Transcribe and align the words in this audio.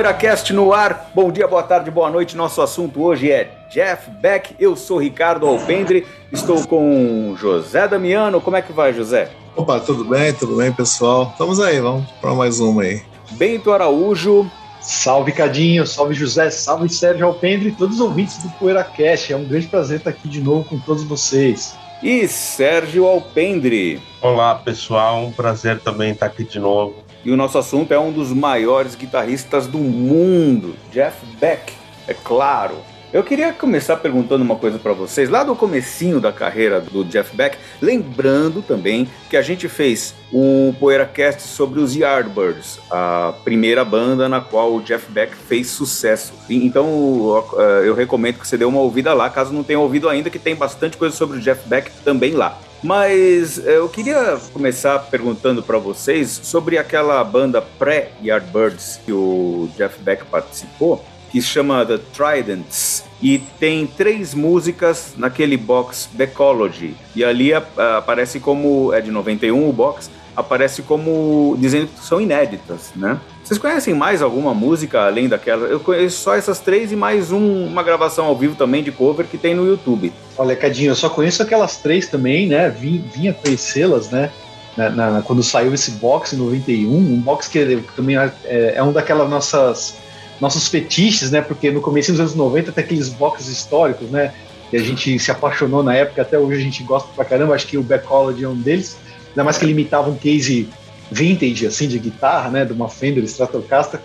PoeiraCast 0.00 0.54
no 0.54 0.72
ar. 0.72 1.10
Bom 1.14 1.30
dia, 1.30 1.46
boa 1.46 1.62
tarde, 1.62 1.90
boa 1.90 2.10
noite. 2.10 2.34
Nosso 2.34 2.62
assunto 2.62 3.02
hoje 3.02 3.30
é 3.30 3.50
Jeff 3.70 4.10
Beck. 4.10 4.56
Eu 4.58 4.74
sou 4.74 4.96
Ricardo 4.96 5.46
Alpendre. 5.46 6.06
Estou 6.32 6.66
com 6.66 7.36
José 7.38 7.86
Damiano. 7.86 8.40
Como 8.40 8.56
é 8.56 8.62
que 8.62 8.72
vai, 8.72 8.94
José? 8.94 9.30
Opa, 9.54 9.78
tudo 9.78 10.06
bem, 10.06 10.32
tudo 10.32 10.56
bem, 10.56 10.72
pessoal? 10.72 11.28
Estamos 11.32 11.60
aí, 11.60 11.78
vamos 11.80 12.10
para 12.12 12.34
mais 12.34 12.60
uma 12.60 12.80
aí. 12.80 13.02
Bento 13.32 13.70
Araújo. 13.70 14.50
Salve 14.80 15.32
Cadinho, 15.32 15.86
salve 15.86 16.14
José, 16.14 16.48
salve 16.48 16.88
Sérgio 16.88 17.26
Alpendre 17.26 17.68
e 17.68 17.72
todos 17.72 17.96
os 17.96 18.00
ouvintes 18.00 18.38
do 18.38 18.48
PoeiraCast. 18.52 19.34
É 19.34 19.36
um 19.36 19.44
grande 19.44 19.66
prazer 19.66 19.98
estar 19.98 20.08
aqui 20.08 20.26
de 20.26 20.40
novo 20.40 20.64
com 20.64 20.78
todos 20.78 21.04
vocês. 21.04 21.76
E 22.02 22.26
Sérgio 22.26 23.04
Alpendre. 23.04 24.00
Olá, 24.22 24.54
pessoal, 24.54 25.26
um 25.26 25.30
prazer 25.30 25.78
também 25.80 26.12
estar 26.12 26.24
aqui 26.24 26.44
de 26.44 26.58
novo. 26.58 26.94
E 27.24 27.30
o 27.30 27.36
nosso 27.36 27.58
assunto 27.58 27.92
é 27.92 27.98
um 27.98 28.10
dos 28.10 28.32
maiores 28.32 28.94
guitarristas 28.94 29.66
do 29.66 29.78
mundo, 29.78 30.74
Jeff 30.90 31.24
Beck, 31.38 31.74
é 32.08 32.14
claro. 32.14 32.76
Eu 33.12 33.24
queria 33.24 33.52
começar 33.52 33.96
perguntando 33.96 34.44
uma 34.44 34.54
coisa 34.54 34.78
para 34.78 34.92
vocês, 34.92 35.28
lá 35.28 35.42
do 35.42 35.56
comecinho 35.56 36.20
da 36.20 36.30
carreira 36.30 36.80
do 36.80 37.04
Jeff 37.04 37.34
Beck, 37.34 37.58
lembrando 37.82 38.62
também 38.62 39.08
que 39.28 39.36
a 39.36 39.42
gente 39.42 39.68
fez 39.68 40.14
um 40.32 40.72
PoeiraCast 40.78 41.42
sobre 41.42 41.80
os 41.80 41.96
Yardbirds, 41.96 42.78
a 42.88 43.34
primeira 43.42 43.84
banda 43.84 44.28
na 44.28 44.40
qual 44.40 44.76
o 44.76 44.80
Jeff 44.80 45.10
Beck 45.10 45.34
fez 45.34 45.66
sucesso. 45.66 46.32
Então 46.48 47.44
eu 47.84 47.94
recomendo 47.94 48.38
que 48.38 48.46
você 48.46 48.56
dê 48.56 48.64
uma 48.64 48.78
ouvida 48.78 49.12
lá, 49.12 49.28
caso 49.28 49.52
não 49.52 49.64
tenha 49.64 49.80
ouvido 49.80 50.08
ainda, 50.08 50.30
que 50.30 50.38
tem 50.38 50.54
bastante 50.54 50.96
coisa 50.96 51.16
sobre 51.16 51.38
o 51.38 51.40
Jeff 51.40 51.68
Beck 51.68 51.90
também 52.04 52.34
lá. 52.34 52.60
Mas 52.80 53.58
eu 53.58 53.88
queria 53.88 54.38
começar 54.52 55.00
perguntando 55.00 55.64
para 55.64 55.78
vocês 55.78 56.40
sobre 56.44 56.78
aquela 56.78 57.24
banda 57.24 57.60
pré-Yardbirds 57.60 59.00
que 59.04 59.12
o 59.12 59.68
Jeff 59.76 60.00
Beck 60.00 60.24
participou 60.26 61.04
que 61.30 61.40
chama 61.40 61.86
The 61.86 61.98
Tridents 62.12 63.04
e 63.22 63.38
tem 63.58 63.86
três 63.86 64.34
músicas 64.34 65.14
naquele 65.16 65.56
box 65.56 66.08
Decology 66.12 66.94
e 67.14 67.22
ali 67.22 67.52
aparece 67.52 68.40
como 68.40 68.92
é 68.92 69.00
de 69.00 69.10
91 69.10 69.68
o 69.68 69.72
box 69.72 70.10
aparece 70.34 70.82
como 70.82 71.56
dizendo 71.58 71.88
que 71.88 72.04
são 72.04 72.20
inéditas, 72.20 72.92
né? 72.96 73.18
Vocês 73.44 73.58
conhecem 73.58 73.94
mais 73.94 74.22
alguma 74.22 74.54
música 74.54 75.06
além 75.06 75.28
daquela? 75.28 75.66
Eu 75.66 75.80
conheço 75.80 76.18
só 76.18 76.36
essas 76.36 76.60
três 76.60 76.92
e 76.92 76.96
mais 76.96 77.32
um, 77.32 77.66
uma 77.66 77.82
gravação 77.82 78.26
ao 78.26 78.36
vivo 78.36 78.54
também 78.54 78.82
de 78.82 78.92
cover 78.92 79.26
que 79.26 79.36
tem 79.36 79.54
no 79.54 79.66
YouTube. 79.66 80.12
Olha, 80.38 80.54
Cadinho, 80.54 80.92
eu 80.92 80.94
só 80.94 81.08
conheço 81.08 81.42
aquelas 81.42 81.78
três 81.78 82.06
também, 82.06 82.46
né? 82.46 82.68
Vim, 82.68 83.04
vinha 83.12 83.34
conhecê-las, 83.34 84.10
né? 84.10 84.30
Na, 84.76 84.88
na, 84.88 85.22
quando 85.22 85.42
saiu 85.42 85.74
esse 85.74 85.90
box 85.92 86.32
em 86.32 86.38
91, 86.38 86.96
um 86.96 87.20
box 87.20 87.48
que 87.48 87.82
também 87.96 88.16
é, 88.16 88.32
é 88.76 88.82
um 88.82 88.92
daquelas 88.92 89.28
nossas 89.28 89.96
nossos 90.40 90.68
fetiches, 90.68 91.30
né? 91.30 91.40
Porque 91.40 91.70
no 91.70 91.80
começo 91.80 92.10
dos 92.12 92.20
anos 92.20 92.34
90 92.34 92.72
tem 92.72 92.84
aqueles 92.84 93.08
boxes 93.08 93.48
históricos, 93.48 94.10
né? 94.10 94.32
Que 94.70 94.76
a 94.76 94.82
gente 94.82 95.18
se 95.18 95.30
apaixonou 95.30 95.82
na 95.82 95.94
época, 95.94 96.22
até 96.22 96.38
hoje 96.38 96.60
a 96.60 96.64
gente 96.64 96.82
gosta 96.82 97.08
pra 97.14 97.24
caramba, 97.24 97.54
acho 97.54 97.66
que 97.66 97.76
o 97.76 97.82
Backology 97.82 98.44
é 98.44 98.48
um 98.48 98.56
deles, 98.56 98.96
ainda 99.28 99.44
mais 99.44 99.58
que 99.58 99.64
ele 99.64 99.72
imitava 99.72 100.08
um 100.08 100.16
case 100.16 100.68
vintage, 101.10 101.66
assim, 101.66 101.88
de 101.88 101.98
guitarra, 101.98 102.50
né? 102.50 102.64
De 102.64 102.72
uma 102.72 102.88
Fender 102.88 103.24
Stratocaster. 103.24 104.00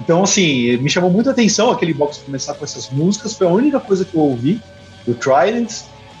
Então, 0.00 0.22
assim, 0.22 0.76
me 0.78 0.90
chamou 0.90 1.10
muita 1.10 1.30
atenção 1.30 1.70
aquele 1.70 1.94
box 1.94 2.18
começar 2.18 2.54
com 2.54 2.64
essas 2.64 2.90
músicas, 2.90 3.34
foi 3.34 3.46
a 3.46 3.50
única 3.50 3.80
coisa 3.80 4.04
que 4.04 4.14
eu 4.14 4.20
ouvi 4.20 4.60
do 5.06 5.14
Trident, 5.14 5.72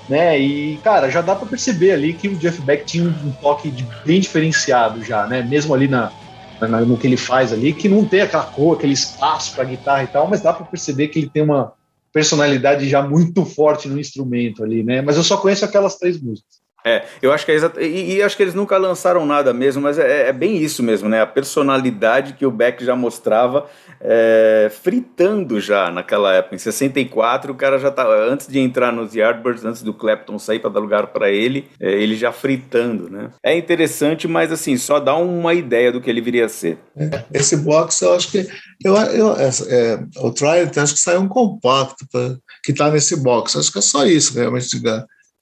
né? 0.08 0.38
E, 0.38 0.78
cara, 0.82 1.10
já 1.10 1.20
dá 1.20 1.34
para 1.34 1.46
perceber 1.46 1.92
ali 1.92 2.12
que 2.12 2.28
o 2.28 2.36
Jeff 2.36 2.60
Beck 2.62 2.84
tinha 2.84 3.04
um 3.04 3.32
toque 3.40 3.70
de, 3.70 3.86
bem 4.04 4.20
diferenciado 4.20 5.04
já, 5.04 5.26
né? 5.26 5.42
Mesmo 5.42 5.74
ali 5.74 5.88
na, 5.88 6.12
no 6.60 6.96
que 6.96 7.06
ele 7.06 7.16
faz 7.16 7.52
ali, 7.52 7.72
que 7.72 7.88
não 7.88 8.04
tem 8.04 8.20
aquela 8.22 8.44
cor, 8.44 8.76
aquele 8.76 8.92
espaço 8.92 9.54
para 9.54 9.64
guitarra 9.64 10.04
e 10.04 10.06
tal, 10.06 10.28
mas 10.28 10.40
dá 10.40 10.52
para 10.52 10.66
perceber 10.66 11.08
que 11.08 11.18
ele 11.18 11.28
tem 11.28 11.42
uma 11.42 11.72
personalidade 12.12 12.88
já 12.88 13.02
muito 13.02 13.44
forte 13.44 13.88
no 13.88 14.00
instrumento 14.00 14.64
ali, 14.64 14.82
né? 14.82 15.02
Mas 15.02 15.16
eu 15.16 15.22
só 15.22 15.36
conheço 15.36 15.64
aquelas 15.64 15.96
três 15.96 16.20
músicas. 16.20 16.65
É, 16.86 17.04
eu 17.20 17.32
acho 17.32 17.44
que 17.44 17.50
é 17.50 17.56
exato. 17.56 17.80
E, 17.80 18.14
e, 18.14 18.22
acho 18.22 18.36
que 18.36 18.42
eles 18.44 18.54
nunca 18.54 18.78
lançaram 18.78 19.26
nada 19.26 19.52
mesmo, 19.52 19.82
mas 19.82 19.98
é, 19.98 20.28
é, 20.28 20.32
bem 20.32 20.56
isso 20.56 20.84
mesmo, 20.84 21.08
né? 21.08 21.20
A 21.20 21.26
personalidade 21.26 22.34
que 22.34 22.46
o 22.46 22.50
Beck 22.50 22.84
já 22.84 22.94
mostrava 22.94 23.66
é, 24.00 24.70
fritando 24.82 25.60
já 25.60 25.90
naquela 25.90 26.32
época. 26.32 26.54
Em 26.54 26.58
64, 26.58 27.52
o 27.52 27.56
cara 27.56 27.80
já 27.80 27.90
tava. 27.90 28.14
Antes 28.14 28.46
de 28.46 28.60
entrar 28.60 28.92
nos 28.92 29.16
Yardbirds, 29.16 29.64
antes 29.64 29.82
do 29.82 29.92
Clapton 29.92 30.38
sair 30.38 30.60
para 30.60 30.70
dar 30.70 30.78
lugar 30.78 31.08
para 31.08 31.28
ele, 31.28 31.68
é, 31.80 31.90
ele 31.90 32.14
já 32.14 32.30
fritando, 32.30 33.10
né? 33.10 33.30
É 33.42 33.56
interessante, 33.56 34.28
mas 34.28 34.52
assim, 34.52 34.76
só 34.76 35.00
dá 35.00 35.16
uma 35.16 35.54
ideia 35.54 35.90
do 35.90 36.00
que 36.00 36.08
ele 36.08 36.20
viria 36.20 36.46
a 36.46 36.48
ser. 36.48 36.78
É, 36.96 37.24
esse 37.34 37.56
box, 37.56 38.00
eu 38.02 38.14
acho 38.14 38.30
que. 38.30 38.46
Eu, 38.84 38.94
eu, 38.94 39.32
é, 39.32 40.04
o 40.18 40.30
Trident, 40.30 40.76
acho 40.76 40.94
que 40.94 41.00
saiu 41.00 41.20
um 41.20 41.28
compacto 41.28 42.06
pra, 42.12 42.36
que 42.62 42.70
está 42.70 42.88
nesse 42.92 43.16
box. 43.16 43.58
Acho 43.58 43.72
que 43.72 43.78
é 43.80 43.82
só 43.82 44.06
isso, 44.06 44.38
realmente, 44.38 44.68
de 44.68 44.78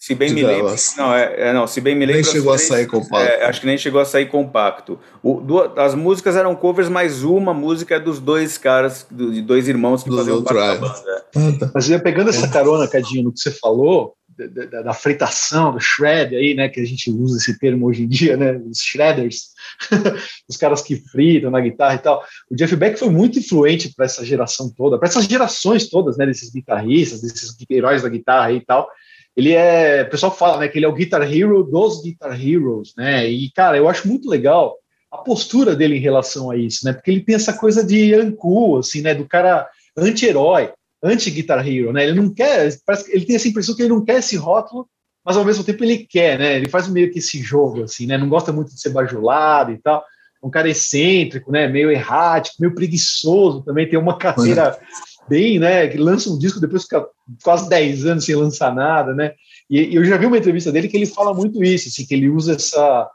se 0.04 0.14
bem 0.14 0.34
me 0.34 0.42
lembro. 0.42 0.74
Não, 0.98 1.14
é, 1.14 1.48
é, 1.48 1.52
não, 1.54 1.66
se 1.66 1.80
bem 1.80 1.94
me 1.94 2.04
lembro. 2.04 2.20
Nem 2.20 2.30
chegou 2.30 2.52
a 2.52 2.58
sair 2.58 2.86
compacto. 2.86 3.26
É, 3.26 3.46
acho 3.46 3.58
que 3.58 3.66
nem 3.66 3.78
chegou 3.78 3.98
a 3.98 4.04
sair 4.04 4.26
compacto. 4.26 4.98
O, 5.22 5.40
duas, 5.40 5.70
as 5.78 5.94
músicas 5.94 6.36
eram 6.36 6.54
covers, 6.54 6.90
mas 6.90 7.22
uma 7.22 7.54
música 7.54 7.94
é 7.94 7.98
dos 7.98 8.20
dois 8.20 8.58
caras, 8.58 9.06
do, 9.10 9.32
de 9.32 9.40
dois 9.40 9.66
irmãos 9.66 10.02
que 10.02 10.10
do 10.10 10.18
faziam 10.18 10.42
parte 10.42 10.58
da 10.58 10.74
banda. 10.74 11.24
Ah, 11.34 11.58
tá. 11.58 11.70
Mas 11.74 11.88
pegando 12.02 12.28
essa 12.28 12.46
carona, 12.48 12.86
Cadinho, 12.86 13.24
no 13.24 13.32
que 13.32 13.40
você 13.40 13.50
falou, 13.50 14.14
da, 14.36 14.66
da, 14.66 14.82
da, 14.82 14.92
fritação, 14.92 15.72
do 15.72 15.80
shred 15.80 16.36
aí, 16.36 16.52
né, 16.52 16.68
que 16.68 16.80
a 16.80 16.84
gente 16.84 17.10
usa 17.10 17.38
esse 17.38 17.58
termo 17.58 17.86
hoje 17.86 18.02
em 18.02 18.08
dia, 18.08 18.36
né, 18.36 18.60
os 18.70 18.82
shredders, 18.82 19.52
os 20.46 20.58
caras 20.58 20.82
que 20.82 20.96
fritam 20.96 21.50
na 21.50 21.60
guitarra 21.60 21.94
e 21.94 21.98
tal. 21.98 22.22
O 22.50 22.54
Jeff 22.54 22.76
Beck 22.76 22.98
foi 22.98 23.08
muito 23.08 23.38
influente 23.38 23.90
para 23.96 24.04
essa 24.04 24.22
geração 24.22 24.70
toda, 24.76 24.98
para 24.98 25.08
essas 25.08 25.24
gerações 25.24 25.88
todas, 25.88 26.18
né, 26.18 26.26
desses 26.26 26.52
guitarristas, 26.52 27.22
desses 27.22 27.56
heróis 27.70 28.02
da 28.02 28.10
guitarra 28.10 28.52
e 28.52 28.60
tal 28.60 28.86
ele 29.36 29.52
é, 29.52 30.02
o 30.02 30.10
pessoal 30.10 30.34
fala, 30.34 30.58
né, 30.58 30.68
que 30.68 30.78
ele 30.78 30.86
é 30.86 30.88
o 30.88 30.92
Guitar 30.92 31.22
Hero 31.22 31.64
dos 31.64 32.02
Guitar 32.02 32.40
Heroes, 32.40 32.94
né? 32.96 33.28
E 33.28 33.50
cara, 33.50 33.76
eu 33.76 33.88
acho 33.88 34.06
muito 34.06 34.28
legal 34.28 34.76
a 35.10 35.18
postura 35.18 35.74
dele 35.74 35.96
em 35.96 36.00
relação 36.00 36.50
a 36.50 36.56
isso, 36.56 36.84
né? 36.84 36.92
Porque 36.92 37.10
ele 37.10 37.20
tem 37.20 37.34
essa 37.34 37.52
coisa 37.52 37.84
de 37.84 38.16
uncool, 38.16 38.78
assim, 38.78 39.00
né, 39.00 39.14
do 39.14 39.26
cara 39.26 39.68
anti-herói, 39.96 40.72
anti-Guitar 41.02 41.66
Hero, 41.66 41.92
né? 41.92 42.04
Ele 42.04 42.20
não 42.20 42.32
quer, 42.32 42.76
parece 42.86 43.04
que 43.04 43.16
ele 43.16 43.24
tem 43.24 43.36
essa 43.36 43.48
impressão 43.48 43.74
que 43.74 43.82
ele 43.82 43.90
não 43.90 44.04
quer 44.04 44.18
esse 44.18 44.36
rótulo, 44.36 44.88
mas 45.24 45.36
ao 45.36 45.44
mesmo 45.44 45.64
tempo 45.64 45.82
ele 45.82 45.98
quer, 45.98 46.38
né? 46.38 46.56
Ele 46.56 46.68
faz 46.68 46.88
meio 46.88 47.10
que 47.10 47.18
esse 47.18 47.42
jogo 47.42 47.82
assim, 47.82 48.06
né? 48.06 48.16
Não 48.16 48.28
gosta 48.28 48.52
muito 48.52 48.72
de 48.74 48.80
ser 48.80 48.90
bajulado 48.90 49.72
e 49.72 49.78
tal. 49.78 50.04
Um 50.42 50.50
cara 50.50 50.68
excêntrico, 50.68 51.50
né? 51.50 51.66
Meio 51.66 51.90
errático, 51.90 52.56
meio 52.60 52.74
preguiçoso 52.74 53.62
também, 53.62 53.88
tem 53.88 53.98
uma 53.98 54.18
carreira 54.18 54.78
bem, 55.28 55.58
né? 55.58 55.88
Que 55.88 55.98
lança 55.98 56.30
um 56.30 56.38
disco, 56.38 56.60
depois 56.60 56.82
fica 56.82 57.06
quase 57.42 57.68
10 57.68 58.06
anos 58.06 58.24
sem 58.24 58.34
lançar 58.34 58.74
nada, 58.74 59.14
né? 59.14 59.32
E, 59.68 59.80
e, 59.80 59.94
eu 59.94 60.04
já 60.04 60.16
vi 60.16 60.26
uma 60.26 60.38
entrevista 60.38 60.70
dele 60.70 60.88
que 60.88 60.96
ele 60.96 61.06
fala 61.06 61.32
muito 61.34 61.62
isso, 61.62 61.88
assim, 61.88 62.06
que 62.06 62.14
ele 62.14 62.28
usa 62.28 62.54
essa. 62.54 63.10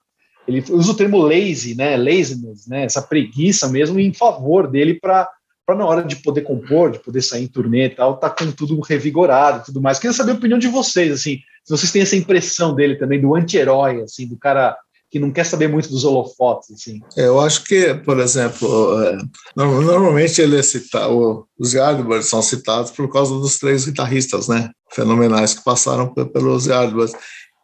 Ele 0.48 0.64
usa 0.72 0.92
o 0.92 0.96
termo 0.96 1.18
lazy, 1.18 1.76
né? 1.76 1.96
Laziness, 1.96 2.68
né? 2.68 2.86
Essa 2.86 3.02
preguiça 3.02 3.68
mesmo 3.68 4.00
em 4.00 4.14
favor 4.14 4.68
dele 4.68 4.96
para 5.00 5.30
para 5.70 5.78
na 5.78 5.86
hora 5.86 6.04
de 6.04 6.16
poder 6.16 6.42
compor, 6.42 6.90
de 6.90 6.98
poder 6.98 7.22
sair 7.22 7.44
em 7.44 7.48
turnê 7.48 7.86
e 7.86 7.90
tal, 7.90 8.18
tá 8.18 8.28
com 8.28 8.52
tudo 8.52 8.80
revigorado 8.80 9.60
e 9.60 9.66
tudo 9.66 9.80
mais. 9.80 10.00
Queria 10.00 10.16
saber 10.16 10.32
a 10.32 10.34
opinião 10.34 10.58
de 10.58 10.68
vocês, 10.68 11.12
assim, 11.12 11.38
se 11.64 11.70
vocês 11.70 11.92
têm 11.92 12.02
essa 12.02 12.16
impressão 12.16 12.74
dele 12.74 12.96
também, 12.96 13.22
do 13.22 13.36
anti-herói, 13.36 14.02
assim, 14.02 14.28
do 14.28 14.36
cara 14.36 14.76
que 15.12 15.20
não 15.20 15.32
quer 15.32 15.46
saber 15.46 15.68
muito 15.68 15.90
dos 15.90 16.04
holofotes, 16.04 16.72
assim. 16.72 17.02
É, 17.18 17.26
eu 17.26 17.40
acho 17.40 17.64
que, 17.64 17.94
por 17.96 18.20
exemplo, 18.20 19.02
é, 19.02 19.18
normalmente 19.56 20.42
ele 20.42 20.58
é 20.58 20.62
citado, 20.62 21.48
os 21.58 21.74
Yardbirds 21.74 22.30
são 22.30 22.42
citados 22.42 22.92
por 22.92 23.12
causa 23.12 23.34
dos 23.34 23.58
três 23.58 23.86
guitarristas, 23.86 24.48
né, 24.48 24.70
fenomenais 24.92 25.54
que 25.54 25.64
passaram 25.64 26.14
pelos 26.14 26.68
Yardbirds, 26.68 27.16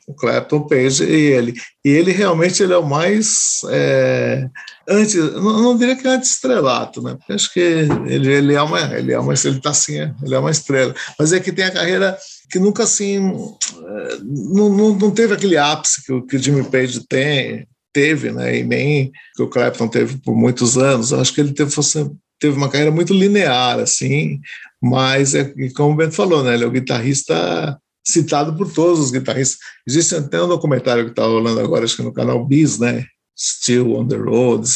o 0.08 0.14
Clapton, 0.14 0.62
Page 0.62 1.04
e 1.04 1.32
ele. 1.32 1.54
E 1.84 1.90
ele 1.90 2.12
realmente 2.12 2.62
ele 2.62 2.74
é 2.74 2.78
o 2.78 2.86
mais 2.86 3.62
é, 3.70 4.48
antes, 4.88 5.16
não, 5.16 5.62
não, 5.62 5.78
diria 5.78 5.96
que 5.96 6.08
é 6.08 6.12
anti-estrelato, 6.12 7.02
né? 7.02 7.16
Porque 7.16 7.34
acho 7.34 7.52
que 7.52 7.60
ele, 7.60 8.32
ele 8.32 8.54
é 8.54 8.62
uma, 8.62 8.82
ele 8.96 9.12
é 9.12 9.20
uma, 9.20 9.34
ele 9.34 9.60
tá 9.60 9.72
assim, 9.72 10.00
ele 10.24 10.36
é 10.36 10.40
uma 10.40 10.52
estrela. 10.52 10.94
Mas 11.18 11.34
é 11.34 11.40
que 11.40 11.52
tem 11.52 11.66
a 11.66 11.72
carreira 11.72 12.18
que 12.50 12.60
nunca 12.60 12.84
assim 12.84 13.18
é, 13.18 14.18
não, 14.24 14.70
não, 14.70 14.96
não 14.96 15.12
teve 15.12 15.34
aquele 15.34 15.58
ápice 15.58 16.04
que 16.04 16.12
o, 16.12 16.26
que 16.26 16.36
o 16.36 16.40
Jimmy 16.40 16.64
Page 16.64 17.06
tem, 17.08 17.68
teve, 17.94 18.32
né? 18.32 18.60
E 18.60 18.64
nem 18.64 19.12
que 19.36 19.44
o 19.44 19.50
Clapton 19.50 19.88
teve 19.88 20.18
por 20.18 20.36
muitos 20.36 20.78
anos. 20.78 21.12
Eu 21.12 21.22
acho 21.22 21.34
que 21.34 21.42
ele 21.42 21.54
teve, 21.54 21.72
fosse, 21.72 22.12
teve 22.40 22.58
uma 22.58 22.70
carreira 22.70 22.92
muito 22.92 23.14
linear, 23.14 23.80
assim, 23.80 24.40
mas 24.82 25.34
é 25.34 25.54
como 25.76 25.94
o 25.94 25.96
Bento 25.96 26.14
falou, 26.14 26.44
né? 26.44 26.54
Ele 26.54 26.64
é 26.64 26.68
o 26.68 26.72
guitarrista 26.72 27.80
citado 28.06 28.56
por 28.56 28.72
todos 28.72 29.00
os 29.00 29.12
guitarristas. 29.12 29.60
Existe 29.88 30.16
até 30.16 30.42
um 30.42 30.48
documentário 30.48 31.06
que 31.06 31.12
está 31.12 31.24
rolando 31.24 31.60
agora, 31.60 31.86
acho 31.86 31.96
que 31.96 32.04
no 32.04 32.14
canal 32.14 32.46
Bis, 32.46 32.78
né? 32.78 33.06
Still 33.38 33.96
on 33.96 34.08
the 34.08 34.16
Road, 34.16 34.68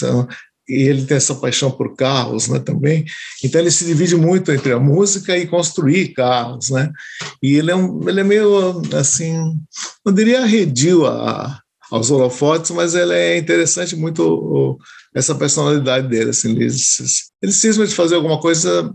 e 0.70 0.84
ele 0.84 1.06
tem 1.06 1.18
essa 1.18 1.34
paixão 1.34 1.72
por 1.72 1.96
carros, 1.96 2.48
né, 2.48 2.60
também. 2.60 3.04
Então 3.44 3.60
ele 3.60 3.72
se 3.72 3.84
divide 3.86 4.16
muito 4.16 4.52
entre 4.52 4.72
a 4.72 4.80
música 4.80 5.36
e 5.36 5.48
construir 5.48 6.10
carros, 6.10 6.70
né? 6.70 6.92
E 7.42 7.56
ele 7.56 7.72
é 7.72 7.76
um, 7.76 8.08
ele 8.08 8.20
é 8.20 8.24
meio 8.24 8.82
assim, 8.96 9.34
não 10.06 10.14
diria 10.14 10.44
arredio 10.44 11.08
a, 11.08 11.60
aos 11.92 12.12
holofotes, 12.12 12.70
mas 12.72 12.94
ele 12.94 13.14
é 13.14 13.38
interessante 13.38 13.96
muito 13.96 14.22
o, 14.24 14.78
essa 15.14 15.34
personalidade 15.34 16.08
dele. 16.08 16.30
Assim, 16.30 16.52
ele, 16.52 16.68
ele 17.42 17.52
cisma 17.52 17.88
de 17.88 17.96
fazer 17.96 18.16
alguma 18.16 18.40
coisa 18.40 18.94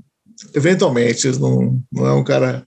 eventualmente, 0.55 1.29
não, 1.39 1.83
não 1.93 2.07
é 2.07 2.13
um 2.13 2.25
cara 2.25 2.67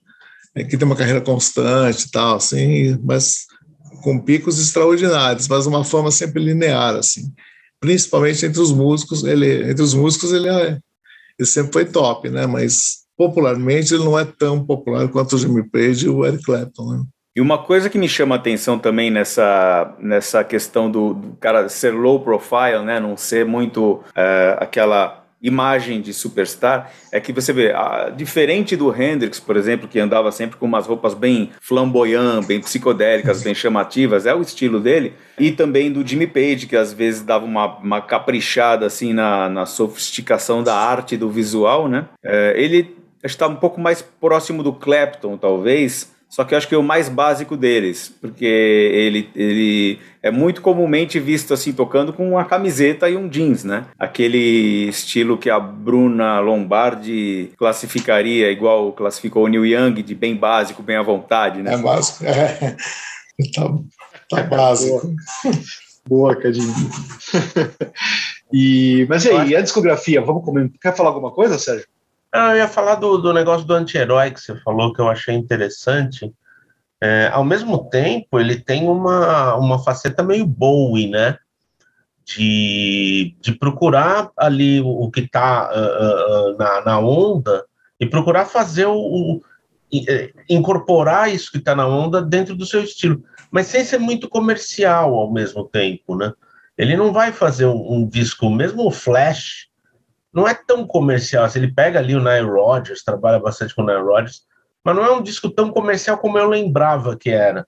que 0.70 0.78
tem 0.78 0.86
uma 0.86 0.96
carreira 0.96 1.22
constante 1.22 2.06
e 2.06 2.12
tal, 2.12 2.38
assim, 2.38 2.98
mas 3.04 3.46
com 4.02 4.20
picos 4.20 4.60
extraordinários, 4.60 5.48
mas 5.48 5.66
uma 5.66 5.84
forma 5.84 6.12
sempre 6.12 6.44
linear, 6.44 6.96
assim. 6.96 7.34
Principalmente 7.80 8.46
entre 8.46 8.60
os 8.60 8.72
músicos, 8.72 9.24
ele, 9.24 9.70
entre 9.70 9.84
os 9.84 9.94
músicos 9.94 10.32
ele, 10.32 10.50
é, 10.50 10.80
ele 11.38 11.48
sempre 11.48 11.74
foi 11.74 11.86
top, 11.86 12.30
né? 12.30 12.46
Mas 12.48 13.06
popularmente 13.18 13.94
ele 13.94 14.04
não 14.04 14.18
é 14.18 14.26
tão 14.26 14.64
popular 14.64 15.08
quanto 15.10 15.36
o 15.36 15.38
Jimmy 15.38 15.68
Page 15.70 16.06
e 16.06 16.10
o 16.10 16.26
Eric 16.26 16.44
Clapton, 16.44 16.94
né? 16.94 17.04
E 17.36 17.42
uma 17.42 17.60
coisa 17.60 17.88
que 17.88 18.00
me 18.00 18.10
chama 18.10 18.34
a 18.34 18.40
atenção 18.40 18.80
também 18.80 19.12
nessa, 19.12 19.96
nessa 20.00 20.44
questão 20.44 20.90
do, 20.90 21.14
do 21.14 21.38
cara 21.40 21.70
ser 21.70 21.92
low 21.92 22.20
profile, 22.20 22.84
né, 22.84 23.00
não 23.00 23.16
ser 23.16 23.46
muito 23.46 24.02
é, 24.16 24.58
aquela 24.60 25.24
imagem 25.42 26.02
de 26.02 26.14
superstar, 26.14 26.92
é 27.12 27.20
que 27.20 27.32
você 27.32 27.54
vê, 27.54 27.72
a, 27.72 28.10
diferente 28.10 28.76
do 28.76 28.94
Hendrix, 28.94 29.40
por 29.40 29.56
exemplo, 29.56 29.88
que 29.88 30.00
andava 30.00 30.32
sempre 30.32 30.58
com 30.58 30.66
umas 30.66 30.88
roupas 30.88 31.14
bem 31.14 31.52
flamboyantes, 31.62 32.48
bem 32.48 32.60
psicodélicas, 32.60 33.44
bem 33.44 33.54
chamativas, 33.54 34.26
é 34.26 34.34
o 34.34 34.42
estilo 34.42 34.80
dele, 34.80 35.14
e 35.38 35.52
também 35.52 35.92
do 35.92 36.06
Jimmy 36.06 36.28
Page, 36.28 36.66
que 36.66 36.76
às 36.76 36.92
vezes 36.92 37.22
dava 37.22 37.46
uma, 37.46 37.78
uma 37.78 38.02
caprichada 38.02 38.86
assim 38.86 39.14
na, 39.14 39.48
na 39.48 39.66
sofisticação 39.66 40.64
da 40.64 40.76
arte 40.76 41.16
do 41.16 41.30
visual, 41.30 41.88
né? 41.88 42.06
É, 42.24 42.54
ele 42.58 42.96
está 43.24 43.48
um 43.48 43.56
pouco 43.56 43.80
mais 43.80 44.02
próximo 44.02 44.64
do 44.64 44.74
Clapton, 44.74 45.38
talvez, 45.38 46.12
só 46.30 46.44
que 46.44 46.54
eu 46.54 46.58
acho 46.58 46.68
que 46.68 46.76
é 46.76 46.78
o 46.78 46.84
mais 46.84 47.08
básico 47.08 47.56
deles, 47.56 48.14
porque 48.20 48.46
ele, 48.46 49.30
ele 49.36 50.00
é 50.28 50.32
muito 50.32 50.62
comumente 50.62 51.20
visto 51.20 51.54
assim, 51.54 51.72
tocando 51.72 52.12
com 52.12 52.30
uma 52.30 52.46
camiseta 52.46 53.10
e 53.10 53.16
um 53.16 53.28
jeans, 53.28 53.64
né? 53.64 53.86
Aquele 53.98 54.88
estilo 54.88 55.38
que 55.38 55.50
a 55.50 55.60
Bruna 55.60 56.40
Lombardi 56.40 57.52
classificaria, 57.58 58.52
igual 58.52 58.92
classificou 58.92 59.46
o 59.46 59.48
Neil 59.48 59.66
Young, 59.66 60.04
de 60.04 60.14
bem 60.14 60.36
básico, 60.36 60.84
bem 60.84 60.98
à 60.98 61.02
vontade, 61.02 61.62
né? 61.62 61.74
É 61.74 61.78
básico, 61.78 62.26
é. 62.26 62.76
Tá, 63.54 63.72
tá 64.32 64.44
básico. 64.44 65.14
Boa, 66.08 66.36
Cadinho. 66.36 66.74
e, 68.52 69.06
mas 69.08 69.26
e 69.26 69.30
aí, 69.30 69.56
a 69.56 69.62
discografia? 69.62 70.20
Vamos 70.22 70.44
comer. 70.44 70.72
Quer 70.82 70.96
falar 70.96 71.10
alguma 71.10 71.30
coisa, 71.30 71.60
Sérgio? 71.60 71.86
Ah, 72.34 72.54
eu 72.54 72.58
ia 72.58 72.68
falar 72.68 72.96
do, 72.96 73.18
do 73.20 73.32
negócio 73.32 73.68
do 73.68 73.76
anti-herói 73.76 74.32
que 74.32 74.42
você 74.42 74.56
falou, 74.62 74.92
que 74.92 75.00
eu 75.00 75.08
achei 75.08 75.36
interessante. 75.36 76.34
É, 77.02 77.30
ao 77.32 77.44
mesmo 77.44 77.90
tempo, 77.90 78.40
ele 78.40 78.60
tem 78.60 78.88
uma, 78.88 79.56
uma 79.56 79.84
faceta 79.84 80.24
meio 80.24 80.46
Bowie, 80.46 81.10
né? 81.10 81.38
De, 82.26 83.36
de 83.40 83.54
procurar 83.54 84.32
ali 84.36 84.82
o, 84.82 84.88
o 84.88 85.10
que 85.10 85.22
está 85.22 85.70
uh, 85.72 86.52
uh, 86.52 86.58
na, 86.58 86.82
na 86.82 87.00
onda 87.00 87.64
e 87.98 88.06
procurar 88.06 88.46
fazer 88.46 88.86
o, 88.86 88.98
o 88.98 89.42
incorporar 90.50 91.34
isso 91.34 91.52
que 91.52 91.58
está 91.58 91.74
na 91.74 91.88
onda 91.88 92.22
dentro 92.22 92.54
do 92.56 92.66
seu 92.66 92.84
estilo, 92.84 93.24
mas 93.50 93.68
sem 93.68 93.86
ser 93.86 93.98
muito 93.98 94.28
comercial 94.28 95.14
ao 95.14 95.32
mesmo 95.32 95.64
tempo, 95.64 96.16
né? 96.16 96.34
Ele 96.78 96.96
não 96.96 97.12
vai 97.12 97.32
fazer 97.32 97.66
um, 97.66 97.94
um 97.94 98.06
disco, 98.06 98.50
mesmo 98.50 98.86
o 98.86 98.92
Flash, 98.92 99.68
não 100.32 100.48
é 100.48 100.54
tão 100.54 100.86
comercial. 100.86 101.46
Assim, 101.46 101.60
ele 101.60 101.74
pega 101.74 102.00
ali 102.00 102.16
o 102.16 102.24
Nile 102.24 102.48
Rodgers, 102.48 103.04
trabalha 103.04 103.40
bastante 103.40 103.74
com 103.74 103.82
o 103.82 103.86
Nile 103.86 104.04
Rodgers, 104.04 104.44
mas 104.84 104.96
não 104.96 105.06
é 105.06 105.12
um 105.12 105.22
disco 105.22 105.50
tão 105.50 105.70
comercial 105.72 106.18
como 106.18 106.38
eu 106.38 106.48
lembrava 106.48 107.16
que 107.16 107.30
era. 107.30 107.68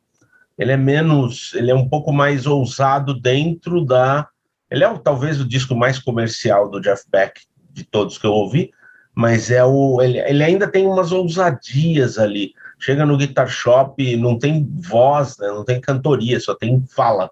Ele 0.57 0.71
é 0.71 0.77
menos, 0.77 1.53
ele 1.53 1.71
é 1.71 1.75
um 1.75 1.87
pouco 1.87 2.11
mais 2.11 2.45
ousado 2.45 3.13
dentro 3.13 3.83
da. 3.85 4.27
Ele 4.69 4.83
é 4.83 4.97
talvez 4.99 5.39
o 5.39 5.47
disco 5.47 5.75
mais 5.75 5.99
comercial 5.99 6.69
do 6.69 6.81
Jeff 6.81 7.03
Beck 7.09 7.41
de 7.71 7.83
todos 7.83 8.17
que 8.17 8.25
eu 8.25 8.33
ouvi, 8.33 8.71
mas 9.15 9.49
é 9.49 9.63
o 9.63 10.01
ele, 10.01 10.19
ele 10.19 10.43
ainda 10.43 10.67
tem 10.67 10.85
umas 10.85 11.11
ousadias 11.11 12.17
ali. 12.17 12.53
Chega 12.77 13.05
no 13.05 13.17
Guitar 13.17 13.47
Shop, 13.49 14.15
não 14.17 14.37
tem 14.37 14.65
voz, 14.81 15.37
né, 15.37 15.47
não 15.47 15.65
tem 15.65 15.81
cantoria, 15.81 16.39
só 16.39 16.55
tem 16.55 16.81
fala. 16.87 17.29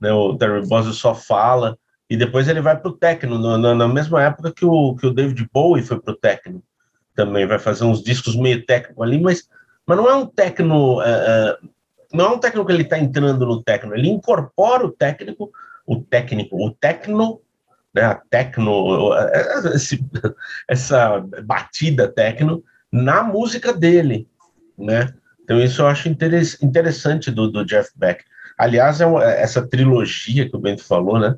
Né, 0.00 0.12
o 0.12 0.36
Terry 0.36 0.66
Bozzio 0.66 0.92
só 0.92 1.14
fala. 1.14 1.78
E 2.08 2.16
depois 2.16 2.46
ele 2.46 2.60
vai 2.60 2.78
para 2.78 2.88
o 2.88 2.96
techno, 2.96 3.58
na, 3.58 3.88
mesma 3.88 4.22
época 4.22 4.52
que 4.52 4.64
o, 4.64 4.94
que 4.94 5.06
o 5.06 5.12
David 5.12 5.48
Bowie 5.52 5.82
foi 5.82 6.00
para 6.00 6.12
o 6.12 6.16
techno. 6.16 6.62
Também 7.16 7.46
vai 7.46 7.58
fazer 7.58 7.84
uns 7.84 8.02
discos 8.02 8.36
meio 8.36 8.64
técnico 8.64 9.02
ali, 9.02 9.20
mas, 9.20 9.48
mas 9.86 9.96
não 9.96 10.08
é 10.08 10.14
um 10.14 10.26
techno. 10.26 10.98
Uh, 10.98 11.02
uh, 11.02 11.68
não 12.12 12.26
é 12.26 12.28
um 12.28 12.38
técnico 12.38 12.66
que 12.66 12.72
ele 12.72 12.82
está 12.82 12.98
entrando 12.98 13.44
no 13.44 13.62
techno, 13.62 13.94
ele 13.94 14.08
incorpora 14.08 14.86
o 14.86 14.92
técnico, 14.92 15.50
o 15.86 16.00
técnico, 16.00 16.56
o 16.56 16.70
techno, 16.70 17.40
né, 17.92 18.02
a 18.02 18.14
techno, 18.14 19.10
esse, 19.74 20.04
essa 20.68 21.18
batida 21.44 22.06
techno 22.06 22.62
na 22.92 23.22
música 23.22 23.72
dele, 23.72 24.28
né? 24.78 25.12
Então 25.42 25.60
isso 25.60 25.82
eu 25.82 25.86
acho 25.86 26.08
interessante 26.08 27.30
do, 27.30 27.50
do 27.50 27.64
Jeff 27.64 27.90
Beck. 27.96 28.24
Aliás, 28.56 29.00
é 29.00 29.06
uma, 29.06 29.24
essa 29.24 29.66
trilogia 29.66 30.48
que 30.48 30.56
o 30.56 30.60
Bento 30.60 30.84
falou, 30.84 31.18
né? 31.18 31.34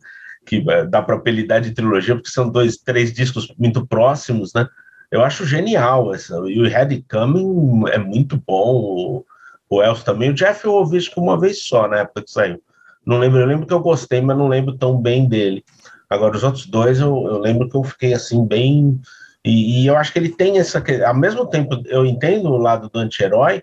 que 0.49 0.65
é, 0.71 0.87
dá 0.87 1.03
para 1.03 1.17
apelidar 1.17 1.61
de 1.61 1.73
trilogia, 1.73 2.15
porque 2.15 2.31
são 2.31 2.49
dois, 2.49 2.79
três 2.79 3.13
discos 3.13 3.53
muito 3.59 3.87
próximos, 3.87 4.55
né? 4.55 4.67
Eu 5.11 5.25
acho 5.25 5.47
genial 5.47 6.15
essa. 6.15 6.35
E 6.47 6.61
o 6.61 6.69
Head 6.69 7.05
Coming 7.11 7.89
é 7.91 7.99
muito 7.99 8.37
bom. 8.47 8.75
O, 8.75 9.27
o 9.71 9.83
Elcio 9.83 10.05
também. 10.05 10.31
O 10.31 10.35
Jeff 10.35 10.65
eu 10.65 10.73
ouvi 10.73 10.99
isso 10.99 11.13
uma 11.17 11.39
vez 11.39 11.63
só 11.63 11.89
na 11.89 12.01
época 12.01 12.23
que 12.23 12.31
saiu. 12.31 12.63
Não 13.05 13.19
lembro, 13.19 13.41
eu 13.41 13.47
lembro 13.47 13.67
que 13.67 13.73
eu 13.73 13.81
gostei, 13.81 14.21
mas 14.21 14.37
não 14.37 14.49
lembro 14.49 14.77
tão 14.77 15.01
bem 15.01 15.27
dele. 15.27 15.65
Agora, 16.11 16.37
os 16.37 16.45
outros 16.45 16.67
dois, 16.67 17.01
eu, 17.01 17.27
eu 17.27 17.39
lembro 17.39 17.69
que 17.69 17.77
eu 17.77 17.85
fiquei 17.85 18.13
assim, 18.13 18.47
bem. 18.47 19.01
E, 19.45 19.83
e, 19.83 19.87
eu 19.87 19.97
acho 19.97 20.13
que 20.13 20.19
ele 20.19 20.31
tem 20.31 20.59
essa. 20.59 20.83
Ao 21.07 21.15
mesmo 21.15 21.47
tempo, 21.47 21.83
eu 21.87 22.05
entendo 22.05 22.51
o 22.51 22.59
lado 22.59 22.89
do 22.89 22.99
anti-herói, 22.99 23.63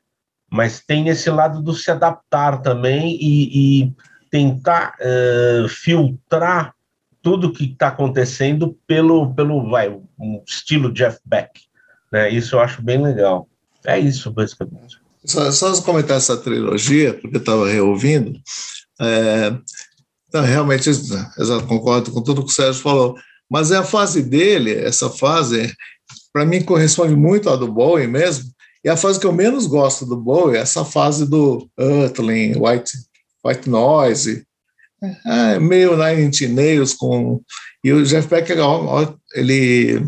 mas 0.51 0.80
tem 0.80 1.09
esse 1.09 1.30
lado 1.30 1.62
do 1.62 1.74
se 1.74 1.92
adaptar 1.92 2.62
também 2.62 3.18
e, 3.19 3.83
e 3.83 3.94
tentar 4.31 4.95
uh, 5.00 5.68
filtrar 5.68 6.74
tudo 7.21 7.51
que 7.51 7.65
está 7.65 7.88
acontecendo 7.88 8.77
pelo, 8.86 9.33
pelo 9.33 9.69
vai, 9.69 10.00
um 10.20 10.42
estilo 10.46 10.92
Jeff 10.92 11.20
Beck. 11.26 11.52
Né? 12.12 12.30
Isso 12.30 12.56
eu 12.56 12.60
acho 12.60 12.82
bem 12.82 13.02
legal. 13.02 13.48
É 13.86 14.00
isso, 14.00 14.32
basicamente. 14.32 14.98
Só, 15.24 15.52
só 15.52 15.82
comentar 15.82 16.18
essa 16.18 16.38
trilogia, 16.38 17.14
porque 17.14 17.38
eu 17.38 17.40
estava 17.40 17.68
reouvindo. 17.68 18.40
É, 19.02 19.56
então, 20.28 20.44
realmente, 20.44 20.90
eu 20.90 21.68
concordo 21.68 22.12
com 22.12 22.22
tudo 22.22 22.44
que 22.44 22.52
o 22.52 22.54
Sérgio 22.54 22.81
falou. 22.81 23.16
Mas 23.50 23.72
é 23.72 23.78
a 23.78 23.84
fase 23.84 24.22
dele, 24.24 24.74
essa 24.74 25.10
fase, 25.10 25.74
para 26.34 26.45
mim, 26.45 26.64
corresponde 26.64 27.16
muito 27.16 27.50
à 27.50 27.56
do 27.56 27.72
Bowie 27.72 28.07
mesmo. 28.07 28.45
E 28.84 28.90
a 28.90 28.98
fase 28.98 29.19
que 29.19 29.26
eu 29.26 29.34
menos 29.34 29.66
gosto 29.66 30.06
do 30.06 30.18
Bowie 30.18 30.57
é 30.57 30.62
essa 30.62 30.84
fase 30.84 31.28
do 31.28 31.69
Utlin, 31.78 32.54
White, 32.57 32.92
White 33.44 33.69
Noise, 33.69 34.45
é, 35.26 35.60
meio 35.60 35.95
Nine 35.95 36.28
Inch 36.28 36.42
Nails 36.48 36.94
com 36.94 37.42
e 37.85 37.94
o 37.94 38.04
Jeff 38.04 38.27
Beck 38.27 38.51
ele 39.35 40.04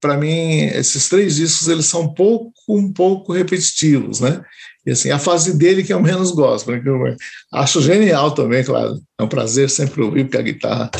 para 0.00 0.16
mim 0.16 0.64
esses 0.64 1.08
três 1.08 1.36
discos 1.36 1.68
eles 1.68 1.84
são 1.84 2.02
um 2.02 2.14
pouco 2.14 2.52
um 2.68 2.90
pouco 2.90 3.32
repetitivos 3.32 4.20
né? 4.20 4.42
E 4.86 4.90
assim 4.90 5.10
a 5.10 5.18
fase 5.18 5.56
dele 5.56 5.84
que 5.84 5.92
eu 5.92 6.00
menos 6.00 6.32
gosto 6.32 6.64
porque 6.64 6.88
eu 6.88 7.16
acho 7.52 7.82
genial 7.82 8.32
também 8.34 8.64
claro. 8.64 8.98
É 9.20 9.22
um 9.22 9.28
prazer 9.28 9.68
sempre 9.68 10.02
ouvir 10.02 10.24
porque 10.24 10.38
a 10.38 10.42
guitarra 10.42 10.90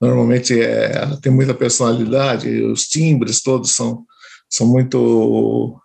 normalmente 0.00 0.58
é, 0.58 1.06
tem 1.22 1.30
muita 1.30 1.52
personalidade 1.52 2.48
os 2.62 2.84
timbres 2.84 3.42
todos 3.42 3.72
são 3.72 4.04
são 4.48 4.66
muito 4.66 5.78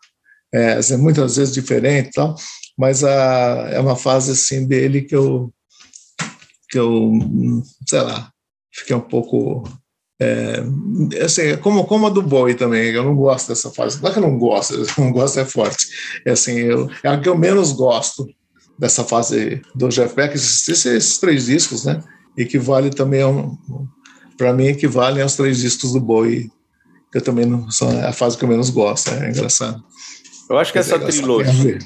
é, 0.54 0.74
assim, 0.76 0.96
muitas 0.96 1.36
vezes 1.36 1.54
diferentes 1.54 2.14
tal. 2.14 2.36
Mas 2.78 3.04
a, 3.04 3.70
é 3.72 3.80
uma 3.80 3.96
fase 3.96 4.32
assim 4.32 4.66
dele 4.66 5.02
que 5.02 5.16
eu 5.16 5.54
que 6.70 6.80
eu, 6.80 7.12
sei 7.88 8.02
lá, 8.02 8.32
fiquei 8.76 8.96
um 8.96 9.02
pouco. 9.02 9.64
É, 10.20 10.64
assim, 11.24 11.58
como, 11.58 11.86
como 11.86 12.08
a 12.08 12.10
do 12.10 12.22
Bowie 12.22 12.56
também, 12.56 12.92
eu 12.92 13.04
não 13.04 13.16
gosto 13.16 13.50
dessa 13.50 13.70
fase. 13.72 14.02
Não 14.02 14.10
é 14.10 14.14
que 14.14 14.20
eu 14.20 14.24
não 14.24 14.38
gosto, 14.38 14.74
eu 14.74 14.86
não 14.98 15.12
gosto 15.12 15.40
é 15.40 15.46
forte. 15.46 15.88
É, 16.26 16.32
assim, 16.32 16.54
eu, 16.54 16.90
é 17.04 17.10
a 17.10 17.20
que 17.20 17.28
eu 17.28 17.38
menos 17.38 17.72
gosto 17.72 18.26
dessa 18.78 19.04
fase 19.04 19.62
do 19.74 19.90
Jeff 19.90 20.16
Beck, 20.16 20.36
esses, 20.36 20.68
esses 20.68 21.18
três 21.18 21.46
discos, 21.46 21.86
né? 21.86 22.04
Equivale 22.38 22.90
também 22.90 23.22
a 23.22 23.28
um. 23.28 23.58
Para 24.38 24.54
mim, 24.54 24.66
equivalem 24.66 25.24
aos 25.24 25.36
três 25.36 25.60
discos 25.60 25.94
do 25.94 26.02
Bowie, 26.02 26.52
que 27.12 27.18
eu 27.18 27.22
também 27.22 27.46
não. 27.46 27.72
São 27.72 27.90
a 28.06 28.12
fase 28.12 28.38
que 28.38 28.44
eu 28.44 28.50
menos 28.50 28.70
gosto, 28.70 29.10
é 29.12 29.30
engraçado. 29.30 29.82
Eu 30.50 30.58
acho 30.58 30.72
que 30.72 30.80
essa 30.80 31.00
trilogia. 31.00 31.80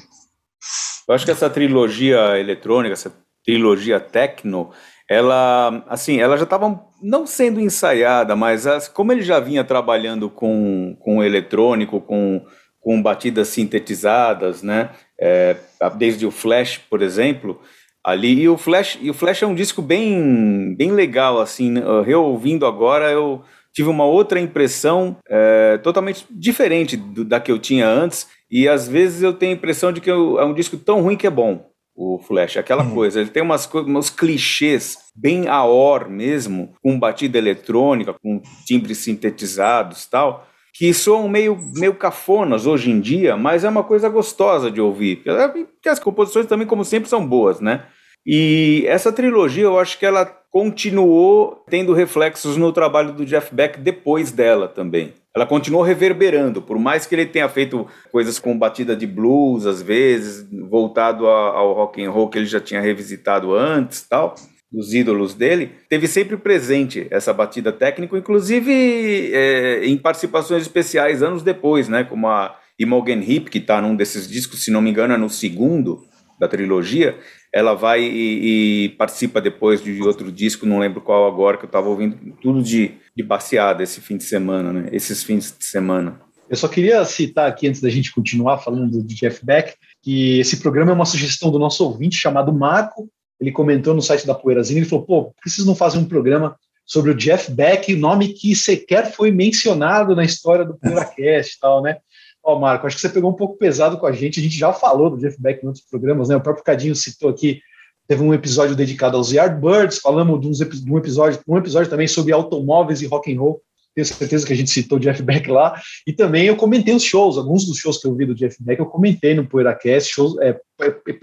Eu 1.07 1.15
acho 1.15 1.25
que 1.25 1.31
essa 1.31 1.49
trilogia 1.49 2.37
eletrônica, 2.39 2.93
essa 2.93 3.11
trilogia 3.43 3.99
techno, 3.99 4.71
ela, 5.09 5.83
assim, 5.89 6.19
ela 6.19 6.37
já 6.37 6.43
estava 6.43 6.79
não 7.01 7.25
sendo 7.25 7.59
ensaiada, 7.59 8.35
mas 8.35 8.67
as, 8.67 8.87
como 8.87 9.11
ele 9.11 9.23
já 9.23 9.39
vinha 9.39 9.63
trabalhando 9.63 10.29
com, 10.29 10.95
com 10.99 11.23
eletrônico, 11.23 11.99
com, 11.99 12.45
com 12.79 13.01
batidas 13.01 13.47
sintetizadas, 13.47 14.61
né, 14.61 14.91
é, 15.19 15.55
desde 15.97 16.27
o 16.27 16.31
Flash, 16.31 16.77
por 16.77 17.01
exemplo, 17.01 17.59
ali. 18.03 18.41
E 18.41 18.49
o 18.49 18.55
Flash, 18.55 18.99
e 19.01 19.09
o 19.09 19.13
Flash 19.13 19.41
é 19.41 19.47
um 19.47 19.55
disco 19.55 19.81
bem, 19.81 20.75
bem 20.77 20.91
legal, 20.91 21.41
assim, 21.41 21.71
né? 21.71 21.81
reouvindo 22.05 22.67
agora, 22.67 23.09
eu 23.09 23.41
tive 23.73 23.89
uma 23.89 24.05
outra 24.05 24.39
impressão 24.39 25.17
é, 25.27 25.79
totalmente 25.79 26.25
diferente 26.29 26.95
do, 26.95 27.25
da 27.25 27.39
que 27.39 27.51
eu 27.51 27.57
tinha 27.57 27.87
antes. 27.87 28.27
E 28.49 28.67
às 28.67 28.87
vezes 28.87 29.21
eu 29.21 29.33
tenho 29.33 29.53
a 29.53 29.55
impressão 29.55 29.91
de 29.91 30.01
que 30.01 30.09
eu, 30.09 30.39
é 30.39 30.45
um 30.45 30.53
disco 30.53 30.75
tão 30.77 31.01
ruim 31.01 31.15
que 31.15 31.27
é 31.27 31.29
bom 31.29 31.68
o 31.99 32.17
Flash, 32.17 32.55
aquela 32.55 32.83
uhum. 32.83 32.93
coisa, 32.93 33.19
ele 33.19 33.29
tem 33.29 33.43
umas, 33.43 33.69
uns 33.73 34.09
clichês 34.09 34.97
bem 35.13 35.49
AOR 35.49 36.09
mesmo, 36.09 36.73
com 36.81 36.97
batida 36.97 37.37
eletrônica, 37.37 38.13
com 38.13 38.41
timbres 38.65 38.99
sintetizados 38.99 40.05
tal, 40.05 40.47
que 40.73 40.93
soam 40.93 41.27
meio, 41.27 41.59
meio 41.75 41.93
cafonas 41.93 42.65
hoje 42.65 42.89
em 42.89 43.01
dia, 43.01 43.35
mas 43.35 43.65
é 43.65 43.69
uma 43.69 43.83
coisa 43.83 44.07
gostosa 44.07 44.71
de 44.71 44.79
ouvir, 44.79 45.17
porque 45.17 45.89
as 45.89 45.99
composições 45.99 46.45
também, 46.45 46.65
como 46.65 46.85
sempre, 46.85 47.09
são 47.09 47.27
boas, 47.27 47.59
né? 47.59 47.83
E 48.25 48.85
essa 48.87 49.11
trilogia, 49.11 49.63
eu 49.63 49.77
acho 49.77 49.99
que 49.99 50.05
ela 50.05 50.25
continuou 50.49 51.65
tendo 51.69 51.93
reflexos 51.93 52.55
no 52.55 52.71
trabalho 52.71 53.11
do 53.11 53.25
Jeff 53.25 53.53
Beck 53.53 53.77
depois 53.77 54.31
dela 54.31 54.69
também. 54.69 55.13
Ela 55.39 55.47
continuou 55.47 55.81
reverberando, 55.81 56.61
por 56.61 56.77
mais 56.77 57.05
que 57.05 57.15
ele 57.15 57.25
tenha 57.25 57.47
feito 57.47 57.87
coisas 58.11 58.37
com 58.39 58.57
batida 58.57 58.93
de 58.93 59.07
blues 59.07 59.65
às 59.65 59.81
vezes, 59.81 60.45
voltado 60.69 61.27
ao 61.27 61.71
rock 61.71 62.03
and 62.03 62.11
roll 62.11 62.27
que 62.27 62.37
ele 62.37 62.45
já 62.45 62.59
tinha 62.59 62.81
revisitado 62.81 63.55
antes, 63.55 64.01
tal, 64.01 64.35
dos 64.69 64.93
ídolos 64.93 65.33
dele, 65.33 65.71
teve 65.87 66.09
sempre 66.09 66.35
presente 66.35 67.07
essa 67.09 67.31
batida 67.31 67.71
técnica, 67.71 68.17
inclusive 68.17 69.31
é, 69.33 69.85
em 69.85 69.97
participações 69.97 70.63
especiais 70.63 71.23
anos 71.23 71.41
depois, 71.41 71.87
né, 71.87 72.03
como 72.03 72.27
a 72.27 72.59
Imogen 72.77 73.21
Heap, 73.21 73.47
que 73.47 73.59
está 73.59 73.81
num 73.81 73.95
desses 73.95 74.27
discos, 74.27 74.65
se 74.65 74.71
não 74.71 74.81
me 74.81 74.89
engano, 74.89 75.13
é 75.13 75.17
no 75.17 75.29
segundo 75.29 76.03
da 76.37 76.49
trilogia, 76.49 77.17
ela 77.53 77.73
vai 77.73 78.01
e, 78.01 78.85
e, 78.85 78.89
participa 78.89 79.41
depois 79.41 79.81
de 79.81 80.01
outro 80.03 80.31
disco, 80.31 80.65
não 80.65 80.79
lembro 80.79 81.01
qual 81.01 81.27
agora, 81.27 81.57
que 81.57 81.63
eu 81.63 81.67
estava 81.67 81.89
ouvindo 81.89 82.17
tudo 82.41 82.61
de, 82.61 82.91
de 83.19 83.23
baseada 83.23 83.83
esse 83.83 83.99
fim 83.99 84.15
de 84.15 84.23
semana, 84.23 84.71
né? 84.71 84.89
Esses 84.93 85.23
fins 85.23 85.53
de 85.57 85.65
semana. 85.65 86.21
Eu 86.49 86.55
só 86.55 86.69
queria 86.69 87.03
citar 87.03 87.49
aqui, 87.49 87.67
antes 87.67 87.81
da 87.81 87.89
gente 87.89 88.13
continuar 88.13 88.59
falando 88.59 89.03
de 89.03 89.13
Jeff 89.15 89.45
Beck, 89.45 89.75
que 90.01 90.39
esse 90.39 90.57
programa 90.61 90.91
é 90.91 90.95
uma 90.95 91.05
sugestão 91.05 91.51
do 91.51 91.59
nosso 91.59 91.83
ouvinte 91.83 92.15
chamado 92.15 92.53
Marco. 92.53 93.09
Ele 93.39 93.51
comentou 93.51 93.93
no 93.93 94.01
site 94.01 94.25
da 94.25 94.33
Poeirazinha, 94.33 94.79
ele 94.79 94.89
falou, 94.89 95.05
pô, 95.05 95.23
por 95.25 95.43
que 95.43 95.49
vocês 95.49 95.67
não 95.67 95.75
fazem 95.75 96.01
um 96.01 96.05
programa 96.05 96.55
sobre 96.85 97.11
o 97.11 97.15
Jeff 97.15 97.51
Beck, 97.51 97.93
nome 97.95 98.29
que 98.29 98.55
sequer 98.55 99.11
foi 99.11 99.31
mencionado 99.31 100.15
na 100.15 100.23
história 100.23 100.65
do 100.65 100.77
PoeiraCast 100.77 101.55
e 101.55 101.59
tal, 101.59 101.81
né? 101.83 101.97
Ó, 102.41 102.57
Marco, 102.57 102.87
acho 102.87 102.95
que 102.95 103.01
você 103.01 103.09
pegou 103.09 103.29
um 103.29 103.35
pouco 103.35 103.57
pesado 103.57 103.97
com 103.97 104.05
a 104.07 104.13
gente. 104.13 104.39
A 104.39 104.43
gente 104.43 104.57
já 104.57 104.71
falou 104.71 105.09
do 105.09 105.17
Jeff 105.17 105.39
Beck 105.39 105.61
em 105.61 105.67
outros 105.67 105.85
programas, 105.85 106.29
né? 106.29 106.37
O 106.37 106.41
próprio 106.41 106.63
Cadinho 106.63 106.95
citou 106.95 107.29
aqui, 107.29 107.61
teve 108.09 108.23
um 108.23 108.33
episódio 108.33 108.75
dedicado 108.75 109.15
aos 109.15 109.31
Yardbirds, 109.31 109.99
falamos 109.99 110.41
de, 110.41 110.47
uns, 110.47 110.57
de 110.57 110.91
um 110.91 110.97
episódio, 110.97 111.39
um 111.47 111.57
episódio 111.57 111.91
também 111.91 112.07
sobre 112.07 112.33
automóveis 112.33 113.03
e 113.03 113.05
rock 113.05 113.31
and 113.31 113.39
roll. 113.39 113.61
Tenho 113.93 114.05
certeza 114.05 114.47
que 114.47 114.53
a 114.53 114.55
gente 114.55 114.71
citou 114.71 114.97
o 114.97 115.01
Jeff 115.01 115.21
Beck 115.21 115.47
lá. 115.47 115.79
E 116.07 116.13
também 116.13 116.45
eu 116.45 116.55
comentei 116.55 116.93
os 116.93 117.03
shows, 117.03 117.37
alguns 117.37 117.67
dos 117.67 117.77
shows 117.77 117.99
que 117.99 118.07
eu 118.07 118.15
vi 118.15 118.25
do 118.25 118.33
Jeff 118.33 118.57
Beck, 118.61 118.79
eu 118.79 118.87
comentei 118.87 119.35
no 119.35 119.47
PoeiraCast, 119.47 120.11
shows, 120.11 120.35
é, 120.39 120.59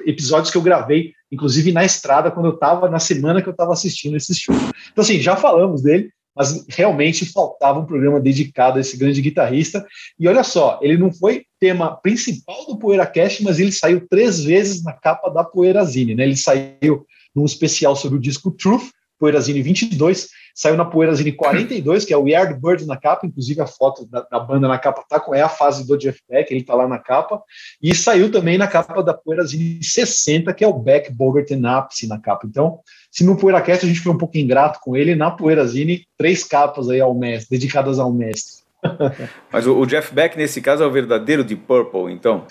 episódios 0.07 0.53
que 0.53 0.59
eu 0.59 0.63
gravei, 0.63 1.13
inclusive 1.31 1.73
na 1.73 1.85
estrada, 1.85 2.31
quando 2.31 2.47
eu 2.47 2.55
estava, 2.55 2.89
na 2.89 3.01
semana 3.01 3.43
que 3.43 3.49
eu 3.49 3.53
estava 3.53 3.73
assistindo 3.73 4.17
esses 4.17 4.39
shows. 4.39 4.59
Então, 4.93 5.03
assim, 5.03 5.19
já 5.19 5.35
falamos 5.35 5.83
dele, 5.83 6.11
mas 6.37 6.67
realmente 6.69 7.25
faltava 7.25 7.81
um 7.81 7.87
programa 7.87 8.21
dedicado 8.21 8.77
a 8.77 8.81
esse 8.81 8.97
grande 8.97 9.23
guitarrista. 9.23 9.87
E 10.21 10.29
olha 10.29 10.45
só, 10.45 10.79
ele 10.83 10.99
não 10.99 11.11
foi 11.11 11.47
tema 11.59 11.97
principal 11.97 12.67
do 12.67 12.79
PoeiraCast, 12.79 13.43
mas 13.43 13.59
ele 13.59 13.73
saiu 13.73 14.07
três 14.07 14.45
vezes 14.45 14.85
na 14.85 14.93
capa 14.93 15.31
da 15.31 15.43
Poeirazine. 15.43 16.15
Né? 16.15 16.25
Ele 16.25 16.37
saiu 16.37 17.07
num 17.35 17.47
especial 17.47 17.97
sobre 17.97 18.19
o 18.19 18.21
disco 18.21 18.51
Truth, 18.51 18.91
Poeirazine 19.19 19.63
22, 19.63 20.29
saiu 20.55 20.77
na 20.77 20.85
Poeirazine 20.85 21.33
42, 21.33 22.05
que 22.05 22.13
é 22.13 22.17
o 22.17 22.27
Yardbird 22.27 22.87
na 22.87 22.97
capa, 22.97 23.27
inclusive 23.27 23.61
a 23.61 23.67
foto 23.67 24.07
da, 24.07 24.23
da, 24.23 24.41
banda 24.41 24.67
na 24.67 24.79
capa 24.79 25.05
tá 25.09 25.21
com 25.21 25.35
é 25.35 25.43
a 25.43 25.49
fase 25.49 25.87
do 25.87 25.99
Jeff 25.99 26.19
Beck, 26.29 26.51
ele 26.51 26.65
tá 26.65 26.75
lá 26.75 26.89
na 26.89 26.99
capa, 26.99 27.43
e 27.83 27.95
saiu 27.95 28.31
também 28.31 28.57
na 28.57 28.67
capa 28.67 29.03
da 29.03 29.13
Poeirazine 29.13 29.83
60, 29.83 30.53
que 30.55 30.65
é 30.65 30.69
o 30.69 30.79
Beck, 30.79 31.13
Bogart 31.13 31.51
Napsi 31.51 32.07
na 32.07 32.19
capa. 32.19 32.47
Então, 32.47 32.81
se 33.11 33.25
no 33.25 33.37
PoeiraCast 33.37 33.85
a 33.85 33.89
gente 33.89 34.01
foi 34.01 34.13
um 34.13 34.19
pouco 34.19 34.39
ingrato 34.39 34.79
com 34.83 34.97
ele, 34.97 35.15
na 35.15 35.31
Poeirazine, 35.31 36.07
três 36.17 36.45
capas 36.45 36.89
aí 36.89 37.01
ao 37.01 37.15
mestre, 37.15 37.59
dedicadas 37.59 37.99
ao 37.99 38.13
mestre. 38.13 38.67
Mas 39.53 39.67
o, 39.67 39.79
o, 39.79 39.87
Jeff 39.87 40.15
Beck, 40.15 40.37
nesse 40.37 40.61
caso, 40.61 40.83
é 40.83 40.87
o 40.87 40.93
verdadeiro 40.93 41.45
de 41.45 41.57
Purple, 41.57 42.13
então. 42.13 42.47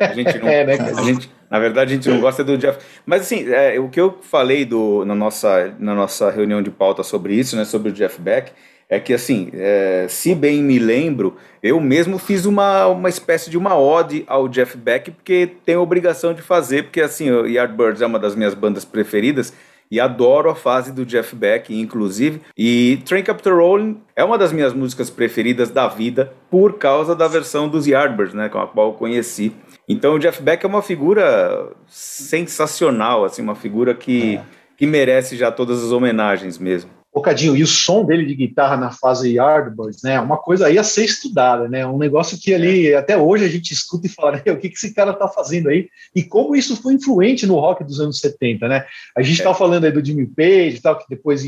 A 0.00 0.12
gente 0.12 0.38
não, 0.38 0.48
é, 0.48 0.64
né, 0.64 0.74
a 0.74 1.02
gente, 1.02 1.30
na 1.54 1.60
verdade, 1.60 1.92
a 1.92 1.94
gente 1.94 2.08
não 2.08 2.18
gosta 2.18 2.42
do 2.42 2.58
Jeff. 2.58 2.80
Mas 3.06 3.20
assim, 3.20 3.48
é, 3.48 3.78
o 3.78 3.88
que 3.88 4.00
eu 4.00 4.18
falei 4.22 4.64
do, 4.64 5.04
na, 5.04 5.14
nossa, 5.14 5.72
na 5.78 5.94
nossa 5.94 6.28
reunião 6.28 6.60
de 6.60 6.68
pauta 6.68 7.04
sobre 7.04 7.32
isso, 7.32 7.54
né, 7.54 7.64
sobre 7.64 7.90
o 7.90 7.92
Jeff 7.92 8.20
Beck, 8.20 8.50
é 8.88 8.98
que 8.98 9.14
assim, 9.14 9.52
é, 9.54 10.06
se 10.08 10.34
bem 10.34 10.60
me 10.60 10.80
lembro, 10.80 11.36
eu 11.62 11.80
mesmo 11.80 12.18
fiz 12.18 12.44
uma, 12.44 12.88
uma 12.88 13.08
espécie 13.08 13.50
de 13.50 13.56
uma 13.56 13.78
ode 13.78 14.24
ao 14.26 14.48
Jeff 14.48 14.76
Beck, 14.76 15.12
porque 15.12 15.48
tenho 15.64 15.80
obrigação 15.80 16.34
de 16.34 16.42
fazer, 16.42 16.82
porque 16.82 17.00
assim, 17.00 17.30
o 17.30 17.46
Yardbirds 17.46 18.02
é 18.02 18.06
uma 18.06 18.18
das 18.18 18.34
minhas 18.34 18.52
bandas 18.52 18.84
preferidas, 18.84 19.54
e 19.88 20.00
adoro 20.00 20.50
a 20.50 20.56
fase 20.56 20.90
do 20.90 21.06
Jeff 21.06 21.36
Beck, 21.36 21.72
inclusive. 21.72 22.40
E 22.58 23.00
Train 23.04 23.22
Capture 23.22 23.54
Rolling 23.54 24.00
é 24.16 24.24
uma 24.24 24.36
das 24.36 24.52
minhas 24.52 24.72
músicas 24.72 25.08
preferidas 25.08 25.70
da 25.70 25.86
vida 25.86 26.32
por 26.50 26.78
causa 26.78 27.14
da 27.14 27.28
versão 27.28 27.68
dos 27.68 27.86
Yardbirds, 27.86 28.34
né, 28.34 28.48
com 28.48 28.58
a 28.58 28.66
qual 28.66 28.88
eu 28.88 28.94
conheci. 28.94 29.52
Então 29.88 30.14
o 30.14 30.18
Jeff 30.18 30.42
Beck 30.42 30.64
é 30.64 30.68
uma 30.68 30.82
figura 30.82 31.72
sensacional, 31.86 33.24
assim, 33.24 33.42
uma 33.42 33.54
figura 33.54 33.94
que, 33.94 34.36
é. 34.36 34.44
que 34.76 34.86
merece 34.86 35.36
já 35.36 35.52
todas 35.52 35.82
as 35.82 35.92
homenagens 35.92 36.58
mesmo. 36.58 36.90
Bocadinho, 37.14 37.54
e 37.54 37.62
o 37.62 37.66
som 37.66 38.04
dele 38.04 38.26
de 38.26 38.34
guitarra 38.34 38.76
na 38.76 38.90
fase 38.90 39.34
Yardbirds, 39.34 40.02
né? 40.02 40.18
Uma 40.18 40.36
coisa 40.36 40.66
aí 40.66 40.76
a 40.76 40.82
ser 40.82 41.04
estudada, 41.04 41.68
né? 41.68 41.86
Um 41.86 41.96
negócio 41.96 42.36
que 42.36 42.52
ali 42.52 42.92
até 42.92 43.16
hoje 43.16 43.44
a 43.44 43.48
gente 43.48 43.70
escuta 43.70 44.08
e 44.08 44.10
fala, 44.10 44.32
né, 44.32 44.52
o 44.52 44.56
que, 44.56 44.68
que 44.68 44.76
esse 44.76 44.92
cara 44.92 45.12
tá 45.12 45.28
fazendo 45.28 45.68
aí? 45.68 45.88
E 46.12 46.24
como 46.24 46.56
isso 46.56 46.74
foi 46.82 46.94
influente 46.94 47.46
no 47.46 47.54
rock 47.54 47.84
dos 47.84 48.00
anos 48.00 48.18
70, 48.18 48.66
né? 48.66 48.84
A 49.16 49.22
gente 49.22 49.40
é. 49.40 49.44
tava 49.44 49.56
falando 49.56 49.84
aí 49.84 49.92
do 49.92 50.04
Jimmy 50.04 50.26
Page 50.26 50.76
e 50.76 50.80
tal, 50.80 50.98
que 50.98 51.04
depois 51.08 51.44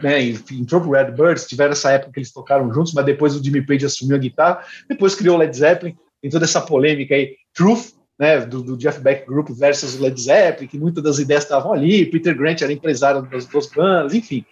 né, 0.00 0.22
entrou 0.52 0.80
pro 0.80 0.92
Redbirds, 0.92 1.48
tiveram 1.48 1.72
essa 1.72 1.90
época 1.90 2.12
que 2.12 2.20
eles 2.20 2.32
tocaram 2.32 2.72
juntos, 2.72 2.92
mas 2.94 3.04
depois 3.04 3.34
o 3.34 3.42
Jimmy 3.42 3.66
Page 3.66 3.86
assumiu 3.86 4.14
a 4.14 4.20
guitarra, 4.20 4.64
depois 4.88 5.16
criou 5.16 5.34
o 5.34 5.38
Led 5.40 5.56
Zeppelin, 5.56 5.96
tem 6.20 6.30
toda 6.30 6.44
essa 6.44 6.60
polêmica 6.60 7.14
aí. 7.14 7.36
Truth 7.54 7.98
né, 8.18 8.40
do, 8.40 8.62
do, 8.62 8.76
Jeff 8.76 9.00
Beck 9.00 9.24
Group 9.24 9.50
versus 9.50 9.98
Led 9.98 10.20
Zeppelin, 10.20 10.66
que 10.66 10.78
muitas 10.78 11.04
das 11.04 11.18
ideias 11.18 11.44
estavam 11.44 11.72
ali, 11.72 12.04
Peter 12.04 12.36
Grant 12.36 12.60
era 12.62 12.72
empresário 12.72 13.22
das 13.22 13.46
duas 13.46 13.68
bandas, 13.68 14.12
enfim. 14.12 14.44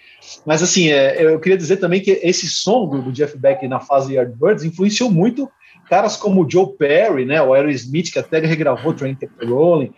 Mas 0.46 0.62
assim, 0.62 0.88
é, 0.90 1.24
eu 1.24 1.40
queria 1.40 1.58
dizer 1.58 1.78
também 1.78 2.00
que 2.00 2.12
esse 2.22 2.48
som 2.48 2.88
do, 2.88 3.02
do, 3.02 3.12
Jeff 3.12 3.36
Beck 3.36 3.66
na 3.66 3.80
fase 3.80 4.14
Yardbirds 4.14 4.62
influenciou 4.62 5.10
muito 5.10 5.50
caras 5.88 6.16
como 6.16 6.44
o 6.44 6.50
Joe 6.50 6.76
Perry, 6.76 7.24
né, 7.24 7.40
o 7.42 7.54
Aerosmith, 7.54 8.12
que 8.12 8.18
até 8.18 8.40
regravou 8.40 8.92
Train 8.92 9.14
to 9.14 9.28
Rolling, 9.44 9.92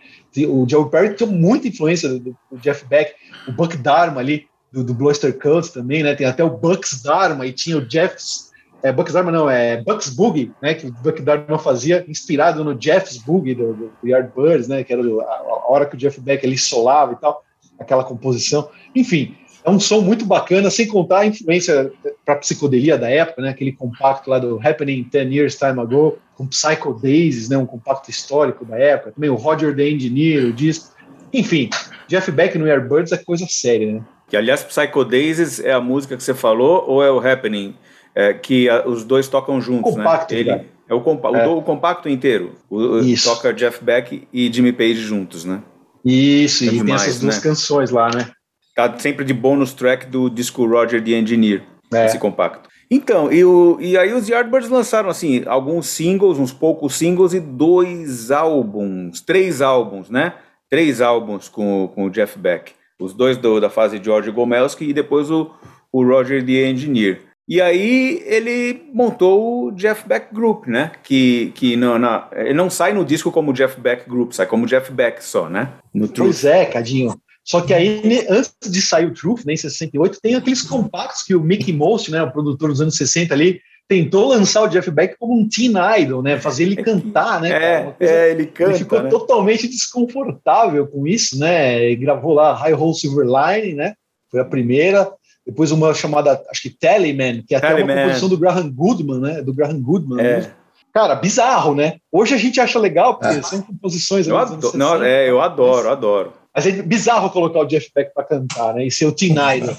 o 0.47 0.67
Joe 0.67 0.89
Perry 0.89 1.15
tinha 1.15 1.29
muita 1.29 1.67
influência 1.67 2.09
do, 2.09 2.19
do 2.19 2.57
Jeff 2.61 2.85
Beck, 2.85 3.13
o 3.47 3.51
Buck 3.51 3.75
Dharma 3.77 4.19
ali, 4.21 4.47
do, 4.71 4.83
do 4.83 4.93
Bluster 4.93 5.35
Cult 5.37 5.71
também, 5.73 6.03
né, 6.03 6.13
tem 6.15 6.27
até 6.27 6.43
o 6.43 6.57
Bucks 6.57 7.01
Dharma 7.01 7.45
e 7.45 7.51
tinha 7.51 7.77
o 7.77 7.89
Jeff's 7.89 8.48
é, 8.81 8.91
Bucks 8.91 9.13
Dharma 9.13 9.31
não, 9.31 9.49
é 9.49 9.81
Bucks 9.81 10.09
Boogie, 10.09 10.51
né, 10.61 10.73
que 10.73 10.87
o 10.87 10.91
Buck 10.91 11.21
Dharma 11.21 11.59
fazia, 11.59 12.05
inspirado 12.07 12.63
no 12.63 12.79
Jeff's 12.79 13.17
Boogie 13.17 13.55
do, 13.55 13.73
do 13.73 14.07
Yardbirds, 14.07 14.67
né, 14.67 14.83
que 14.83 14.93
era 14.93 15.01
a, 15.01 15.05
a, 15.05 15.71
hora 15.71 15.85
que 15.85 15.95
o 15.95 15.97
Jeff 15.97 16.19
Beck 16.21 16.45
ali 16.45 16.57
solava 16.57 17.13
e 17.13 17.15
tal, 17.17 17.43
aquela 17.77 18.03
composição. 18.03 18.69
Enfim, 18.95 19.35
é 19.63 19.69
um 19.69 19.79
som 19.79 20.01
muito 20.01 20.25
bacana, 20.25 20.69
sem 20.69 20.87
contar 20.87 21.19
a 21.19 21.25
influência 21.25 21.91
para 22.25 22.37
psicodelia 22.37 22.97
da 22.97 23.09
época, 23.09 23.41
né, 23.41 23.49
aquele 23.49 23.73
compacto 23.73 24.29
lá 24.29 24.39
do 24.39 24.59
Happening 24.63 25.07
10 25.11 25.31
Years 25.31 25.55
Time 25.55 25.79
Ago, 25.79 26.17
com 26.35 26.47
Psycho 26.47 26.93
Daisies, 26.93 27.49
né, 27.49 27.57
um 27.57 27.65
compacto 27.65 28.09
histórico 28.09 28.63
da 28.63 28.77
época, 28.77 29.11
também 29.11 29.29
o 29.29 29.35
Roger 29.35 29.75
the 29.75 29.87
Engineer, 29.89 30.45
o 30.45 30.53
disco. 30.53 30.95
Enfim, 31.33 31.69
Jeff 32.07 32.31
Beck 32.31 32.57
no 32.57 32.67
Yardbirds 32.67 33.11
é 33.11 33.17
coisa 33.17 33.45
séria, 33.47 33.93
né? 33.93 34.01
Que, 34.29 34.37
aliás, 34.37 34.63
Psycho 34.63 35.03
Daisies 35.03 35.59
é 35.59 35.73
a 35.73 35.81
música 35.81 36.15
que 36.15 36.23
você 36.23 36.35
falou 36.35 36.85
ou 36.87 37.03
é 37.03 37.11
o 37.11 37.19
Happening? 37.19 37.75
É, 38.15 38.33
que 38.33 38.69
a, 38.69 38.87
os 38.87 39.03
dois 39.03 39.27
tocam 39.27 39.61
juntos, 39.61 39.95
né? 39.95 40.03
compacto, 40.03 40.33
né? 40.33 40.39
Ele 40.39 40.51
né? 40.51 40.65
é 40.87 40.93
o, 40.93 41.01
compa 41.01 41.29
é. 41.29 41.47
O, 41.47 41.57
o, 41.57 41.61
compacto 41.61 42.09
inteiro. 42.09 42.55
O, 42.69 43.01
toca 43.23 43.53
Jeff 43.53 43.83
Beck 43.83 44.27
e 44.33 44.51
Jimmy 44.51 44.73
Page 44.73 44.95
juntos, 44.95 45.45
né? 45.45 45.61
Isso, 46.03 46.63
é 46.63 46.67
e 46.67 46.69
demais, 46.71 47.01
tem 47.01 47.09
essas 47.09 47.21
duas 47.21 47.35
né? 47.37 47.41
canções 47.41 47.91
lá, 47.91 48.09
né? 48.09 48.31
Tá 48.75 48.97
sempre 48.97 49.25
de 49.25 49.33
bônus 49.33 49.73
track 49.73 50.05
do 50.07 50.29
disco 50.29 50.65
Roger 50.65 51.03
the 51.03 51.11
Engineer, 51.11 51.63
é. 51.93 52.05
esse 52.05 52.17
compacto. 52.17 52.69
Então, 52.91 53.31
e, 53.31 53.43
o, 53.43 53.77
e 53.79 53.95
aí 53.95 54.13
os 54.13 54.27
Yardbirds 54.27 54.69
lançaram 54.69 55.09
assim 55.09 55.43
alguns 55.45 55.87
singles, 55.87 56.39
uns 56.39 56.51
poucos 56.51 56.95
singles 56.95 57.33
e 57.33 57.39
dois 57.39 58.31
álbuns, 58.31 59.21
três 59.21 59.61
álbuns, 59.61 60.09
né? 60.09 60.33
Três 60.69 60.99
álbuns 60.99 61.47
com, 61.47 61.91
com 61.93 62.05
o 62.05 62.09
Jeff 62.09 62.37
Beck. 62.39 62.71
Os 62.99 63.13
dois 63.13 63.37
do, 63.37 63.59
da 63.59 63.69
fase 63.69 64.01
George 64.03 64.31
Gomelski 64.31 64.85
e 64.85 64.93
depois 64.93 65.29
o, 65.29 65.51
o 65.91 66.03
Roger 66.03 66.43
the 66.43 66.67
Engineer. 66.67 67.21
E 67.49 67.59
aí 67.59 68.21
ele 68.27 68.83
montou 68.93 69.65
o 69.65 69.71
Jeff 69.71 70.07
Beck 70.07 70.31
Group, 70.31 70.67
né? 70.67 70.91
Que, 71.03 71.51
que 71.55 71.75
não, 71.75 71.97
não, 71.97 72.23
ele 72.31 72.53
não 72.53 72.69
sai 72.69 72.93
no 72.93 73.03
disco 73.03 73.31
como 73.31 73.51
Jeff 73.51 73.81
Beck 73.81 74.07
Group, 74.07 74.33
sai 74.33 74.45
como 74.45 74.67
Jeff 74.67 74.91
Beck 74.91 75.19
só, 75.23 75.49
né? 75.49 75.73
No 75.91 76.07
pois 76.07 76.45
é, 76.45 76.65
Cadinho. 76.65 77.19
Só 77.43 77.61
que 77.61 77.73
aí, 77.73 78.27
antes 78.29 78.53
de 78.69 78.79
sair 78.79 79.07
o 79.07 79.13
Truth, 79.15 79.43
né, 79.45 79.53
em 79.53 79.57
68, 79.57 80.19
tem 80.21 80.35
aqueles 80.35 80.61
compactos 80.61 81.23
que 81.23 81.33
o 81.33 81.41
Mickey 81.41 81.73
Most, 81.73 82.11
né, 82.11 82.21
o 82.21 82.31
produtor 82.31 82.69
dos 82.69 82.81
anos 82.81 82.95
60 82.95 83.33
ali, 83.33 83.59
tentou 83.87 84.27
lançar 84.27 84.61
o 84.61 84.67
Jeff 84.67 84.91
Beck 84.91 85.17
como 85.17 85.33
um 85.33 85.49
teen 85.49 85.73
idol, 85.99 86.21
né? 86.21 86.39
Fazer 86.39 86.65
ele 86.65 86.75
cantar, 86.75 87.41
né? 87.41 87.49
É, 87.49 87.81
coisa, 87.97 88.13
é 88.13 88.31
ele 88.31 88.45
canta. 88.45 88.69
Ele 88.69 88.79
ficou 88.79 89.01
né? 89.01 89.09
totalmente 89.09 89.67
desconfortável 89.67 90.85
com 90.85 91.07
isso, 91.07 91.39
né? 91.39 91.89
E 91.89 91.95
gravou 91.95 92.35
lá 92.35 92.53
High 92.53 92.75
Hole 92.75 92.93
Silver 92.93 93.25
Line, 93.25 93.73
né? 93.73 93.95
Foi 94.29 94.39
a 94.39 94.45
primeira. 94.45 95.11
Depois 95.49 95.71
uma 95.71 95.95
chamada, 95.95 96.39
acho 96.51 96.61
que 96.61 96.69
Teleman, 96.69 97.41
que 97.41 97.55
é 97.55 97.57
até 97.57 97.73
uma 97.73 97.95
composição 97.95 98.29
do 98.29 98.37
Graham 98.37 98.69
Goodman, 98.71 99.19
né? 99.19 99.41
Do 99.41 99.51
Graham 99.51 99.81
Goodman. 99.81 100.19
É. 100.19 100.41
Né? 100.41 100.51
Cara, 100.93 101.15
bizarro, 101.15 101.73
né? 101.73 101.95
Hoje 102.11 102.35
a 102.35 102.37
gente 102.37 102.61
acha 102.61 102.77
legal, 102.77 103.17
porque 103.17 103.39
é. 103.39 103.41
são 103.41 103.59
composições. 103.63 104.27
Eu 104.27 104.37
adoro, 104.37 104.77
não, 104.77 105.03
é, 105.03 105.27
eu 105.27 105.41
adoro, 105.41 105.85
mas... 105.85 105.91
adoro. 105.91 106.33
Mas 106.55 106.67
é 106.67 106.71
bizarro 106.83 107.31
colocar 107.31 107.61
o 107.61 107.65
Jeff 107.65 107.89
Beck 107.95 108.13
para 108.13 108.23
cantar, 108.23 108.75
né? 108.75 108.85
E 108.85 108.91
ser 108.91 109.07
o 109.07 109.11
Teen 109.11 109.31
Idol. 109.31 109.75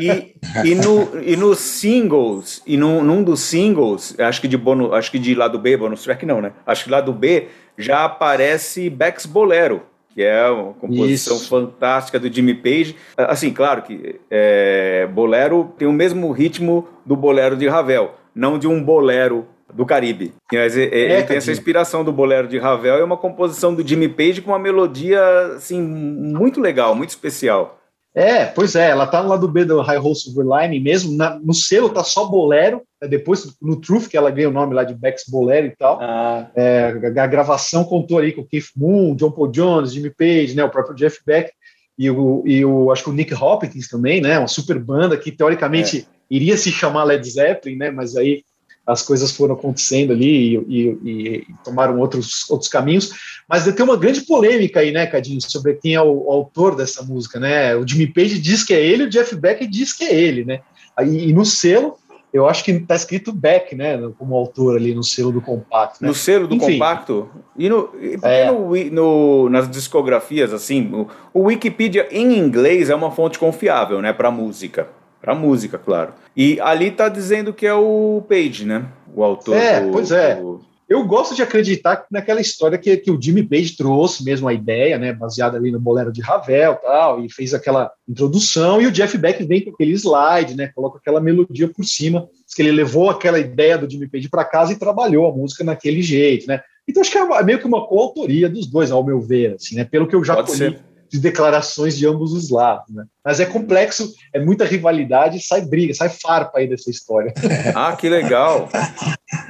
e, 0.00 0.34
e, 0.68 0.74
no, 0.74 1.22
e 1.22 1.36
nos 1.36 1.60
singles, 1.60 2.60
e 2.66 2.76
no, 2.76 3.00
num 3.00 3.22
dos 3.22 3.42
singles, 3.42 4.18
acho 4.18 4.40
que 4.40 4.48
de 4.48 4.56
bônus, 4.56 4.92
acho 4.92 5.10
que 5.10 5.20
de 5.20 5.36
lado 5.36 5.56
B, 5.56 5.76
bônus 5.76 6.02
track 6.02 6.26
não, 6.26 6.40
né? 6.40 6.52
Acho 6.66 6.84
que 6.84 6.90
lado 6.90 7.12
B 7.12 7.46
já 7.78 8.04
aparece 8.04 8.90
Beck's 8.90 9.24
Bolero, 9.24 9.82
que 10.14 10.22
é 10.22 10.48
uma 10.48 10.74
composição 10.74 11.36
Isso. 11.36 11.48
fantástica 11.48 12.18
do 12.18 12.32
Jimmy 12.32 12.54
Page. 12.54 12.96
Assim, 13.16 13.52
claro 13.52 13.82
que 13.82 14.20
é, 14.30 15.08
bolero 15.12 15.72
tem 15.78 15.88
o 15.88 15.92
mesmo 15.92 16.30
ritmo 16.32 16.88
do 17.04 17.16
bolero 17.16 17.56
de 17.56 17.68
Ravel, 17.68 18.14
não 18.34 18.58
de 18.58 18.66
um 18.66 18.82
bolero 18.82 19.46
do 19.72 19.86
Caribe. 19.86 20.34
Mas 20.52 20.76
é, 20.76 20.84
é, 20.84 21.12
ele 21.12 21.22
tem 21.22 21.36
essa 21.36 21.50
inspiração 21.50 22.04
do 22.04 22.12
bolero 22.12 22.46
de 22.46 22.58
Ravel 22.58 22.98
e 22.98 23.02
uma 23.02 23.16
composição 23.16 23.74
do 23.74 23.86
Jimmy 23.86 24.08
Page 24.08 24.42
com 24.42 24.50
uma 24.50 24.58
melodia 24.58 25.20
assim 25.56 25.80
muito 25.80 26.60
legal, 26.60 26.94
muito 26.94 27.10
especial. 27.10 27.81
É, 28.14 28.44
pois 28.44 28.74
é, 28.74 28.90
ela 28.90 29.06
tá 29.06 29.22
no 29.22 29.30
lado 29.30 29.48
B 29.48 29.64
do 29.64 29.80
High 29.80 29.98
Hole 29.98 30.14
Silver 30.14 30.46
Line 30.46 30.78
mesmo, 30.78 31.16
na, 31.16 31.38
no 31.38 31.54
selo 31.54 31.88
tá 31.88 32.04
só 32.04 32.26
bolero, 32.26 32.82
né, 33.00 33.08
depois 33.08 33.56
no 33.60 33.80
Truth 33.80 34.08
que 34.08 34.18
ela 34.18 34.30
ganha 34.30 34.50
o 34.50 34.52
nome 34.52 34.74
lá 34.74 34.84
de 34.84 34.94
Beck's 34.94 35.24
Bolero 35.26 35.66
e 35.66 35.70
tal, 35.70 35.98
ah. 35.98 36.50
é, 36.54 36.92
a, 37.16 37.22
a, 37.22 37.26
gravação 37.26 37.84
contou 37.84 38.18
aí 38.18 38.32
com 38.32 38.42
o 38.42 38.46
Keith 38.46 38.66
Moon, 38.76 39.14
John 39.16 39.30
Paul 39.30 39.48
Jones, 39.48 39.94
Jimmy 39.94 40.10
Page, 40.10 40.54
né, 40.54 40.62
o 40.62 40.68
próprio 40.68 40.94
Jeff 40.94 41.20
Beck 41.24 41.52
e 41.98 42.10
o, 42.10 42.42
e 42.46 42.62
o 42.62 42.92
acho 42.92 43.04
que 43.04 43.10
o 43.10 43.14
Nick 43.14 43.32
Hopkins 43.32 43.88
também, 43.88 44.20
né, 44.20 44.38
uma 44.38 44.48
super 44.48 44.78
banda 44.78 45.16
que 45.16 45.32
teoricamente 45.32 46.00
é. 46.00 46.04
iria 46.28 46.58
se 46.58 46.70
chamar 46.70 47.04
Led 47.04 47.26
Zeppelin, 47.26 47.76
né, 47.76 47.90
mas 47.90 48.14
aí 48.14 48.44
as 48.86 49.02
coisas 49.02 49.30
foram 49.30 49.54
acontecendo 49.54 50.12
ali 50.12 50.56
e, 50.56 50.58
e, 50.68 50.88
e, 51.04 51.46
tomaram 51.64 51.98
outros, 51.98 52.48
outros 52.50 52.68
caminhos. 52.68 53.10
Mas 53.48 53.64
tem 53.64 53.84
uma 53.84 53.96
grande 53.96 54.22
polêmica 54.22 54.80
aí, 54.80 54.90
né, 54.90 55.06
Cadinho, 55.06 55.40
sobre 55.40 55.74
quem 55.74 55.94
é 55.94 56.02
o, 56.02 56.26
o, 56.26 56.30
autor 56.30 56.74
dessa 56.74 57.02
música, 57.02 57.38
né? 57.38 57.76
O 57.76 57.86
Jimmy 57.86 58.08
Page 58.08 58.38
diz 58.38 58.64
que 58.64 58.74
é 58.74 58.84
ele, 58.84 59.04
o 59.04 59.10
Jeff 59.10 59.34
Beck 59.36 59.66
diz 59.66 59.92
que 59.92 60.04
é 60.04 60.14
ele, 60.14 60.44
né? 60.44 60.60
Aí, 60.96 61.28
e 61.28 61.32
no 61.32 61.44
selo, 61.44 61.96
eu 62.32 62.48
acho 62.48 62.64
que 62.64 62.70
está 62.70 62.94
escrito 62.94 63.32
Beck, 63.32 63.74
né, 63.74 63.98
como 64.18 64.34
autor 64.34 64.76
ali 64.76 64.94
no 64.94 65.04
selo 65.04 65.30
do 65.30 65.40
compacto. 65.40 66.02
Né? 66.02 66.08
No 66.08 66.14
selo 66.14 66.48
do 66.48 66.54
Enfim, 66.54 66.72
compacto? 66.72 67.28
E, 67.56 67.68
no, 67.68 67.90
e 68.00 68.18
é. 68.22 68.50
no, 68.50 68.74
no, 68.90 69.48
nas 69.50 69.70
discografias, 69.70 70.52
assim, 70.52 70.90
o, 70.92 71.08
o 71.32 71.42
Wikipedia 71.44 72.08
em 72.10 72.38
inglês 72.38 72.88
é 72.88 72.94
uma 72.94 73.10
fonte 73.10 73.38
confiável, 73.38 74.00
né, 74.00 74.12
para 74.12 74.30
música. 74.30 74.88
Para 75.22 75.36
música, 75.36 75.78
claro. 75.78 76.14
E 76.36 76.60
ali 76.60 76.90
tá 76.90 77.08
dizendo 77.08 77.54
que 77.54 77.64
é 77.64 77.72
o 77.72 78.24
Page, 78.28 78.64
né? 78.66 78.86
O 79.14 79.22
autor. 79.22 79.56
É, 79.56 79.80
do, 79.80 79.92
pois 79.92 80.10
é. 80.10 80.34
Do... 80.34 80.60
Eu 80.88 81.06
gosto 81.06 81.34
de 81.34 81.42
acreditar 81.42 82.04
naquela 82.10 82.40
história 82.40 82.76
que, 82.76 82.94
que 82.96 83.10
o 83.10 83.18
Jimmy 83.18 83.42
Page 83.44 83.76
trouxe 83.76 84.24
mesmo 84.24 84.48
a 84.48 84.52
ideia, 84.52 84.98
né? 84.98 85.12
Baseada 85.12 85.56
ali 85.56 85.70
no 85.70 85.78
bolero 85.78 86.12
de 86.12 86.20
Ravel 86.20 86.74
tal, 86.82 87.24
e 87.24 87.32
fez 87.32 87.54
aquela 87.54 87.90
introdução, 88.06 88.82
e 88.82 88.86
o 88.86 88.90
Jeff 88.90 89.16
Beck 89.16 89.42
vem 89.44 89.64
com 89.64 89.70
aquele 89.70 89.92
slide, 89.92 90.56
né? 90.56 90.70
Coloca 90.74 90.98
aquela 90.98 91.20
melodia 91.20 91.68
por 91.68 91.84
cima. 91.84 92.28
Diz 92.44 92.54
que 92.54 92.60
ele 92.60 92.72
levou 92.72 93.08
aquela 93.08 93.38
ideia 93.38 93.78
do 93.78 93.88
Jimmy 93.88 94.08
Page 94.08 94.28
para 94.28 94.44
casa 94.44 94.72
e 94.72 94.78
trabalhou 94.78 95.26
a 95.30 95.32
música 95.32 95.62
naquele 95.62 96.02
jeito, 96.02 96.46
né? 96.48 96.60
Então 96.86 97.00
acho 97.00 97.12
que 97.12 97.18
é 97.18 97.42
meio 97.44 97.60
que 97.60 97.66
uma 97.66 97.86
coautoria 97.86 98.48
dos 98.48 98.66
dois, 98.66 98.90
ao 98.90 99.04
meu 99.04 99.20
ver, 99.20 99.54
assim, 99.54 99.76
né? 99.76 99.84
Pelo 99.84 100.08
que 100.08 100.16
eu 100.16 100.24
já 100.24 100.34
Pode 100.34 100.48
colhi. 100.48 100.78
De 101.12 101.18
declarações 101.18 101.96
de 101.96 102.06
ambos 102.06 102.32
os 102.32 102.48
lados, 102.48 102.88
né? 102.88 103.04
Mas 103.22 103.38
é 103.38 103.44
complexo, 103.44 104.10
é 104.32 104.40
muita 104.40 104.64
rivalidade, 104.64 105.44
sai 105.44 105.60
briga, 105.60 105.92
sai 105.92 106.08
farpa 106.08 106.58
aí 106.58 106.66
dessa 106.66 106.90
história. 106.90 107.34
Ah, 107.74 107.96
que 107.96 108.08
legal! 108.08 108.68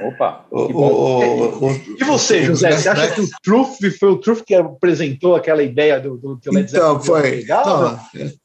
Opa! 0.01 0.45
O, 0.51 0.67
que 0.67 0.73
o, 0.73 1.67
o, 1.67 1.71
e 1.99 2.03
você, 2.03 2.43
José? 2.43 2.71
Você 2.71 2.89
acha 2.89 3.11
que 3.11 3.21
o 3.21 3.27
Truth 3.43 3.77
foi 3.99 4.09
o 4.09 4.17
Truth 4.17 4.43
que 4.45 4.55
apresentou 4.55 5.35
aquela 5.35 5.63
ideia 5.63 5.99
do, 5.99 6.17
do 6.17 6.37
que 6.37 6.49
o 6.49 6.53
Led 6.53 6.69
Então, 6.69 6.99
foi. 6.99 7.21
Legal, 7.21 7.65
não, 7.65 7.99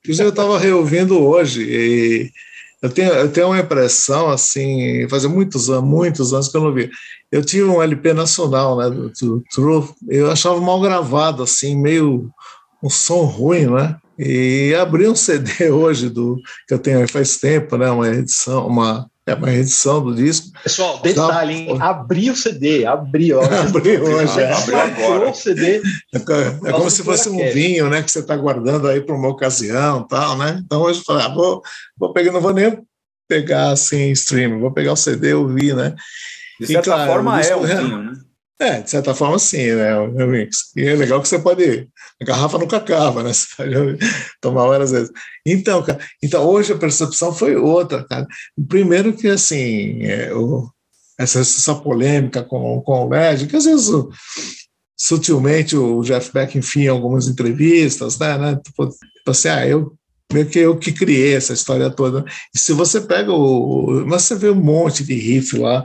eu 0.07 0.29
estava 0.29 0.59
reouvindo 0.59 1.23
hoje 1.23 1.63
e 1.63 2.31
eu 2.81 2.91
tenho, 2.91 3.13
eu 3.13 3.33
tenho 3.33 3.49
uma 3.49 3.59
impressão, 3.59 4.29
assim, 4.29 5.09
fazia 5.09 5.29
muitos 5.29 5.69
anos, 5.69 5.89
muitos 5.89 6.33
anos 6.33 6.49
que 6.49 6.57
eu 6.57 6.63
não 6.63 6.73
vi. 6.73 6.89
Eu 7.31 7.45
tive 7.45 7.65
um 7.65 7.83
LP 7.83 8.13
nacional, 8.13 8.79
né, 8.79 8.89
do, 8.89 9.11
do 9.11 9.43
Truth, 9.53 9.91
eu 10.09 10.31
achava 10.31 10.61
mal 10.61 10.81
gravado, 10.81 11.43
assim, 11.43 11.77
meio 11.77 12.31
um 12.83 12.91
som 12.91 13.25
ruim, 13.25 13.67
né? 13.67 13.97
E 14.19 14.75
abri 14.75 15.09
um 15.09 15.15
CD 15.15 15.71
hoje 15.71 16.09
do 16.09 16.41
que 16.67 16.75
eu 16.75 16.79
tenho 16.79 17.07
faz 17.09 17.37
tempo, 17.37 17.77
né? 17.77 17.91
Uma 17.91 18.09
edição, 18.09 18.67
uma 18.67 19.09
é 19.29 19.35
uma 19.35 19.53
edição 19.53 20.03
do 20.03 20.15
disco. 20.15 20.49
Pessoal, 20.63 21.01
detalhe, 21.03 21.53
hein? 21.53 21.79
Abri 21.83 22.31
o 22.31 22.37
CD, 22.37 22.87
abri, 22.87 23.35
ó. 23.35 23.43
abri 23.45 23.99
hoje. 23.99 24.41
É, 24.41 24.53
abri 24.53 24.75
agora. 24.75 25.29
o 25.29 25.35
CD. 25.35 25.83
É, 26.15 26.69
é 26.69 26.73
como 26.73 26.91
se 26.91 27.05
fosse 27.05 27.29
um 27.29 27.37
vinho, 27.53 27.91
né? 27.91 28.03
Que 28.03 28.11
você 28.11 28.21
está 28.21 28.35
guardando 28.35 28.89
aí 28.89 29.03
para 29.03 29.15
uma 29.15 29.29
ocasião 29.29 30.03
tal, 30.09 30.39
né? 30.39 30.63
Então 30.65 30.81
hoje 30.81 31.01
eu 31.01 31.05
falei, 31.05 31.27
ah, 31.27 31.29
vou, 31.29 31.63
vou 31.99 32.13
pegar, 32.15 32.33
não 32.33 32.41
vou 32.41 32.55
nem 32.55 32.79
pegar 33.29 33.73
assim 33.73 34.11
stream, 34.13 34.61
vou 34.61 34.73
pegar 34.73 34.95
o 34.95 34.97
CD 34.97 35.31
e 35.31 35.35
ouvir, 35.35 35.77
né? 35.77 35.95
De 36.59 36.67
certa 36.67 36.89
e, 36.89 36.93
claro, 36.93 37.13
forma 37.13 37.41
é 37.43 37.55
um 37.55 37.63
vinho, 37.69 38.03
né? 38.03 38.13
É, 38.61 38.81
de 38.81 38.91
certa 38.91 39.15
forma, 39.15 39.39
sim, 39.39 39.73
né. 39.73 39.95
E 40.77 40.83
é 40.83 40.95
legal 40.97 41.23
que 41.23 41.29
você 41.29 41.39
pode. 41.39 41.89
A 42.21 42.25
garrafa 42.25 42.59
nunca 42.59 42.79
acaba, 42.79 43.23
né? 43.23 43.31
Você 43.33 43.47
pode 43.57 43.99
tomar 44.41 44.67
várias 44.67 44.91
vezes. 44.91 45.11
Então, 45.47 45.81
cara, 45.85 46.01
então 46.21 46.45
hoje 46.45 46.73
a 46.73 46.77
percepção 46.77 47.33
foi 47.33 47.55
outra, 47.55 48.05
cara. 48.05 48.27
Primeiro 48.69 49.13
que, 49.13 49.29
assim, 49.29 50.03
é, 50.03 50.35
o, 50.35 50.69
essa, 51.17 51.39
essa 51.41 51.75
polêmica 51.77 52.43
com, 52.43 52.81
com 52.83 53.07
o 53.07 53.09
LED, 53.09 53.47
que 53.47 53.57
às 53.57 53.65
vezes 53.65 53.89
sutilmente 54.97 55.77
o 55.77 56.03
Jeff 56.03 56.33
Beck 56.33 56.59
enfim 56.59 56.83
em 56.83 56.89
algumas 56.89 57.29
entrevistas, 57.29 58.19
né? 58.19 58.37
né 58.37 58.57
tipo, 58.57 58.89
tipo 58.89 59.31
assim, 59.31 59.49
ah, 59.49 59.65
eu 59.65 59.97
meio 60.33 60.47
que 60.47 60.59
eu 60.59 60.77
que 60.77 60.91
criei 60.91 61.37
essa 61.37 61.53
história 61.53 61.89
toda. 61.89 62.25
E 62.53 62.59
se 62.59 62.73
você 62.73 63.01
pega 63.01 63.33
o. 63.33 64.05
Mas 64.07 64.23
você 64.23 64.35
vê 64.35 64.51
um 64.51 64.57
monte 64.57 65.05
de 65.05 65.15
riff 65.15 65.57
lá 65.57 65.85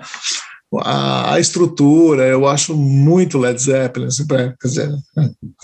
a, 0.82 1.34
a, 1.34 1.40
estrutura, 1.40 2.28
eu 2.28 2.48
acho 2.48 2.76
muito 2.76 3.38
Led 3.38 3.62
Zeppelin, 3.62 4.08
assim, 4.08 4.26
quer 4.28 4.68
dizer, 4.68 4.92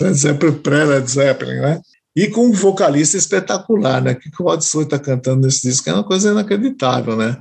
Led 0.00 0.14
Zeppelin 0.14 0.58
pré-Led 0.58 1.10
Zeppelin, 1.10 1.60
né? 1.60 1.80
E 2.14 2.26
com 2.26 2.46
um 2.46 2.52
vocalista 2.52 3.16
espetacular, 3.16 4.02
né? 4.02 4.14
Que 4.14 4.28
o 4.40 4.44
Rod 4.44 4.60
Stewart 4.60 4.86
está 4.86 4.98
cantando 4.98 5.46
nesse 5.46 5.62
disco 5.62 5.88
é 5.88 5.94
uma 5.94 6.04
coisa 6.04 6.32
inacreditável, 6.32 7.16
né? 7.16 7.38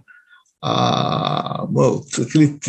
Ah, 0.63 1.65
aquele 2.21 2.59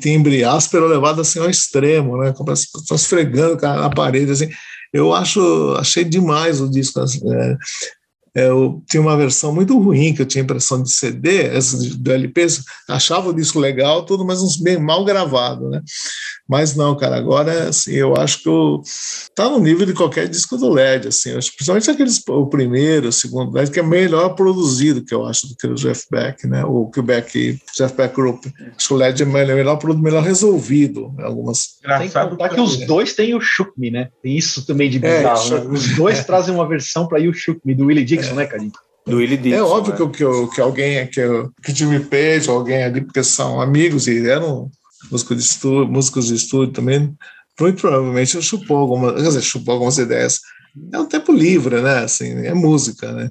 timbre 0.00 0.44
áspero 0.44 0.86
levado 0.86 1.20
assim 1.20 1.40
ao 1.40 1.50
extremo, 1.50 2.16
né? 2.18 2.32
Como 2.32 2.54
se 2.54 2.68
esfregando 2.92 3.60
na 3.60 3.90
parede, 3.90 4.30
assim. 4.30 4.48
Eu 4.92 5.12
acho, 5.12 5.74
achei 5.78 6.04
demais 6.04 6.60
o 6.60 6.70
disco. 6.70 7.00
Assim, 7.00 7.20
é, 7.30 7.36
é, 7.42 7.56
eu 8.36 8.82
tinha 8.86 9.00
uma 9.00 9.16
versão 9.16 9.50
muito 9.50 9.78
ruim, 9.78 10.14
que 10.14 10.20
eu 10.20 10.26
tinha 10.26 10.44
impressão 10.44 10.82
de 10.82 10.92
CD, 10.92 11.44
essa 11.46 11.78
do 11.96 12.12
LP, 12.12 12.46
achava 12.86 13.30
o 13.30 13.34
disco 13.34 13.58
legal, 13.58 14.04
tudo, 14.04 14.26
mas 14.26 14.42
uns 14.42 14.58
bem 14.58 14.78
mal 14.78 15.04
gravado, 15.06 15.70
né? 15.70 15.80
Mas 16.48 16.76
não, 16.76 16.94
cara, 16.96 17.16
agora 17.16 17.68
assim, 17.68 17.92
eu 17.92 18.14
acho 18.16 18.42
que 18.42 18.48
eu, 18.48 18.80
tá 19.34 19.48
no 19.48 19.58
nível 19.58 19.86
de 19.86 19.94
qualquer 19.94 20.28
disco 20.28 20.56
do 20.56 20.68
LED, 20.68 21.08
assim, 21.08 21.32
principalmente 21.32 21.90
aqueles, 21.90 22.22
o 22.28 22.46
primeiro, 22.46 23.08
o 23.08 23.12
segundo 23.12 23.52
LED, 23.54 23.70
que 23.70 23.80
é 23.80 23.82
melhor 23.82 24.34
produzido, 24.34 25.04
que 25.04 25.14
eu 25.14 25.24
acho, 25.24 25.48
do 25.48 25.56
que 25.56 25.66
o 25.66 25.74
Jeff 25.74 26.06
Beck, 26.10 26.46
né? 26.46 26.64
O 26.64 26.86
que 26.90 27.00
o 27.00 27.02
Beck, 27.02 27.58
Jeff 27.74 27.96
Beck 27.96 28.14
Group. 28.14 28.44
Acho 28.76 28.88
que 28.88 28.94
o 28.94 28.96
LED 28.96 29.22
é 29.22 29.26
melhor, 29.26 29.56
melhor, 29.56 29.96
melhor 29.96 30.22
resolvido, 30.22 31.12
né? 31.16 31.24
algumas. 31.24 31.78
Tem 31.98 32.08
que 32.08 32.14
contar 32.14 32.48
que 32.50 32.60
os 32.60 32.86
dois 32.86 33.14
têm 33.14 33.34
o 33.34 33.40
Shook 33.40 33.72
Me, 33.76 33.90
né? 33.90 34.08
Tem 34.22 34.36
isso 34.36 34.64
também 34.66 34.88
de 34.88 35.04
é, 35.04 35.16
bizarro, 35.16 35.56
é, 35.56 35.64
né? 35.64 35.66
Os 35.70 35.96
dois 35.96 36.24
trazem 36.24 36.54
uma 36.54 36.68
versão 36.68 37.08
para 37.08 37.20
o 37.22 37.32
Shook 37.32 37.60
Me, 37.64 37.74
do 37.74 37.86
Willie 37.86 38.04
Dixon, 38.04 38.25
é. 38.30 38.34
né, 38.34 38.46
Carinho? 38.46 38.72
do 39.06 39.18
Willie 39.18 39.36
Dixon. 39.36 39.56
É 39.56 39.62
óbvio 39.62 39.92
né? 39.92 39.98
que, 39.98 40.18
que, 40.18 40.54
que 40.54 40.60
alguém, 40.60 41.06
que, 41.06 41.22
que 41.62 41.74
Jimmy 41.74 42.00
Page, 42.00 42.50
alguém 42.50 42.82
ali, 42.82 43.00
porque 43.00 43.22
são 43.22 43.60
amigos 43.60 44.08
e 44.08 44.28
eram 44.28 44.68
músicos 45.10 45.36
de 45.36 45.42
estúdio, 45.44 45.86
músicos 45.86 46.26
de 46.26 46.34
estúdio 46.34 46.72
também, 46.72 47.14
muito 47.58 47.80
provavelmente 47.80 48.42
chupou 48.42 48.76
algumas, 48.76 49.14
quer 49.14 49.28
dizer, 49.28 49.42
chupou 49.42 49.74
algumas 49.74 49.96
ideias. 49.98 50.40
É 50.92 50.98
um 50.98 51.06
tempo 51.06 51.32
livre, 51.32 51.80
né? 51.80 52.00
Assim, 52.00 52.32
é 52.44 52.52
música, 52.52 53.10
né? 53.12 53.30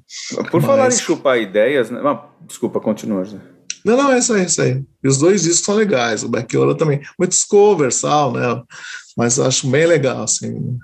Por 0.49 0.61
Mas... 0.61 0.65
falar 0.65 0.87
em 0.87 0.91
chupar 0.91 1.37
ideias, 1.37 1.91
né? 1.91 2.01
Ah, 2.03 2.25
desculpa, 2.47 2.79
continua. 2.79 3.23
Não, 3.85 3.95
não, 3.95 4.11
é 4.11 4.17
isso 4.17 4.33
aí, 4.33 4.41
é 4.41 4.45
isso 4.45 4.61
aí. 4.63 4.83
E 5.03 5.07
os 5.07 5.19
dois 5.19 5.43
discos 5.43 5.65
são 5.65 5.75
legais, 5.75 6.23
o 6.23 6.27
Becchiola 6.27 6.75
também. 6.75 7.01
Muitos 7.19 7.43
covers, 7.43 7.95
sal, 7.95 8.33
né? 8.33 8.63
Mas 9.15 9.37
eu 9.37 9.45
acho 9.45 9.67
bem 9.67 9.85
legal, 9.85 10.23
assim. 10.23 10.75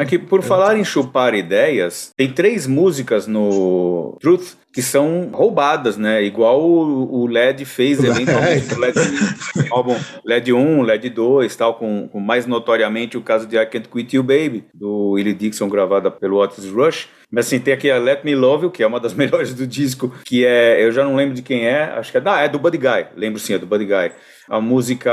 É 0.00 0.04
que 0.04 0.18
por 0.18 0.42
falar 0.42 0.76
em 0.76 0.84
chupar 0.84 1.34
ideias, 1.34 2.12
tem 2.16 2.32
três 2.32 2.66
músicas 2.66 3.26
no 3.26 4.16
Truth 4.20 4.54
que 4.72 4.82
são 4.82 5.30
roubadas, 5.32 5.96
né? 5.96 6.22
Igual 6.22 6.60
o, 6.60 7.22
o 7.22 7.26
LED 7.26 7.64
fez 7.64 8.02
eventualmente 8.04 8.74
o 8.74 8.78
LED, 8.78 8.98
álbum 9.70 9.96
LED 10.24 10.52
1, 10.52 10.82
LED 10.82 11.10
2, 11.10 11.56
tal, 11.56 11.74
com, 11.74 12.08
com, 12.08 12.20
mais 12.20 12.46
notoriamente 12.46 13.16
o 13.16 13.22
caso 13.22 13.46
de 13.46 13.56
I 13.56 13.64
Can't 13.64 13.88
Quit 13.88 14.16
You 14.16 14.22
Baby, 14.22 14.64
do 14.74 15.12
Willie 15.12 15.32
Dixon, 15.32 15.68
gravada 15.68 16.10
pelo 16.10 16.36
Otis 16.36 16.70
Rush. 16.70 17.08
Mas 17.30 17.46
assim, 17.46 17.58
tem 17.58 17.74
aqui 17.74 17.90
a 17.90 17.98
Let 17.98 18.24
Me 18.24 18.34
Love 18.34 18.64
You, 18.64 18.70
que 18.70 18.82
é 18.82 18.86
uma 18.86 19.00
das 19.00 19.12
melhores 19.14 19.54
do 19.54 19.66
disco, 19.66 20.12
que 20.24 20.44
é, 20.44 20.84
eu 20.84 20.92
já 20.92 21.04
não 21.04 21.16
lembro 21.16 21.34
de 21.34 21.42
quem 21.42 21.66
é, 21.66 21.84
acho 21.84 22.10
que 22.10 22.18
é, 22.18 22.22
ah, 22.24 22.40
é 22.40 22.48
do 22.48 22.58
Buddy 22.58 22.78
Guy, 22.78 23.06
lembro 23.16 23.38
sim, 23.38 23.54
é 23.54 23.58
do 23.58 23.66
Buddy 23.66 23.84
Guy. 23.84 24.12
A 24.48 24.60
música 24.60 25.12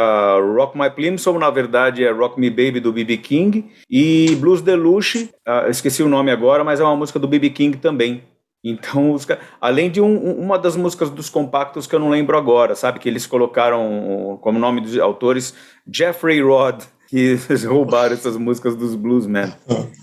Rock 0.55 0.77
My 0.77 0.91
Plimsoll, 0.91 1.39
na 1.39 1.49
verdade, 1.49 2.03
é 2.03 2.11
Rock 2.11 2.39
Me 2.39 2.51
Baby 2.51 2.79
do 2.79 2.93
B.B. 2.93 3.17
King. 3.17 3.71
E 3.89 4.35
Blues 4.35 4.61
Deluxe, 4.61 5.31
uh, 5.47 5.69
esqueci 5.69 6.03
o 6.03 6.07
nome 6.07 6.29
agora, 6.29 6.63
mas 6.63 6.79
é 6.79 6.83
uma 6.83 6.95
música 6.95 7.17
do 7.17 7.27
B.B. 7.27 7.49
King 7.49 7.77
também. 7.77 8.23
Então, 8.63 9.17
além 9.59 9.91
de 9.91 9.99
um, 9.99 10.39
uma 10.39 10.57
das 10.57 10.77
músicas 10.77 11.09
dos 11.09 11.29
compactos 11.29 11.85
que 11.85 11.93
eu 11.93 11.99
não 11.99 12.09
lembro 12.09 12.37
agora, 12.37 12.75
sabe? 12.75 12.97
Que 12.97 13.09
eles 13.09 13.25
colocaram 13.25 14.39
como 14.41 14.57
nome 14.57 14.79
dos 14.79 14.97
autores 14.97 15.53
Jeffrey 15.91 16.41
Rod, 16.41 16.81
que 17.13 17.35
roubaram 17.69 18.15
essas 18.15 18.35
músicas 18.37 18.75
dos 18.75 18.95
Bluesmen. 18.95 19.53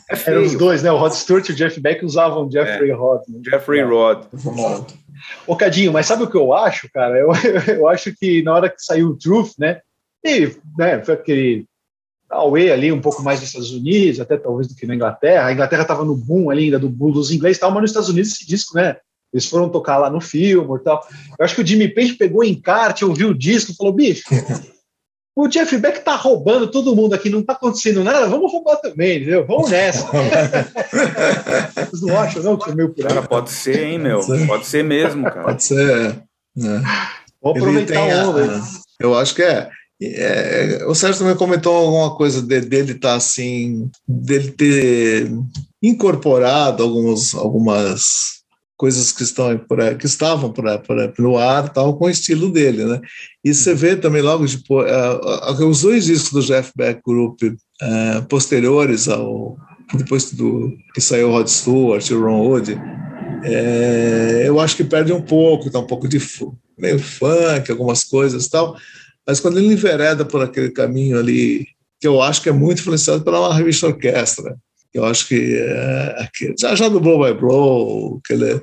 É 0.09 0.31
Eram 0.31 0.44
os 0.44 0.55
dois, 0.55 0.81
né? 0.81 0.92
O 0.92 0.96
Rod 0.96 1.12
Stewart 1.12 1.49
e 1.49 1.53
o 1.53 1.57
Jeff 1.57 1.81
Beck 1.81 2.05
usavam 2.05 2.49
Jeffrey 2.49 2.90
é. 2.90 2.94
Rod. 2.94 3.23
Né? 3.29 3.40
Jeffrey 3.44 3.81
é. 3.81 3.85
Rod. 3.85 4.27
Ô, 5.44 5.57
Cadinho, 5.57 5.92
mas 5.92 6.07
sabe 6.07 6.23
o 6.23 6.31
que 6.31 6.37
eu 6.37 6.55
acho, 6.55 6.88
cara? 6.92 7.18
Eu, 7.18 7.31
eu 7.66 7.88
acho 7.88 8.14
que 8.14 8.44
na 8.44 8.55
hora 8.55 8.70
que 8.70 8.81
saiu 8.81 9.09
o 9.09 9.16
Truth, 9.16 9.55
né? 9.59 9.81
E 10.25 10.55
né, 10.79 11.03
foi 11.03 11.14
aquele 11.14 11.66
Away 12.31 12.70
ali 12.70 12.92
um 12.92 13.01
pouco 13.01 13.25
mais 13.25 13.40
nos 13.40 13.49
Estados 13.49 13.73
Unidos, 13.73 14.20
até 14.20 14.37
talvez 14.37 14.68
do 14.68 14.77
que 14.77 14.87
na 14.87 14.94
Inglaterra. 14.94 15.49
A 15.49 15.53
Inglaterra 15.53 15.83
estava 15.83 16.05
no 16.05 16.14
boom 16.14 16.49
ali 16.49 16.66
ainda 16.66 16.79
do 16.79 16.88
boom 16.88 17.11
dos 17.11 17.33
ingleses 17.33 17.57
e 17.57 17.61
tal, 17.61 17.73
mas 17.73 17.81
nos 17.81 17.90
Estados 17.90 18.09
Unidos 18.09 18.31
esse 18.31 18.46
disco, 18.46 18.77
né? 18.77 18.96
Eles 19.33 19.46
foram 19.46 19.68
tocar 19.68 19.99
lá 19.99 20.09
no 20.09 20.20
filme 20.20 20.77
e 20.77 20.85
tal. 20.85 21.05
Eu 21.37 21.44
acho 21.44 21.57
que 21.57 21.62
o 21.62 21.66
Jimmy 21.66 21.88
Page 21.88 22.14
pegou 22.14 22.44
encarte, 22.44 23.05
ouviu 23.05 23.31
o 23.31 23.35
disco 23.35 23.73
e 23.73 23.77
falou: 23.77 23.92
bicho, 23.92 24.23
o 25.40 25.48
Jeff 25.48 25.76
Beck 25.79 26.05
tá 26.05 26.16
roubando 26.16 26.70
todo 26.70 26.94
mundo 26.94 27.14
aqui, 27.14 27.31
não 27.31 27.42
tá 27.42 27.55
acontecendo 27.55 28.05
nada, 28.05 28.26
vamos 28.26 28.53
roubar 28.53 28.76
também, 28.76 29.16
entendeu? 29.16 29.46
Vamos 29.46 29.70
nessa. 29.70 30.07
Vocês 31.90 32.03
não 32.03 32.18
acham, 32.18 32.42
não, 32.42 32.59
que 32.59 32.70
é 32.70 32.74
meio 32.74 32.90
por 32.90 33.03
aí? 33.03 33.09
Cara, 33.09 33.26
pode 33.26 33.50
ser, 33.50 33.85
hein, 33.85 33.98
meu? 33.98 34.20
Pode 34.20 34.38
ser, 34.38 34.46
pode 34.46 34.66
ser 34.66 34.85
mesmo, 34.85 35.24
cara. 35.24 35.42
Pode 35.42 35.64
ser. 35.64 35.88
É. 35.88 36.22
Vamos 37.42 37.59
aproveitar 37.59 37.98
a 37.98 38.29
onda. 38.29 38.61
Eu 39.00 39.16
acho 39.16 39.35
que 39.35 39.42
é. 39.42 39.70
É, 40.03 40.85
o 40.87 40.94
Sérgio 40.94 41.18
também 41.18 41.37
comentou 41.37 41.76
alguma 41.76 42.16
coisa 42.16 42.40
de, 42.40 42.61
dele 42.62 42.92
estar 42.92 43.11
tá 43.11 43.14
assim, 43.16 43.90
dele 44.09 44.50
ter 44.50 45.31
incorporado 45.83 46.83
alguns, 46.83 47.35
algumas 47.35 48.39
coisas 48.80 49.12
que 49.12 49.22
estão 49.22 49.58
por 49.58 49.78
que 49.98 50.06
estavam 50.06 50.50
por 50.50 50.64
por 50.78 51.12
no 51.18 51.36
ar, 51.36 51.68
tal, 51.68 51.98
com 51.98 52.06
o 52.06 52.10
estilo 52.10 52.50
dele, 52.50 52.86
né? 52.86 52.98
E 53.44 53.52
você 53.52 53.74
vê 53.74 53.94
também 53.94 54.22
logo 54.22 54.46
depois 54.46 54.90
uh, 54.90 55.62
uh, 55.62 55.68
os 55.68 55.82
dois 55.82 56.06
discos 56.06 56.32
do 56.32 56.40
Jeff 56.40 56.72
Beck 56.74 57.02
Group 57.06 57.42
uh, 57.42 58.26
posteriores 58.26 59.06
ao 59.06 59.58
depois 59.92 60.32
do 60.32 60.72
que 60.94 61.00
saiu 61.00 61.30
Rod 61.30 61.46
Stewart, 61.46 62.10
o 62.10 62.20
Ron 62.22 62.40
Wood, 62.40 62.80
é, 63.44 64.44
eu 64.46 64.58
acho 64.60 64.76
que 64.76 64.84
perde 64.84 65.12
um 65.12 65.20
pouco, 65.20 65.68
tá 65.68 65.80
um 65.80 65.86
pouco 65.86 66.06
de 66.08 66.18
meio 66.78 66.98
funk, 66.98 67.70
algumas 67.70 68.04
coisas, 68.04 68.48
tal. 68.48 68.76
Mas 69.26 69.40
quando 69.40 69.58
ele 69.58 69.74
envereda 69.74 70.24
por 70.24 70.42
aquele 70.42 70.70
caminho 70.70 71.18
ali, 71.18 71.66
que 72.00 72.06
eu 72.06 72.22
acho 72.22 72.40
que 72.40 72.48
é 72.48 72.52
muito 72.52 72.78
influenciado 72.80 73.24
pela 73.24 73.52
revista 73.52 73.88
orquestra, 73.88 74.56
eu 74.92 75.05
acho 75.05 75.29
que 75.29 75.57
é, 75.57 76.29
já, 76.59 76.74
já 76.74 76.88
do 76.88 77.00
Blow 77.00 77.24
by 77.24 77.38
Blow, 77.38 78.20
aquele, 78.24 78.61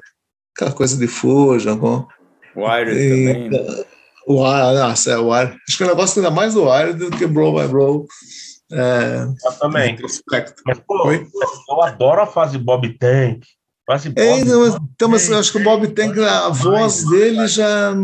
aquela 0.55 0.71
coisa 0.73 0.97
de 0.97 1.07
Fusion, 1.07 1.77
com, 1.77 2.07
Wire 2.55 2.91
também. 2.91 3.49
Né? 3.49 3.85
O 4.25 4.43
Wire, 4.43 4.79
nossa, 4.79 5.11
é 5.11 5.17
o 5.17 5.29
Wire. 5.31 5.55
Acho 5.67 5.77
que 5.77 5.83
o 5.83 5.87
negócio 5.87 6.19
ainda 6.19 6.31
mais 6.31 6.53
do 6.53 6.69
Wire 6.69 6.93
do 6.93 7.11
que 7.11 7.25
Blow 7.27 7.57
by 7.57 7.67
Blow. 7.67 8.07
É, 8.71 9.25
eu 9.45 9.51
também. 9.53 9.97
Mas, 10.65 10.79
pô, 10.85 11.11
eu 11.11 11.83
adoro 11.83 12.21
a 12.21 12.27
fase 12.27 12.57
Bob 12.57 12.89
Tank. 12.97 13.41
Fase 13.85 14.09
Bob, 14.09 14.21
é, 14.21 14.43
não, 14.43 14.59
mas, 14.59 14.75
então, 14.75 15.07
mas 15.07 15.29
eu 15.29 15.37
acho 15.37 15.51
que 15.51 15.59
o 15.59 15.63
Bob 15.63 15.87
Tank, 15.87 16.17
a 16.19 16.49
voz 16.49 17.05
dele 17.05 17.47
já 17.47 17.95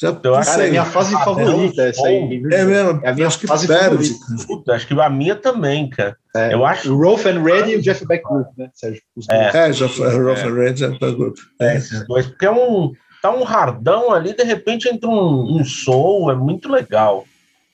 já 0.00 0.20
eu 0.22 0.34
acho 0.34 0.50
cara, 0.50 0.66
é 0.66 0.70
minha 0.70 0.84
fase 0.84 1.14
ah, 1.14 1.20
favorita 1.20 1.82
é 1.82 1.88
essa 1.88 2.06
aí. 2.06 2.16
É 2.52 2.64
mesmo, 2.64 3.00
é 3.02 3.08
a 3.08 3.14
minha 3.14 3.26
acho 3.26 3.38
que 3.38 3.46
fase 3.46 3.66
perde. 3.66 4.10
Favorita. 4.18 4.72
Acho 4.74 4.86
que 4.86 5.00
a 5.00 5.08
minha 5.08 5.34
também, 5.34 5.88
cara. 5.88 6.16
É. 6.34 6.52
Eu 6.52 6.66
acho. 6.66 6.92
O 6.92 6.98
Rolf 6.98 7.24
and 7.24 7.42
Red 7.42 7.70
e 7.70 7.76
o 7.76 7.82
Jeff 7.82 8.06
Beck 8.06 8.22
Group, 8.22 8.46
né, 8.58 8.68
Sérgio? 8.74 9.02
É, 9.30 9.56
é 9.56 9.70
Jeff, 9.70 9.98
Rolf 9.98 10.44
and 10.44 10.54
Red 10.54 10.70
e 10.70 10.74
Jeff 10.74 10.98
Beck 10.98 11.16
Group. 11.16 11.36
É, 11.60 11.76
esses 11.76 12.06
dois. 12.06 12.26
Porque 12.26 12.44
é 12.44 12.50
um, 12.50 12.92
tá 13.22 13.34
um 13.34 13.42
hardão 13.42 14.12
ali, 14.12 14.34
de 14.34 14.44
repente 14.44 14.86
entra 14.88 15.08
um, 15.08 15.56
um 15.56 15.64
soul, 15.64 16.30
é 16.30 16.34
muito 16.34 16.70
legal. 16.70 17.24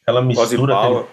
Aquela 0.02 0.22
mistura 0.22 0.74
dele, 0.80 1.04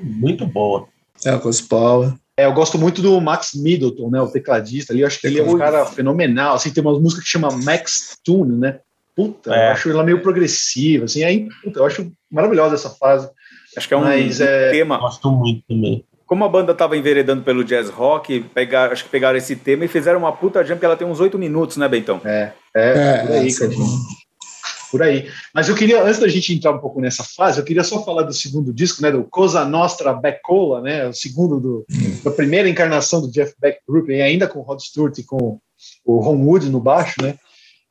muito 0.00 0.46
boa. 0.46 0.86
É, 1.24 1.30
a 1.30 1.38
coisa 1.38 1.62
power. 1.68 2.14
É, 2.36 2.46
eu 2.46 2.52
gosto 2.52 2.78
muito 2.78 3.02
do 3.02 3.20
Max 3.20 3.52
Middleton, 3.54 4.10
né, 4.10 4.20
o 4.20 4.28
tecladista 4.28 4.92
ali. 4.92 5.02
Eu 5.02 5.06
acho 5.06 5.20
que 5.20 5.26
ele 5.26 5.40
é 5.40 5.42
um 5.42 5.58
cara 5.58 5.84
fenomenal. 5.86 6.54
Assim, 6.54 6.70
tem 6.70 6.82
uma 6.82 6.98
música 6.98 7.20
que 7.20 7.28
chama 7.28 7.50
Max 7.50 8.16
Tune, 8.24 8.58
né? 8.58 8.78
Puta, 9.14 9.54
é. 9.54 9.68
eu 9.68 9.72
acho 9.72 9.90
ela 9.90 10.04
meio 10.04 10.22
progressiva, 10.22 11.04
assim, 11.04 11.22
aí, 11.22 11.48
puta, 11.62 11.80
eu 11.80 11.84
acho 11.84 12.10
maravilhosa 12.30 12.74
essa 12.74 12.90
fase. 12.90 13.28
Acho 13.76 13.88
que 13.88 13.94
é 13.94 13.96
um, 13.96 14.02
Mas, 14.02 14.40
é... 14.40 14.70
tema. 14.70 14.98
Gosto 14.98 15.30
muito 15.30 15.62
também. 15.68 16.04
Como 16.26 16.44
a 16.44 16.48
banda 16.48 16.74
tava 16.74 16.96
enveredando 16.96 17.42
pelo 17.42 17.62
jazz 17.62 17.90
rock, 17.90 18.40
pegar, 18.54 18.90
acho 18.90 19.04
que 19.04 19.10
pegaram 19.10 19.36
esse 19.36 19.54
tema 19.54 19.84
e 19.84 19.88
fizeram 19.88 20.20
uma 20.20 20.32
puta 20.32 20.64
jam 20.64 20.78
que 20.78 20.84
ela 20.84 20.96
tem 20.96 21.06
uns 21.06 21.20
oito 21.20 21.38
minutos, 21.38 21.76
né, 21.76 21.86
Bentão? 21.86 22.22
É, 22.24 22.52
é, 22.74 22.88
é 22.88 23.18
por 23.18 23.32
aí, 23.32 23.48
é, 23.48 24.90
Por 24.90 25.02
aí. 25.02 25.30
Mas 25.54 25.68
eu 25.68 25.74
queria, 25.74 26.02
antes 26.02 26.18
da 26.18 26.28
gente 26.28 26.54
entrar 26.54 26.72
um 26.72 26.78
pouco 26.78 27.02
nessa 27.02 27.22
fase, 27.22 27.60
eu 27.60 27.64
queria 27.64 27.84
só 27.84 28.02
falar 28.02 28.22
do 28.22 28.32
segundo 28.32 28.72
disco, 28.72 29.02
né, 29.02 29.10
do 29.10 29.24
Cosa 29.24 29.66
Nostra 29.66 30.14
Beckola, 30.14 30.80
né, 30.80 31.06
o 31.06 31.12
segundo 31.12 31.60
do, 31.60 31.84
da 32.24 32.30
primeira 32.30 32.66
encarnação 32.66 33.20
do 33.20 33.30
Jeff 33.30 33.54
Beck 33.60 33.80
Group, 33.86 34.08
e 34.08 34.22
ainda 34.22 34.48
com 34.48 34.60
o 34.60 34.62
Rod 34.62 34.80
Stewart 34.80 35.18
e 35.18 35.24
com 35.24 35.58
o 36.02 36.20
Ron 36.20 36.46
Wood 36.46 36.70
no 36.70 36.80
baixo, 36.80 37.20
né, 37.20 37.36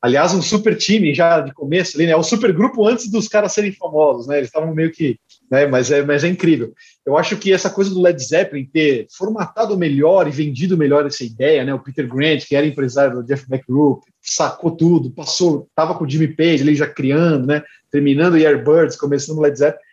Aliás, 0.01 0.33
um 0.33 0.41
super 0.41 0.75
time 0.75 1.13
já 1.13 1.41
de 1.41 1.53
começo 1.53 1.95
ali, 1.95 2.07
né? 2.07 2.15
O 2.15 2.23
super 2.23 2.51
grupo 2.51 2.87
antes 2.87 3.07
dos 3.07 3.27
caras 3.27 3.53
serem 3.53 3.71
famosos, 3.71 4.25
né? 4.25 4.37
Eles 4.37 4.47
estavam 4.47 4.73
meio 4.73 4.91
que, 4.91 5.19
né? 5.49 5.67
Mas 5.67 5.91
é, 5.91 6.01
mas 6.03 6.23
é 6.23 6.27
incrível. 6.27 6.73
Eu 7.05 7.15
acho 7.15 7.37
que 7.37 7.53
essa 7.53 7.69
coisa 7.69 7.91
do 7.91 8.01
Led 8.01 8.19
Zeppelin 8.19 8.65
ter 8.65 9.05
formatado 9.15 9.77
melhor 9.77 10.27
e 10.27 10.31
vendido 10.31 10.75
melhor 10.75 11.05
essa 11.05 11.23
ideia, 11.23 11.63
né? 11.63 11.71
O 11.71 11.79
Peter 11.79 12.07
Grant, 12.07 12.47
que 12.47 12.55
era 12.55 12.65
empresário 12.65 13.17
do 13.17 13.23
Jeff 13.23 13.47
Beck 13.47 13.63
Group, 13.69 14.01
sacou 14.19 14.71
tudo, 14.71 15.11
passou, 15.11 15.67
tava 15.75 15.93
com 15.93 16.03
o 16.03 16.09
Jimmy 16.09 16.29
Page 16.29 16.63
ali 16.63 16.75
já 16.75 16.87
criando, 16.87 17.45
né? 17.45 17.61
Terminando 17.91 18.33
o 18.33 18.37
Airbirds, 18.37 18.95
começando 18.95 19.37
o 19.37 19.41
Led 19.41 19.55
Zeppelin. 19.55 19.83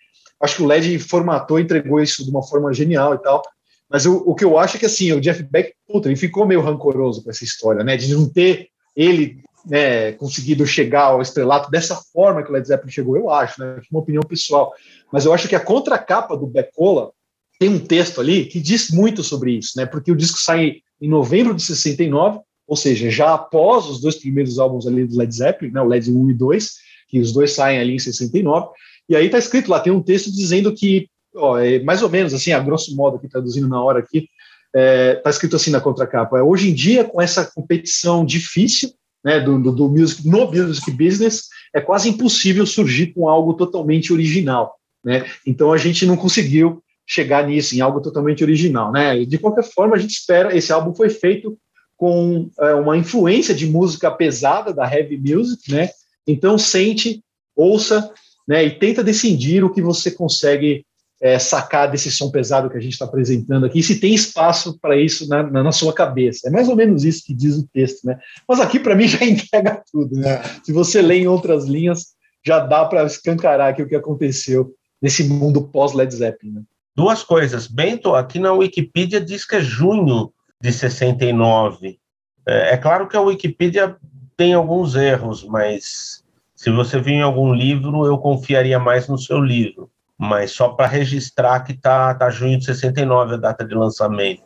Acho 0.41 0.57
que 0.57 0.63
o 0.63 0.67
Led 0.67 0.99
formatou, 1.01 1.61
entregou 1.61 2.01
isso 2.01 2.25
de 2.25 2.31
uma 2.31 2.43
forma 2.43 2.73
genial 2.73 3.15
e 3.15 3.19
tal. 3.19 3.43
Mas 3.91 4.07
o, 4.07 4.23
o 4.25 4.35
que 4.35 4.45
eu 4.45 4.59
acho 4.59 4.77
é 4.79 4.81
que 4.81 4.87
assim, 4.87 5.13
o 5.13 5.21
Jeff 5.21 5.43
Beck, 5.43 5.75
puta, 5.87 6.09
ele 6.09 6.17
ficou 6.17 6.47
meio 6.47 6.63
rancoroso 6.63 7.23
com 7.23 7.29
essa 7.29 7.45
história, 7.45 7.85
né? 7.85 7.95
De 7.95 8.15
não 8.15 8.27
ter 8.27 8.69
ele 8.97 9.43
né, 9.67 10.13
conseguido 10.13 10.67
chegar 10.67 11.05
ao 11.05 11.23
estrelato 11.23 11.71
dessa 11.71 11.97
forma 12.13 12.43
que 12.43 12.51
o 12.51 12.53
Led 12.53 12.67
Zeppelin 12.67 12.91
chegou, 12.91 13.17
eu 13.17 13.31
acho, 13.31 13.61
né, 13.61 13.81
uma 13.91 14.01
opinião 14.01 14.23
pessoal. 14.23 14.73
Mas 15.13 15.25
eu 15.25 15.33
acho 15.33 15.49
que 15.49 15.57
a 15.57 15.61
contracapa 15.61 16.37
do 16.37 16.47
Beckola 16.47 17.11
tem 17.59 17.69
um 17.69 17.79
texto 17.79 18.21
ali 18.21 18.45
que 18.47 18.61
diz 18.61 18.91
muito 18.91 19.23
sobre 19.23 19.53
isso, 19.53 19.73
né, 19.77 19.87
porque 19.87 20.13
o 20.13 20.17
disco 20.17 20.39
sai 20.39 20.77
em 21.01 21.09
novembro 21.09 21.55
de 21.55 21.63
69, 21.63 22.41
ou 22.67 22.77
seja, 22.77 23.11
já 23.11 23.35
após 23.35 23.87
os 23.87 24.01
dois 24.01 24.17
primeiros 24.17 24.59
álbuns 24.59 24.87
ali 24.87 25.07
do 25.07 25.17
Led 25.17 25.35
Zeppelin, 25.35 25.73
né, 25.73 25.81
o 25.81 25.87
Led 25.87 26.11
1 26.11 26.31
e 26.31 26.35
2, 26.35 26.71
que 27.09 27.21
os 27.21 27.33
dois 27.33 27.53
saem 27.53 27.79
ali 27.79 27.95
em 27.95 27.99
69, 27.99 28.69
e 29.09 29.17
aí 29.17 29.27
está 29.27 29.39
escrito 29.39 29.71
lá, 29.71 29.81
tem 29.81 29.93
um 29.93 30.03
texto 30.03 30.31
dizendo 30.31 30.75
que, 30.75 31.09
ó, 31.35 31.59
é 31.59 31.81
mais 31.81 32.03
ou 32.03 32.11
menos 32.11 32.35
assim, 32.35 32.53
a 32.53 32.61
grosso 32.61 32.95
modo, 32.95 33.17
aqui 33.17 33.29
traduzindo 33.29 33.67
na 33.67 33.83
hora 33.83 34.01
aqui, 34.01 34.29
é, 34.75 35.15
tá 35.15 35.31
escrito 35.31 35.57
assim 35.57 35.71
na 35.71 35.81
contracapa, 35.81 36.39
é, 36.39 36.43
hoje 36.43 36.71
em 36.71 36.75
dia, 36.75 37.05
com 37.05 37.21
essa 37.21 37.45
competição 37.45 38.25
difícil, 38.25 38.91
né, 39.25 39.41
do, 39.41 39.61
do, 39.61 39.73
do 39.73 39.89
music, 39.89 40.27
no 40.27 40.51
music 40.51 40.91
business, 40.91 41.49
é 41.75 41.81
quase 41.81 42.09
impossível 42.09 42.67
surgir 42.67 43.09
com 43.09 43.29
algo 43.29 43.55
totalmente 43.55 44.13
original. 44.13 44.75
Né? 45.05 45.27
Então 45.47 45.73
a 45.73 45.77
gente 45.77 46.07
não 46.07 46.17
conseguiu 46.17 46.83
chegar 47.07 47.47
nisso, 47.47 47.75
em 47.75 47.81
algo 47.81 48.01
totalmente 48.01 48.43
original. 48.45 48.93
Né? 48.93 49.25
De 49.25 49.39
qualquer 49.39 49.65
forma, 49.65 49.97
a 49.97 49.99
gente 49.99 50.13
espera. 50.13 50.57
Esse 50.57 50.73
álbum 50.73 50.95
foi 50.95 51.09
feito 51.09 51.59
com 51.97 52.49
é, 52.61 52.75
uma 52.75 52.97
influência 52.97 53.55
de 53.55 53.67
música 53.67 54.11
pesada 54.11 54.73
da 54.73 54.91
heavy 54.91 55.19
music, 55.19 55.71
né? 55.73 55.91
Então 56.25 56.57
sente, 56.57 57.25
ouça, 57.57 58.13
né? 58.47 58.65
E 58.65 58.71
tenta 58.71 59.03
decidir 59.03 59.65
o 59.65 59.71
que 59.73 59.83
você 59.83 60.13
consegue 60.13 60.87
é, 61.21 61.39
sacar 61.39 61.91
desse 61.91 62.11
som 62.11 62.31
pesado 62.31 62.71
que 62.71 62.77
a 62.77 62.81
gente 62.81 62.93
está 62.93 63.05
apresentando 63.05 63.67
aqui, 63.67 63.83
se 63.83 63.99
tem 63.99 64.15
espaço 64.15 64.79
para 64.79 64.97
isso 64.97 65.29
na, 65.29 65.43
na, 65.43 65.63
na, 65.65 65.73
sua 65.73 65.93
cabeça. 65.93 66.49
É 66.49 66.51
mais 66.51 66.69
ou 66.69 66.77
menos 66.77 67.05
isso 67.05 67.25
que 67.27 67.35
diz 67.35 67.57
o 67.57 67.67
texto, 67.69 68.05
né? 68.07 68.19
Mas 68.49 68.61
aqui, 68.61 68.79
para 68.79 68.95
mim, 68.95 69.07
já 69.09 69.25
entrega 69.25 69.83
tudo. 69.91 70.17
Né? 70.17 70.41
Se 70.63 70.73
você 70.73 71.03
lê 71.03 71.19
em 71.21 71.27
outras 71.27 71.65
linhas, 71.65 72.15
já 72.47 72.61
dá 72.61 72.85
para 72.85 73.05
escancarar 73.05 73.71
aqui 73.71 73.83
o 73.83 73.89
que 73.89 73.97
aconteceu 73.97 74.73
nesse 75.03 75.25
mundo 75.25 75.69
pós-Led 75.69 76.15
Zeppelin. 76.15 76.53
Né? 76.53 76.63
Duas 76.97 77.23
coisas. 77.23 77.67
Bento, 77.67 78.15
aqui 78.15 78.39
na 78.39 78.53
Wikipedia 78.53 79.21
diz 79.21 79.45
que 79.45 79.57
é 79.57 79.61
junho 79.61 80.33
de 80.61 80.73
69. 80.73 81.99
É, 82.47 82.75
é 82.75 82.77
claro 82.77 83.09
que 83.09 83.17
a 83.17 83.21
Wikipedia 83.21 83.97
tem 84.37 84.55
alguns 84.55 84.95
erros, 84.95 85.45
mas 85.45 86.23
se 86.55 86.71
você 86.71 87.01
vir 87.01 87.15
em 87.15 87.23
algum 87.23 87.53
livro, 87.53 88.07
eu 88.07 88.19
confiaria 88.19 88.79
mais 88.79 89.09
no 89.09 89.19
seu 89.19 89.41
livro. 89.41 89.91
Mas 90.19 90.51
só 90.51 90.71
para 90.71 90.87
registrar 90.87 91.61
que 91.61 91.75
tá, 91.75 92.13
tá 92.15 92.29
junho 92.29 92.59
de 92.59 92.65
69 92.65 93.35
a 93.35 93.37
data 93.37 93.65
de 93.65 93.75
lançamento. 93.75 94.43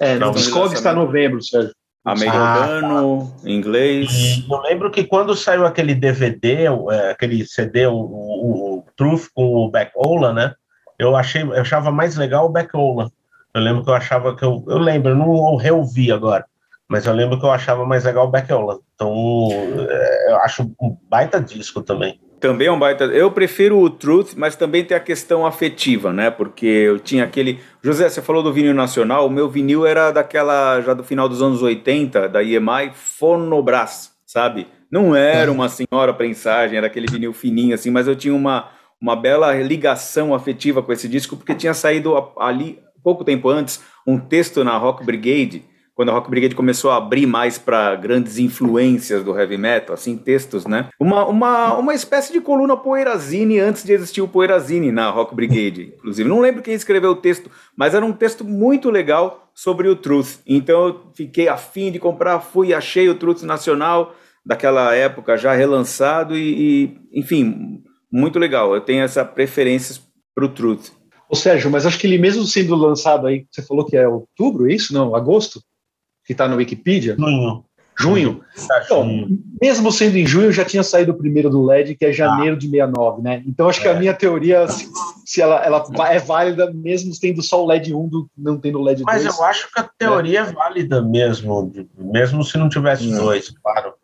É, 0.00 0.16
no 0.16 0.32
Discord 0.32 0.74
está 0.74 0.92
novembro, 0.92 1.40
Sérgio. 1.40 1.72
Americano, 2.04 3.30
ah, 3.38 3.42
tá. 3.42 3.48
inglês. 3.48 4.10
E 4.10 4.52
eu 4.52 4.60
lembro 4.62 4.90
que 4.90 5.04
quando 5.04 5.36
saiu 5.36 5.64
aquele 5.64 5.94
DVD, 5.94 6.64
é, 6.90 7.10
aquele 7.12 7.46
CD, 7.46 7.86
o, 7.86 7.94
o, 7.94 8.78
o 8.78 8.84
Truth 8.96 9.28
com 9.32 9.44
o 9.54 9.70
Beck 9.70 9.92
Ola, 9.94 10.32
né? 10.32 10.52
Eu 10.98 11.14
achei, 11.14 11.42
eu 11.42 11.60
achava 11.60 11.92
mais 11.92 12.16
legal 12.16 12.46
o 12.46 12.48
Beck 12.48 12.76
Ola. 12.76 13.08
Eu 13.54 13.60
lembro 13.60 13.84
que 13.84 13.90
eu 13.90 13.94
achava 13.94 14.34
que 14.34 14.44
eu, 14.44 14.64
eu 14.66 14.78
lembro, 14.78 15.10
eu 15.10 15.16
não 15.16 15.56
reouvi 15.56 16.10
agora, 16.10 16.44
mas 16.88 17.06
eu 17.06 17.12
lembro 17.12 17.38
que 17.38 17.44
eu 17.44 17.52
achava 17.52 17.86
mais 17.86 18.02
legal 18.04 18.26
o 18.26 18.30
Beck 18.30 18.52
Ola. 18.52 18.80
Então, 18.94 19.48
é, 19.88 20.32
eu 20.32 20.36
acho 20.38 20.62
um 20.80 20.96
baita 21.08 21.40
disco 21.40 21.82
também. 21.82 22.20
Também 22.42 22.66
é 22.66 22.72
um 22.72 22.78
baita. 22.78 23.04
Eu 23.04 23.30
prefiro 23.30 23.78
o 23.78 23.88
Truth, 23.88 24.32
mas 24.36 24.56
também 24.56 24.84
tem 24.84 24.96
a 24.96 25.00
questão 25.00 25.46
afetiva, 25.46 26.12
né? 26.12 26.28
Porque 26.28 26.66
eu 26.66 26.98
tinha 26.98 27.22
aquele. 27.22 27.60
José, 27.80 28.08
você 28.08 28.20
falou 28.20 28.42
do 28.42 28.52
vinil 28.52 28.74
nacional. 28.74 29.28
O 29.28 29.30
meu 29.30 29.48
vinil 29.48 29.86
era 29.86 30.10
daquela. 30.10 30.80
já 30.80 30.92
do 30.92 31.04
final 31.04 31.28
dos 31.28 31.40
anos 31.40 31.62
80, 31.62 32.28
da 32.28 32.42
EMI, 32.42 32.90
Fonobras, 32.94 34.10
sabe? 34.26 34.66
Não 34.90 35.14
era 35.14 35.52
uma 35.52 35.68
senhora 35.68 36.12
prensagem, 36.12 36.76
era 36.76 36.88
aquele 36.88 37.06
vinil 37.06 37.32
fininho 37.32 37.76
assim, 37.76 37.90
mas 37.90 38.08
eu 38.08 38.16
tinha 38.16 38.34
uma, 38.34 38.70
uma 39.00 39.14
bela 39.14 39.54
ligação 39.54 40.34
afetiva 40.34 40.82
com 40.82 40.92
esse 40.92 41.08
disco, 41.08 41.36
porque 41.36 41.54
tinha 41.54 41.72
saído 41.72 42.12
ali, 42.36 42.80
pouco 43.04 43.24
tempo 43.24 43.48
antes, 43.48 43.80
um 44.04 44.18
texto 44.18 44.64
na 44.64 44.76
Rock 44.76 45.04
Brigade 45.04 45.62
quando 45.94 46.08
a 46.10 46.12
Rock 46.12 46.30
Brigade 46.30 46.54
começou 46.54 46.90
a 46.90 46.96
abrir 46.96 47.26
mais 47.26 47.58
para 47.58 47.94
grandes 47.96 48.38
influências 48.38 49.22
do 49.22 49.38
heavy 49.38 49.58
metal, 49.58 49.94
assim, 49.94 50.16
textos, 50.16 50.66
né? 50.66 50.88
Uma, 50.98 51.26
uma, 51.26 51.74
uma 51.74 51.94
espécie 51.94 52.32
de 52.32 52.40
coluna 52.40 52.76
Poeirazine 52.76 53.58
antes 53.58 53.84
de 53.84 53.92
existir 53.92 54.22
o 54.22 54.28
Poeirazine 54.28 54.90
na 54.90 55.10
Rock 55.10 55.34
Brigade, 55.34 55.92
inclusive. 55.96 56.28
Não 56.28 56.40
lembro 56.40 56.62
quem 56.62 56.74
escreveu 56.74 57.10
o 57.10 57.16
texto, 57.16 57.50
mas 57.76 57.94
era 57.94 58.04
um 58.04 58.12
texto 58.12 58.44
muito 58.44 58.90
legal 58.90 59.50
sobre 59.54 59.88
o 59.88 59.96
Truth. 59.96 60.40
Então 60.46 60.86
eu 60.86 61.00
fiquei 61.14 61.48
afim 61.48 61.92
de 61.92 61.98
comprar, 61.98 62.40
fui, 62.40 62.72
achei 62.72 63.08
o 63.08 63.14
Truth 63.14 63.42
Nacional 63.42 64.14
daquela 64.44 64.94
época 64.94 65.36
já 65.36 65.52
relançado 65.52 66.36
e, 66.36 66.96
e 67.12 67.20
enfim, 67.20 67.82
muito 68.10 68.38
legal. 68.38 68.74
Eu 68.74 68.80
tenho 68.80 69.02
essa 69.02 69.24
preferência 69.24 70.00
para 70.34 70.44
o 70.44 70.48
Truth. 70.48 70.90
Ô 71.28 71.34
Sérgio, 71.34 71.70
mas 71.70 71.86
acho 71.86 71.98
que 71.98 72.06
ele 72.06 72.18
mesmo 72.18 72.44
sendo 72.44 72.74
lançado 72.74 73.26
aí, 73.26 73.46
você 73.50 73.62
falou 73.62 73.86
que 73.86 73.96
é 73.96 74.06
outubro, 74.06 74.70
é 74.70 74.74
isso? 74.74 74.92
Não, 74.92 75.14
agosto? 75.14 75.62
Que 76.24 76.32
está 76.32 76.48
no 76.48 76.56
Wikipedia? 76.56 77.16
Junho. 77.18 77.64
Junho? 77.98 78.42
Então, 78.84 79.28
mesmo 79.60 79.92
sendo 79.92 80.16
em 80.16 80.26
junho, 80.26 80.50
já 80.50 80.64
tinha 80.64 80.82
saído 80.82 81.12
o 81.12 81.16
primeiro 81.16 81.50
do 81.50 81.64
LED, 81.64 81.94
que 81.94 82.06
é 82.06 82.12
janeiro 82.12 82.56
ah. 82.56 82.58
de 82.58 82.68
69, 82.68 83.22
né? 83.22 83.42
Então, 83.46 83.68
acho 83.68 83.80
que 83.80 83.88
a 83.88 83.92
é. 83.92 83.98
minha 83.98 84.14
teoria, 84.14 84.66
se, 84.66 84.88
se 85.24 85.42
ela, 85.42 85.62
ela, 85.64 85.84
é 86.10 86.18
válida, 86.18 86.72
mesmo 86.72 87.12
tendo 87.20 87.42
só 87.42 87.62
o 87.62 87.66
LED 87.66 87.94
1, 87.94 88.08
do, 88.08 88.30
não 88.36 88.58
tendo 88.58 88.78
o 88.78 88.82
LED 88.82 89.02
Mas 89.04 89.22
2. 89.22 89.26
Mas 89.26 89.38
eu 89.38 89.44
acho 89.44 89.72
que 89.72 89.80
a 89.80 89.88
teoria 89.98 90.40
é, 90.40 90.42
é 90.42 90.52
válida 90.52 91.02
mesmo, 91.02 91.70
mesmo 91.96 92.42
se 92.42 92.56
não 92.56 92.68
tivesse 92.68 93.06
não. 93.06 93.24
dois, 93.24 93.50
claro. 93.62 93.94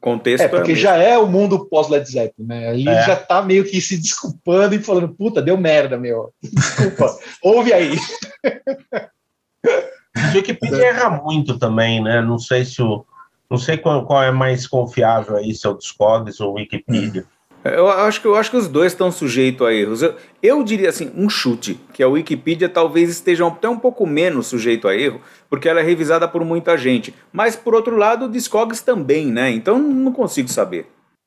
Contexto 0.00 0.44
é, 0.44 0.48
porque 0.48 0.72
é 0.72 0.76
já 0.76 0.96
é 0.96 1.18
o 1.18 1.26
mundo 1.26 1.66
pós-Led 1.66 2.10
Zeppelin, 2.10 2.46
né? 2.46 2.74
Ele 2.74 2.88
é. 2.88 3.04
já 3.04 3.16
tá 3.16 3.42
meio 3.42 3.64
que 3.64 3.80
se 3.82 3.98
desculpando 3.98 4.74
e 4.74 4.78
falando, 4.78 5.10
puta, 5.10 5.42
deu 5.42 5.58
merda, 5.58 5.98
meu. 5.98 6.32
Desculpa, 6.42 7.18
ouve 7.42 7.72
aí. 7.72 7.96
O 10.16 10.36
Wikipedia 10.36 10.86
erra 10.86 11.10
muito 11.10 11.58
também, 11.58 12.02
né? 12.02 12.20
Não 12.20 12.38
sei 12.38 12.64
se 12.64 12.82
o. 12.82 13.04
Não 13.50 13.58
sei 13.58 13.76
qual, 13.76 14.06
qual 14.06 14.22
é 14.22 14.30
mais 14.30 14.66
confiável 14.66 15.36
aí, 15.36 15.54
se 15.54 15.66
é 15.66 15.70
o 15.70 15.76
Discogs 15.76 16.40
ou 16.40 16.52
o 16.52 16.54
Wikipedia. 16.54 17.24
Eu 17.62 17.88
acho 17.88 18.22
que 18.22 18.26
eu 18.26 18.34
acho 18.36 18.50
que 18.50 18.56
os 18.56 18.68
dois 18.68 18.92
estão 18.92 19.12
sujeitos 19.12 19.66
a 19.66 19.72
erros. 19.72 20.02
Eu, 20.02 20.14
eu, 20.42 20.64
diria 20.64 20.88
assim, 20.88 21.12
um 21.14 21.28
chute, 21.28 21.78
que 21.92 22.02
a 22.02 22.08
Wikipedia 22.08 22.68
talvez 22.68 23.10
esteja 23.10 23.46
até 23.46 23.68
um 23.68 23.78
pouco 23.78 24.06
menos 24.06 24.46
sujeito 24.46 24.88
a 24.88 24.94
erro, 24.94 25.20
porque 25.48 25.68
ela 25.68 25.80
é 25.80 25.82
revisada 25.82 26.26
por 26.26 26.42
muita 26.42 26.78
gente. 26.78 27.14
Mas 27.30 27.56
por 27.56 27.74
outro 27.74 27.96
lado, 27.96 28.26
o 28.26 28.30
Discogs 28.30 28.80
também, 28.80 29.26
né? 29.26 29.50
Então 29.50 29.78
não 29.78 30.12
consigo 30.12 30.48
saber. 30.48 30.86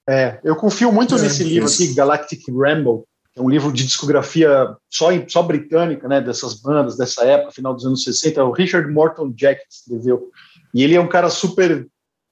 É, 0.09 0.39
eu 0.43 0.55
confio 0.55 0.91
muito 0.91 1.15
é, 1.15 1.21
nesse 1.21 1.43
livro 1.43 1.69
aqui, 1.69 1.93
Galactic 1.93 2.41
Ramble, 2.49 3.03
é 3.35 3.41
um 3.41 3.49
livro 3.49 3.71
de 3.71 3.83
discografia 3.83 4.75
só, 4.89 5.09
só 5.27 5.41
britânica, 5.41 6.07
né, 6.07 6.21
dessas 6.21 6.53
bandas 6.53 6.95
dessa 6.95 7.25
época, 7.25 7.51
final 7.51 7.73
dos 7.73 7.85
anos 7.85 8.03
60, 8.03 8.43
o 8.43 8.51
Richard 8.51 8.89
Morton 8.91 9.31
Jack 9.31 9.61
escreveu. 9.69 10.29
E 10.73 10.83
ele 10.83 10.95
é 10.95 11.01
um 11.01 11.07
cara 11.07 11.29
super, 11.29 11.87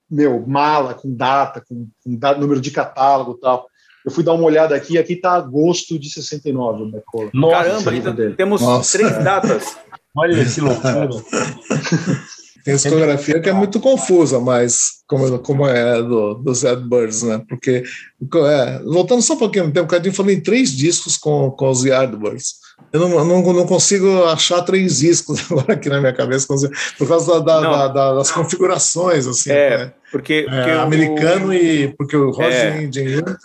meu, 0.10 0.46
mala, 0.46 0.94
com 0.94 1.14
data, 1.14 1.64
com, 1.68 1.88
com 2.04 2.16
data, 2.16 2.40
número 2.40 2.62
de 2.62 2.70
catálogo 2.70 3.36
e 3.38 3.42
tal. 3.42 3.66
Eu 4.06 4.12
fui 4.12 4.24
dar 4.24 4.34
uma 4.34 4.44
olhada 4.44 4.76
aqui, 4.76 4.98
aqui 4.98 5.14
está 5.14 5.34
agosto 5.34 5.98
de 5.98 6.10
69, 6.10 6.92
né, 6.92 7.02
Caramba, 7.50 7.96
então 7.96 8.36
temos 8.36 8.62
Nossa. 8.62 8.98
três 8.98 9.24
datas. 9.24 9.78
Olha 10.16 10.46
que 10.46 10.62
loucura. 10.62 11.10
Tem 12.64 12.76
discografia 12.76 13.40
que 13.40 13.50
é 13.50 13.54
muito 13.54 13.80
confusa, 13.80 14.40
mas 14.40 15.02
como, 15.08 15.40
como 15.40 15.68
é 15.68 16.02
do, 16.02 16.36
dos 16.36 16.64
Yardbirds, 16.64 17.24
né? 17.24 17.42
Porque, 17.50 17.84
é, 18.36 18.80
voltando 18.84 19.22
só 19.22 19.34
um 19.34 19.38
pouquinho, 19.38 19.72
tem 19.72 19.82
um 19.82 19.86
bocadinho, 19.86 20.14
falei 20.14 20.36
em 20.36 20.42
três 20.42 20.72
discos 20.72 21.18
com, 21.18 21.52
com 21.52 21.70
os 21.70 21.84
Yardbirds. 21.84 22.56
Eu 22.94 23.00
não, 23.00 23.26
não, 23.26 23.54
não, 23.54 23.68
consigo 23.68 24.26
achar 24.26 24.62
três 24.62 25.00
discos 25.00 25.40
agora 25.52 25.74
aqui 25.74 25.90
na 25.90 26.00
minha 26.00 26.14
cabeça, 26.14 26.48
por 26.98 27.08
causa 27.08 27.42
da, 27.42 27.60
da, 27.62 27.88
da, 27.88 28.14
das 28.16 28.32
configurações, 28.32 29.28
assim. 29.28 29.52
É, 29.52 29.78
né? 29.78 29.94
porque, 30.12 30.44
porque 30.44 30.70
é, 30.70 30.78
o, 30.78 30.82
americano 30.82 31.54
e... 31.54 31.94
Porque 31.98 32.16
o 32.16 32.32
Roger 32.32 32.52
é. 32.52 32.90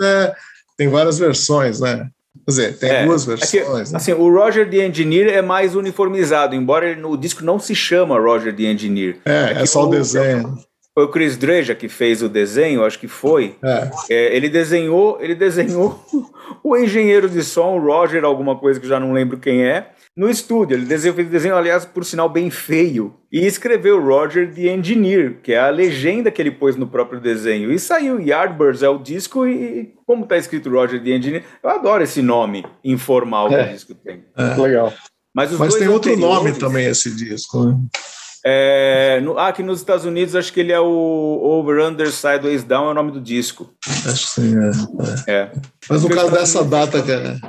É, 0.03 0.35
tem 0.77 0.89
várias 0.89 1.19
versões, 1.19 1.81
né? 1.81 2.09
Quer 2.45 2.51
dizer, 2.51 2.79
tem 2.79 2.91
é, 2.91 3.05
duas 3.05 3.25
versões. 3.25 3.55
É 3.55 3.65
que, 3.65 3.91
né? 3.91 3.97
Assim, 3.97 4.13
o 4.13 4.31
Roger 4.33 4.69
the 4.69 4.87
Engineer 4.87 5.29
é 5.29 5.43
mais 5.43 5.75
uniformizado, 5.75 6.55
embora 6.55 6.89
ele, 6.89 7.03
o 7.05 7.17
disco 7.17 7.45
não 7.45 7.59
se 7.59 7.75
chama 7.75 8.19
Roger 8.19 8.55
the 8.55 8.65
Engineer. 8.65 9.17
É, 9.25 9.59
é, 9.59 9.63
é 9.63 9.67
só 9.67 9.85
o 9.85 9.91
desenho. 9.91 10.59
Foi 10.95 11.05
o 11.05 11.09
Chris 11.09 11.37
Dreja 11.37 11.75
que 11.75 11.89
fez 11.89 12.23
o 12.23 12.29
desenho, 12.29 12.83
acho 12.83 12.99
que 12.99 13.07
foi. 13.07 13.55
É. 13.63 13.91
é 14.09 14.37
ele 14.37 14.49
desenhou, 14.49 15.19
ele 15.21 15.35
desenhou 15.35 16.03
o 16.65 16.77
engenheiro 16.77 17.29
de 17.29 17.43
som, 17.43 17.79
Roger, 17.79 18.25
alguma 18.25 18.57
coisa 18.57 18.81
que 18.81 18.89
já 18.89 18.99
não 18.99 19.13
lembro 19.13 19.37
quem 19.37 19.63
é 19.63 19.91
no 20.17 20.31
estúdio. 20.31 20.77
Ele 20.77 20.87
desenhou, 20.87 21.15
fez 21.15 21.29
desenho, 21.29 21.55
aliás, 21.55 21.85
por 21.85 22.05
sinal, 22.05 22.29
bem 22.29 22.51
feio. 22.51 23.15
E 23.31 23.45
escreveu 23.45 24.03
Roger 24.03 24.53
the 24.53 24.73
Engineer, 24.73 25.39
que 25.43 25.53
é 25.53 25.59
a 25.59 25.69
legenda 25.69 26.31
que 26.31 26.41
ele 26.41 26.51
pôs 26.51 26.75
no 26.75 26.87
próprio 26.87 27.21
desenho. 27.21 27.71
E 27.71 27.79
saiu 27.79 28.19
Yardbirds 28.19 28.83
é 28.83 28.89
o 28.89 28.99
disco 28.99 29.47
e, 29.47 29.95
como 30.07 30.25
está 30.25 30.37
escrito 30.37 30.71
Roger 30.71 31.03
the 31.03 31.11
Engineer, 31.11 31.45
eu 31.63 31.69
adoro 31.69 32.03
esse 32.03 32.23
nome 32.23 32.65
informal 32.83 33.53
é. 33.53 33.65
que 33.65 33.71
o 33.71 33.73
disco 33.75 33.95
tem. 33.95 34.25
É. 34.37 34.55
Legal. 34.55 34.93
Mas, 35.35 35.53
Mas 35.53 35.75
tem 35.75 35.89
outro 35.89 36.17
nome 36.17 36.53
também 36.53 36.87
esse 36.87 37.15
disco, 37.15 37.63
né? 37.63 37.79
É, 38.49 39.21
no, 39.25 39.37
ah, 39.37 39.49
aqui 39.49 39.61
nos 39.61 39.81
Estados 39.81 40.05
Unidos 40.05 40.37
acho 40.37 40.53
que 40.53 40.61
ele 40.61 40.71
é 40.71 40.79
o 40.79 40.87
Over 40.87 41.85
Under 41.85 42.13
Sideways 42.13 42.63
Down, 42.63 42.87
é 42.87 42.91
o 42.93 42.95
nome 42.95 43.11
do 43.11 43.21
disco. 43.21 43.75
Acho 43.85 44.25
que 44.25 44.41
sim, 44.41 44.55
é. 44.57 45.33
é. 45.33 45.41
é. 45.41 45.53
Mas 45.91 46.05
no 46.05 46.09
caso 46.09 46.31
dessa 46.31 46.61
Unidos, 46.61 46.79
data, 46.79 47.03
cara. 47.03 47.41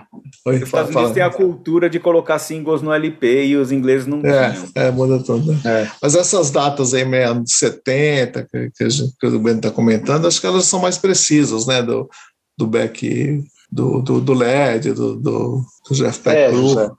Oi, 0.43 0.55
os 0.55 0.63
Estados 0.63 0.95
Unidos 0.95 1.12
tem 1.12 1.21
a 1.21 1.29
cultura 1.29 1.88
de 1.88 1.99
colocar 1.99 2.39
singles 2.39 2.81
no 2.81 2.91
LP 2.91 3.45
e 3.45 3.55
os 3.55 3.71
ingleses 3.71 4.07
não 4.07 4.21
é, 4.25 4.49
tinham. 4.49 4.69
É, 4.73 4.89
muda 4.89 5.23
tudo. 5.23 5.55
É. 5.63 5.88
Mas 6.01 6.15
essas 6.15 6.49
datas 6.49 6.95
aí, 6.95 7.05
meio 7.05 7.43
de 7.43 7.53
70, 7.53 8.47
que, 8.51 8.71
que, 8.75 8.89
gente, 8.89 9.13
que 9.19 9.27
o 9.27 9.39
Ben 9.39 9.57
está 9.57 9.69
comentando, 9.69 10.25
acho 10.25 10.41
que 10.41 10.47
elas 10.47 10.65
são 10.65 10.79
mais 10.79 10.97
precisas, 10.97 11.67
né? 11.67 11.83
Do, 11.83 12.10
do 12.57 12.65
Beck 12.65 13.43
do, 13.69 14.01
do, 14.01 14.21
do 14.21 14.34
LED, 14.34 14.93
do, 14.93 15.15
do, 15.17 15.65
do 15.88 15.95
Jeff 15.95 16.21
Beck 16.23 16.38
é, 16.38 16.51
Group. 16.51 16.91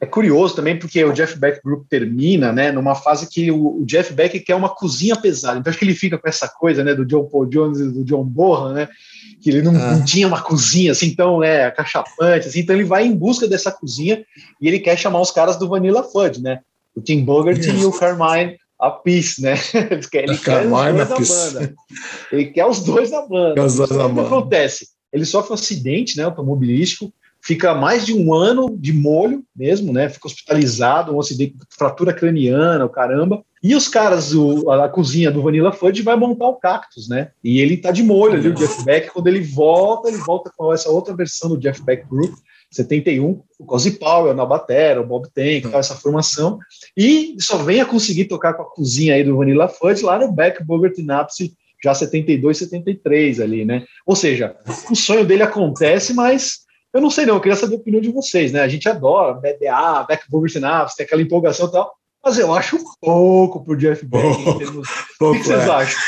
É 0.00 0.06
curioso 0.06 0.56
também 0.56 0.76
porque 0.76 1.02
o 1.04 1.12
Jeff 1.12 1.38
Beck 1.38 1.60
Group 1.64 1.86
termina 1.88 2.52
né, 2.52 2.72
numa 2.72 2.94
fase 2.94 3.28
que 3.28 3.50
o, 3.50 3.80
o, 3.80 3.86
Jeff 3.86 4.12
Beck 4.12 4.40
quer 4.40 4.56
uma 4.56 4.68
cozinha 4.68 5.14
pesada. 5.16 5.58
Então 5.58 5.70
acho 5.70 5.78
que 5.78 5.84
ele 5.84 5.94
fica 5.94 6.18
com 6.18 6.28
essa 6.28 6.48
coisa 6.48 6.82
né, 6.82 6.94
do 6.94 7.06
John 7.06 7.24
Paul 7.24 7.46
Jones 7.46 7.78
e 7.78 7.90
do 7.90 8.04
John 8.04 8.24
Bonham, 8.24 8.72
né? 8.72 8.88
Que 9.40 9.50
ele 9.50 9.62
não, 9.62 9.74
ah. 9.76 9.92
não 9.92 10.04
tinha 10.04 10.26
uma 10.26 10.42
cozinha 10.42 10.90
assim 10.90 11.14
tão 11.14 11.42
é, 11.42 11.66
acachapante, 11.66 12.48
assim, 12.48 12.60
então 12.60 12.74
ele 12.74 12.84
vai 12.84 13.06
em 13.06 13.14
busca 13.14 13.46
dessa 13.46 13.70
cozinha 13.70 14.24
e 14.60 14.66
ele 14.66 14.80
quer 14.80 14.98
chamar 14.98 15.20
os 15.20 15.30
caras 15.30 15.56
do 15.56 15.68
Vanilla 15.68 16.02
Fudge, 16.02 16.42
né? 16.42 16.60
O 16.96 17.00
Tim 17.00 17.24
Bogart 17.24 17.64
e 17.64 17.84
o 17.84 17.92
Carmine 17.92 18.56
a 18.80 18.90
Peace, 18.90 19.42
né? 19.42 19.54
Ele 19.90 20.06
quer, 20.06 20.24
ele 22.32 22.46
quer 22.46 22.64
os 22.66 22.80
dois 22.80 23.10
na 23.10 23.22
banda. 23.22 23.50
Ele 23.50 23.54
quer 23.54 23.64
os 23.64 23.74
dois 23.74 23.90
na 23.90 24.08
banda. 24.08 24.22
O 24.22 24.28
que 24.28 24.34
acontece? 24.34 24.88
Ele 25.12 25.24
sofre 25.24 25.52
um 25.52 25.54
acidente 25.54 26.16
né, 26.16 26.24
automobilístico, 26.24 27.12
fica 27.40 27.74
mais 27.74 28.04
de 28.04 28.12
um 28.12 28.32
ano 28.34 28.76
de 28.76 28.92
molho 28.92 29.44
mesmo, 29.54 29.92
né? 29.92 30.08
Fica 30.08 30.26
hospitalizado, 30.26 31.14
um 31.14 31.20
acidente, 31.20 31.56
fratura 31.70 32.12
craniana, 32.12 32.84
o 32.84 32.90
caramba. 32.90 33.42
E 33.62 33.74
os 33.74 33.88
caras, 33.88 34.34
o, 34.34 34.70
a, 34.70 34.84
a 34.84 34.88
cozinha 34.88 35.30
do 35.30 35.42
Vanilla 35.42 35.72
Fudge 35.72 36.02
vai 36.02 36.16
montar 36.16 36.46
o 36.46 36.56
Cactus, 36.56 37.08
né? 37.08 37.30
E 37.42 37.60
ele 37.60 37.76
tá 37.76 37.90
de 37.90 38.02
molho 38.02 38.34
ali, 38.34 38.48
o 38.48 38.54
Jeff 38.54 38.84
Beck. 38.84 39.10
Quando 39.10 39.26
ele 39.26 39.40
volta, 39.40 40.08
ele 40.08 40.18
volta 40.18 40.50
com 40.56 40.72
essa 40.72 40.90
outra 40.90 41.14
versão 41.14 41.50
do 41.50 41.58
Jeff 41.58 41.82
Beck 41.82 42.06
Group, 42.08 42.34
71, 42.70 43.42
o 43.58 43.64
Cozy 43.64 43.92
Powell 43.92 44.34
na 44.34 44.44
batera, 44.44 45.00
o 45.00 45.06
Bob 45.06 45.26
Tank, 45.34 45.62
tal, 45.70 45.80
essa 45.80 45.94
formação. 45.94 46.58
E 46.96 47.34
só 47.40 47.56
vem 47.58 47.80
a 47.80 47.86
conseguir 47.86 48.26
tocar 48.26 48.54
com 48.54 48.62
a 48.62 48.70
cozinha 48.70 49.14
aí 49.14 49.24
do 49.24 49.36
Vanilla 49.36 49.68
Fudge 49.68 50.02
lá 50.02 50.18
no 50.18 50.30
Beck, 50.30 50.62
Bogart 50.62 50.96
e 50.98 51.02
já 51.82 51.94
72, 51.94 52.58
73 52.58 53.40
ali, 53.40 53.64
né? 53.64 53.84
Ou 54.06 54.16
seja, 54.16 54.56
o 54.90 54.96
sonho 54.96 55.24
dele 55.24 55.42
acontece, 55.42 56.12
mas 56.14 56.60
eu 56.92 57.00
não 57.00 57.10
sei 57.10 57.26
não, 57.26 57.34
eu 57.34 57.40
queria 57.40 57.56
saber 57.56 57.76
a 57.76 57.78
opinião 57.78 58.00
de 58.00 58.10
vocês, 58.10 58.52
né? 58.52 58.60
A 58.60 58.68
gente 58.68 58.88
adora 58.88 59.34
BDA, 59.34 60.04
Beck, 60.08 60.24
Bogart 60.28 60.54
e 60.54 60.58
Napsy, 60.58 60.96
tem 60.96 61.06
aquela 61.06 61.22
empolgação 61.22 61.68
e 61.68 61.72
tal, 61.72 61.92
mas 62.24 62.38
eu 62.38 62.52
acho 62.52 62.78
pouco 63.00 63.64
pro 63.64 63.76
Jeff 63.76 64.04
Beck. 64.04 64.58
Termos... 64.58 64.88
pouco, 65.18 65.36
o 65.36 65.40
que 65.40 65.46
vocês 65.46 65.60
é. 65.60 65.70
acham? 65.70 66.00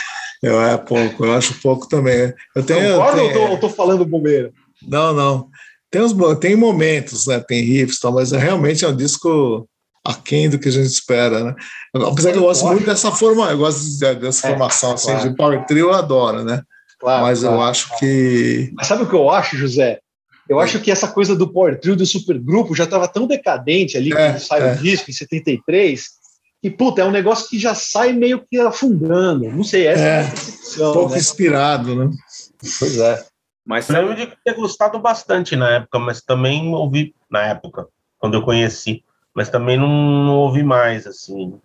Eu 0.43 0.61
é 0.61 0.77
pouco, 0.79 1.25
eu 1.25 1.35
acho 1.35 1.61
pouco 1.61 1.87
também. 1.87 2.33
Eu 2.57 2.65
tenho, 2.65 2.97
Concorda 2.97 3.21
eu 3.21 3.25
ou 3.25 3.33
tô, 3.33 3.53
eu 3.53 3.61
tô 3.61 3.69
falando 3.69 4.07
bobeira? 4.07 4.51
Não, 4.83 5.13
não. 5.13 5.49
Tem, 5.91 6.01
uns, 6.01 6.15
tem 6.39 6.57
momentos, 6.57 7.27
né? 7.27 7.41
Tem 7.41 7.63
riffs 7.63 7.99
e 7.99 8.01
tal, 8.01 8.13
mas 8.15 8.33
é, 8.33 8.39
realmente 8.39 8.85
é 8.85 8.89
um 8.89 8.97
disco 8.97 9.69
aquém 10.05 10.49
do 10.49 10.59
que 10.59 10.69
a 10.69 10.73
gente 10.73 10.87
espera, 10.87 11.45
né? 11.45 11.55
Apesar 11.95 12.33
que 12.33 12.39
eu 12.39 12.43
gosto 12.43 12.67
muito 12.67 12.87
dessa 12.87 13.11
forma, 13.13 13.51
eu 13.51 13.59
gosto 13.59 13.99
dessa 13.99 14.47
É, 14.47 14.51
formação 14.51 14.93
assim, 14.95 15.13
claro. 15.13 15.29
de 15.31 15.37
Power 15.37 15.67
Trio, 15.67 15.89
eu 15.89 15.93
adoro, 15.95 16.45
né? 16.45 16.63
Claro, 16.99 17.23
mas 17.23 17.43
eu 17.43 17.51
claro. 17.51 17.71
acho 17.71 17.99
que. 17.99 18.71
Mas 18.75 18.87
sabe 18.87 19.03
o 19.03 19.09
que 19.09 19.15
eu 19.15 19.31
acho, 19.31 19.57
José? 19.57 20.01
Eu 20.49 20.59
acho 20.59 20.81
que 20.81 20.91
essa 20.91 21.07
coisa 21.07 21.37
do 21.37 21.53
Power 21.53 21.79
Trio, 21.79 21.95
do 21.95 22.05
supergrupo, 22.05 22.75
já 22.75 22.85
estava 22.85 23.07
tão 23.07 23.27
decadente 23.27 23.97
ali, 23.97 24.13
É, 24.13 24.17
quando 24.33 24.41
sai 24.41 24.69
é. 24.69 24.73
o 24.73 24.77
disco, 24.79 25.09
em 25.11 25.15
73, 25.15 26.05
que, 26.61 26.71
puta, 26.71 27.03
é 27.03 27.05
um 27.05 27.11
negócio 27.11 27.49
que 27.49 27.59
já 27.59 27.75
sai 27.75 28.13
meio 28.13 28.45
que 28.51 28.59
afundando. 28.59 29.49
Não 29.51 29.63
sei, 29.63 29.87
essa 29.87 30.03
é, 30.03 30.21
É, 30.23 30.83
a 30.85 30.91
Um 30.91 30.93
pouco 30.93 31.13
né? 31.13 31.19
inspirado, 31.19 31.95
né? 31.95 32.11
Pois 32.79 32.99
é. 32.99 33.25
Mas 33.65 33.89
Eu 33.89 33.95
sabe, 33.95 34.09
lembro 34.09 34.27
de 34.27 34.33
ter 34.45 34.55
gostado 34.55 34.99
bastante 34.99 35.55
na 35.55 35.71
época, 35.77 35.99
mas 36.01 36.21
também 36.21 36.75
ouvi 36.75 37.15
na 37.31 37.47
época, 37.47 37.87
quando 38.19 38.35
eu 38.35 38.43
conheci, 38.43 39.05
mas 39.35 39.49
também 39.49 39.77
não, 39.79 39.89
não 39.89 40.37
ouvi 40.39 40.63
mais, 40.63 41.07
assim. 41.07 41.59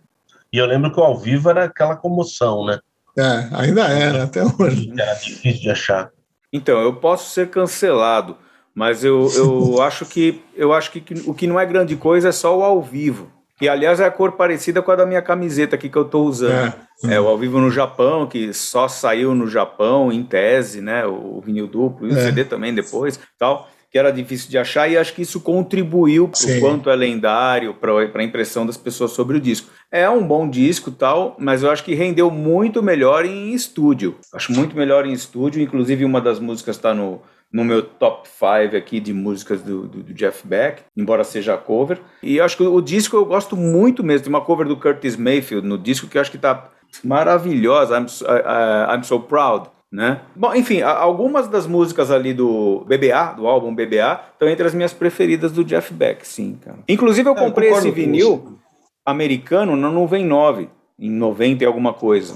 E 0.52 0.58
eu 0.58 0.66
lembro 0.66 0.92
que 0.92 1.00
o 1.00 1.04
ao 1.04 1.18
vivo 1.18 1.50
era 1.50 1.66
aquela 1.66 1.96
comoção, 1.96 2.66
né? 2.66 2.80
É, 3.18 3.48
ainda 3.54 3.88
é, 3.88 4.12
né? 4.12 4.22
Até 4.24 4.44
hoje. 4.44 4.92
Era 4.98 5.14
difícil 5.16 5.62
de 5.62 5.70
achar. 5.70 6.12
Então, 6.52 6.82
eu 6.82 6.96
posso 6.96 7.30
ser 7.32 7.50
cancelado, 7.50 8.38
mas 8.74 9.04
eu, 9.04 9.30
eu 9.36 9.82
acho 9.84 10.06
que 10.06 10.42
eu 10.56 10.74
acho 10.74 10.92
que 10.92 11.04
o 11.26 11.34
que 11.34 11.48
não 11.48 11.60
é 11.60 11.66
grande 11.66 11.96
coisa 11.96 12.30
é 12.30 12.32
só 12.32 12.58
o 12.58 12.64
ao 12.64 12.82
vivo. 12.82 13.32
E 13.62 13.70
aliás 13.70 14.02
é 14.02 14.06
a 14.06 14.12
cor 14.12 14.34
parecida 14.34 14.82
com 14.82 14.92
a 14.92 14.98
da 14.98 15.06
minha 15.06 15.22
camiseta 15.22 15.78
aqui 15.78 15.88
que 15.90 15.98
eu 15.98 16.02
estou 16.02 16.26
usando. 16.26 16.74
É. 17.04 17.16
É, 17.16 17.22
o 17.22 17.28
ao 17.28 17.38
vivo 17.38 17.60
no 17.60 17.72
Japão, 17.72 18.28
que 18.28 18.54
só 18.54 18.88
saiu 18.88 19.34
no 19.34 19.48
Japão, 19.48 20.12
em 20.12 20.24
tese, 20.24 20.82
né? 20.82 21.06
O 21.06 21.42
vinil 21.42 21.68
duplo, 21.68 22.08
e 22.08 22.12
o 22.12 22.18
É. 22.18 22.22
CD 22.22 22.44
também 22.44 22.74
depois, 22.74 23.20
tal, 23.38 23.70
que 23.96 24.00
era 24.00 24.12
difícil 24.12 24.50
de 24.50 24.58
achar, 24.58 24.92
e 24.92 24.98
acho 24.98 25.14
que 25.14 25.22
isso 25.22 25.40
contribuiu 25.40 26.28
para 26.28 26.38
o 26.58 26.60
quanto 26.60 26.90
é 26.90 26.96
lendário, 26.98 27.74
para 27.76 27.94
a 28.14 28.24
impressão 28.26 28.66
das 28.66 28.76
pessoas 28.76 29.12
sobre 29.12 29.38
o 29.38 29.40
disco. 29.40 29.70
É 29.90 30.10
um 30.10 30.22
bom 30.28 30.50
disco 30.50 30.92
tal, 30.92 31.34
mas 31.40 31.64
eu 31.64 31.72
acho 31.72 31.82
que 31.82 31.96
rendeu 31.96 32.30
muito 32.30 32.84
melhor 32.84 33.24
em 33.26 33.54
estúdio. 33.54 34.16
Acho 34.34 34.52
muito 34.52 34.76
melhor 34.76 35.06
em 35.06 35.14
estúdio, 35.14 35.62
inclusive 35.62 36.04
uma 36.04 36.20
das 36.20 36.42
músicas 36.42 36.76
está 36.76 36.94
no, 36.94 37.22
no 37.50 37.64
meu 37.64 37.82
top 37.84 38.28
5 38.28 38.76
aqui 38.76 39.00
de 39.00 39.14
músicas 39.14 39.62
do, 39.62 39.88
do- 39.88 40.04
do 40.04 40.14
Jeff 40.14 40.46
Beck, 40.46 40.82
embora 40.98 41.24
seja 41.24 41.56
cover. 41.56 42.02
E 42.22 42.38
acho 42.42 42.58
que 42.58 42.64
o 42.64 42.82
disco 42.82 43.16
eu 43.16 43.24
gosto 43.24 43.56
muito 43.56 44.04
mesmo. 44.04 44.26
Tem 44.26 44.34
uma 44.34 44.42
cover 44.44 44.68
do 44.68 44.76
Curtis 44.76 45.16
Mayfield 45.16 45.66
no 45.66 45.78
disco 45.78 46.08
que 46.08 46.18
eu 46.18 46.22
acho 46.22 46.32
que 46.32 46.38
tá 46.38 46.70
maravilhosa. 47.02 47.98
I'm, 47.98 48.06
I- 48.28 48.94
I'm 48.98 49.04
so 49.06 49.22
proud. 49.22 49.70
Né? 49.96 50.20
Bom, 50.36 50.54
enfim, 50.54 50.82
algumas 50.82 51.48
das 51.48 51.66
músicas 51.66 52.12
ali 52.12 52.34
do 52.34 52.84
BBA, 52.86 53.36
do 53.38 53.48
álbum 53.48 53.74
BBA, 53.74 54.20
estão 54.34 54.50
entre 54.50 54.68
as 54.68 54.74
minhas 54.74 54.92
preferidas 54.92 55.54
do 55.54 55.64
Jeff 55.64 55.94
Beck, 55.94 56.28
sim, 56.28 56.60
cara. 56.62 56.80
Inclusive, 56.90 57.30
eu 57.30 57.34
É, 57.34 57.40
eu 57.40 57.46
comprei 57.46 57.70
esse 57.70 57.90
vinil 57.92 58.58
americano 59.06 59.74
no 59.78 59.90
Nuvem 59.90 60.26
9, 60.26 60.68
em 61.00 61.10
90 61.10 61.64
e 61.64 61.68
alguma 61.68 61.94
coisa. 61.94 62.36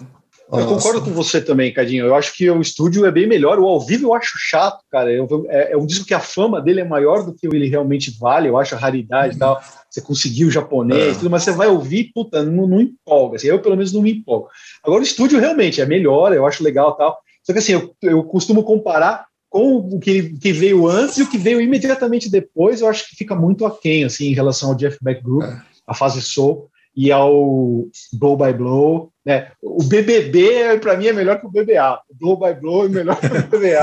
Eu 0.51 0.65
concordo 0.65 1.01
com 1.01 1.11
você 1.11 1.41
também, 1.41 1.71
Cadinho. 1.73 2.05
Eu 2.05 2.15
acho 2.15 2.33
que 2.33 2.49
o 2.49 2.61
estúdio 2.61 3.05
é 3.05 3.11
bem 3.11 3.27
melhor. 3.27 3.59
O 3.59 3.67
ao 3.67 3.79
vivo 3.85 4.07
eu 4.07 4.13
acho 4.15 4.35
chato, 4.39 4.79
cara. 4.89 5.11
Eu- 5.11 5.27
é, 5.49 5.73
é 5.73 5.77
um 5.77 5.85
disco 5.85 6.05
que 6.05 6.13
a 6.13 6.19
fama 6.19 6.59
dele 6.61 6.79
é 6.79 6.85
maior 6.85 7.23
do 7.23 7.33
que 7.35 7.45
ele 7.45 7.67
realmente 7.67 8.17
vale. 8.19 8.47
Eu 8.47 8.57
acho 8.57 8.73
a 8.73 8.77
raridade 8.77 9.35
e 9.35 9.37
tal. 9.37 9.61
Você 9.89 10.01
conseguiu 10.01 10.47
o 10.47 10.51
japonês, 10.51 11.17
É. 11.17 11.19
tudo, 11.19 11.29
mas 11.29 11.43
você 11.43 11.51
vai 11.51 11.67
ouvir, 11.67 12.11
puta, 12.15 12.41
não, 12.41 12.65
não 12.67 12.79
empolga. 12.81 13.35
Assim, 13.35 13.47
eu, 13.47 13.59
pelo 13.59 13.75
menos, 13.75 13.91
não 13.93 14.01
me 14.01 14.11
empolgo. 14.13 14.47
Agora, 14.83 15.01
o 15.01 15.03
estúdio 15.03 15.39
realmente 15.39 15.81
é 15.81 15.85
melhor, 15.85 16.33
eu 16.33 16.47
acho 16.47 16.63
legal 16.63 16.93
e 16.95 16.97
tal. 16.97 17.19
Só 17.49 17.53
que 17.53 17.57
assim, 17.59 17.71
eu, 17.73 17.95
eu 18.03 18.23
costumo 18.25 18.61
comparar 18.63 19.25
com 19.49 19.77
o 19.77 19.99
que, 19.99 20.29
que 20.37 20.53
veio 20.53 20.87
antes 20.87 21.17
e 21.17 21.23
o 21.23 21.27
que 21.27 21.37
veio 21.39 21.59
imediatamente 21.59 22.29
depois. 22.29 22.79
Eu 22.81 22.87
acho 22.87 23.09
que 23.09 23.15
fica 23.15 23.33
muito 23.33 23.65
aquém, 23.65 24.03
assim, 24.03 24.27
em 24.27 24.33
relação 24.35 24.69
ao 24.69 24.75
Jeff 24.75 24.99
Beck 25.01 25.23
Group, 25.23 25.41
É. 25.43 25.57
a 25.87 25.95
fase 25.95 26.21
Soul 26.21 26.69
e 26.95 27.11
ao 27.11 27.87
Blow 28.13 28.37
by 28.37 28.53
Blow. 28.53 29.11
Né? 29.25 29.47
O 29.63 29.83
BBB, 29.83 30.77
para 30.79 30.95
mim, 30.95 31.07
é 31.07 31.13
melhor 31.13 31.39
que 31.39 31.47
o 31.47 31.49
BBA. 31.49 31.99
O 32.09 32.15
Blow 32.15 32.37
by 32.39 32.59
Blow 32.61 32.85
é 32.85 32.89
melhor 32.89 33.19
que 33.19 33.25
o 33.25 33.29
BBA. 33.49 33.81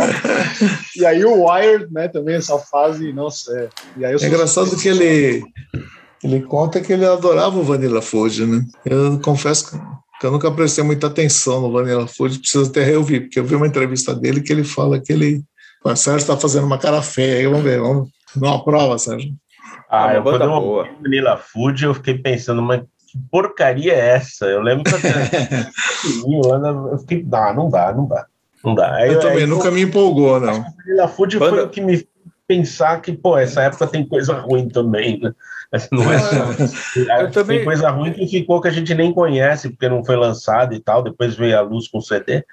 e 0.95 1.05
aí 1.05 1.25
o 1.25 1.45
Wired, 1.45 1.93
né, 1.93 2.07
também, 2.07 2.37
essa 2.37 2.57
fase, 2.61 3.13
nossa. 3.13 3.69
É, 4.01 4.05
É 4.13 4.19
sou- 4.19 4.29
engraçado 4.29 4.77
que 4.77 4.89
ele, 4.89 5.43
ele 6.23 6.43
conta 6.43 6.81
que 6.81 6.93
ele 6.93 7.05
adorava 7.05 7.59
o 7.59 7.65
Vanilla 7.65 8.01
Fudge, 8.03 8.47
né? 8.47 8.65
Eu 8.85 9.19
confesso 9.21 9.71
que, 9.73 9.77
que 10.21 10.27
eu 10.27 10.31
nunca 10.31 10.51
prestei 10.51 10.83
muita 10.83 11.07
atenção 11.09 11.61
no 11.61 11.73
Vanilla 11.73 12.07
Fudge, 12.07 12.39
preciso 12.39 12.71
até 12.71 12.83
reouvir, 12.83 13.21
porque 13.23 13.39
eu 13.39 13.45
vi 13.45 13.55
uma 13.55 13.67
entrevista 13.67 14.15
dele 14.15 14.41
que 14.41 14.53
ele 14.53 14.65
fala 14.65 15.01
que 15.01 15.13
ele. 15.13 15.43
O 15.85 15.95
Sérgio 15.95 16.19
está 16.21 16.37
fazendo 16.37 16.67
uma 16.67 16.79
cara 16.79 17.01
feia 17.03 17.37
aí, 17.39 17.47
vamos 17.47 17.63
ver, 17.63 17.81
vamos 17.81 18.09
dar 18.35 18.49
uma 18.49 18.65
prova, 18.65 18.99
Sérgio. 18.99 19.33
Ah, 19.91 20.07
uma 20.07 20.13
eu, 20.15 20.23
quando 20.23 20.39
banda 20.41 20.45
eu 20.47 20.61
boa. 20.61 20.85
ouvi 20.85 21.03
Vanilla 21.03 21.37
Food, 21.37 21.85
eu 21.85 21.95
fiquei 21.95 22.19
pensando, 22.19 22.61
mas 22.63 22.81
que 22.81 23.19
porcaria 23.31 23.93
é 23.93 24.09
essa? 24.17 24.47
Eu 24.47 24.63
lembro 24.63 24.85
que 24.85 24.95
eu 24.95 25.01
tinha- 25.01 25.71
eu 26.93 26.99
fiquei, 26.99 27.23
dá, 27.23 27.53
não 27.53 27.69
dá, 27.69 27.93
não 27.93 28.07
dá. 28.07 28.27
Não 28.65 28.75
dá. 28.75 28.95
Aí, 28.97 29.13
Eu 29.13 29.21
também, 29.21 29.39
aí, 29.45 29.47
nunca 29.47 29.71
me 29.71 29.83
empolgou, 29.83 30.41
não. 30.41 30.65
Vanilla 30.85 31.09
Food 31.09 31.39
Banda- 31.39 31.57
foi 31.57 31.65
o 31.65 31.69
que 31.69 31.81
me 31.81 32.07
pensar 32.47 33.01
que, 33.01 33.13
pô, 33.13 33.37
essa 33.37 33.63
época 33.63 33.87
tem 33.87 34.07
coisa 34.07 34.35
ruim 34.35 34.69
também, 34.69 35.19
né? 35.21 35.33
Mas 35.73 35.89
Não 35.91 36.13
é 36.13 36.19
só. 36.19 36.35
Eu 37.21 37.31
também- 37.31 37.57
Tem 37.59 37.65
coisa 37.65 37.91
ruim 37.91 38.13
que 38.13 38.27
ficou 38.27 38.61
que 38.61 38.69
a 38.69 38.73
gente 38.73 38.95
nem 38.95 39.13
conhece, 39.13 39.71
porque 39.71 39.89
não 39.89 40.05
foi 40.05 40.17
lançado 40.17 40.75
e 40.75 40.81
tal, 40.81 41.03
depois 41.03 41.35
veio 41.35 41.59
a 41.59 41.63
luz 41.63 41.89
com 41.89 42.01
CD. 42.01 42.45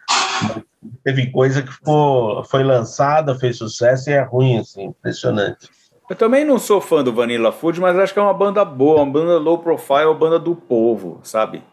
Mas 0.43 0.63
Teve 1.03 1.31
coisa 1.31 1.61
que 1.61 1.71
ficou, 1.71 2.43
foi 2.43 2.63
lançada, 2.63 3.35
fez 3.39 3.57
sucesso 3.57 4.09
e 4.09 4.13
é 4.13 4.21
ruim, 4.21 4.57
assim, 4.57 4.85
impressionante. 4.85 5.69
Eu 6.09 6.15
também 6.15 6.43
não 6.43 6.59
sou 6.59 6.81
fã 6.81 7.01
do 7.01 7.13
Vanilla 7.13 7.51
Food, 7.53 7.79
mas 7.79 7.97
acho 7.97 8.13
que 8.13 8.19
é 8.19 8.21
uma 8.21 8.33
banda 8.33 8.65
boa, 8.65 9.01
uma 9.01 9.11
banda 9.11 9.37
low 9.37 9.57
profile, 9.59 10.05
uma 10.05 10.13
banda 10.13 10.37
do 10.37 10.53
povo, 10.55 11.21
sabe? 11.23 11.63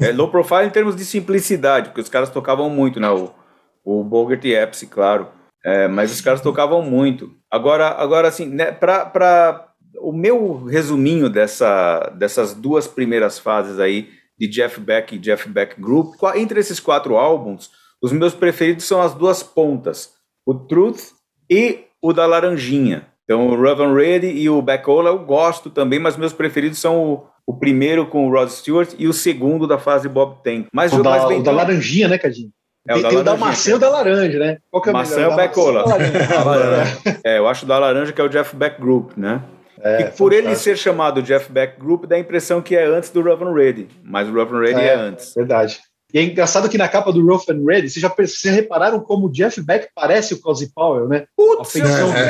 É 0.00 0.10
low 0.12 0.28
profile 0.28 0.64
em 0.66 0.70
termos 0.70 0.96
de 0.96 1.04
simplicidade, 1.04 1.88
porque 1.90 2.00
os 2.00 2.08
caras 2.08 2.30
tocavam 2.30 2.70
muito, 2.70 2.98
né? 2.98 3.10
O, 3.10 3.30
o 3.84 4.02
Bogart 4.02 4.42
e 4.44 4.54
Epsi, 4.54 4.86
claro. 4.86 5.28
É, 5.62 5.86
mas 5.86 6.10
os 6.10 6.20
caras 6.22 6.40
tocavam 6.40 6.80
muito. 6.82 7.30
Agora, 7.54 7.90
agora 7.90 8.26
assim, 8.26 8.46
né, 8.46 8.72
pra, 8.72 9.06
pra, 9.06 9.68
o 10.00 10.12
meu 10.12 10.64
resuminho 10.64 11.30
dessa, 11.30 12.12
dessas 12.18 12.52
duas 12.52 12.88
primeiras 12.88 13.38
fases 13.38 13.78
aí 13.78 14.08
de 14.36 14.48
Jeff 14.48 14.80
Beck 14.80 15.14
e 15.14 15.18
Jeff 15.18 15.48
Beck 15.48 15.80
Group, 15.80 16.16
entre 16.34 16.58
esses 16.58 16.80
quatro 16.80 17.16
álbuns, 17.16 17.70
os 18.02 18.10
meus 18.10 18.34
preferidos 18.34 18.86
são 18.86 19.00
as 19.00 19.14
duas 19.14 19.40
pontas, 19.40 20.14
o 20.44 20.52
Truth 20.52 21.12
e 21.48 21.84
o 22.02 22.12
da 22.12 22.26
Laranjinha. 22.26 23.06
Então, 23.22 23.46
o 23.46 23.62
Raven 23.62 23.94
Ready 23.94 24.26
e 24.26 24.50
o 24.50 24.60
Beckola 24.60 25.10
eu 25.10 25.20
gosto 25.20 25.70
também, 25.70 26.00
mas 26.00 26.16
meus 26.16 26.32
preferidos 26.32 26.80
são 26.80 27.04
o, 27.04 27.26
o 27.46 27.56
primeiro 27.56 28.04
com 28.06 28.26
o 28.26 28.30
Rod 28.32 28.48
Stewart 28.48 28.92
e 28.98 29.06
o 29.06 29.12
segundo 29.12 29.64
da 29.64 29.78
fase 29.78 30.08
Bob 30.08 30.42
Tank. 30.42 30.66
Mas, 30.72 30.92
O 30.92 31.04
da, 31.04 31.10
mas 31.10 31.38
o 31.38 31.42
da 31.44 31.52
laranjinha, 31.52 32.08
né, 32.08 32.18
Cadinho? 32.18 32.50
É, 32.86 32.92
o 32.92 32.96
tem 32.96 33.02
da 33.02 33.08
tem 33.10 33.18
o 33.18 33.22
da 33.22 33.36
maçã 33.36 33.70
e 33.70 33.74
o 33.74 33.78
da 33.78 33.88
laranja, 33.88 34.38
né? 34.38 34.58
Qual 34.70 34.82
que 34.82 34.88
é 34.88 34.92
o 34.92 34.94
Maçã 34.94 35.16
melhor? 35.16 35.30
é 35.30 35.34
o 36.38 36.44
laranja? 36.44 36.98
É, 37.24 37.38
eu 37.38 37.48
acho 37.48 37.64
o 37.64 37.68
da 37.68 37.78
Laranja 37.78 38.12
que 38.12 38.20
é 38.20 38.24
o 38.24 38.28
Jeff 38.28 38.54
Beck 38.54 38.80
Group, 38.80 39.12
né? 39.16 39.40
É, 39.82 40.02
e 40.02 40.04
por 40.12 40.32
ele 40.32 40.42
fantástico. 40.44 40.64
ser 40.64 40.76
chamado 40.78 41.22
Jeff 41.22 41.50
Beck 41.50 41.78
Group, 41.78 42.04
dá 42.06 42.16
a 42.16 42.18
impressão 42.18 42.60
que 42.62 42.76
é 42.76 42.84
antes 42.84 43.10
do 43.10 43.22
Raven 43.22 43.52
Ready, 43.52 43.88
mas 44.02 44.28
o 44.28 44.34
Raven 44.34 44.60
Ready 44.60 44.80
é, 44.80 44.86
É. 44.86 44.94
antes. 44.94 45.34
Verdade. 45.34 45.80
E 46.12 46.18
é 46.18 46.22
engraçado 46.22 46.68
que 46.68 46.78
na 46.78 46.86
capa 46.88 47.12
do 47.12 47.26
Rough 47.26 47.42
and 47.50 47.64
Ready, 47.66 47.90
vocês 47.90 48.00
já 48.00 48.08
vocês 48.08 48.54
repararam 48.54 49.00
como 49.00 49.26
o 49.26 49.32
Jeff 49.32 49.60
Beck 49.60 49.88
parece 49.94 50.32
o 50.34 50.40
Cozy 50.40 50.70
Powell, 50.72 51.08
né? 51.08 51.24
Putz, 51.36 51.74
é, 51.76 51.80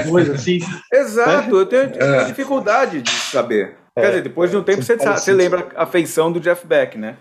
dos 0.03 0.11
dois, 0.11 0.31
assim. 0.31 0.59
exato, 0.93 1.55
eu 1.57 1.67
tenho, 1.67 1.93
É. 2.01 2.25
dificuldade 2.25 3.03
de 3.03 3.11
saber. 3.11 3.75
É. 3.95 4.01
Quer 4.01 4.09
dizer, 4.09 4.23
depois 4.23 4.51
de 4.51 4.57
um 4.57 4.63
tempo 4.63 4.83
você, 4.83 4.97
Parece 4.97 5.25
você 5.25 5.33
lembra 5.33 5.69
a 5.77 5.85
feição 5.87 6.33
do 6.33 6.41
Jeff 6.41 6.67
Beck, 6.67 6.97
né? 6.97 7.17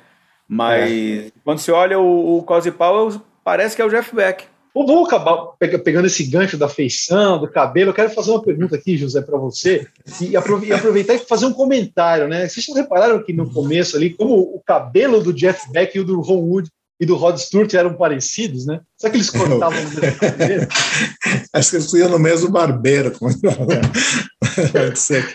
Mas 0.54 1.32
quando 1.43 1.60
você 1.60 1.72
olha 1.72 1.99
o, 1.99 2.38
o 2.38 2.43
Cozy 2.43 2.72
Powell, 2.72 3.22
parece 3.43 3.76
que 3.76 3.82
é 3.82 3.86
o 3.86 3.89
Jeff 3.89 4.16
Beck. 4.16 4.45
Vamos 4.76 5.08
acabar 5.08 5.38
pegando 5.60 6.08
esse 6.08 6.24
gancho 6.24 6.58
da 6.58 6.68
feição, 6.68 7.39
do 7.39 7.47
cabelo. 7.47 7.91
Eu 7.91 7.93
quero 7.93 8.10
fazer 8.10 8.32
uma 8.32 8.41
pergunta 8.41 8.76
aqui, 8.76 8.97
José, 8.97 9.22
para 9.22 9.38
você, 9.38 9.88
e 10.20 10.36
aproveitar 10.36 11.14
e 11.14 11.20
fazer 11.20 11.45
um 11.45 11.54
comentário, 11.54 12.28
né? 12.28 12.47
Vocês 12.47 12.68
não 12.68 12.76
repararam 12.76 13.24
que 13.24 13.32
no 13.34 13.51
começo 13.51 13.95
ali, 13.95 14.12
como 14.12 14.34
o 14.34 14.60
cabelo 14.66 15.22
do 15.22 15.32
Jeff 15.32 15.72
Beck 15.72 15.95
e 15.95 15.99
o 15.99 16.04
do 16.04 16.20
Ron 16.22 16.39
Wood 16.39 16.70
e 16.99 17.06
do 17.06 17.16
Rod 17.16 17.38
Stewart 17.38 17.72
eram 17.74 17.93
parecidos, 17.93 18.66
né? 18.66 18.80
Só 18.97 19.10
que 19.10 19.18
eles 19.18 19.30
cortavam 19.30 19.78
cabelo. 20.20 20.68
Acho 21.54 21.70
que 21.70 21.76
eles 21.76 21.93
iam 21.93 22.10
no 22.10 22.18
mesmo 22.18 22.49
barbeiro. 22.49 23.12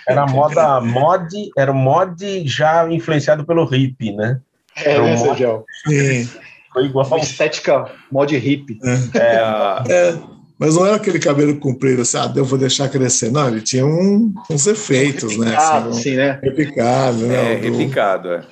era 0.09 0.27
moda 0.27 0.81
mod, 0.81 1.51
era 1.57 1.73
mod 1.73 2.47
já 2.47 2.91
influenciado 2.91 3.45
pelo 3.45 3.73
hip, 3.73 4.13
né? 4.13 4.41
É, 4.85 5.01
né, 5.01 5.17
mod... 5.17 5.65
Sim. 5.87 6.29
Foi 6.73 6.85
igual. 6.85 7.07
Uma 7.07 7.19
estética 7.19 7.91
mod 8.11 8.37
hip. 8.37 8.79
É. 9.15 9.19
É, 9.19 9.93
é, 9.93 10.19
mas 10.59 10.75
não 10.75 10.87
era 10.87 10.97
aquele 10.97 11.19
cabelo 11.19 11.57
comprido 11.59 12.03
assim, 12.03 12.19
ah, 12.19 12.33
eu 12.35 12.45
vou 12.45 12.59
deixar 12.59 12.89
crescer. 12.89 13.31
Não, 13.31 13.49
ele 13.49 13.61
tinha 13.61 13.87
um, 13.87 14.35
uns 14.51 14.67
efeitos, 14.67 15.37
né? 15.37 15.51
Repicado, 15.51 15.89
assim, 15.91 16.03
sim, 16.03 16.17
né? 16.17 16.39
Repicado, 16.43 17.19
né? 17.19 17.53
É, 17.53 17.57
repicado, 17.57 18.33
é. 18.33 18.43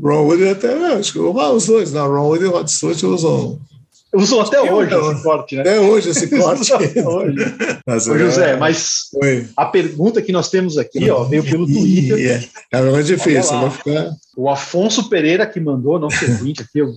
Ron 0.00 0.26
Wood 0.26 0.48
até, 0.48 0.72
acho 0.94 1.12
que 1.12 1.18
os 1.18 1.66
dois, 1.66 1.92
não, 1.92 2.08
Ron 2.08 2.28
Wood 2.28 2.44
e 2.44 2.48
Rod 2.48 2.68
Stewart 2.68 3.02
usam 3.02 3.58
Usam 4.14 4.40
até 4.40 4.60
hoje 4.60 4.90
eu, 4.92 5.12
esse 5.12 5.22
corte, 5.22 5.54
né? 5.54 5.60
Até 5.60 5.80
hoje 5.80 6.10
esse 6.10 6.26
corte. 6.38 6.72
hoje. 6.72 7.36
Mas, 7.86 8.06
Ô, 8.08 8.18
José, 8.18 8.56
mas 8.56 9.08
Oi. 9.14 9.48
a 9.56 9.64
pergunta 9.64 10.20
que 10.20 10.30
nós 10.30 10.50
temos 10.50 10.76
aqui 10.76 11.10
ó, 11.10 11.24
veio 11.24 11.42
pelo 11.42 11.66
Twitter. 11.66 12.18
Yeah. 12.18 12.46
É 12.70 12.82
mais 12.82 13.06
difícil, 13.06 13.58
vai 13.60 13.70
ficar. 13.70 14.10
O 14.36 14.48
Afonso 14.50 15.08
Pereira 15.08 15.46
que 15.46 15.58
mandou, 15.58 15.98
nosso 15.98 16.22
ouvinte 16.24 16.62
aqui, 16.62 16.82
o 16.82 16.92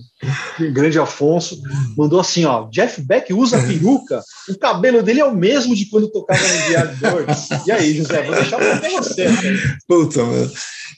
grande 0.72 0.98
Afonso, 0.98 1.60
mandou 1.96 2.20
assim: 2.20 2.44
ó, 2.44 2.68
Jeff 2.70 3.00
Beck 3.00 3.32
usa 3.32 3.58
peruca, 3.62 4.22
o 4.50 4.58
cabelo 4.58 5.02
dele 5.02 5.20
é 5.20 5.24
o 5.24 5.34
mesmo 5.34 5.74
de 5.74 5.86
quando 5.86 6.08
tocava 6.10 6.40
no 6.40 6.66
Diário 6.68 6.96
Birds. 6.96 7.48
E 7.66 7.72
aí, 7.72 7.94
José, 7.96 8.22
vou 8.22 8.34
deixar 8.34 8.58
para 8.58 8.90
você. 8.90 9.26
Puta, 9.88 10.24
meu. 10.24 10.50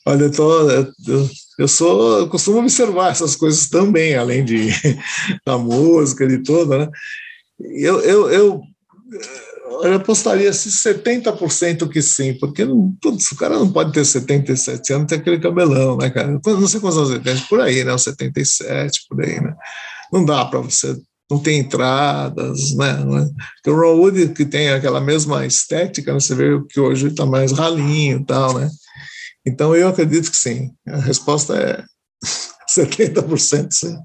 olha, 0.06 0.24
eu 0.24 0.32
tô. 0.32 0.70
Eu, 0.70 0.92
eu 1.06 1.30
sou, 1.68 2.18
eu 2.18 2.28
costumo 2.28 2.58
observar 2.58 3.12
essas 3.12 3.36
coisas 3.36 3.68
também, 3.68 4.14
além 4.14 4.44
de 4.44 4.68
da 5.46 5.56
música, 5.56 6.26
de 6.26 6.38
tudo, 6.38 6.76
né? 6.76 6.88
Eu, 7.60 8.00
eu, 8.00 8.30
eu, 8.30 8.62
eu 9.82 9.94
apostaria 9.94 10.50
assim, 10.50 10.70
70% 10.70 11.88
que 11.88 12.02
sim, 12.02 12.34
porque 12.34 12.66
putz, 13.00 13.30
o 13.30 13.36
cara 13.36 13.56
não 13.58 13.70
pode 13.70 13.92
ter 13.92 14.04
77 14.04 14.92
anos 14.92 15.04
e 15.04 15.08
ter 15.08 15.14
aquele 15.16 15.38
cabelão, 15.38 15.96
né, 15.96 16.10
cara? 16.10 16.40
Não 16.44 16.66
sei 16.66 16.80
quantos 16.80 16.98
anos 16.98 17.10
ele 17.10 17.20
tem, 17.20 17.36
por 17.48 17.60
aí, 17.60 17.84
né? 17.84 17.96
77, 17.96 19.06
por 19.08 19.22
aí, 19.24 19.40
né? 19.40 19.54
Não 20.12 20.24
dá 20.24 20.44
para 20.44 20.60
você 20.60 20.96
não 21.30 21.38
tem 21.38 21.60
entradas, 21.60 22.74
né? 22.74 22.98
É? 23.66 23.70
O 23.70 23.74
Ron 23.74 23.98
Wood, 23.98 24.28
que 24.28 24.44
tem 24.44 24.70
aquela 24.70 25.00
mesma 25.00 25.46
estética, 25.46 26.12
né? 26.12 26.20
você 26.20 26.34
vê 26.34 26.60
que 26.68 26.78
hoje 26.78 27.08
está 27.08 27.24
mais 27.24 27.52
ralinho 27.52 28.20
e 28.20 28.24
tal, 28.24 28.58
né? 28.58 28.68
Então, 29.46 29.74
eu 29.74 29.88
acredito 29.88 30.30
que 30.30 30.36
sim. 30.36 30.72
A 30.86 30.98
resposta 30.98 31.54
é 31.56 31.84
70% 32.68 33.68
sim. 33.70 33.96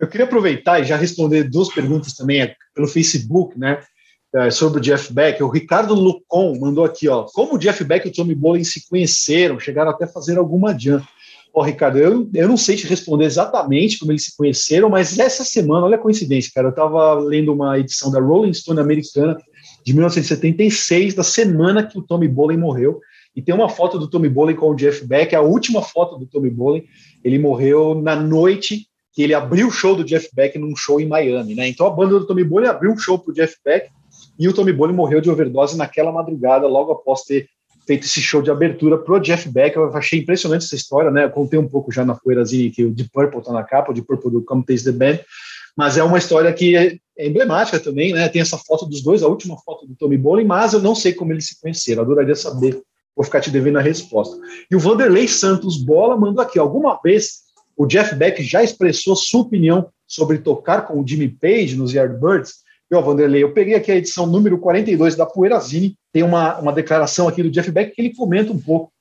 Eu 0.00 0.08
queria 0.08 0.26
aproveitar 0.26 0.80
e 0.80 0.84
já 0.84 0.96
responder 0.96 1.48
duas 1.48 1.72
perguntas 1.72 2.14
também 2.14 2.42
é, 2.42 2.54
pelo 2.74 2.88
Facebook, 2.88 3.56
né? 3.58 3.80
É, 4.34 4.50
sobre 4.50 4.80
o 4.80 4.82
Jeff 4.82 5.12
Beck. 5.12 5.42
O 5.42 5.48
Ricardo 5.48 5.94
Lucon 5.94 6.58
mandou 6.58 6.84
aqui, 6.84 7.08
ó. 7.08 7.24
Como 7.24 7.54
o 7.54 7.58
Jeff 7.58 7.84
Beck 7.84 8.06
e 8.06 8.10
o 8.10 8.12
Tommy 8.12 8.34
Bolin 8.34 8.64
se 8.64 8.88
conheceram, 8.88 9.60
chegaram 9.60 9.90
até 9.90 10.04
a 10.04 10.08
fazer 10.08 10.38
alguma 10.38 10.76
jam. 10.76 11.02
Ó, 11.54 11.62
Ricardo, 11.62 11.98
eu, 11.98 12.28
eu 12.32 12.48
não 12.48 12.56
sei 12.56 12.76
te 12.76 12.86
responder 12.86 13.26
exatamente 13.26 13.98
como 13.98 14.10
eles 14.10 14.24
se 14.24 14.36
conheceram, 14.36 14.88
mas 14.88 15.18
essa 15.18 15.44
semana, 15.44 15.84
olha 15.84 15.96
a 15.96 16.00
coincidência, 16.00 16.50
cara, 16.54 16.68
eu 16.68 16.70
estava 16.70 17.14
lendo 17.20 17.52
uma 17.52 17.78
edição 17.78 18.10
da 18.10 18.18
Rolling 18.18 18.54
Stone 18.54 18.80
americana 18.80 19.36
de 19.84 19.92
1976, 19.92 21.14
da 21.14 21.22
semana 21.22 21.86
que 21.86 21.98
o 21.98 22.02
Tommy 22.02 22.26
Bolin 22.26 22.56
morreu, 22.56 23.00
e 23.34 23.40
tem 23.40 23.54
uma 23.54 23.68
foto 23.68 23.98
do 23.98 24.08
Tommy 24.08 24.28
Bolin 24.28 24.54
com 24.54 24.70
o 24.70 24.74
Jeff 24.74 25.06
Beck, 25.06 25.34
a 25.34 25.40
última 25.40 25.82
foto 25.82 26.18
do 26.18 26.26
Tommy 26.26 26.50
Bolin. 26.50 26.84
Ele 27.24 27.38
morreu 27.38 27.94
na 27.94 28.14
noite 28.14 28.86
que 29.12 29.22
ele 29.22 29.34
abriu 29.34 29.68
o 29.68 29.70
show 29.70 29.94
do 29.94 30.04
Jeff 30.04 30.28
Beck 30.34 30.58
num 30.58 30.76
show 30.76 31.00
em 31.00 31.06
Miami, 31.06 31.54
né? 31.54 31.68
Então 31.68 31.86
a 31.86 31.90
banda 31.90 32.18
do 32.18 32.26
Tommy 32.26 32.44
Bolin 32.44 32.66
abriu 32.66 32.92
um 32.92 32.98
show 32.98 33.18
pro 33.18 33.32
Jeff 33.32 33.56
Beck 33.64 33.90
e 34.38 34.48
o 34.48 34.52
Tommy 34.52 34.72
Bolin 34.72 34.94
morreu 34.94 35.20
de 35.20 35.30
overdose 35.30 35.76
naquela 35.76 36.12
madrugada, 36.12 36.66
logo 36.66 36.92
após 36.92 37.22
ter 37.22 37.46
feito 37.86 38.04
esse 38.04 38.20
show 38.20 38.40
de 38.40 38.50
abertura 38.50 38.96
pro 38.98 39.20
Jeff 39.20 39.48
Beck. 39.48 39.76
Eu 39.76 39.94
achei 39.94 40.20
impressionante 40.20 40.64
essa 40.64 40.76
história, 40.76 41.10
né? 41.10 41.24
Eu 41.24 41.30
contei 41.30 41.58
um 41.58 41.68
pouco 41.68 41.92
já 41.92 42.04
na 42.04 42.14
poeirazinha 42.14 42.70
que 42.70 42.84
o 42.84 42.90
Deep 42.90 43.10
Purple 43.12 43.42
tá 43.42 43.52
na 43.52 43.62
capa, 43.62 43.90
o 43.90 43.94
Deep 43.94 44.06
Purple 44.06 44.30
do 44.30 44.42
Come 44.42 44.64
Taste 44.64 44.84
the 44.84 44.92
Band, 44.92 45.18
mas 45.76 45.96
é 45.96 46.02
uma 46.02 46.18
história 46.18 46.52
que 46.52 46.76
é 46.76 46.98
emblemática 47.18 47.78
também, 47.78 48.12
né? 48.12 48.28
Tem 48.28 48.42
essa 48.42 48.58
foto 48.58 48.86
dos 48.86 49.02
dois, 49.02 49.22
a 49.22 49.28
última 49.28 49.56
foto 49.58 49.86
do 49.86 49.94
Tommy 49.94 50.16
Bolin, 50.16 50.44
mas 50.44 50.72
eu 50.72 50.80
não 50.80 50.94
sei 50.94 51.12
como 51.12 51.32
eles 51.32 51.46
se 51.48 51.60
conheceram. 51.60 52.02
Adoraria 52.02 52.34
saber 52.34 52.82
Vou 53.14 53.24
ficar 53.24 53.40
te 53.40 53.50
devendo 53.50 53.78
a 53.78 53.82
resposta. 53.82 54.36
E 54.70 54.76
o 54.76 54.78
Vanderlei 54.78 55.28
Santos 55.28 55.76
Bola 55.76 56.16
mandou 56.16 56.42
aqui: 56.42 56.58
alguma 56.58 56.98
vez 57.02 57.42
o 57.76 57.86
Jeff 57.86 58.14
Beck 58.14 58.42
já 58.42 58.62
expressou 58.62 59.16
sua 59.16 59.42
opinião 59.42 59.88
sobre 60.06 60.38
tocar 60.38 60.86
com 60.86 61.00
o 61.00 61.06
Jimmy 61.06 61.28
Page 61.28 61.76
nos 61.76 61.92
Yardbirds? 61.92 62.62
E, 62.90 62.94
ó, 62.94 63.00
Vanderlei, 63.00 63.42
eu 63.42 63.52
peguei 63.52 63.74
aqui 63.74 63.90
a 63.90 63.96
edição 63.96 64.26
número 64.26 64.58
42 64.58 65.16
da 65.16 65.24
Poeirazine, 65.24 65.96
tem 66.12 66.22
uma, 66.22 66.58
uma 66.58 66.72
declaração 66.72 67.26
aqui 67.26 67.42
do 67.42 67.50
Jeff 67.50 67.70
Beck 67.70 67.94
que 67.94 68.02
ele 68.02 68.14
comenta 68.14 68.52
um 68.52 68.60
pouco 68.60 68.92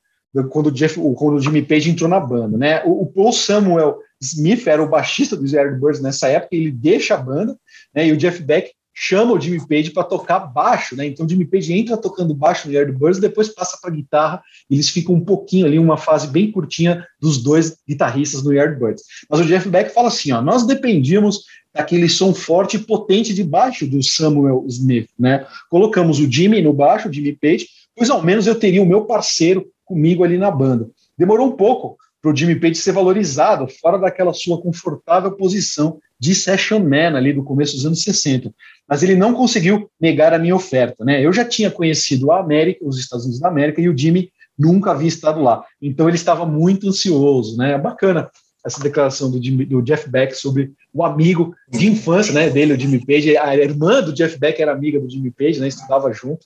quando 0.50 0.68
o, 0.68 0.72
Jeff, 0.72 0.96
quando 1.16 1.36
o 1.36 1.42
Jimmy 1.42 1.62
Page 1.62 1.90
entrou 1.90 2.10
na 2.10 2.20
banda. 2.20 2.58
Né? 2.58 2.82
O, 2.86 3.02
o 3.02 3.06
Paul 3.06 3.34
Samuel 3.34 4.00
Smith 4.22 4.66
era 4.68 4.82
o 4.82 4.88
baixista 4.88 5.36
dos 5.36 5.52
Yardbirds 5.52 6.02
nessa 6.02 6.30
época, 6.30 6.56
ele 6.56 6.72
deixa 6.72 7.16
a 7.16 7.18
banda, 7.18 7.58
né, 7.94 8.08
e 8.08 8.12
o 8.12 8.18
Jeff 8.18 8.42
Beck 8.42 8.72
chama 9.04 9.34
o 9.34 9.42
Jimmy 9.42 9.60
Page 9.68 9.90
para 9.90 10.04
tocar 10.04 10.38
baixo, 10.42 10.96
né? 10.96 11.08
Então 11.08 11.26
o 11.26 11.30
Jimmy 11.30 11.44
Page 11.44 11.74
entra 11.74 11.98
tocando 11.98 12.36
baixo 12.36 12.68
no 12.68 12.74
Yardbirds, 12.76 13.20
depois 13.20 13.50
passa 13.50 13.76
para 13.82 13.90
guitarra, 13.90 14.44
eles 14.70 14.90
ficam 14.90 15.16
um 15.16 15.26
pouquinho 15.26 15.66
ali, 15.66 15.80
uma 15.80 15.98
fase 15.98 16.28
bem 16.28 16.52
curtinha 16.52 17.04
dos 17.20 17.42
dois 17.42 17.78
guitarristas 17.90 18.44
no 18.44 18.54
Yardbirds. 18.54 19.04
Mas 19.28 19.40
o 19.40 19.46
Jeff 19.46 19.68
Beck 19.68 19.92
fala 19.92 20.10
assim, 20.10 20.32
ó, 20.32 20.40
nós 20.40 20.68
dependíamos 20.68 21.46
daquele 21.74 22.08
som 22.08 22.32
forte 22.32 22.78
e 22.78 22.80
potente 22.80 23.34
de 23.34 23.44
baixo 23.44 23.88
do 23.88 24.04
Samuel 24.04 24.66
Smith, 24.68 25.10
né? 25.18 25.48
Colocamos 25.68 26.20
o 26.20 26.32
Jimmy 26.32 26.62
no 26.62 26.72
baixo, 26.72 27.10
o 27.10 27.14
Jimmy 27.14 27.36
Page, 27.36 27.68
pois 27.96 28.12
ao 28.12 28.22
menos 28.22 28.46
eu 28.46 28.54
teria 28.54 28.84
o 28.84 28.86
meu 28.86 29.06
parceiro 29.06 29.66
comigo 29.84 30.24
ali 30.24 30.38
na 30.38 30.52
banda. 30.52 30.88
Demorou 31.18 31.48
um 31.48 31.56
pouco 31.56 31.98
para 32.22 32.32
o 32.32 32.36
Jimmy 32.36 32.56
Page 32.56 32.76
ser 32.76 32.92
valorizado 32.92 33.68
fora 33.82 33.98
daquela 33.98 34.32
sua 34.32 34.62
confortável 34.62 35.32
posição 35.32 36.00
de 36.22 36.36
session 36.36 36.80
man 36.80 37.18
ali 37.18 37.34
do 37.34 37.44
começo 37.44 37.76
dos 37.76 37.86
anos 37.86 38.04
60 38.04 38.54
mas 38.92 39.04
ele 39.04 39.16
não 39.16 39.34
conseguiu 39.34 39.90
negar 39.98 40.34
a 40.34 40.38
minha 40.38 40.54
oferta. 40.54 41.06
Né? 41.06 41.26
Eu 41.26 41.32
já 41.32 41.46
tinha 41.46 41.72
conhecido 41.72 42.30
a 42.30 42.42
América, 42.42 42.86
os 42.86 43.00
Estados 43.00 43.24
Unidos 43.24 43.40
da 43.40 43.48
América, 43.48 43.80
e 43.80 43.88
o 43.88 43.98
Jimmy 43.98 44.30
nunca 44.60 44.92
havia 44.92 45.08
estado 45.08 45.42
lá. 45.42 45.64
Então 45.82 46.10
ele 46.10 46.18
estava 46.18 46.46
muito 46.46 46.90
ansioso. 46.90 47.56
Né? 47.56 47.78
Bacana 47.78 48.30
essa 48.66 48.84
declaração 48.84 49.32
do, 49.32 49.42
Jimmy, 49.42 49.64
do 49.64 49.82
Jeff 49.82 50.10
Beck 50.10 50.36
sobre 50.36 50.74
o 50.94 51.06
amigo 51.06 51.56
de 51.70 51.88
infância 51.88 52.34
né, 52.34 52.50
dele, 52.50 52.74
o 52.74 52.80
Jimmy 52.80 53.06
Page. 53.06 53.38
A 53.38 53.56
irmã 53.56 54.02
do 54.02 54.12
Jeff 54.12 54.38
Beck 54.38 54.62
era 54.62 54.74
amiga 54.74 55.00
do 55.00 55.10
Jimmy 55.10 55.32
Page, 55.32 55.62
né, 55.62 55.70
estudava 55.70 56.12
junto. 56.12 56.46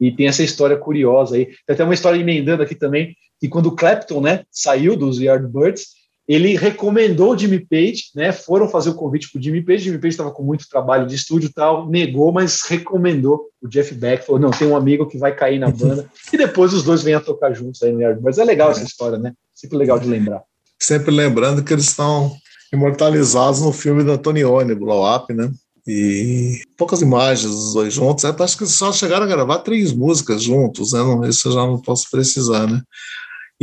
E 0.00 0.10
tem 0.10 0.28
essa 0.28 0.42
história 0.42 0.78
curiosa 0.78 1.36
aí. 1.36 1.44
Tem 1.44 1.74
até 1.74 1.84
uma 1.84 1.92
história 1.92 2.18
emendando 2.18 2.62
aqui 2.62 2.74
também, 2.74 3.14
que 3.38 3.48
quando 3.48 3.66
o 3.66 3.76
Clapton 3.76 4.22
né, 4.22 4.44
saiu 4.50 4.96
dos 4.96 5.20
Yardbirds, 5.20 5.88
ele 6.32 6.56
recomendou 6.56 7.34
o 7.34 7.38
Jimmy 7.38 7.58
Page, 7.58 8.04
né? 8.14 8.32
Foram 8.32 8.66
fazer 8.66 8.90
o 8.90 8.94
convite 8.94 9.30
para 9.30 9.38
o 9.38 9.42
Jimmy 9.42 9.62
Page. 9.62 9.84
Jimmy 9.84 9.98
Page 9.98 10.14
estava 10.14 10.30
com 10.30 10.42
muito 10.42 10.68
trabalho 10.68 11.06
de 11.06 11.14
estúdio 11.14 11.48
e 11.48 11.52
tal, 11.52 11.88
negou, 11.90 12.32
mas 12.32 12.62
recomendou 12.62 13.50
o 13.60 13.68
Jeff 13.68 13.94
Beck. 13.94 14.24
Falou: 14.24 14.40
não, 14.40 14.50
tem 14.50 14.66
um 14.66 14.74
amigo 14.74 15.06
que 15.06 15.18
vai 15.18 15.34
cair 15.34 15.58
na 15.58 15.70
banda. 15.70 16.08
e 16.32 16.36
depois 16.38 16.72
os 16.72 16.84
dois 16.84 17.02
vêm 17.02 17.14
a 17.14 17.20
tocar 17.20 17.52
juntos 17.52 17.82
aí 17.82 17.92
no 17.92 18.00
Yardbirds. 18.00 18.38
É 18.38 18.44
legal 18.44 18.70
essa 18.70 18.82
história, 18.82 19.18
né? 19.18 19.34
Sempre 19.54 19.76
legal 19.76 19.98
de 19.98 20.08
lembrar. 20.08 20.42
Sempre 20.78 21.14
lembrando 21.14 21.62
que 21.62 21.72
eles 21.72 21.84
estão 21.84 22.32
imortalizados 22.72 23.60
no 23.60 23.72
filme 23.72 24.02
da 24.02 24.12
Antonioni, 24.12 24.74
Blow 24.74 25.14
Up, 25.14 25.34
né? 25.34 25.50
E 25.86 26.62
poucas 26.78 27.02
imagens 27.02 27.52
dos 27.52 27.74
dois 27.74 27.92
juntos. 27.92 28.24
Acho 28.24 28.56
que 28.56 28.66
só 28.66 28.92
chegaram 28.92 29.24
a 29.24 29.28
gravar 29.28 29.58
três 29.58 29.92
músicas 29.92 30.42
juntos, 30.42 30.92
né? 30.92 31.00
Não, 31.00 31.24
isso 31.24 31.48
eu 31.48 31.52
já 31.52 31.66
não 31.66 31.80
posso 31.80 32.08
precisar, 32.10 32.66
né? 32.66 32.80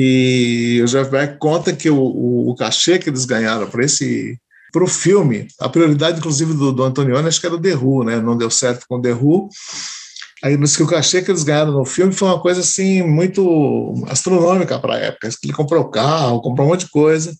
E 0.01 0.79
o 0.81 0.85
Jeff 0.85 1.11
Beck 1.11 1.37
conta 1.37 1.75
que 1.75 1.89
o, 1.89 1.99
o, 2.49 2.55
cachê 2.55 2.97
que 2.97 3.09
eles 3.09 3.25
ganharam 3.25 3.69
para 3.69 3.83
esse 3.83 4.39
para 4.71 4.81
o 4.81 4.87
filme, 4.87 5.45
a 5.59 5.67
prioridade, 5.67 6.19
inclusive, 6.19 6.53
do, 6.53 6.71
do 6.71 6.83
Antonioni, 6.83 7.27
acho 7.27 7.41
que 7.41 7.45
era 7.45 7.55
o 7.55 7.61
The 7.61 7.75
Who, 7.75 8.05
né? 8.05 8.21
Não 8.21 8.37
deu 8.37 8.49
certo 8.49 8.85
com 8.87 8.95
o 8.95 9.01
The 9.01 9.11
Who. 9.11 9.49
Aí, 10.41 10.55
mas 10.55 10.77
que 10.77 10.83
o 10.83 10.87
cachê 10.87 11.21
que 11.21 11.29
eles 11.29 11.43
ganharam 11.43 11.73
no 11.73 11.83
filme 11.83 12.13
foi 12.13 12.29
uma 12.29 12.39
coisa 12.39 12.61
assim 12.61 13.03
muito 13.03 13.93
astronômica 14.07 14.79
para 14.79 14.93
a 14.93 14.99
época. 14.99 15.27
Ele 15.43 15.51
comprou 15.51 15.89
carro, 15.89 16.41
comprou 16.41 16.65
um 16.65 16.69
monte 16.69 16.85
de 16.85 16.91
coisa. 16.91 17.35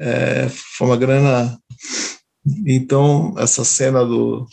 É, 0.00 0.48
foi 0.76 0.88
uma 0.88 0.96
grana. 0.96 1.56
Então, 2.66 3.32
essa 3.38 3.64
cena 3.64 4.04
do, 4.04 4.44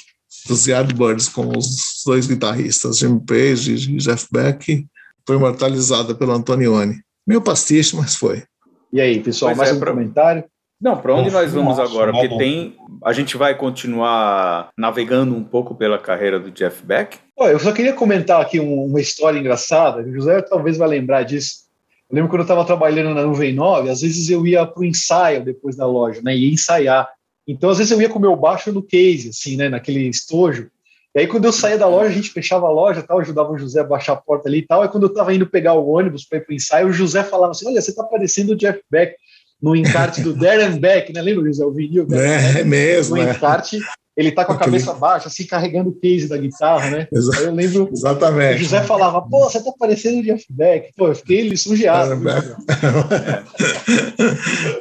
dos 0.48 0.68
Yardbirds 0.68 1.30
com 1.30 1.58
os 1.58 2.04
dois 2.06 2.28
guitarristas, 2.28 3.00
Jimmy 3.00 3.26
Page 3.26 3.74
e 3.74 3.98
Jeff 3.98 4.28
Beck, 4.32 4.86
foi 5.26 5.36
imortalizada 5.36 6.14
pelo 6.14 6.34
Antonioni. 6.34 7.02
Meio 7.28 7.42
pastiche, 7.42 7.96
mas 7.96 8.16
foi. 8.16 8.44
E 8.92 9.00
aí, 9.00 9.22
pessoal, 9.22 9.52
pois 9.52 9.58
mais 9.58 9.70
é, 9.70 9.74
um 9.74 9.80
pra... 9.80 9.92
comentário? 9.92 10.44
Não, 10.82 10.98
para 10.98 11.14
onde 11.14 11.30
nós 11.30 11.52
vamos 11.52 11.78
agora? 11.78 12.12
Porque 12.12 12.38
tem. 12.38 12.78
A 13.04 13.12
gente 13.12 13.36
vai 13.36 13.56
continuar 13.56 14.70
navegando 14.78 15.36
um 15.36 15.44
pouco 15.44 15.76
pela 15.76 16.00
carreira 16.00 16.40
do 16.40 16.52
Jeff 16.52 16.86
Beck. 16.86 17.18
eu 17.38 17.60
só 17.60 17.74
queria 17.74 17.94
comentar 17.94 18.42
aqui 18.42 18.60
uma 18.60 19.02
história 19.02 19.38
engraçada. 19.38 20.02
O 20.02 20.14
José 20.14 20.42
talvez 20.42 20.78
vai 20.78 20.88
lembrar 20.88 21.24
disso. 21.24 21.70
Eu 22.10 22.16
lembro 22.16 22.30
quando 22.30 22.42
eu 22.42 22.44
estava 22.44 22.66
trabalhando 22.66 23.14
na 23.14 23.24
Nuvem 23.24 23.54
9, 23.54 23.90
às 23.90 24.02
vezes 24.02 24.30
eu 24.30 24.48
ia 24.48 24.66
para 24.66 24.82
o 24.82 24.86
ensaio 24.86 25.44
depois 25.44 25.76
da 25.76 25.86
loja, 25.86 26.22
né? 26.24 26.36
Ia 26.36 26.52
ensaiar. 26.52 27.08
Então, 27.48 27.70
às 27.70 27.78
vezes 27.78 27.92
eu 27.92 28.02
ia 28.02 28.10
com 28.10 28.18
o 28.18 28.22
meu 28.22 28.36
baixo 28.36 28.72
no 28.72 28.82
case, 28.82 29.30
assim, 29.30 29.58
né? 29.58 29.70
Naquele 29.70 30.08
estojo. 30.08 30.72
E 31.20 31.24
aí, 31.24 31.28
quando 31.28 31.44
eu 31.44 31.52
saía 31.52 31.78
da 31.78 31.86
loja, 31.86 32.08
a 32.08 32.14
gente 32.14 32.32
fechava 32.32 32.66
a 32.66 32.72
loja, 32.72 33.04
tal, 33.04 33.20
ajudava 33.20 33.52
o 33.52 33.58
José 33.58 33.82
a 33.82 33.84
baixar 33.84 34.14
a 34.14 34.16
porta 34.16 34.48
ali 34.48 34.60
e 34.60 34.66
tal. 34.66 34.86
E 34.86 34.88
quando 34.88 35.04
eu 35.04 35.10
estava 35.10 35.34
indo 35.34 35.46
pegar 35.46 35.74
o 35.74 35.90
ônibus 35.90 36.24
para 36.24 36.38
ir 36.38 36.46
para 36.46 36.54
o 36.54 36.56
ensaio, 36.56 36.88
o 36.88 36.94
José 36.94 37.26
falava 37.26 37.52
assim: 37.52 37.68
Olha, 37.68 37.82
você 37.82 37.90
está 37.90 38.06
parecendo 38.06 38.54
o 38.54 38.56
Jeff 38.56 38.82
Beck 38.90 39.18
no 39.62 39.76
encarte 39.76 40.22
do 40.22 40.32
Darren 40.40 40.80
Beck, 40.80 41.12
né? 41.12 41.22
Lembra, 41.22 41.44
José? 41.44 41.66
O 41.66 41.74
vinil? 41.74 42.08
É, 42.14 42.62
é 42.62 42.64
mesmo. 42.64 43.18
No 43.18 43.22
é. 43.22 43.32
encarte, 43.32 43.82
ele 44.20 44.32
tá 44.34 44.44
com 44.44 44.52
a 44.52 44.58
cabeça 44.58 44.94
baixa, 44.94 45.30
assim, 45.30 45.46
carregando 45.46 45.92
o 45.92 45.94
case 45.94 46.28
da 46.28 46.36
guitarra, 46.36 46.90
né? 46.90 47.08
Exa 47.10 47.40
eu 47.40 47.54
lembro. 47.54 47.88
Exatamente. 47.96 48.56
O 48.56 48.60
José 48.60 48.84
falava, 48.84 49.22
pô, 49.22 49.50
você 49.50 49.64
tá 49.64 49.72
parecendo 49.80 50.20
o 50.20 50.24
Jeff 50.24 50.46
Beck. 50.50 50.92
Pô, 50.98 51.08
eu 51.08 51.16
fiquei 51.16 51.48
lisonjeado. 51.48 52.20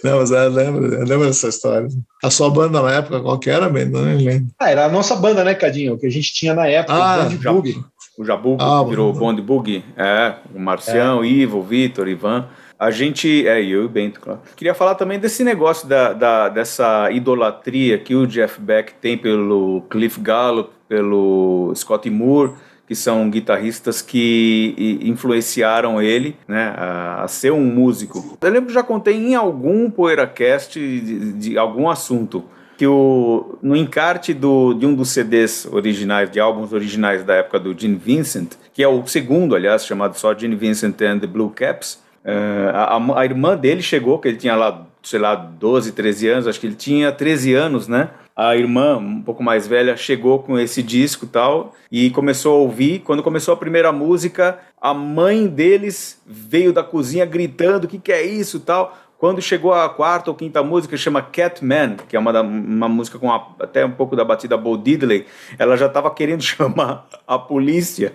Não, 0.03 0.19
mas 0.19 0.33
eu 0.33 0.49
lembro, 0.51 0.93
eu 0.93 1.05
lembro 1.05 1.29
dessa 1.29 1.47
história. 1.47 1.87
A 2.21 2.31
sua 2.31 2.51
banda 2.51 2.83
na 2.83 2.95
época, 2.95 3.21
qual 3.21 3.39
que 3.39 3.49
era, 3.49 3.71
mesmo? 3.71 3.93
Não 3.93 4.17
lembro. 4.17 4.49
Ah, 4.59 4.73
era 4.73 4.87
a 4.87 4.89
nossa 4.89 5.15
banda, 5.15 5.45
né, 5.45 5.55
Cadinho? 5.55 5.97
Que 5.97 6.09
a 6.09 6.11
gente 6.11 6.35
tinha 6.35 6.53
na 6.53 6.67
época, 6.67 6.95
ah, 6.95 7.19
o 7.19 7.31
Band 7.31 7.37
Boogie. 7.37 7.81
O 8.19 8.25
Jabu 8.25 8.57
ah, 8.59 8.83
virou 8.83 9.13
Bond 9.13 9.41
Boogie. 9.41 9.85
É, 9.97 10.35
o 10.53 10.59
Marcião, 10.59 11.23
é. 11.23 11.29
Ivo, 11.29 11.63
Vitor, 11.63 12.09
Ivan. 12.09 12.49
A 12.79 12.91
gente, 12.93 13.47
é, 13.49 13.61
eu 13.61 13.83
e 13.83 13.85
o 13.85 13.89
Bento, 13.89 14.21
claro. 14.21 14.41
Queria 14.55 14.73
falar 14.73 14.95
também 14.95 15.19
desse 15.19 15.43
negócio 15.43 15.89
da, 15.89 16.13
da, 16.13 16.49
dessa 16.49 17.11
idolatria 17.11 17.99
que 17.99 18.15
o 18.15 18.27
Jeff 18.27 18.61
Beck 18.61 18.93
tem 19.01 19.19
pelo 19.19 19.83
Cliff 19.91 20.21
Gallup, 20.21 20.71
pelo 20.89 21.73
Scott 21.75 22.09
Moore, 22.09 22.53
que 22.87 22.95
são 22.95 23.29
guitarristas 23.29 24.01
que 24.01 24.99
influenciaram 25.03 26.01
ele 26.01 26.37
né, 26.47 26.73
a, 26.77 27.27
ser 27.29 27.53
um 27.53 27.65
músico. 27.65 28.39
Eu 28.41 28.51
lembro 28.51 28.69
que 28.69 28.73
já 28.73 28.83
contei 28.83 29.15
em 29.15 29.35
algum 29.35 29.91
PoeiraCast 29.91 30.79
de, 30.79 31.33
de 31.33 31.59
algum 31.59 31.91
assunto 31.91 32.45
que 32.79 32.87
o, 32.87 33.59
no 33.61 33.75
encarte 33.75 34.33
do, 34.33 34.73
de 34.73 34.87
um 34.87 34.95
dos 34.95 35.11
CDs 35.11 35.67
originais, 35.71 36.31
de 36.31 36.39
álbuns 36.39 36.73
originais 36.73 37.25
da 37.25 37.35
época 37.35 37.59
do 37.59 37.79
Gene 37.79 37.97
Vincent, 37.97 38.53
que 38.73 38.85
é 38.85 38.89
o 38.89 39.05
segundo, 39.05 39.57
aliás, 39.57 39.85
chamado 39.85 40.17
só 40.17 40.33
Gene 40.33 40.55
Vincent 40.55 41.03
and 41.03 41.19
the 41.19 41.27
Blue 41.27 41.51
Caps, 41.51 42.01
Uh, 42.25 42.71
a, 42.75 43.21
a, 43.21 43.25
irmã 43.25 43.57
dele 43.57 43.83
chegou, 43.83 44.19
que 44.19 44.29
ele 44.29 44.37
tinha 44.37 44.55
lá, 44.55 44.87
sei 45.03 45.19
lá, 45.19 45.35
12, 45.35 45.93
13 45.93 46.29
anos, 46.29 46.47
acho 46.47 46.61
que 46.61 46.67
ele 46.67 46.75
tinha 46.75 47.13
13 47.13 47.55
anos, 47.55 47.89
né? 47.89 48.11
A 48.37 48.57
irmã, 48.57 48.97
um 48.97 49.23
pouco 49.23 49.43
mais 49.43 49.67
velha, 49.67 49.97
chegou 49.97 50.39
com 50.41 50.59
esse 50.59 50.83
disco 50.83 51.27
tal, 51.27 51.75
e 51.91 52.11
começou 52.11 52.55
a 52.55 52.59
ouvir. 52.59 53.01
Quando 53.01 53.23
começou 53.23 53.53
a 53.53 53.57
primeira 53.57 53.91
música, 53.91 54.59
a 54.81 54.95
mãe 54.95 55.47
deles 55.47 56.21
veio 56.27 56.73
da 56.73 56.85
cozinha 56.85 57.25
gritando: 57.25 57.85
O 57.85 57.89
que, 57.89 57.99
que 57.99 58.13
é 58.13 58.25
isso 58.25 58.61
tal? 58.61 58.97
Quando 59.19 59.43
chegou 59.43 59.75
a 59.75 59.89
quarta 59.89 60.31
ou 60.31 60.37
quinta 60.37 60.63
música, 60.63 60.97
chama 60.97 61.21
Catman, 61.21 61.97
que 62.09 62.15
é 62.15 62.19
uma, 62.21 62.33
da, 62.33 62.41
uma 62.41 62.89
música 62.89 63.19
com 63.19 63.33
a, 63.33 63.49
até 63.59 63.85
um 63.85 63.91
pouco 63.91 64.15
da 64.15 64.25
batida 64.25 64.57
Bo 64.57 64.77
Diddley, 64.79 65.27
ela 65.59 65.77
já 65.77 65.87
estava 65.87 66.09
querendo 66.09 66.41
chamar 66.45 67.09
a 67.27 67.37
polícia, 67.37 68.13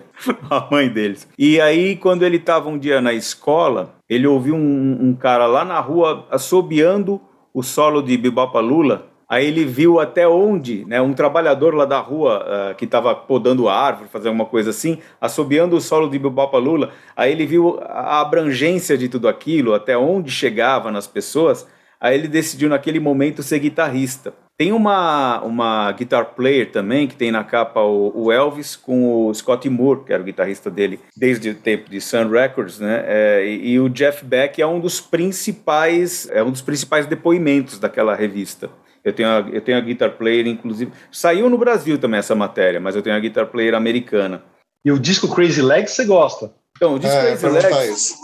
a 0.48 0.66
mãe 0.70 0.88
deles. 0.88 1.28
E 1.38 1.60
aí, 1.60 1.96
quando 1.96 2.22
ele 2.22 2.38
estava 2.38 2.70
um 2.70 2.78
dia 2.78 3.02
na 3.02 3.12
escola, 3.12 3.94
ele 4.08 4.26
ouviu 4.26 4.54
um, 4.54 4.98
um 4.98 5.14
cara 5.14 5.46
lá 5.46 5.62
na 5.62 5.78
rua 5.78 6.26
assobiando 6.30 7.20
o 7.52 7.62
solo 7.62 8.00
de 8.00 8.16
Bebop 8.16 8.56
Lula 8.58 9.13
Aí 9.28 9.46
ele 9.46 9.64
viu 9.64 9.98
até 9.98 10.28
onde, 10.28 10.84
né, 10.84 11.00
um 11.00 11.14
trabalhador 11.14 11.74
lá 11.74 11.84
da 11.84 11.98
rua 11.98 12.44
uh, 12.44 12.74
que 12.74 12.84
estava 12.84 13.14
podando 13.14 13.68
árvore, 13.68 14.08
fazendo 14.12 14.34
uma 14.34 14.46
coisa 14.46 14.70
assim, 14.70 14.98
assobiando 15.20 15.76
o 15.76 15.80
solo 15.80 16.08
de 16.08 16.18
Lula. 16.18 16.90
Aí 17.16 17.32
ele 17.32 17.46
viu 17.46 17.78
a 17.82 18.20
abrangência 18.20 18.98
de 18.98 19.08
tudo 19.08 19.26
aquilo, 19.28 19.74
até 19.74 19.96
onde 19.96 20.30
chegava 20.30 20.90
nas 20.90 21.06
pessoas. 21.06 21.66
Aí 22.00 22.14
ele 22.18 22.28
decidiu 22.28 22.68
naquele 22.68 23.00
momento 23.00 23.42
ser 23.42 23.58
guitarrista. 23.60 24.34
Tem 24.56 24.72
uma, 24.72 25.40
uma 25.42 25.90
guitar 25.90 26.26
player 26.26 26.70
também, 26.70 27.08
que 27.08 27.16
tem 27.16 27.32
na 27.32 27.42
capa 27.42 27.80
o, 27.80 28.12
o, 28.14 28.30
Elvis 28.30 28.76
com 28.76 29.26
o 29.26 29.34
Scott 29.34 29.68
Moore, 29.68 30.04
que 30.04 30.12
era 30.12 30.22
o 30.22 30.24
guitarrista 30.24 30.70
dele 30.70 31.00
desde 31.16 31.50
o 31.50 31.54
tempo 31.56 31.90
de 31.90 32.00
Sun 32.00 32.28
Records, 32.28 32.78
né? 32.78 33.02
É, 33.04 33.44
e, 33.44 33.72
e, 33.72 33.80
o 33.80 33.88
Jeff 33.88 34.24
Beck 34.24 34.62
é 34.62 34.66
um 34.66 34.78
dos 34.78 35.00
principais, 35.00 36.28
é 36.30 36.40
um 36.40 36.52
dos 36.52 36.62
principais 36.62 37.04
depoimentos 37.04 37.80
daquela 37.80 38.14
revista. 38.14 38.70
Eu 39.04 39.12
tenho, 39.12 39.28
a, 39.28 39.40
eu 39.52 39.60
tenho 39.60 39.76
a 39.76 39.80
Guitar 39.80 40.12
Player, 40.12 40.46
inclusive. 40.46 40.90
Saiu 41.12 41.50
no 41.50 41.58
Brasil 41.58 41.98
também 41.98 42.18
essa 42.18 42.34
matéria, 42.34 42.80
mas 42.80 42.96
eu 42.96 43.02
tenho 43.02 43.14
a 43.14 43.20
Guitar 43.20 43.46
Player 43.46 43.74
americana. 43.74 44.42
E 44.84 44.90
o 44.90 44.98
disco 44.98 45.32
Crazy 45.34 45.60
Legs 45.60 45.92
você 45.92 46.04
gosta? 46.04 46.52
Então, 46.76 46.94
o 46.94 46.98
disco 46.98 47.16
é, 47.16 47.36
Crazy 47.36 47.48
Legs. 47.48 48.14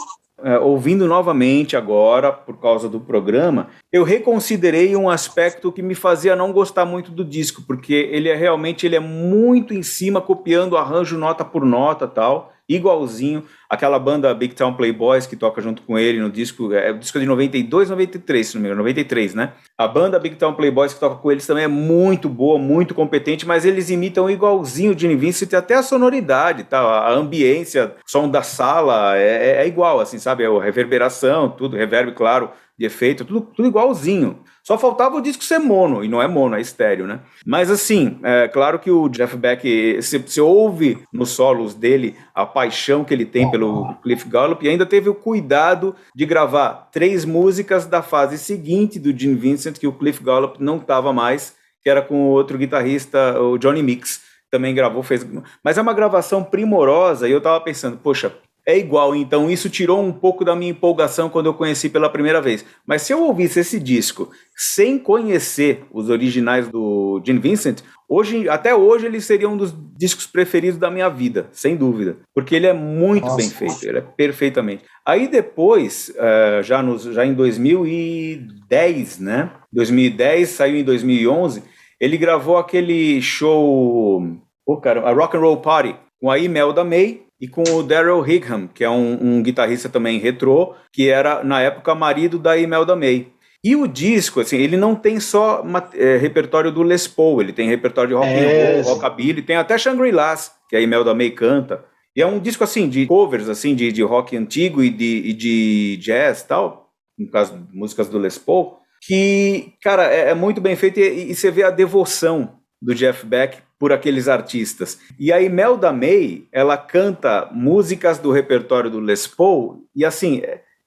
É, 0.42 0.58
ouvindo 0.58 1.06
novamente 1.06 1.76
agora, 1.76 2.32
por 2.32 2.58
causa 2.58 2.88
do 2.88 2.98
programa, 2.98 3.68
eu 3.92 4.02
reconsiderei 4.04 4.96
um 4.96 5.10
aspecto 5.10 5.70
que 5.70 5.82
me 5.82 5.94
fazia 5.94 6.34
não 6.34 6.50
gostar 6.50 6.86
muito 6.86 7.10
do 7.10 7.22
disco, 7.22 7.62
porque 7.66 8.08
ele 8.10 8.30
é 8.30 8.34
realmente 8.34 8.86
ele 8.86 8.96
é 8.96 9.00
muito 9.00 9.74
em 9.74 9.82
cima, 9.82 10.18
copiando 10.18 10.78
arranjo 10.78 11.18
nota 11.18 11.44
por 11.44 11.66
nota 11.66 12.08
tal 12.08 12.52
igualzinho 12.74 13.44
aquela 13.68 13.98
banda 13.98 14.34
Big 14.34 14.54
Town 14.54 14.74
Playboys 14.74 15.26
que 15.26 15.36
toca 15.36 15.60
junto 15.60 15.82
com 15.82 15.96
ele 15.98 16.20
no 16.20 16.28
disco, 16.28 16.72
é 16.72 16.90
o 16.90 16.98
disco 16.98 17.20
de 17.20 17.26
92, 17.26 17.90
93, 17.90 18.46
se 18.46 18.54
não 18.54 18.62
me 18.62 18.68
engano, 18.68 18.80
93, 18.80 19.34
né? 19.34 19.52
A 19.78 19.86
banda 19.86 20.18
Big 20.18 20.34
Town 20.36 20.54
Playboys 20.54 20.92
que 20.92 20.98
toca 20.98 21.16
com 21.16 21.30
eles 21.30 21.46
também 21.46 21.64
é 21.64 21.68
muito 21.68 22.28
boa, 22.28 22.58
muito 22.58 22.94
competente, 22.94 23.46
mas 23.46 23.64
eles 23.64 23.88
imitam 23.88 24.28
igualzinho 24.28 24.92
o 24.92 24.98
Gene 24.98 25.14
Vincent, 25.14 25.52
até 25.54 25.74
a 25.74 25.82
sonoridade, 25.82 26.64
tá? 26.64 26.80
A 26.80 27.12
ambiência, 27.12 27.94
som 28.04 28.28
da 28.28 28.42
sala 28.42 29.16
é, 29.16 29.62
é 29.62 29.66
igual, 29.68 30.00
assim, 30.00 30.18
sabe? 30.18 30.42
É 30.42 30.46
a 30.46 30.62
reverberação, 30.62 31.48
tudo, 31.48 31.76
reverb, 31.76 32.12
claro, 32.12 32.50
de 32.80 32.86
efeito, 32.86 33.26
tudo, 33.26 33.42
tudo 33.42 33.68
igualzinho. 33.68 34.38
Só 34.64 34.78
faltava 34.78 35.16
o 35.16 35.20
disco 35.20 35.44
ser 35.44 35.58
mono, 35.58 36.02
e 36.02 36.08
não 36.08 36.22
é 36.22 36.26
mono, 36.26 36.56
é 36.56 36.62
estéreo, 36.62 37.06
né? 37.06 37.20
Mas 37.44 37.70
assim, 37.70 38.18
é 38.22 38.48
claro 38.48 38.78
que 38.78 38.90
o 38.90 39.06
Jeff 39.10 39.36
Beck, 39.36 40.00
você 40.00 40.40
ouve 40.40 40.98
nos 41.12 41.28
solos 41.30 41.74
dele 41.74 42.16
a 42.34 42.46
paixão 42.46 43.04
que 43.04 43.12
ele 43.12 43.26
tem 43.26 43.50
pelo 43.50 43.94
Cliff 44.02 44.26
Gallup, 44.26 44.64
e 44.64 44.68
ainda 44.70 44.86
teve 44.86 45.10
o 45.10 45.14
cuidado 45.14 45.94
de 46.16 46.24
gravar 46.24 46.88
três 46.90 47.26
músicas 47.26 47.84
da 47.84 48.00
fase 48.00 48.38
seguinte 48.38 48.98
do 48.98 49.16
Gene 49.16 49.34
Vincent, 49.34 49.76
que 49.76 49.86
o 49.86 49.92
Cliff 49.92 50.24
Gallup 50.24 50.56
não 50.58 50.78
estava 50.78 51.12
mais, 51.12 51.54
que 51.82 51.90
era 51.90 52.00
com 52.00 52.14
o 52.14 52.30
outro 52.30 52.56
guitarrista, 52.56 53.38
o 53.38 53.58
Johnny 53.58 53.82
Mix, 53.82 54.22
também 54.50 54.74
gravou, 54.74 55.02
fez. 55.02 55.26
Mas 55.62 55.76
é 55.76 55.82
uma 55.82 55.92
gravação 55.92 56.42
primorosa, 56.42 57.28
e 57.28 57.32
eu 57.32 57.42
tava 57.42 57.60
pensando, 57.60 57.98
poxa, 57.98 58.32
é 58.66 58.78
igual, 58.78 59.16
então 59.16 59.50
isso 59.50 59.70
tirou 59.70 60.02
um 60.02 60.12
pouco 60.12 60.44
da 60.44 60.54
minha 60.54 60.70
empolgação 60.70 61.28
quando 61.28 61.46
eu 61.46 61.54
conheci 61.54 61.88
pela 61.88 62.10
primeira 62.10 62.40
vez. 62.40 62.64
Mas 62.86 63.02
se 63.02 63.12
eu 63.12 63.22
ouvisse 63.22 63.60
esse 63.60 63.80
disco 63.80 64.30
sem 64.56 64.98
conhecer 64.98 65.84
os 65.92 66.10
originais 66.10 66.68
do 66.68 67.22
Gene 67.24 67.38
Vincent, 67.38 67.80
hoje, 68.08 68.48
até 68.48 68.74
hoje 68.74 69.06
ele 69.06 69.20
seria 69.20 69.48
um 69.48 69.56
dos 69.56 69.74
discos 69.96 70.26
preferidos 70.26 70.78
da 70.78 70.90
minha 70.90 71.08
vida, 71.08 71.48
sem 71.52 71.76
dúvida, 71.76 72.18
porque 72.34 72.54
ele 72.54 72.66
é 72.66 72.72
muito 72.72 73.24
Nossa. 73.24 73.36
bem 73.36 73.48
feito, 73.48 73.84
ele 73.84 73.98
é 73.98 74.02
perfeitamente. 74.02 74.84
Aí 75.06 75.26
depois, 75.26 76.12
uh, 76.16 76.62
já, 76.62 76.82
nos, 76.82 77.04
já 77.04 77.24
em 77.24 77.34
2010, 77.34 79.18
né? 79.20 79.50
2010 79.72 80.48
saiu 80.48 80.76
em 80.76 80.84
2011, 80.84 81.62
ele 81.98 82.16
gravou 82.16 82.56
aquele 82.58 83.20
show, 83.22 84.22
oh, 84.66 84.76
cara, 84.76 85.08
a 85.08 85.12
Rock 85.12 85.36
and 85.36 85.40
Roll 85.40 85.56
Party 85.58 85.96
com 86.20 86.30
a 86.30 86.38
Imelda 86.38 86.84
May 86.84 87.22
e 87.40 87.48
com 87.48 87.62
o 87.62 87.82
Daryl 87.82 88.20
Higham, 88.20 88.68
que 88.68 88.84
é 88.84 88.90
um, 88.90 89.18
um, 89.38 89.42
guitarrista 89.42 89.88
também 89.88 90.18
retrô, 90.18 90.74
que 90.92 91.08
era, 91.08 91.42
na 91.42 91.60
época, 91.60 91.94
marido 91.94 92.38
da 92.38 92.58
Imelda 92.58 92.94
May. 92.94 93.28
E 93.64 93.74
o 93.74 93.86
disco, 93.86 94.40
assim, 94.40 94.58
ele 94.58 94.76
não 94.76 94.94
tem 94.94 95.18
só 95.18 95.64
é, 95.94 96.16
repertório 96.16 96.70
do 96.70 96.82
Les 96.82 97.08
Paul, 97.08 97.40
ele 97.40 97.52
tem 97.52 97.68
repertório 97.68 98.08
de 98.10 98.14
rock 98.14 98.28
é, 98.28 98.78
and 98.78 98.82
roll, 98.82 98.94
rockabilly, 98.94 99.42
tem 99.42 99.56
até 99.56 99.78
Shangri-Las, 99.78 100.52
que 100.68 100.76
a 100.76 100.80
Imelda 100.80 101.14
May 101.14 101.30
canta. 101.30 101.84
E 102.14 102.20
é 102.20 102.26
um 102.26 102.38
disco, 102.38 102.64
assim, 102.64 102.88
de 102.88 103.06
covers, 103.06 103.48
assim, 103.48 103.74
de, 103.74 103.90
de 103.92 104.02
rock 104.02 104.36
antigo 104.36 104.82
e 104.82 104.90
de, 104.90 105.22
e 105.26 105.32
de 105.32 105.96
jazz 105.98 106.42
tal, 106.42 106.90
no 107.18 107.30
caso, 107.30 107.66
músicas 107.72 108.08
do 108.08 108.18
Les 108.18 108.36
Paul, 108.38 108.78
que, 109.02 109.72
cara, 109.82 110.12
é, 110.12 110.30
é 110.30 110.34
muito 110.34 110.60
bem 110.60 110.76
feito 110.76 111.00
e, 111.00 111.30
e 111.30 111.34
você 111.34 111.50
vê 111.50 111.62
a 111.62 111.70
devoção 111.70 112.59
do 112.80 112.94
Jeff 112.94 113.26
Beck 113.26 113.58
por 113.78 113.92
aqueles 113.92 114.28
artistas. 114.28 114.98
E 115.18 115.32
a 115.32 115.40
Imelda 115.40 115.92
May, 115.92 116.46
ela 116.52 116.76
canta 116.76 117.48
músicas 117.52 118.18
do 118.18 118.30
repertório 118.30 118.90
do 118.90 119.00
Les 119.00 119.26
Paul, 119.26 119.84
e 119.94 120.04
assim, 120.04 120.42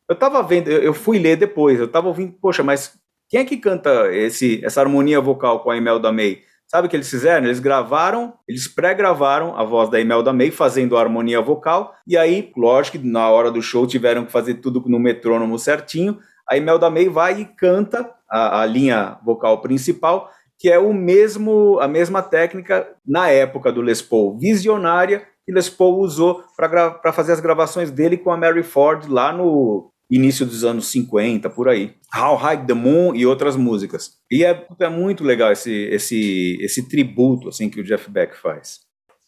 eu 0.08 0.16
tava 0.16 0.42
vendo, 0.44 0.70
eu 0.70 0.94
fui 0.94 1.18
ler 1.18 1.36
depois, 1.36 1.80
eu 1.80 1.88
tava 1.88 2.08
ouvindo, 2.08 2.34
poxa, 2.40 2.64
mas 2.64 2.94
quem 3.30 3.40
é 3.40 3.46
que 3.46 3.58
canta 3.58 4.14
esse, 4.14 4.64
essa 4.64 4.80
harmonia 4.80 5.20
vocal 5.20 5.62
com 5.62 5.72
a 5.72 5.78
Imelda 5.78 6.12
May? 6.12 6.42
Sabe 6.68 6.88
o 6.88 6.90
que 6.90 6.96
eles 6.96 7.10
fizeram? 7.10 7.46
Eles 7.46 7.60
gravaram, 7.60 8.34
eles 8.48 8.68
pré-gravaram 8.68 9.56
a 9.58 9.64
voz 9.64 9.90
da 9.90 10.00
Imelda 10.00 10.34
May 10.34 10.52
fazendo 10.52 10.98
a 10.98 11.02
harmonia 11.02 11.42
vocal, 11.42 11.96
e 12.06 12.16
aí, 12.18 12.52
lógico 12.56 13.00
que 13.00 13.08
na 13.08 13.30
hora 13.30 13.50
do 13.50 13.62
show 13.62 13.88
tiveram 13.88 14.26
que 14.26 14.32
fazer 14.32 14.56
tudo 14.56 14.84
no 14.88 15.00
metrônomo 15.00 15.58
certinho, 15.58 16.20
a 16.48 16.58
Imelda 16.58 16.90
May 16.90 17.10
vai 17.10 17.42
e 17.42 17.46
canta 17.46 18.10
a, 18.30 18.62
a 18.62 18.66
linha 18.66 19.18
vocal 19.24 19.62
principal, 19.62 20.30
que 20.64 20.70
é 20.70 20.80
o 20.80 20.94
mesmo 20.94 21.78
a 21.82 21.90
mesma 21.90 22.22
técnica 22.22 22.88
na 23.06 23.30
época 23.30 23.70
do 23.70 23.82
Les 23.82 24.02
Paul, 24.02 24.40
visionária, 24.40 25.28
que 25.46 25.52
Les 25.52 25.70
Paul 25.70 26.00
usou 26.00 26.42
para 26.56 27.12
fazer 27.12 27.34
as 27.34 27.42
gravações 27.42 27.92
dele 27.92 28.16
com 28.16 28.32
a 28.32 28.38
Mary 28.38 28.64
Ford 28.64 29.06
lá 29.10 29.34
no 29.34 29.92
início 30.10 30.46
dos 30.46 30.64
anos 30.64 30.88
50, 30.88 31.50
por 31.50 31.68
aí. 31.68 31.96
How 32.16 32.38
High 32.38 32.66
the 32.66 32.74
Moon 32.74 33.14
e 33.14 33.26
outras 33.26 33.58
músicas. 33.58 34.12
E 34.32 34.46
é, 34.46 34.66
é 34.80 34.88
muito 34.88 35.22
legal 35.22 35.52
esse, 35.52 35.70
esse, 35.70 36.58
esse 36.62 36.88
tributo 36.88 37.50
assim 37.50 37.70
que 37.70 37.82
o 37.82 37.84
Jeff 37.84 38.10
Beck 38.10 38.34
faz. 38.38 38.80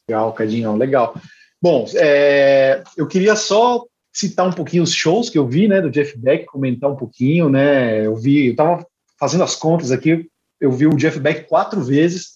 Legal, 0.08 0.32
Cadinho, 0.32 0.78
legal. 0.78 1.16
Bom, 1.62 1.86
é, 1.96 2.82
eu 2.96 3.08
queria 3.08 3.36
só 3.36 3.84
citar 4.14 4.48
um 4.48 4.54
pouquinho 4.54 4.84
os 4.84 4.94
shows 4.94 5.30
que 5.30 5.38
eu 5.38 5.46
vi, 5.46 5.68
né, 5.68 5.82
do 5.82 5.92
Jeff 5.92 6.18
Beck, 6.18 6.46
comentar 6.46 6.90
um 6.90 6.96
pouquinho, 6.96 7.50
né, 7.50 8.06
eu 8.06 8.16
vi, 8.16 8.48
eu 8.48 8.56
tava 8.56 8.88
fazendo 9.20 9.44
as 9.44 9.56
contas 9.56 9.92
aqui, 9.92 10.30
eu 10.60 10.72
vi 10.72 10.88
o 10.88 10.96
Jeff 10.96 11.20
Beck 11.20 11.48
quatro 11.48 11.82
vezes, 11.82 12.36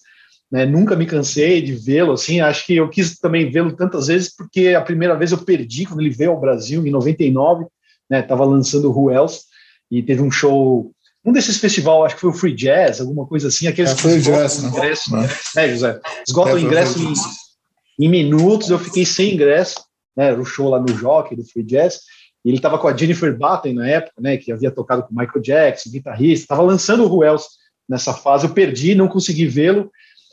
né, 0.50 0.66
nunca 0.66 0.96
me 0.96 1.06
cansei 1.06 1.62
de 1.62 1.72
vê-lo, 1.72 2.12
assim, 2.12 2.40
acho 2.40 2.66
que 2.66 2.76
eu 2.76 2.88
quis 2.88 3.18
também 3.18 3.50
vê-lo 3.50 3.72
tantas 3.72 4.08
vezes 4.08 4.34
porque 4.34 4.68
a 4.68 4.80
primeira 4.80 5.16
vez 5.16 5.30
eu 5.30 5.38
perdi 5.38 5.86
quando 5.86 6.00
ele 6.00 6.10
veio 6.10 6.32
ao 6.32 6.40
Brasil, 6.40 6.84
em 6.84 6.90
99, 6.90 7.66
né, 8.08 8.20
tava 8.20 8.44
lançando 8.44 8.90
o 8.90 8.92
Who 8.92 9.12
Else, 9.12 9.42
e 9.90 10.02
teve 10.02 10.22
um 10.22 10.30
show, 10.30 10.92
um 11.24 11.32
desses 11.32 11.58
festivais, 11.58 12.06
acho 12.06 12.14
que 12.16 12.20
foi 12.20 12.30
o 12.30 12.34
Free 12.34 12.54
Jazz, 12.54 13.00
alguma 13.00 13.26
coisa 13.26 13.48
assim, 13.48 13.68
aqueles 13.68 13.92
é, 13.92 13.94
que 13.94 14.02
Free 14.02 14.20
Jazz, 14.20 14.64
ingresso, 14.64 15.16
né? 15.16 15.28
É, 15.56 15.68
José, 15.68 16.00
esgotam 16.26 16.52
é, 16.52 16.56
o 16.56 16.58
ingresso 16.58 16.98
em, 16.98 18.04
em 18.04 18.08
minutos, 18.08 18.70
eu 18.70 18.78
fiquei 18.78 19.06
sem 19.06 19.34
ingresso, 19.34 19.84
né, 20.16 20.32
o 20.32 20.44
show 20.44 20.68
lá 20.68 20.80
no 20.80 20.88
Jockey, 20.88 21.36
do 21.36 21.44
Free 21.44 21.62
Jazz, 21.62 22.00
e 22.44 22.48
ele 22.48 22.56
estava 22.56 22.78
com 22.78 22.88
a 22.88 22.96
Jennifer 22.96 23.36
Batten 23.36 23.74
na 23.74 23.88
época, 23.88 24.14
né, 24.20 24.36
que 24.36 24.50
havia 24.50 24.72
tocado 24.72 25.04
com 25.04 25.14
Michael 25.14 25.42
Jackson, 25.42 25.90
guitarrista, 25.90 26.44
estava 26.44 26.62
lançando 26.62 27.04
o 27.04 27.06
Ruels 27.06 27.59
nessa 27.90 28.14
fase, 28.14 28.46
eu 28.46 28.54
perdi, 28.54 28.94
não 28.94 29.08
consegui 29.08 29.46
vê-lo, 29.46 29.90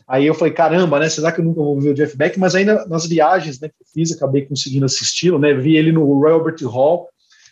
aí 0.08 0.28
eu 0.28 0.36
falei, 0.36 0.54
caramba, 0.54 1.00
né, 1.00 1.10
será 1.10 1.32
que 1.32 1.42
eu 1.42 1.46
nunca 1.46 1.60
vou 1.60 1.82
ver 1.82 1.90
o 1.90 1.94
Jeff 1.96 2.16
Beck? 2.16 2.40
Mas 2.40 2.54
ainda 2.54 2.86
nas 2.86 3.08
viagens, 3.08 3.60
né, 3.60 3.68
que 3.68 3.82
eu 3.82 3.88
fiz, 3.92 4.12
acabei 4.12 4.46
conseguindo 4.46 4.86
assisti-lo, 4.86 5.40
né, 5.40 5.56
vi 5.56 5.76
ele 5.76 5.92
no 5.92 6.06
Royal 6.06 6.38
Albert 6.38 6.64
Hall, 6.64 7.10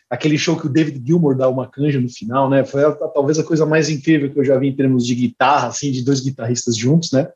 aquele 0.08 0.38
show 0.38 0.56
que 0.56 0.68
o 0.68 0.70
David 0.70 1.02
Gilmour 1.04 1.36
dá 1.36 1.50
uma 1.50 1.68
canja 1.68 2.00
no 2.00 2.08
final, 2.08 2.48
né, 2.48 2.64
foi 2.64 2.86
a, 2.86 2.92
talvez 2.92 3.40
a 3.40 3.44
coisa 3.44 3.66
mais 3.66 3.90
incrível 3.90 4.32
que 4.32 4.40
eu 4.40 4.46
já 4.46 4.58
vi 4.60 4.68
em 4.68 4.76
termos 4.76 5.08
de 5.08 5.16
guitarra, 5.16 5.70
assim, 5.70 5.92
de 5.92 6.06
dois 6.06 6.22
guitarristas 6.22 6.78
juntos, 6.78 7.12
né, 7.12 7.28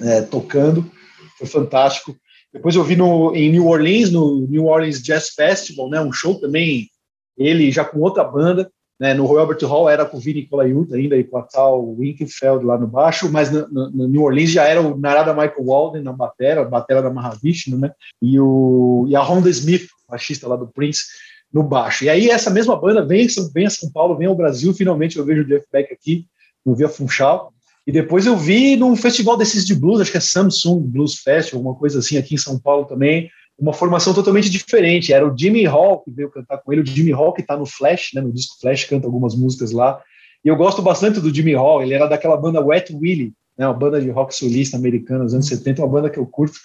é, 0.00 0.22
tocando, 0.22 0.88
foi 1.36 1.48
fantástico. 1.48 2.16
Depois 2.52 2.76
eu 2.76 2.84
vi 2.84 2.94
no, 2.94 3.34
em 3.34 3.50
New 3.50 3.66
Orleans, 3.66 4.10
no 4.10 4.46
New 4.46 4.66
Orleans 4.66 5.02
Jazz 5.02 5.30
Festival, 5.30 5.90
né, 5.90 6.00
um 6.00 6.12
show 6.12 6.36
também, 6.36 6.88
ele 7.36 7.72
já 7.72 7.84
com 7.84 7.98
outra 7.98 8.22
banda, 8.22 8.70
né, 8.98 9.14
no 9.14 9.26
Robert 9.26 9.58
Hall 9.62 9.88
era 9.88 10.04
com 10.04 10.16
o 10.16 10.20
Vini 10.20 10.46
Colaiuta 10.46 10.96
ainda 10.96 11.16
e 11.16 11.22
com 11.22 11.38
a 11.38 11.42
tal 11.42 11.94
Winkelfeld 11.94 12.64
lá 12.64 12.76
no 12.76 12.86
baixo, 12.86 13.30
mas 13.30 13.50
no, 13.50 13.68
no, 13.68 14.08
New 14.08 14.22
Orleans 14.22 14.50
já 14.50 14.64
era 14.64 14.80
o 14.80 14.98
Narada 14.98 15.32
Michael 15.32 15.64
Walden 15.64 16.02
na 16.02 16.12
batera, 16.12 16.62
a 16.62 16.64
batera 16.64 17.02
da 17.02 17.10
Mahavishnu, 17.10 17.78
né, 17.78 17.92
e, 18.20 18.38
o, 18.40 19.06
e 19.08 19.14
a 19.14 19.22
Honda 19.22 19.48
Smith, 19.50 19.86
baixista 20.08 20.48
lá 20.48 20.56
do 20.56 20.66
Prince, 20.66 21.02
no 21.52 21.62
baixo. 21.62 22.04
E 22.04 22.08
aí 22.08 22.28
essa 22.28 22.50
mesma 22.50 22.78
banda 22.78 23.06
vem, 23.06 23.26
vem 23.54 23.66
a 23.66 23.70
São 23.70 23.90
Paulo, 23.90 24.16
vem 24.16 24.26
ao 24.26 24.36
Brasil, 24.36 24.74
finalmente 24.74 25.16
eu 25.16 25.24
vejo 25.24 25.42
o 25.42 25.46
Jeff 25.46 25.66
Beck 25.72 25.92
aqui, 25.92 26.26
no 26.66 26.74
Via 26.74 26.88
Funchal, 26.88 27.52
e 27.86 27.92
depois 27.92 28.26
eu 28.26 28.36
vi 28.36 28.76
num 28.76 28.94
festival 28.94 29.36
desses 29.36 29.64
de 29.64 29.74
blues, 29.74 30.00
acho 30.00 30.10
que 30.10 30.18
é 30.18 30.20
Samsung 30.20 30.82
Blues 30.82 31.20
Festival, 31.20 31.60
alguma 31.60 31.74
coisa 31.74 32.00
assim, 32.00 32.18
aqui 32.18 32.34
em 32.34 32.38
São 32.38 32.58
Paulo 32.58 32.84
também, 32.84 33.30
uma 33.58 33.72
formação 33.72 34.14
totalmente 34.14 34.48
diferente. 34.48 35.12
Era 35.12 35.26
o 35.26 35.36
Jimmy 35.36 35.64
Hall 35.64 36.00
que 36.00 36.10
veio 36.10 36.30
cantar 36.30 36.58
com 36.58 36.72
ele, 36.72 36.82
o 36.82 36.86
Jimmy 36.86 37.10
Hall 37.10 37.32
que 37.32 37.40
está 37.40 37.56
no 37.56 37.66
Flash, 37.66 38.10
né, 38.14 38.20
no 38.20 38.32
disco 38.32 38.56
Flash, 38.60 38.84
canta 38.84 39.06
algumas 39.06 39.34
músicas 39.34 39.72
lá. 39.72 40.00
E 40.44 40.48
eu 40.48 40.56
gosto 40.56 40.80
bastante 40.80 41.20
do 41.20 41.34
Jimmy 41.34 41.54
Hall, 41.54 41.82
ele 41.82 41.94
era 41.94 42.06
daquela 42.06 42.36
banda 42.36 42.64
Wet 42.64 42.94
Willie, 42.94 43.32
né, 43.58 43.66
uma 43.66 43.74
banda 43.74 44.00
de 44.00 44.08
rock 44.10 44.34
solista 44.34 44.76
americana 44.76 45.24
dos 45.24 45.34
anos 45.34 45.48
70, 45.48 45.82
uma 45.82 45.88
banda 45.88 46.08
que 46.08 46.18
eu 46.18 46.26
curto. 46.26 46.56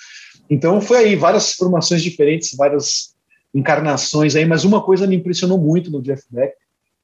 Então 0.49 0.79
foi 0.79 0.97
aí 0.97 1.15
várias 1.15 1.53
formações 1.53 2.03
diferentes, 2.03 2.55
várias 2.55 3.13
encarnações 3.53 4.35
aí, 4.35 4.45
mas 4.45 4.63
uma 4.63 4.81
coisa 4.81 5.07
me 5.07 5.15
impressionou 5.15 5.57
muito 5.57 5.89
no 5.89 6.01
Jeff 6.01 6.23
Beck, 6.29 6.53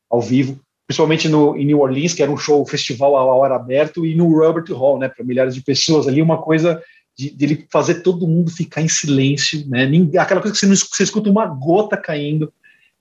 ao 0.10 0.22
vivo, 0.22 0.60
principalmente 0.88 1.28
no, 1.28 1.56
em 1.56 1.66
New 1.66 1.80
Orleans, 1.80 2.14
que 2.14 2.24
era 2.24 2.32
um 2.32 2.38
show, 2.38 2.66
festival 2.66 3.16
a 3.16 3.24
hora 3.24 3.56
aberto, 3.56 4.06
e 4.06 4.16
no 4.16 4.28
Robert 4.30 4.66
Hall, 4.72 4.98
né, 4.98 5.08
para 5.08 5.24
milhares 5.24 5.54
de 5.54 5.62
pessoas 5.62 6.08
ali, 6.08 6.22
uma 6.22 6.42
coisa 6.42 6.82
de, 7.20 7.36
de, 7.36 7.46
ele 7.46 7.68
fazer 7.70 7.96
todo 7.96 8.28
mundo 8.28 8.50
ficar 8.50 8.82
em 8.82 8.88
silêncio, 8.88 9.68
né, 9.68 9.84
aquela 10.18 10.40
coisa 10.40 10.54
que 10.54 10.60
você, 10.60 10.66
não, 10.66 10.76
você 10.76 11.04
escuta 11.04 11.30
uma 11.30 11.46
gota 11.46 11.98
caindo, 11.98 12.54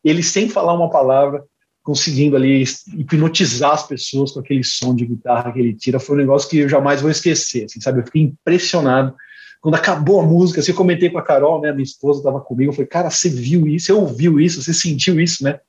ele 0.03 0.25
sem 0.25 0.49
falar 0.49 0.75
uma 0.75 0.91
palavra, 0.91 1.45
conseguindo 1.85 2.35
ali 2.35 2.64
hipnotizar 2.97 3.73
as 3.73 3.87
pessoas 3.87 4.33
com 4.33 4.41
aquele 4.41 4.64
som 4.64 4.95
de 4.95 5.07
guitarra 5.07 5.53
que 5.53 5.61
ele 5.61 5.73
tira, 5.73 6.01
foi 6.01 6.16
um 6.16 6.19
negócio 6.19 6.51
que 6.51 6.59
eu 6.59 6.69
jamais 6.69 7.01
vou 7.01 7.11
esquecer, 7.11 7.66
assim, 7.66 7.81
sabe, 7.81 8.01
eu 8.01 8.05
fiquei 8.05 8.23
impressionado, 8.23 9.14
quando 9.61 9.77
acabou 9.77 10.21
a 10.21 10.27
música, 10.27 10.61
assim, 10.61 10.73
eu 10.73 10.77
comentei 10.77 11.09
com 11.11 11.19
a 11.19 11.23
Carol, 11.23 11.61
né, 11.61 11.71
minha 11.71 11.85
esposa 11.85 12.19
estava 12.19 12.41
comigo, 12.41 12.71
eu 12.71 12.75
falei, 12.75 12.89
cara, 12.89 13.11
você 13.11 13.29
viu 13.29 13.69
isso, 13.69 13.87
você 13.87 13.93
ouviu 13.93 14.41
isso, 14.41 14.61
você 14.61 14.75
sentiu 14.75 15.21
isso, 15.21 15.45
né, 15.45 15.61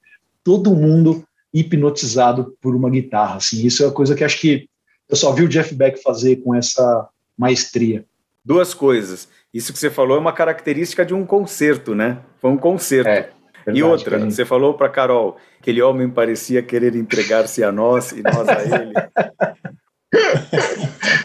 todo 0.43 0.75
mundo 0.75 1.23
hipnotizado 1.53 2.55
por 2.61 2.75
uma 2.75 2.89
guitarra. 2.89 3.37
Assim, 3.37 3.65
isso 3.65 3.83
é 3.83 3.87
uma 3.87 3.93
coisa 3.93 4.15
que 4.15 4.23
acho 4.23 4.39
que 4.39 4.67
eu 5.07 5.15
só 5.15 5.31
vi 5.31 5.43
o 5.43 5.49
Jeff 5.49 5.73
Beck 5.73 6.01
fazer 6.01 6.37
com 6.37 6.53
essa 6.53 7.07
maestria. 7.37 8.05
Duas 8.49 8.73
coisas. 8.73 9.27
Isso 9.53 9.71
que 9.71 9.77
você 9.77 9.91
falou 9.91 10.17
é 10.17 10.19
uma 10.19 10.33
característica 10.33 11.05
de 11.05 11.13
um 11.13 11.23
concerto, 11.23 11.93
né? 11.93 12.17
Foi 12.41 12.49
um 12.49 12.57
concerto. 12.57 13.07
É, 13.07 13.29
verdade, 13.63 13.77
e 13.77 13.83
outra, 13.83 14.19
gente... 14.19 14.33
você 14.33 14.43
falou 14.43 14.73
para 14.73 14.89
Carol, 14.89 15.37
aquele 15.59 15.83
homem 15.83 16.09
parecia 16.09 16.63
querer 16.63 16.95
entregar-se 16.95 17.63
a 17.63 17.71
nós 17.71 18.11
e 18.11 18.23
nós 18.23 18.49
a 18.49 18.63
ele. 18.63 18.93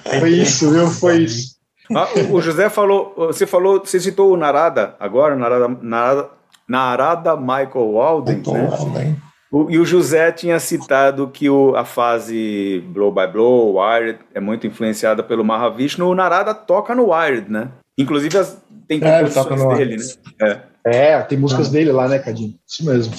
foi 0.20 0.28
isso, 0.28 0.70
viu? 0.70 0.86
Foi 0.86 1.22
isso. 1.22 1.54
Ah, 1.94 2.08
o 2.30 2.42
José 2.42 2.68
falou, 2.68 3.14
você 3.16 3.46
falou, 3.46 3.80
você 3.80 3.98
citou 3.98 4.30
o 4.30 4.36
Narada 4.36 4.94
agora, 5.00 5.34
Narada, 5.34 5.68
Narada, 5.80 6.30
Narada 6.68 7.36
Michael 7.38 7.92
Walden, 7.92 8.42
né? 8.46 8.68
Walden. 8.68 9.16
O, 9.54 9.70
e 9.70 9.78
o 9.78 9.84
José 9.84 10.32
tinha 10.32 10.58
citado 10.58 11.28
que 11.28 11.48
o, 11.48 11.76
a 11.76 11.84
fase 11.84 12.82
Blow 12.88 13.12
by 13.12 13.28
Blow, 13.28 13.76
Wired, 13.76 14.18
é 14.34 14.40
muito 14.40 14.66
influenciada 14.66 15.22
pelo 15.22 15.44
Mahavishnu. 15.44 16.08
O 16.08 16.14
Narada 16.14 16.52
toca 16.52 16.92
no 16.92 17.12
Wired, 17.12 17.48
né? 17.48 17.70
Inclusive 17.96 18.36
as, 18.36 18.60
tem 18.88 18.98
é, 19.00 19.20
composições 19.20 19.78
dele, 19.78 19.96
né? 20.40 20.62
É. 20.84 21.10
é. 21.12 21.22
tem 21.22 21.38
músicas 21.38 21.68
ah. 21.68 21.70
dele 21.70 21.92
lá, 21.92 22.08
né, 22.08 22.18
Cadinho? 22.18 22.56
Isso 22.68 22.84
mesmo. 22.84 23.14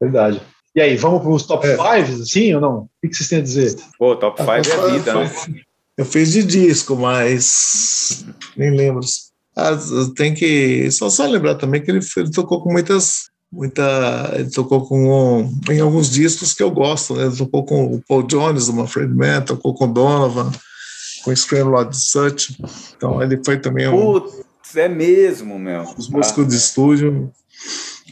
Verdade. 0.00 0.40
E 0.76 0.80
aí, 0.80 0.96
vamos 0.96 1.22
para 1.22 1.30
os 1.32 1.44
top 1.44 1.66
5, 1.66 1.82
é. 1.82 2.00
assim, 2.02 2.54
ou 2.54 2.60
não? 2.60 2.78
O 2.82 3.08
que 3.08 3.12
vocês 3.12 3.28
têm 3.28 3.40
a 3.40 3.42
dizer? 3.42 3.76
Pô, 3.98 4.14
top 4.14 4.40
5 4.40 4.52
é 4.52 4.90
vida, 4.92 5.14
né? 5.14 5.30
Eu 5.98 6.04
fiz 6.04 6.30
de 6.30 6.44
disco, 6.44 6.94
mas 6.94 8.24
nem 8.56 8.70
lembro. 8.70 9.00
Ah, 9.56 9.76
tem 10.16 10.34
que. 10.34 10.88
Só, 10.92 11.10
só 11.10 11.26
lembrar 11.26 11.56
também 11.56 11.82
que 11.82 11.90
ele, 11.90 12.00
ele 12.16 12.30
tocou 12.30 12.62
com 12.62 12.72
muitas 12.72 13.24
muita. 13.54 14.32
Ele 14.34 14.50
tocou 14.50 14.86
com 14.86 15.48
em 15.70 15.80
alguns 15.80 16.10
discos 16.10 16.52
que 16.52 16.62
eu 16.62 16.70
gosto, 16.70 17.14
né? 17.14 17.24
Ele 17.24 17.36
tocou 17.36 17.64
com 17.64 17.84
o 17.86 18.02
Paul 18.06 18.24
Jones, 18.24 18.66
do 18.66 18.72
Manfred 18.72 19.14
Mann, 19.14 19.42
tocou 19.42 19.72
com 19.74 19.90
Donovan, 19.90 20.50
com 21.24 21.34
Scream 21.34 21.68
Lord 21.68 21.96
Such. 21.96 22.58
Então 22.96 23.22
ele 23.22 23.40
foi 23.44 23.58
também 23.58 23.88
um. 23.88 23.92
Putz, 23.92 24.76
é 24.76 24.88
mesmo, 24.88 25.58
meu. 25.58 25.82
Os 25.96 26.08
músicos 26.08 26.44
ah, 26.44 26.48
de 26.48 26.56
estúdio. 26.56 27.32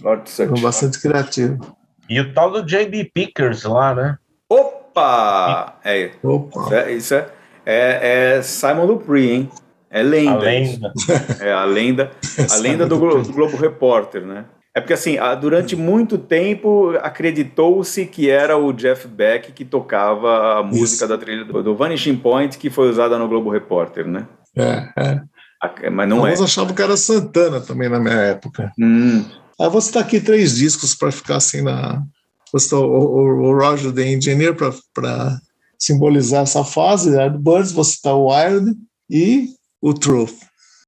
Lord 0.01 0.31
Such. 0.31 0.61
bastante 0.61 1.01
criativo. 1.01 1.77
E 2.09 2.21
o 2.21 2.33
tal 2.33 2.51
do 2.51 2.65
JB 2.65 3.11
Pickers 3.13 3.65
lá, 3.65 3.95
né? 3.95 4.19
Opa! 4.49 5.79
É, 5.85 6.13
Opa. 6.23 6.61
Isso 6.61 6.75
é, 6.75 6.93
isso 6.93 7.15
é, 7.15 7.29
é, 7.67 8.37
é 8.39 8.43
Simon 8.43 8.87
Dupree, 8.87 9.31
hein? 9.31 9.51
É 9.91 10.03
lenda. 10.03 10.33
A 10.33 10.39
lenda. 10.39 10.93
É 11.41 11.53
a 11.53 11.65
lenda, 11.65 12.11
a 12.51 12.57
lenda 12.61 12.87
do, 12.87 13.23
do 13.23 13.33
Globo 13.33 13.57
Repórter, 13.59 14.25
né? 14.25 14.47
É 14.75 14.81
porque, 14.81 14.95
assim, 14.95 15.17
durante 15.41 15.77
muito 15.77 16.17
tempo 16.17 16.97
acreditou-se 17.03 18.07
que 18.07 18.31
era 18.31 18.57
o 18.57 18.73
Jeff 18.73 19.07
Beck 19.07 19.53
que 19.53 19.67
tocava 19.67 20.61
a 20.61 20.63
música 20.63 21.05
Isso. 21.05 21.09
da 21.09 21.19
trilha 21.19 21.45
do, 21.45 21.63
do, 21.63 21.77
Vanishing 21.77 22.17
Point, 22.17 22.57
que 22.57 22.71
foi 22.71 22.89
usada 22.89 23.19
no 23.19 23.29
Globo 23.29 23.51
Repórter, 23.51 24.07
né? 24.07 24.27
É, 24.57 24.89
é. 24.97 25.21
Mas 25.91 26.09
não 26.09 26.25
Alguns 26.25 26.41
é. 26.41 26.45
achavam 26.45 26.75
que 26.75 26.83
era 26.83 26.97
Santana 26.97 27.61
também 27.61 27.89
na 27.89 28.01
minha 28.01 28.15
época. 28.15 28.73
Hum. 28.81 29.25
Aí 29.61 29.69
você 29.69 29.91
está 29.91 30.01
aqui 30.01 30.21
três 30.21 30.57
discos 30.57 30.95
para 30.95 31.13
ficar 31.13 31.37
assim 31.37 31.63
na. 31.63 32.03
Você 32.53 32.75
o, 32.75 32.81
o, 32.81 33.51
o 33.51 33.59
Roger 33.59 33.93
the 33.93 34.07
Engineer 34.07 34.55
para 34.55 35.39
simbolizar 35.79 36.43
essa 36.43 36.65
fase, 36.65 37.11
né? 37.11 37.29
Birds, 37.29 37.73
você 37.73 37.93
está 37.93 38.15
o 38.15 38.33
Wild 38.33 38.75
e 39.09 39.51
o 39.81 39.93
Truth. 39.93 40.35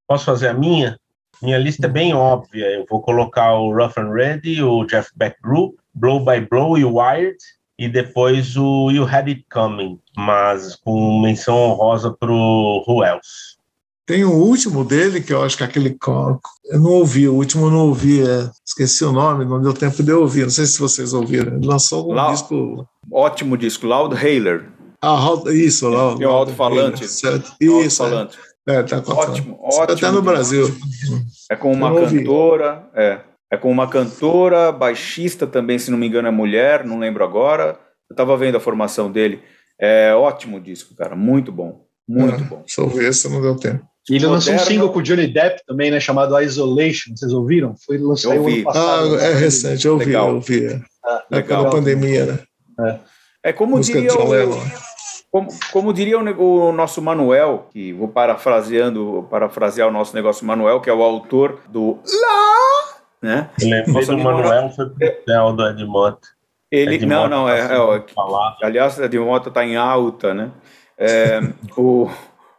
Posso 0.09 0.24
fazer 0.24 0.49
a 0.49 0.55
minha? 0.55 0.99
Minha 1.43 1.59
lista 1.59 1.87
é 1.87 1.89
bem 1.89 2.14
óbvia. 2.14 2.66
Eu 2.66 2.87
vou 2.89 3.01
colocar 3.01 3.55
o 3.55 3.72
Rough 3.74 3.99
and 3.99 4.11
Ready, 4.12 4.62
o 4.62 4.85
Jeff 4.85 5.11
Beck 5.16 5.37
Group, 5.43 5.74
Blow 5.95 6.24
by 6.24 6.41
Blow 6.41 6.78
e 6.78 6.85
o 6.85 6.97
Wired, 6.97 7.37
e 7.78 7.89
depois 7.89 8.57
o 8.57 8.91
You 8.91 9.05
Had 9.05 9.28
It 9.28 9.47
Coming, 9.53 9.99
mas 10.16 10.76
com 10.76 11.20
menção 11.20 11.57
honrosa 11.57 12.12
pro 12.12 12.85
Who 12.87 13.05
Else. 13.05 13.55
Tem 14.07 14.22
o 14.22 14.32
último 14.32 14.85
dele, 14.85 15.22
que 15.22 15.32
eu 15.32 15.43
acho 15.43 15.57
que 15.57 15.62
é 15.62 15.66
aquele. 15.66 15.97
Eu 16.66 16.78
não 16.78 16.93
ouvi, 16.93 17.26
o 17.26 17.35
último 17.35 17.66
eu 17.66 17.70
não 17.70 17.89
ouvi, 17.89 18.20
é, 18.20 18.51
esqueci 18.64 19.03
o 19.03 19.12
nome, 19.12 19.47
não 19.47 19.62
deu 19.62 19.72
tempo 19.72 20.03
de 20.03 20.11
eu 20.11 20.20
ouvir. 20.20 20.43
Não 20.43 20.51
sei 20.51 20.66
se 20.66 20.78
vocês 20.78 21.14
ouviram. 21.14 21.57
Ele 21.57 21.66
lançou 21.66 22.12
um 22.12 22.30
disco. 22.30 22.87
Ótimo 23.11 23.57
disco, 23.57 23.87
Loud 23.87 24.14
Hailer. 24.14 24.68
Ah, 25.01 25.18
isso, 25.47 25.89
Loud. 25.89 26.22
É 26.22 26.28
o 26.28 26.30
alto-falante. 26.30 27.05
Isso. 27.05 27.26
Alto 28.03 28.37
é, 28.66 28.82
tá 28.82 28.96
ótimo, 29.06 29.58
ótimo. 29.60 29.82
Até 29.82 30.10
no 30.10 30.22
Brasil. 30.22 30.66
É 31.50 31.56
com 31.56 31.72
uma 31.72 31.94
cantora, 31.94 32.86
é. 32.94 33.20
É 33.50 33.56
com 33.56 33.70
uma 33.70 33.88
cantora, 33.88 34.72
baixista 34.72 35.46
também, 35.46 35.78
se 35.78 35.90
não 35.90 35.98
me 35.98 36.06
engano, 36.06 36.26
é 36.26 36.30
mulher, 36.30 36.84
não 36.84 36.98
lembro 36.98 37.22
agora. 37.22 37.78
Eu 38.10 38.16
tava 38.16 38.36
vendo 38.36 38.56
a 38.56 38.60
formação 38.60 39.12
dele. 39.12 39.42
É 39.78 40.14
ótimo 40.14 40.60
disco, 40.60 40.94
cara. 40.94 41.14
Muito 41.14 41.52
bom. 41.52 41.84
Muito 42.08 42.42
é, 42.42 42.46
bom. 42.46 42.62
Só 42.66 42.82
ouvir 42.82 43.06
esse 43.06 43.28
não 43.28 43.40
deu 43.40 43.56
tempo. 43.56 43.84
E 44.08 44.16
ele 44.16 44.26
lançou 44.26 44.54
um 44.54 44.58
single 44.58 44.90
com 44.90 44.98
o 44.98 45.02
Johnny 45.02 45.26
Depp 45.26 45.62
também, 45.66 45.90
né? 45.90 45.98
Chamado 45.98 46.38
Isolation. 46.38 47.16
Vocês 47.16 47.32
ouviram? 47.32 47.74
Foi 47.86 47.96
lançado 47.96 48.46
ano 48.46 48.64
passado. 48.64 49.16
Ah, 49.16 49.22
é 49.22 49.34
recente, 49.34 49.86
eu 49.86 49.94
ouvi, 49.94 50.04
legal. 50.06 50.28
eu 50.28 50.34
ouvi. 50.34 50.66
É. 50.66 50.80
Ah, 51.04 51.24
é 51.30 51.42
pela 51.42 51.70
pandemia, 51.70 52.26
né? 52.26 52.38
É, 52.80 52.98
é 53.44 53.52
como 53.52 53.76
Música 53.76 54.00
diria 54.00 54.14
o, 54.14 54.24
como, 55.35 55.49
como 55.72 55.93
diria 55.93 56.16
o, 56.16 56.68
o, 56.68 56.72
nosso 56.72 57.03
Manuel, 57.03 57.66
que 57.72 57.93
vou 57.93 58.07
parafraseando, 58.07 59.26
parafrasear 59.28 59.89
o 59.89 59.91
nosso 59.91 60.14
negócio 60.14 60.47
Manuel, 60.47 60.80
que 60.80 60.89
é 60.89 60.95
o 60.95 61.03
autor 61.03 61.59
do 61.66 61.99
Lá, 62.05 63.01
né? 63.20 63.51
Eu 63.61 63.68
lembrei 63.68 64.07
do 64.07 64.18
Manuel, 64.18 64.70
foi 64.70 64.89
pro 64.89 65.53
do 65.53 65.68
Edmota. 65.68 66.28
Ele, 66.70 66.95
Edmota 66.95 67.28
não, 67.28 67.47
não, 67.47 67.49
é, 67.49 67.59
é, 67.62 67.97
é 67.97 68.05
aliás, 68.62 69.01
a 69.01 69.07
Edmota 69.07 69.49
está 69.49 69.64
em 69.64 69.74
alta, 69.74 70.32
né? 70.32 70.53
É, 70.97 71.41
o, 71.76 72.09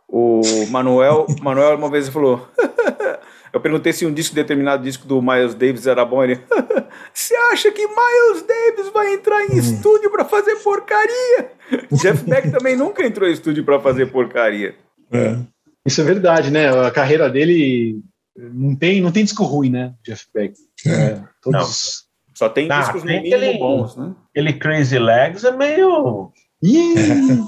o 0.09 0.41
Manuel, 0.69 1.28
Manuel 1.41 1.78
uma 1.78 1.89
vez 1.89 2.09
falou, 2.09 2.45
eu 3.53 3.61
perguntei 3.61 3.93
se 3.93 4.05
um 4.05 4.13
disco, 4.13 4.36
determinado 4.36 4.84
disco 4.84 5.07
do 5.07 5.21
Miles 5.21 5.55
Davis 5.55 5.88
era 5.88 6.03
bom, 6.03 6.21
ele, 6.21 6.43
você 7.16 7.36
acha 7.51 7.72
que 7.72 7.88
Miles 7.88 8.45
Davis 8.45 8.91
vai 8.91 9.13
entrar 9.13 9.45
em 9.45 9.57
estúdio 9.57 10.11
para 10.11 10.26
fazer 10.26 10.57
porcaria? 10.57 11.51
Jeff 11.93 12.24
Beck 12.30 12.51
também 12.51 12.76
nunca 12.76 13.05
entrou 13.05 13.28
em 13.28 13.32
estúdio 13.32 13.63
para 13.63 13.80
fazer 13.80 14.11
porcaria. 14.11 14.76
É. 15.11 15.38
Isso 15.86 16.01
é 16.01 16.03
verdade, 16.03 16.51
né? 16.51 16.70
A 16.70 16.91
carreira 16.91 17.30
dele 17.30 18.01
não 18.36 18.76
tem, 18.76 18.99
não 18.99 19.11
tem 19.11 19.24
disco 19.24 19.45
ruim, 19.45 19.70
né? 19.70 19.93
Jeff 20.05 20.26
Beck. 20.34 20.55
É. 20.86 20.91
É, 20.91 21.24
todos... 21.41 22.03
Só 22.34 22.49
tem 22.49 22.70
ah, 22.70 22.82
discos 22.82 23.03
tem 23.03 23.20
aquele, 23.20 23.57
bons, 23.57 23.95
né? 23.95 24.13
Aquele 24.32 24.51
Crazy 24.51 24.99
Legs 24.99 25.45
é 25.45 25.55
meio 25.55 26.34
Ih, 26.66 27.43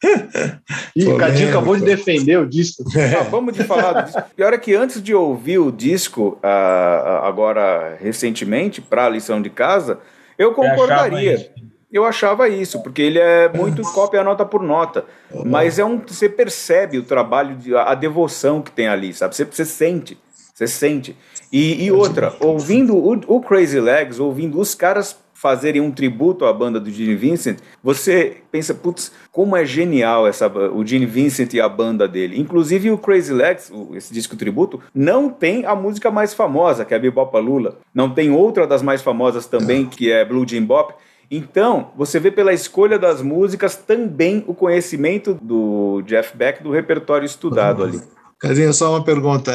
Ih 0.96 1.08
o 1.08 1.18
Cadinho 1.18 1.48
acabou 1.48 1.76
de 1.76 1.84
defender 1.84 2.38
o 2.38 2.46
disco. 2.46 2.84
Vamos 3.30 3.54
de 3.54 3.64
falar 3.64 3.92
do 3.92 4.04
disco. 4.04 4.22
Pior 4.36 4.52
é 4.52 4.58
que 4.58 4.74
antes 4.74 5.02
de 5.02 5.14
ouvir 5.14 5.58
o 5.58 5.70
disco, 5.70 6.38
uh, 6.42 7.24
agora 7.24 7.96
recentemente, 8.00 8.80
para 8.80 9.06
a 9.06 9.08
lição 9.08 9.42
de 9.42 9.50
casa, 9.50 9.98
eu 10.38 10.54
concordaria. 10.54 11.50
Eu 11.92 12.04
achava 12.04 12.48
isso, 12.48 12.80
porque 12.84 13.02
ele 13.02 13.18
é 13.18 13.48
muito 13.52 13.82
cópia 13.82 14.22
nota 14.22 14.44
por 14.44 14.62
nota. 14.62 15.04
Mas 15.44 15.78
é 15.78 15.84
um. 15.84 15.98
Você 15.98 16.28
percebe 16.28 16.98
o 16.98 17.02
trabalho, 17.02 17.56
de, 17.56 17.74
a 17.74 17.94
devoção 17.96 18.62
que 18.62 18.70
tem 18.70 18.86
ali, 18.86 19.12
sabe? 19.12 19.34
Você, 19.34 19.44
você 19.44 19.64
sente. 19.64 20.16
Você 20.54 20.68
sente. 20.68 21.16
E, 21.52 21.84
e 21.84 21.90
outra, 21.90 22.32
ouvindo 22.38 22.96
o, 22.96 23.20
o 23.26 23.40
Crazy 23.40 23.80
Legs, 23.80 24.20
ouvindo 24.20 24.60
os 24.60 24.72
caras 24.72 25.18
fazerem 25.40 25.80
um 25.80 25.90
tributo 25.90 26.44
à 26.44 26.52
banda 26.52 26.78
do 26.78 26.90
Gene 26.90 27.14
Vincent, 27.14 27.60
você 27.82 28.36
pensa, 28.52 28.74
putz, 28.74 29.10
como 29.32 29.56
é 29.56 29.64
genial 29.64 30.26
essa, 30.26 30.46
o 30.46 30.84
Gene 30.84 31.06
Vincent 31.06 31.54
e 31.54 31.60
a 31.62 31.66
banda 31.68 32.06
dele. 32.06 32.38
Inclusive 32.38 32.90
o 32.90 32.98
Crazy 32.98 33.32
Legs, 33.32 33.72
esse 33.94 34.12
disco 34.12 34.36
tributo, 34.36 34.82
não 34.94 35.30
tem 35.30 35.64
a 35.64 35.74
música 35.74 36.10
mais 36.10 36.34
famosa, 36.34 36.84
que 36.84 36.92
é 36.92 36.98
a 36.98 37.00
Bebop 37.00 37.34
Lula. 37.40 37.78
Não 37.94 38.10
tem 38.10 38.30
outra 38.30 38.66
das 38.66 38.82
mais 38.82 39.00
famosas 39.00 39.46
também, 39.46 39.86
que 39.86 40.12
é 40.12 40.26
Blue 40.26 40.46
Jean 40.46 40.64
Bop. 40.64 40.92
Então, 41.30 41.90
você 41.96 42.20
vê 42.20 42.30
pela 42.30 42.52
escolha 42.52 42.98
das 42.98 43.22
músicas 43.22 43.76
também 43.76 44.44
o 44.46 44.52
conhecimento 44.52 45.38
do 45.40 46.02
Jeff 46.02 46.36
Beck 46.36 46.62
do 46.62 46.70
repertório 46.70 47.24
estudado 47.24 47.82
ali. 47.82 47.98
Cadinho, 48.38 48.74
só 48.74 48.90
uma 48.90 49.04
pergunta, 49.04 49.52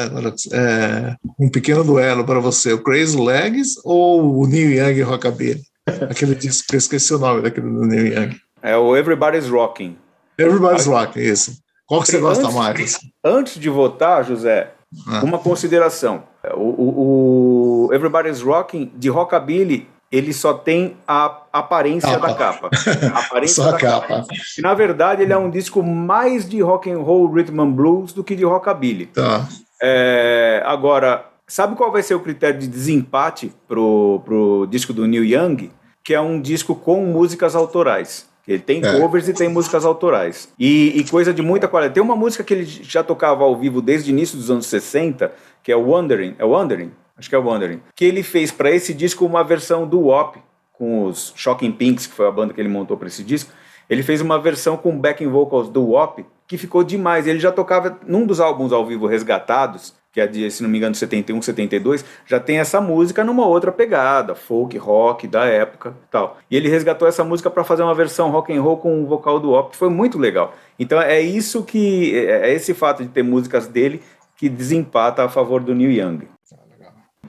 é, 0.52 1.14
um 1.38 1.48
pequeno 1.48 1.84
duelo 1.84 2.24
para 2.24 2.40
você, 2.40 2.72
o 2.72 2.82
Crazy 2.82 3.20
Legs 3.20 3.74
ou 3.84 4.38
o 4.38 4.46
Neil 4.48 4.70
Young 4.72 5.02
Rockabilly? 5.02 5.75
Aquele 6.10 6.34
disco 6.34 6.66
que 6.68 6.74
eu 6.74 6.78
esqueci 6.78 7.14
o 7.14 7.18
nome 7.18 7.42
daquele 7.42 7.68
do 7.68 7.84
Neil 7.84 8.06
Young. 8.06 8.36
É 8.62 8.76
o 8.76 8.96
Everybody's 8.96 9.48
Rocking. 9.48 9.96
Everybody's 10.38 10.86
Rocking, 10.86 11.20
isso. 11.20 11.58
Qual 11.86 12.02
que 12.02 12.08
você 12.08 12.18
gosta 12.18 12.44
antes, 12.44 12.54
mais? 12.54 12.98
Antes 13.24 13.60
de 13.60 13.70
votar, 13.70 14.24
José, 14.24 14.72
ah. 15.06 15.22
uma 15.22 15.38
consideração. 15.38 16.24
O, 16.54 16.60
o, 16.60 17.86
o, 17.86 17.94
Everybody's 17.94 18.40
Rocking 18.42 18.90
de 18.96 19.08
Rockabilly, 19.08 19.88
ele 20.10 20.32
só 20.32 20.52
tem 20.52 20.96
a 21.06 21.42
aparência 21.52 22.10
capa. 22.10 22.26
da 22.26 22.34
capa. 22.34 22.70
A 23.14 23.18
aparência 23.20 23.62
só 23.62 23.70
da 23.70 23.76
a 23.76 23.80
capa. 23.80 24.06
capa. 24.08 24.26
E, 24.58 24.60
na 24.60 24.74
verdade, 24.74 25.22
ele 25.22 25.32
é 25.32 25.38
um 25.38 25.48
disco 25.48 25.82
mais 25.82 26.48
de 26.48 26.60
rock 26.60 26.90
and 26.90 26.98
roll, 26.98 27.32
rhythm 27.32 27.60
and 27.60 27.70
blues 27.70 28.12
do 28.12 28.24
que 28.24 28.34
de 28.34 28.44
rockabilly. 28.44 29.06
Tá. 29.06 29.46
É, 29.80 30.62
agora, 30.64 31.26
Sabe 31.48 31.76
qual 31.76 31.92
vai 31.92 32.02
ser 32.02 32.16
o 32.16 32.20
critério 32.20 32.58
de 32.58 32.66
desempate 32.66 33.52
pro, 33.68 34.20
pro 34.24 34.66
disco 34.68 34.92
do 34.92 35.06
Neil 35.06 35.24
Young? 35.24 35.70
Que 36.06 36.14
é 36.14 36.20
um 36.20 36.40
disco 36.40 36.76
com 36.76 37.04
músicas 37.04 37.56
autorais. 37.56 38.28
Ele 38.46 38.60
tem 38.60 38.84
é. 38.84 39.00
covers 39.00 39.28
e 39.28 39.34
tem 39.34 39.48
músicas 39.48 39.84
autorais. 39.84 40.48
E, 40.56 40.92
e, 41.00 41.04
coisa 41.04 41.34
de 41.34 41.42
muita 41.42 41.66
qualidade. 41.66 41.94
Tem 41.94 42.02
uma 42.02 42.14
música 42.14 42.44
que 42.44 42.54
ele 42.54 42.64
já 42.64 43.02
tocava 43.02 43.42
ao 43.42 43.56
vivo 43.56 43.82
desde 43.82 44.10
o 44.10 44.12
início 44.12 44.38
dos 44.38 44.50
anos 44.50 44.66
60, 44.66 45.32
que 45.64 45.72
é 45.72 45.76
o 45.76 45.88
Wandering. 45.88 46.36
É 46.38 46.44
Wandering? 46.44 46.92
Acho 47.18 47.28
que 47.28 47.34
é 47.34 47.38
Wandering. 47.38 47.80
Que 47.96 48.04
ele 48.04 48.22
fez 48.22 48.52
para 48.52 48.70
esse 48.70 48.94
disco 48.94 49.26
uma 49.26 49.42
versão 49.42 49.86
do 49.86 50.00
WOP, 50.02 50.38
com 50.72 51.06
os 51.06 51.32
Shocking 51.34 51.72
Pinks, 51.72 52.06
que 52.06 52.14
foi 52.14 52.28
a 52.28 52.30
banda 52.30 52.54
que 52.54 52.60
ele 52.60 52.68
montou 52.68 52.96
para 52.96 53.08
esse 53.08 53.24
disco. 53.24 53.50
Ele 53.90 54.02
fez 54.02 54.20
uma 54.20 54.38
versão 54.38 54.76
com 54.76 54.96
backing 54.96 55.28
vocals 55.28 55.68
do 55.68 55.90
WOP, 55.90 56.24
que 56.46 56.56
ficou 56.56 56.84
demais. 56.84 57.26
Ele 57.26 57.40
já 57.40 57.50
tocava 57.50 57.98
num 58.06 58.26
dos 58.26 58.38
álbuns 58.38 58.72
ao 58.72 58.86
vivo 58.86 59.06
resgatados, 59.06 59.92
que 60.16 60.20
é 60.22 60.26
de, 60.26 60.50
se 60.50 60.62
não 60.62 60.70
me 60.70 60.78
engano, 60.78 60.94
71, 60.94 61.42
72, 61.42 62.02
já 62.24 62.40
tem 62.40 62.56
essa 62.56 62.80
música 62.80 63.22
numa 63.22 63.46
outra 63.46 63.70
pegada, 63.70 64.34
folk, 64.34 64.74
rock 64.78 65.28
da 65.28 65.44
época 65.44 65.94
tal. 66.10 66.38
E 66.50 66.56
ele 66.56 66.70
resgatou 66.70 67.06
essa 67.06 67.22
música 67.22 67.50
para 67.50 67.62
fazer 67.62 67.82
uma 67.82 67.94
versão 67.94 68.30
rock 68.30 68.50
and 68.50 68.62
roll 68.62 68.78
com 68.78 69.02
o 69.02 69.06
vocal 69.06 69.38
do 69.38 69.52
Op, 69.52 69.72
que 69.72 69.76
foi 69.76 69.90
muito 69.90 70.16
legal. 70.18 70.54
Então 70.78 70.98
é 70.98 71.20
isso 71.20 71.62
que 71.62 72.16
é, 72.16 72.48
é 72.48 72.54
esse 72.54 72.72
fato 72.72 73.02
de 73.02 73.10
ter 73.10 73.22
músicas 73.22 73.66
dele 73.66 74.00
que 74.38 74.48
desempata 74.48 75.22
a 75.22 75.28
favor 75.28 75.62
do 75.62 75.74
Neil 75.74 75.92
Young. 75.92 76.26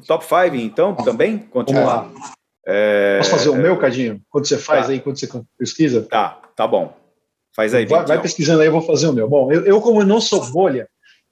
Top 0.07 0.23
5, 0.23 0.55
então, 0.55 0.95
também? 0.95 1.39
Continua. 1.39 1.83
Vamos 1.83 2.21
lá. 2.21 2.31
É... 2.65 3.17
Posso 3.17 3.31
fazer 3.31 3.49
o 3.49 3.55
meu, 3.57 3.75
Cadinho? 3.75 4.21
Quando 4.29 4.47
você 4.47 4.57
faz 4.57 4.85
tá. 4.85 4.93
aí, 4.93 5.01
quando 5.01 5.19
você 5.19 5.27
pesquisa? 5.59 6.03
Tá, 6.03 6.39
tá 6.55 6.65
bom. 6.65 6.95
Faz 7.53 7.73
aí, 7.73 7.85
vai, 7.85 8.05
vai 8.05 8.21
pesquisando 8.21 8.61
aí, 8.61 8.67
eu 8.67 8.71
vou 8.71 8.81
fazer 8.81 9.07
o 9.07 9.13
meu. 9.13 9.27
Bom, 9.27 9.51
eu, 9.51 9.65
eu 9.65 9.81
como 9.81 9.99
eu 9.99 10.05
não 10.05 10.21
sou 10.21 10.49
bolha, 10.51 10.87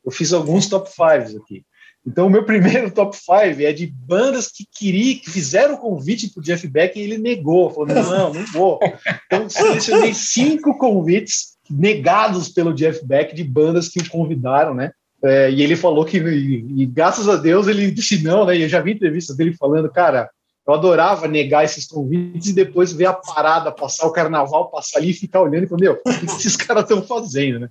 eu 0.05 0.11
fiz 0.11 0.31
alguns 0.33 0.67
top 0.67 0.89
fives 0.89 1.35
aqui. 1.35 1.63
Então, 2.05 2.27
o 2.27 2.29
meu 2.29 2.43
primeiro 2.45 2.91
top 2.91 3.15
5 3.15 3.61
é 3.61 3.73
de 3.73 3.87
bandas 3.87 4.47
que 4.47 4.65
queriam, 4.71 5.19
que 5.19 5.31
fizeram 5.31 5.75
o 5.75 5.79
convite 5.79 6.31
para 6.31 6.41
o 6.41 6.43
Jeff 6.43 6.67
Beck 6.67 6.97
e 6.97 7.01
ele 7.01 7.17
negou. 7.17 7.71
Falou: 7.71 7.87
não, 7.87 8.33
não 8.33 8.45
vou. 8.47 8.79
Então, 9.25 9.49
selecionei 9.49 10.13
cinco 10.13 10.77
convites 10.77 11.55
negados 11.69 12.49
pelo 12.49 12.73
Jeff 12.73 13.05
Beck 13.05 13.35
de 13.35 13.43
bandas 13.43 13.89
que 13.89 13.99
o 13.99 14.09
convidaram, 14.09 14.73
né? 14.75 14.91
É, 15.23 15.49
e 15.49 15.63
ele 15.63 15.75
falou 15.75 16.05
que, 16.05 16.19
e, 16.19 16.83
e, 16.83 16.85
graças 16.85 17.27
a 17.27 17.35
Deus, 17.35 17.67
ele 17.67 17.89
disse 17.89 18.21
não, 18.21 18.45
né? 18.45 18.55
E 18.55 18.61
eu 18.61 18.69
já 18.69 18.79
vi 18.79 18.91
entrevistas 18.91 19.35
dele 19.35 19.55
falando, 19.57 19.91
cara, 19.91 20.29
eu 20.67 20.73
adorava 20.73 21.27
negar 21.27 21.63
esses 21.63 21.85
convites 21.85 22.49
e 22.49 22.53
depois 22.53 22.91
ver 22.91 23.05
a 23.05 23.13
parada, 23.13 23.71
passar 23.71 24.07
o 24.07 24.11
carnaval, 24.11 24.69
passar 24.69 24.99
ali 24.99 25.11
e 25.11 25.13
ficar 25.13 25.41
olhando 25.41 25.65
e 25.65 25.67
falar, 25.67 25.81
meu, 25.81 25.93
o 25.93 26.19
que 26.19 26.25
esses 26.25 26.57
caras 26.57 26.83
estão 26.83 27.03
fazendo, 27.03 27.59
né? 27.59 27.69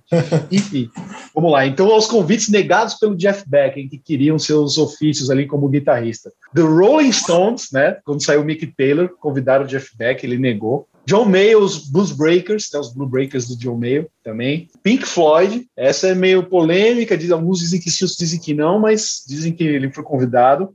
Enfim, 0.51 0.89
vamos 1.33 1.51
lá. 1.51 1.65
Então, 1.65 1.91
aos 1.91 2.07
convites 2.07 2.49
negados 2.49 2.95
pelo 2.95 3.15
Jeff 3.15 3.43
Beck, 3.47 3.87
que 3.89 3.97
queriam 3.97 4.39
seus 4.39 4.77
ofícios 4.77 5.29
ali 5.29 5.45
como 5.45 5.67
guitarrista. 5.67 6.31
The 6.53 6.61
Rolling 6.61 7.11
Stones, 7.11 7.67
né? 7.71 7.97
Quando 8.05 8.23
saiu 8.23 8.41
o 8.41 8.45
Mick 8.45 8.65
Taylor, 8.77 9.09
convidaram 9.19 9.65
o 9.65 9.67
Jeff 9.67 9.95
Beck, 9.97 10.23
ele 10.23 10.37
negou. 10.37 10.87
John 11.05 11.25
Mayer, 11.25 11.57
os 11.57 11.89
Blues 11.89 12.11
Breakers, 12.11 12.69
né, 12.73 12.79
os 12.79 12.91
Blue 12.91 13.07
Breakers 13.07 13.47
do 13.47 13.57
John 13.57 13.77
Mayer 13.77 14.07
também. 14.23 14.67
Pink 14.81 15.05
Floyd, 15.05 15.67
essa 15.77 16.07
é 16.07 16.15
meio 16.15 16.43
polêmica, 16.49 17.15
diz, 17.15 17.29
alguns 17.29 17.59
dizem 17.59 17.79
que 17.79 17.91
sim, 17.91 18.05
outros 18.05 18.17
dizem 18.17 18.39
que 18.39 18.55
não, 18.55 18.79
mas 18.79 19.23
dizem 19.27 19.53
que 19.53 19.63
ele 19.63 19.91
foi 19.91 20.03
convidado. 20.03 20.73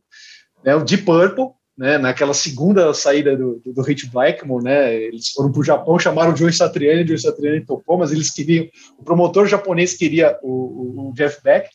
Né, 0.65 0.75
o 0.77 0.85
Deep 0.85 1.05
Purple, 1.05 1.49
né, 1.81 1.97
naquela 1.97 2.35
segunda 2.35 2.93
saída 2.93 3.35
do, 3.35 3.59
do, 3.65 3.73
do 3.73 3.81
Hit 3.81 4.07
Blackmore, 4.11 4.63
né, 4.63 4.95
eles 4.95 5.31
foram 5.31 5.51
para 5.51 5.61
o 5.63 5.65
Japão, 5.65 5.99
chamaram 5.99 6.35
o 6.35 6.37
Joe 6.37 6.53
Satriani, 6.53 7.05
o 7.05 7.09
Joe 7.09 7.19
Satriani 7.19 7.65
topou, 7.65 7.97
mas 7.97 8.13
eles 8.13 8.31
queriam, 8.31 8.69
o 8.99 9.03
promotor 9.03 9.47
japonês 9.47 9.95
queria 9.95 10.39
o, 10.43 10.51
o, 10.51 11.09
o 11.09 11.15
Jeff 11.15 11.43
Beck, 11.43 11.71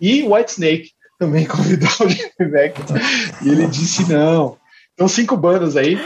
e 0.00 0.24
White 0.24 0.50
Snake 0.50 0.90
também 1.20 1.46
convidou 1.46 1.88
o 2.00 2.06
Jeff 2.08 2.44
Beck, 2.50 2.80
e 3.44 3.48
ele 3.48 3.68
disse 3.68 4.12
não. 4.12 4.58
Então, 4.92 5.06
cinco 5.06 5.36
bandas 5.36 5.76
aí. 5.76 5.96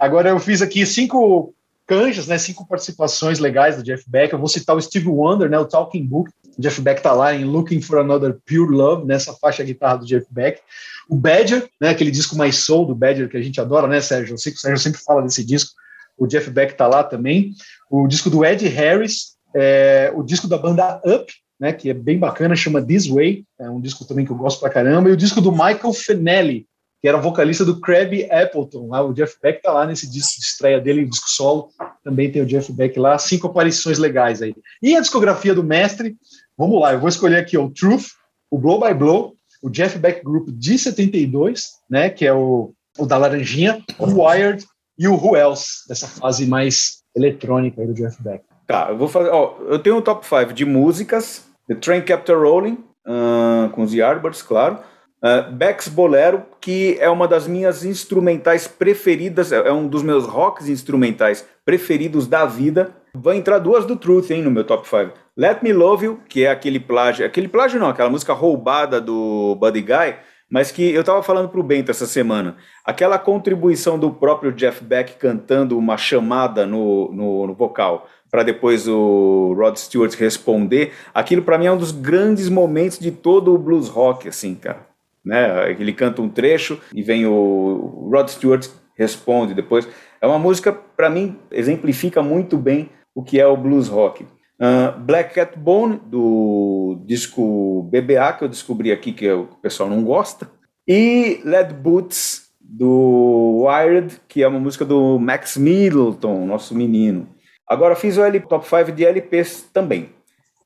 Agora 0.00 0.30
eu 0.30 0.40
fiz 0.40 0.60
aqui 0.60 0.84
cinco 0.84 1.54
canjas, 1.86 2.26
né, 2.26 2.36
cinco 2.38 2.66
participações 2.66 3.38
legais 3.38 3.76
do 3.76 3.84
Jeff 3.84 4.02
Beck. 4.08 4.32
Eu 4.32 4.38
vou 4.40 4.48
citar 4.48 4.76
o 4.76 4.82
Steve 4.82 5.08
Wonder, 5.08 5.48
né, 5.48 5.58
o 5.60 5.64
Talking 5.64 6.04
Book, 6.04 6.28
O 6.58 6.62
Jeff 6.62 6.80
Beck 6.80 7.02
tá 7.02 7.12
lá 7.12 7.34
em 7.34 7.44
Looking 7.44 7.80
for 7.80 7.98
Another 7.98 8.38
Pure 8.46 8.74
Love, 8.74 9.06
nessa 9.06 9.32
faixa 9.34 9.62
guitarra 9.62 9.98
do 9.98 10.06
Jeff 10.06 10.26
Beck. 10.30 10.60
O 11.08 11.16
Badger, 11.16 11.68
né, 11.80 11.90
aquele 11.90 12.10
disco 12.10 12.36
mais 12.36 12.56
soul 12.56 12.86
do 12.86 12.94
Badger 12.94 13.28
que 13.28 13.36
a 13.36 13.42
gente 13.42 13.60
adora, 13.60 13.86
né, 13.86 14.00
Sérgio? 14.00 14.34
Eu 14.34 14.38
sei 14.38 14.52
que 14.52 14.58
o 14.58 14.60
Sérgio 14.60 14.82
sempre 14.82 15.00
fala 15.00 15.22
desse 15.22 15.44
disco. 15.44 15.72
O 16.16 16.26
Jeff 16.26 16.50
Beck 16.50 16.74
tá 16.76 16.86
lá 16.86 17.04
também. 17.04 17.52
O 17.90 18.06
disco 18.08 18.30
do 18.30 18.44
Ed 18.44 18.66
Harris, 18.68 19.36
é, 19.54 20.10
o 20.14 20.22
disco 20.22 20.48
da 20.48 20.56
banda 20.56 21.00
Up, 21.04 21.32
né, 21.60 21.72
que 21.72 21.90
é 21.90 21.94
bem 21.94 22.18
bacana, 22.18 22.56
chama 22.56 22.82
This 22.82 23.06
Way, 23.06 23.44
é 23.58 23.70
um 23.70 23.80
disco 23.80 24.04
também 24.04 24.24
que 24.24 24.32
eu 24.32 24.36
gosto 24.36 24.60
pra 24.60 24.70
caramba. 24.70 25.08
E 25.08 25.12
o 25.12 25.16
disco 25.16 25.40
do 25.40 25.52
Michael 25.52 25.92
Finelli, 25.92 26.66
que 27.00 27.08
era 27.08 27.18
vocalista 27.18 27.64
do 27.64 27.80
Crabbe 27.80 28.28
Appleton. 28.30 28.88
Lá, 28.88 29.02
o 29.04 29.12
Jeff 29.12 29.36
Beck 29.42 29.62
tá 29.62 29.72
lá 29.72 29.86
nesse 29.86 30.10
disco 30.10 30.40
de 30.40 30.46
estreia 30.46 30.80
dele, 30.80 31.04
o 31.04 31.08
disco 31.08 31.28
solo. 31.28 31.68
Também 32.02 32.30
tem 32.30 32.42
o 32.42 32.46
Jeff 32.46 32.72
Beck 32.72 32.98
lá, 32.98 33.18
cinco 33.18 33.46
aparições 33.46 33.98
legais 33.98 34.42
aí. 34.42 34.54
E 34.82 34.96
a 34.96 35.00
discografia 35.00 35.54
do 35.54 35.62
mestre, 35.62 36.16
vamos 36.56 36.80
lá, 36.80 36.92
eu 36.92 37.00
vou 37.00 37.08
escolher 37.08 37.38
aqui 37.38 37.56
o 37.56 37.70
Truth, 37.70 38.06
o 38.50 38.58
Blow 38.58 38.80
by 38.80 38.94
Blow, 38.94 39.34
o 39.62 39.70
Jeff 39.70 39.98
Beck 39.98 40.22
Group 40.24 40.48
de 40.50 40.78
72, 40.78 41.64
né, 41.90 42.10
que 42.10 42.26
é 42.26 42.32
o, 42.32 42.72
o 42.98 43.06
da 43.06 43.16
Laranjinha, 43.16 43.82
o 43.98 44.22
Wired 44.22 44.64
e 44.98 45.08
o 45.08 45.14
Who 45.14 45.36
Else, 45.36 45.88
dessa 45.88 46.06
fase 46.06 46.46
mais 46.46 47.02
eletrônica 47.14 47.80
aí 47.80 47.86
do 47.86 47.94
Jeff 47.94 48.22
Beck. 48.22 48.44
Tá, 48.66 48.88
eu 48.90 48.96
vou 48.96 49.08
fazer. 49.08 49.30
Ó, 49.30 49.56
eu 49.68 49.78
tenho 49.78 49.96
um 49.96 50.02
top 50.02 50.26
5 50.26 50.52
de 50.52 50.64
músicas: 50.64 51.44
The 51.68 51.76
Train 51.76 52.02
Kept 52.02 52.32
Rolling, 52.32 52.84
uh, 53.06 53.70
com 53.70 53.82
os 53.82 53.94
Yardbirds, 53.94 54.42
claro. 54.42 54.80
Uh, 55.22 55.50
Beck's 55.52 55.88
Bolero, 55.88 56.44
que 56.60 56.96
é 57.00 57.08
uma 57.08 57.26
das 57.26 57.46
minhas 57.46 57.84
instrumentais 57.84 58.68
preferidas, 58.68 59.50
é, 59.50 59.56
é 59.56 59.72
um 59.72 59.88
dos 59.88 60.02
meus 60.02 60.26
rocks 60.26 60.68
instrumentais 60.68 61.44
preferidos 61.64 62.26
da 62.26 62.44
vida. 62.44 62.94
Vai 63.14 63.36
entrar 63.36 63.58
duas 63.58 63.86
do 63.86 63.96
Truth, 63.96 64.30
hein, 64.30 64.42
no 64.42 64.50
meu 64.50 64.64
top 64.64 64.86
5. 64.86 65.25
Let 65.36 65.62
Me 65.62 65.72
Love 65.72 66.06
You, 66.06 66.20
que 66.28 66.44
é 66.44 66.50
aquele 66.50 66.80
plágio, 66.80 67.26
aquele 67.26 67.48
plágio 67.48 67.78
não, 67.78 67.88
aquela 67.88 68.08
música 68.08 68.32
roubada 68.32 69.00
do 69.00 69.56
Buddy 69.60 69.82
Guy, 69.82 70.16
mas 70.48 70.70
que 70.70 70.90
eu 70.90 71.04
tava 71.04 71.22
falando 71.22 71.48
pro 71.48 71.62
Bento 71.62 71.90
essa 71.90 72.06
semana. 72.06 72.56
Aquela 72.84 73.18
contribuição 73.18 73.98
do 73.98 74.10
próprio 74.10 74.52
Jeff 74.52 74.82
Beck 74.82 75.16
cantando 75.16 75.76
uma 75.76 75.96
chamada 75.96 76.64
no, 76.64 77.12
no, 77.12 77.46
no 77.48 77.54
vocal 77.54 78.08
para 78.30 78.42
depois 78.42 78.88
o 78.88 79.54
Rod 79.56 79.76
Stewart 79.76 80.12
responder, 80.14 80.92
aquilo 81.14 81.42
para 81.42 81.56
mim 81.56 81.66
é 81.66 81.72
um 81.72 81.78
dos 81.78 81.92
grandes 81.92 82.48
momentos 82.48 82.98
de 82.98 83.10
todo 83.10 83.54
o 83.54 83.58
blues 83.58 83.88
rock, 83.88 84.28
assim, 84.28 84.54
cara 84.54 84.86
né? 85.26 85.72
Ele 85.72 85.92
canta 85.92 86.22
um 86.22 86.28
trecho 86.28 86.80
e 86.94 87.02
vem 87.02 87.26
o 87.26 88.08
Rod 88.12 88.28
Stewart 88.28 88.68
responde 88.94 89.52
depois. 89.52 89.86
É 90.20 90.26
uma 90.26 90.38
música, 90.38 90.72
para 90.72 91.10
mim, 91.10 91.36
exemplifica 91.50 92.22
muito 92.22 92.56
bem 92.56 92.88
o 93.12 93.24
que 93.24 93.40
é 93.40 93.46
o 93.46 93.56
blues 93.56 93.88
rock. 93.88 94.24
Uh, 94.60 94.98
Black 95.00 95.34
Cat 95.34 95.58
Bone, 95.58 96.00
do 96.06 97.02
disco 97.06 97.82
BBA, 97.90 98.32
que 98.32 98.44
eu 98.44 98.48
descobri 98.48 98.90
aqui 98.90 99.12
que 99.12 99.30
o 99.30 99.46
pessoal 99.60 99.88
não 99.88 100.02
gosta. 100.02 100.50
E 100.88 101.40
Led 101.44 101.74
Boots, 101.74 102.46
do 102.60 103.64
Wired, 103.64 104.20
que 104.26 104.42
é 104.42 104.48
uma 104.48 104.58
música 104.58 104.84
do 104.84 105.18
Max 105.18 105.56
Middleton, 105.56 106.46
nosso 106.46 106.74
menino. 106.74 107.28
Agora 107.68 107.94
fiz 107.94 108.16
o 108.16 108.22
L 108.22 108.40
Top 108.40 108.66
5 108.66 108.92
de 108.92 109.04
LPs 109.04 109.68
também. 109.72 110.10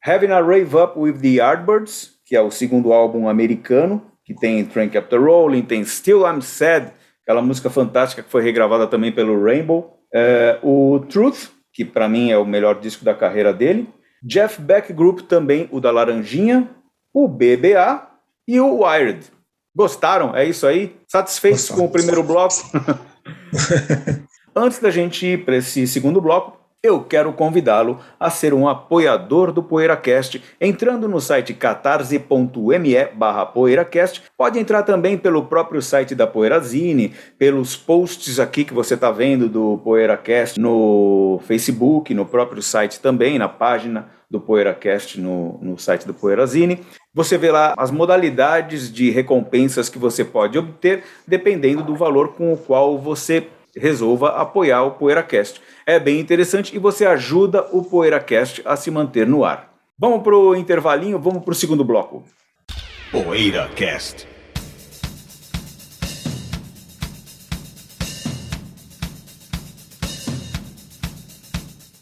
Having 0.04 0.32
a 0.32 0.40
Rave 0.40 0.76
Up 0.76 0.98
with 0.98 1.18
the 1.20 1.28
Yardbirds, 1.28 2.12
que 2.24 2.36
é 2.36 2.40
o 2.40 2.50
segundo 2.50 2.92
álbum 2.92 3.28
americano 3.28 4.10
que 4.24 4.34
tem 4.34 4.64
Train 4.64 4.88
Kept 4.88 5.16
Rolling, 5.16 5.62
tem 5.62 5.84
Still 5.84 6.24
I'm 6.24 6.40
Sad, 6.40 6.92
aquela 7.22 7.42
música 7.42 7.68
fantástica 7.68 8.22
que 8.22 8.30
foi 8.30 8.42
regravada 8.42 8.86
também 8.86 9.10
pelo 9.10 9.42
Rainbow, 9.42 9.98
é, 10.14 10.58
o 10.62 11.00
Truth, 11.08 11.50
que 11.72 11.84
para 11.84 12.08
mim 12.08 12.30
é 12.30 12.38
o 12.38 12.44
melhor 12.44 12.80
disco 12.80 13.04
da 13.04 13.14
carreira 13.14 13.52
dele, 13.52 13.88
Jeff 14.22 14.60
Beck 14.60 14.92
Group 14.92 15.20
também, 15.20 15.68
o 15.70 15.80
da 15.80 15.90
Laranjinha, 15.90 16.68
o 17.12 17.26
BBA 17.26 18.06
e 18.46 18.60
o 18.60 18.84
Wired. 18.84 19.26
Gostaram? 19.74 20.36
É 20.36 20.44
isso 20.44 20.66
aí? 20.66 20.96
Satisfeitos 21.08 21.68
com 21.70 21.84
o 21.84 21.90
primeiro 21.90 22.22
bloco? 22.22 22.54
Antes 24.54 24.78
da 24.80 24.90
gente 24.90 25.24
ir 25.24 25.44
para 25.44 25.56
esse 25.56 25.86
segundo 25.86 26.20
bloco, 26.20 26.59
eu 26.82 27.02
quero 27.02 27.32
convidá-lo 27.34 27.98
a 28.18 28.30
ser 28.30 28.54
um 28.54 28.66
apoiador 28.66 29.52
do 29.52 29.62
PoeiraCast, 29.62 30.42
entrando 30.58 31.06
no 31.06 31.20
site 31.20 31.52
catarse.me 31.52 33.04
barra 33.14 33.44
PoeiraCast. 33.44 34.22
Pode 34.36 34.58
entrar 34.58 34.82
também 34.82 35.18
pelo 35.18 35.44
próprio 35.44 35.82
site 35.82 36.14
da 36.14 36.26
Poeirazine, 36.26 37.12
pelos 37.38 37.76
posts 37.76 38.40
aqui 38.40 38.64
que 38.64 38.72
você 38.72 38.94
está 38.94 39.10
vendo 39.10 39.46
do 39.46 39.78
PoeiraCast 39.84 40.58
no 40.58 41.38
Facebook, 41.44 42.14
no 42.14 42.24
próprio 42.24 42.62
site 42.62 42.98
também, 42.98 43.38
na 43.38 43.48
página 43.48 44.08
do 44.30 44.40
PoeiraCast 44.40 45.20
no, 45.20 45.58
no 45.60 45.76
site 45.76 46.06
do 46.06 46.14
Poeirazine. 46.14 46.80
Você 47.12 47.36
vê 47.36 47.50
lá 47.50 47.74
as 47.76 47.90
modalidades 47.90 48.90
de 48.90 49.10
recompensas 49.10 49.90
que 49.90 49.98
você 49.98 50.24
pode 50.24 50.56
obter, 50.56 51.02
dependendo 51.26 51.82
do 51.82 51.94
valor 51.94 52.34
com 52.34 52.52
o 52.52 52.56
qual 52.56 52.96
você 52.96 53.48
resolva 53.76 54.30
apoiar 54.30 54.82
o 54.82 54.92
PoeiraCast. 54.92 55.60
É 55.86 55.98
bem 55.98 56.20
interessante 56.20 56.74
e 56.74 56.78
você 56.78 57.06
ajuda 57.06 57.66
o 57.72 57.82
PoeiraCast 57.82 58.62
a 58.64 58.76
se 58.76 58.90
manter 58.90 59.26
no 59.26 59.44
ar. 59.44 59.72
Vamos 59.98 60.22
para 60.22 60.36
o 60.36 60.54
intervalinho, 60.54 61.18
vamos 61.18 61.44
para 61.44 61.52
o 61.52 61.54
segundo 61.54 61.84
bloco. 61.84 62.24
PoeiraCast. 63.10 64.26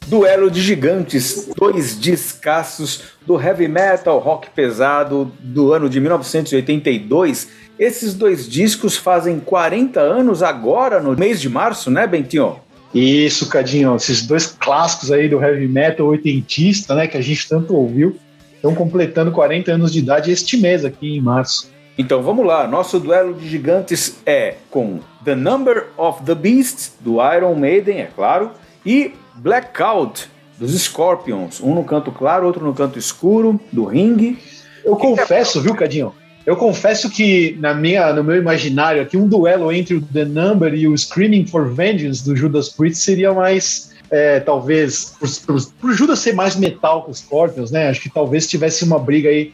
Duelo 0.08 0.50
de 0.50 0.62
Gigantes, 0.62 1.50
dois 1.54 1.94
descassos 1.94 3.02
do 3.26 3.38
heavy 3.38 3.68
metal, 3.68 4.18
rock 4.18 4.48
pesado 4.48 5.30
do 5.38 5.74
ano 5.74 5.86
de 5.86 6.00
1982 6.00 7.67
esses 7.78 8.14
dois 8.14 8.48
discos 8.48 8.96
fazem 8.96 9.38
40 9.38 10.00
anos 10.00 10.42
agora, 10.42 11.00
no 11.00 11.16
mês 11.16 11.40
de 11.40 11.48
março, 11.48 11.90
né, 11.90 12.06
Bentinho? 12.06 12.56
Isso, 12.94 13.48
Cadinho. 13.48 13.94
Esses 13.96 14.26
dois 14.26 14.46
clássicos 14.46 15.12
aí 15.12 15.28
do 15.28 15.42
heavy 15.42 15.68
metal 15.68 16.06
oitentista, 16.06 16.94
né, 16.94 17.06
que 17.06 17.16
a 17.16 17.20
gente 17.20 17.48
tanto 17.48 17.74
ouviu, 17.74 18.16
estão 18.54 18.74
completando 18.74 19.30
40 19.30 19.72
anos 19.72 19.92
de 19.92 20.00
idade 20.00 20.30
este 20.30 20.56
mês 20.56 20.84
aqui 20.84 21.16
em 21.16 21.20
março. 21.20 21.70
Então 21.96 22.22
vamos 22.22 22.46
lá, 22.46 22.66
nosso 22.68 23.00
duelo 23.00 23.34
de 23.34 23.48
gigantes 23.48 24.18
é 24.24 24.54
com 24.70 25.00
The 25.24 25.34
Number 25.34 25.88
of 25.96 26.22
the 26.22 26.34
Beast, 26.34 26.92
do 27.00 27.16
Iron 27.34 27.56
Maiden, 27.56 28.00
é 28.00 28.08
claro, 28.14 28.52
e 28.86 29.12
Blackout, 29.34 30.28
dos 30.58 30.72
Scorpions, 30.80 31.60
um 31.60 31.74
no 31.74 31.84
canto 31.84 32.12
claro, 32.12 32.46
outro 32.46 32.64
no 32.64 32.72
canto 32.72 32.98
escuro, 32.98 33.60
do 33.72 33.84
Ring. 33.84 34.38
Eu 34.84 34.96
confesso, 34.96 35.60
viu, 35.60 35.74
Cadinho? 35.74 36.14
Eu 36.48 36.56
confesso 36.56 37.10
que 37.10 37.58
na 37.60 37.74
minha, 37.74 38.10
no 38.14 38.24
meu 38.24 38.36
imaginário 38.36 39.02
aqui, 39.02 39.18
um 39.18 39.28
duelo 39.28 39.70
entre 39.70 39.96
o 39.96 40.00
The 40.00 40.24
Number 40.24 40.72
e 40.72 40.88
o 40.88 40.96
Screaming 40.96 41.46
for 41.46 41.70
Vengeance 41.74 42.24
do 42.24 42.34
Judas 42.34 42.70
Priest 42.70 43.02
seria 43.02 43.34
mais, 43.34 43.94
é, 44.10 44.40
talvez, 44.40 45.14
por, 45.78 45.92
Judas 45.92 46.20
ser 46.20 46.32
mais 46.32 46.56
metal 46.56 47.04
que 47.04 47.10
os 47.10 47.18
Scorpions, 47.18 47.70
né? 47.70 47.90
Acho 47.90 48.00
que 48.00 48.08
talvez 48.08 48.46
tivesse 48.46 48.82
uma 48.82 48.98
briga 48.98 49.28
aí, 49.28 49.52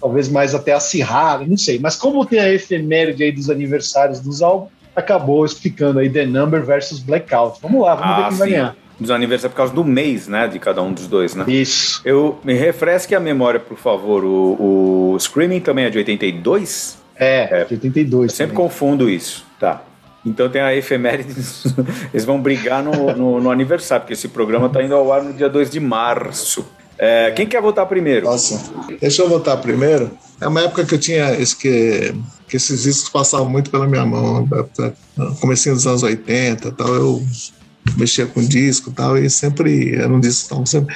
talvez 0.00 0.28
mais 0.28 0.54
até 0.54 0.72
acirrada, 0.72 1.44
não 1.44 1.56
sei. 1.56 1.80
Mas 1.80 1.96
como 1.96 2.24
tem 2.24 2.38
a 2.38 2.48
efeméride 2.48 3.24
aí 3.24 3.32
dos 3.32 3.50
aniversários 3.50 4.20
dos 4.20 4.40
álbuns, 4.40 4.70
acabou 4.94 5.44
explicando 5.44 5.98
aí 5.98 6.08
The 6.08 6.26
Number 6.26 6.64
versus 6.64 7.00
Blackout. 7.00 7.58
Vamos 7.60 7.82
lá, 7.82 7.96
vamos 7.96 8.12
ah, 8.12 8.16
ver 8.18 8.22
quem 8.22 8.30
sim. 8.30 8.38
vai 8.38 8.50
ganhar 8.50 8.76
dos 8.98 9.10
aniversários 9.10 9.52
por 9.52 9.58
causa 9.58 9.74
do 9.74 9.84
mês, 9.84 10.26
né, 10.26 10.48
de 10.48 10.58
cada 10.58 10.82
um 10.82 10.92
dos 10.92 11.06
dois, 11.06 11.34
né? 11.34 11.44
Isso. 11.48 12.00
Eu 12.04 12.38
me 12.42 12.54
refresque 12.54 13.14
a 13.14 13.20
memória, 13.20 13.60
por 13.60 13.76
favor. 13.76 14.24
O, 14.24 15.12
o 15.14 15.18
Screaming 15.18 15.60
também 15.60 15.84
é 15.84 15.90
de 15.90 15.98
82? 15.98 16.98
É, 17.14 17.60
é 17.62 17.64
de 17.64 17.74
82. 17.74 18.32
Eu 18.32 18.36
sempre 18.36 18.56
confundo 18.56 19.08
isso. 19.08 19.44
Tá. 19.60 19.82
Então 20.24 20.48
tem 20.48 20.60
a 20.60 20.74
efeméride, 20.74 21.30
eles 22.12 22.24
vão 22.24 22.40
brigar 22.40 22.82
no, 22.82 23.14
no, 23.14 23.40
no, 23.40 23.50
aniversário, 23.50 24.02
porque 24.02 24.14
esse 24.14 24.28
programa 24.28 24.68
tá 24.68 24.82
indo 24.82 24.94
ao 24.94 25.12
ar 25.12 25.22
no 25.22 25.32
dia 25.32 25.48
2 25.48 25.70
de 25.70 25.78
março. 25.78 26.66
É, 26.98 27.30
quem 27.30 27.46
quer 27.46 27.62
votar 27.62 27.86
primeiro? 27.86 28.26
Nossa, 28.26 28.72
deixa 29.00 29.22
eu 29.22 29.28
votar 29.28 29.56
primeiro. 29.58 30.10
É 30.40 30.48
uma 30.48 30.62
época 30.62 30.84
que 30.84 30.94
eu 30.94 30.98
tinha 30.98 31.32
esse 31.34 31.54
que, 31.54 32.12
que 32.48 32.56
esses 32.56 32.82
discos 32.82 33.08
passavam 33.08 33.48
muito 33.48 33.70
pela 33.70 33.86
minha 33.86 34.04
mão, 34.04 34.48
comecinho 35.40 35.74
dos 35.76 35.86
anos 35.86 36.02
80 36.02 36.72
tal, 36.72 36.88
eu 36.88 37.22
mexia 37.96 38.26
com 38.26 38.42
disco 38.42 38.90
e 38.90 38.92
tal, 38.92 39.18
e 39.18 39.28
sempre 39.28 39.94
era 39.94 40.12
um 40.12 40.20
disco 40.20 40.48
tão 40.48 40.66
sempre. 40.66 40.94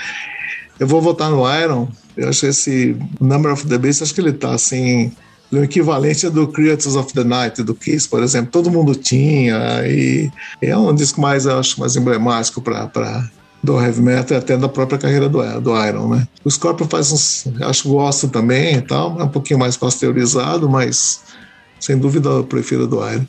Eu 0.79 0.87
vou 0.87 1.01
votar 1.01 1.31
no 1.31 1.43
Iron, 1.61 1.89
eu 2.17 2.29
acho 2.29 2.47
esse 2.47 2.97
Number 3.21 3.53
of 3.53 3.67
the 3.67 3.79
Beast, 3.79 4.03
acho 4.03 4.15
que 4.15 4.21
ele 4.21 4.33
tá 4.33 4.55
assim, 4.55 5.13
o 5.53 5.59
equivalente 5.59 6.29
do 6.31 6.47
Creatures 6.49 6.95
of 6.95 7.13
the 7.13 7.25
Night 7.25 7.63
do 7.63 7.75
Kiss, 7.75 8.09
por 8.09 8.23
exemplo, 8.23 8.51
todo 8.51 8.71
mundo 8.71 8.95
tinha, 8.95 9.87
e 9.87 10.31
é 10.63 10.77
um 10.77 10.95
disco 10.95 11.21
mais, 11.21 11.45
eu 11.45 11.59
acho, 11.59 11.79
mais 11.81 11.97
emblemático 11.97 12.63
para 12.63 13.29
do 13.63 13.79
heavy 13.79 14.01
metal 14.01 14.39
e 14.39 14.41
até 14.41 14.57
da 14.57 14.69
própria 14.69 14.99
carreira 14.99 15.29
do, 15.29 15.61
do 15.61 15.87
Iron, 15.87 16.09
né? 16.09 16.27
O 16.43 16.51
Scorpion 16.51 16.89
faz 16.89 17.13
uns, 17.13 17.47
acho 17.61 17.83
que 17.83 17.89
gosto 17.89 18.29
também 18.29 18.77
e 18.77 18.81
tal, 18.81 19.21
é 19.21 19.25
um 19.25 19.29
pouquinho 19.29 19.59
mais 19.59 19.77
pasteurizado, 19.77 20.69
mas 20.69 21.21
sem 21.79 21.99
dúvida 21.99 22.31
eu 22.31 22.45
prefiro 22.45 22.87
do 22.87 22.97
Iron. 23.07 23.27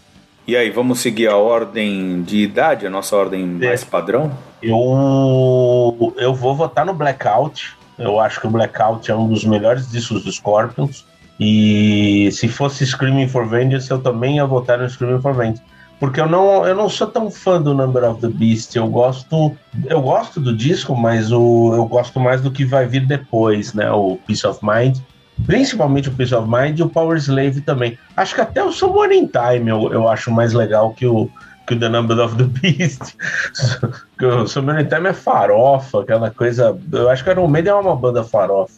E 0.51 0.57
aí, 0.57 0.69
vamos 0.69 0.99
seguir 0.99 1.29
a 1.29 1.37
ordem 1.37 2.23
de 2.23 2.39
idade, 2.39 2.85
a 2.85 2.89
nossa 2.89 3.15
ordem 3.15 3.57
é. 3.61 3.67
mais 3.67 3.85
padrão? 3.85 4.37
Eu, 4.61 6.13
eu 6.17 6.35
vou 6.35 6.53
votar 6.53 6.85
no 6.85 6.93
Blackout, 6.93 7.73
Eu 7.97 8.19
acho 8.19 8.41
que 8.41 8.47
o 8.47 8.49
Blackout 8.49 9.09
é 9.09 9.15
um 9.15 9.29
dos 9.29 9.45
melhores 9.45 9.89
discos 9.89 10.25
do 10.25 10.29
Scorpions. 10.29 11.05
E 11.39 12.27
se 12.33 12.49
fosse 12.49 12.85
Screaming 12.85 13.29
for 13.29 13.47
Vengeance, 13.47 13.89
eu 13.89 13.99
também 13.99 14.35
ia 14.35 14.45
votar 14.45 14.77
no 14.77 14.89
Screaming 14.89 15.21
for 15.21 15.33
Vengeance. 15.33 15.63
Porque 15.97 16.19
eu 16.19 16.27
não, 16.27 16.67
eu 16.67 16.75
não 16.75 16.89
sou 16.89 17.07
tão 17.07 17.31
fã 17.31 17.61
do 17.61 17.73
Number 17.73 18.03
of 18.03 18.19
the 18.19 18.27
Beast. 18.27 18.75
Eu 18.75 18.89
gosto, 18.89 19.55
eu 19.85 20.01
gosto 20.01 20.41
do 20.41 20.53
disco, 20.53 20.93
mas 20.93 21.31
o, 21.31 21.73
eu 21.73 21.85
gosto 21.85 22.19
mais 22.19 22.41
do 22.41 22.51
que 22.51 22.65
vai 22.65 22.85
vir 22.85 23.05
depois, 23.05 23.73
né? 23.73 23.89
O 23.89 24.17
Peace 24.27 24.45
of 24.45 24.59
Mind. 24.61 24.97
Principalmente 25.45 26.09
o 26.09 26.11
Peace 26.11 26.33
of 26.33 26.47
Mind 26.49 26.79
e 26.79 26.83
o 26.83 26.89
Power 26.89 27.17
Slave 27.17 27.61
também. 27.61 27.97
Acho 28.15 28.35
que 28.35 28.41
até 28.41 28.63
o 28.63 28.71
Somewhere 28.71 29.15
in 29.15 29.27
Time 29.27 29.69
eu, 29.69 29.91
eu 29.91 30.07
acho 30.07 30.31
mais 30.31 30.53
legal 30.53 30.93
que 30.93 31.05
o, 31.05 31.29
que 31.67 31.73
o 31.73 31.79
The 31.79 31.89
Number 31.89 32.19
of 32.19 32.35
the 32.35 32.43
Beast. 32.43 33.15
o 34.21 34.47
Somewhere 34.47 34.83
in 34.83 34.87
Time 34.87 35.09
é 35.09 35.13
farofa, 35.13 36.01
aquela 36.01 36.29
coisa. 36.29 36.77
Eu 36.91 37.09
acho 37.09 37.23
que 37.23 37.29
o 37.29 37.33
Iron 37.33 37.47
Maiden 37.47 37.71
é 37.71 37.75
uma 37.75 37.95
banda 37.95 38.23
farofa. 38.23 38.73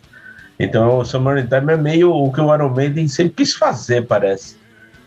Então 0.60 1.00
o 1.00 1.06
Summer 1.06 1.38
in 1.38 1.48
Time 1.48 1.74
é 1.74 1.78
meio 1.78 2.12
o 2.12 2.32
que 2.32 2.40
o 2.40 2.54
Iron 2.54 2.70
Maiden 2.70 3.08
sempre 3.08 3.34
quis 3.34 3.54
fazer, 3.54 4.06
parece. 4.06 4.58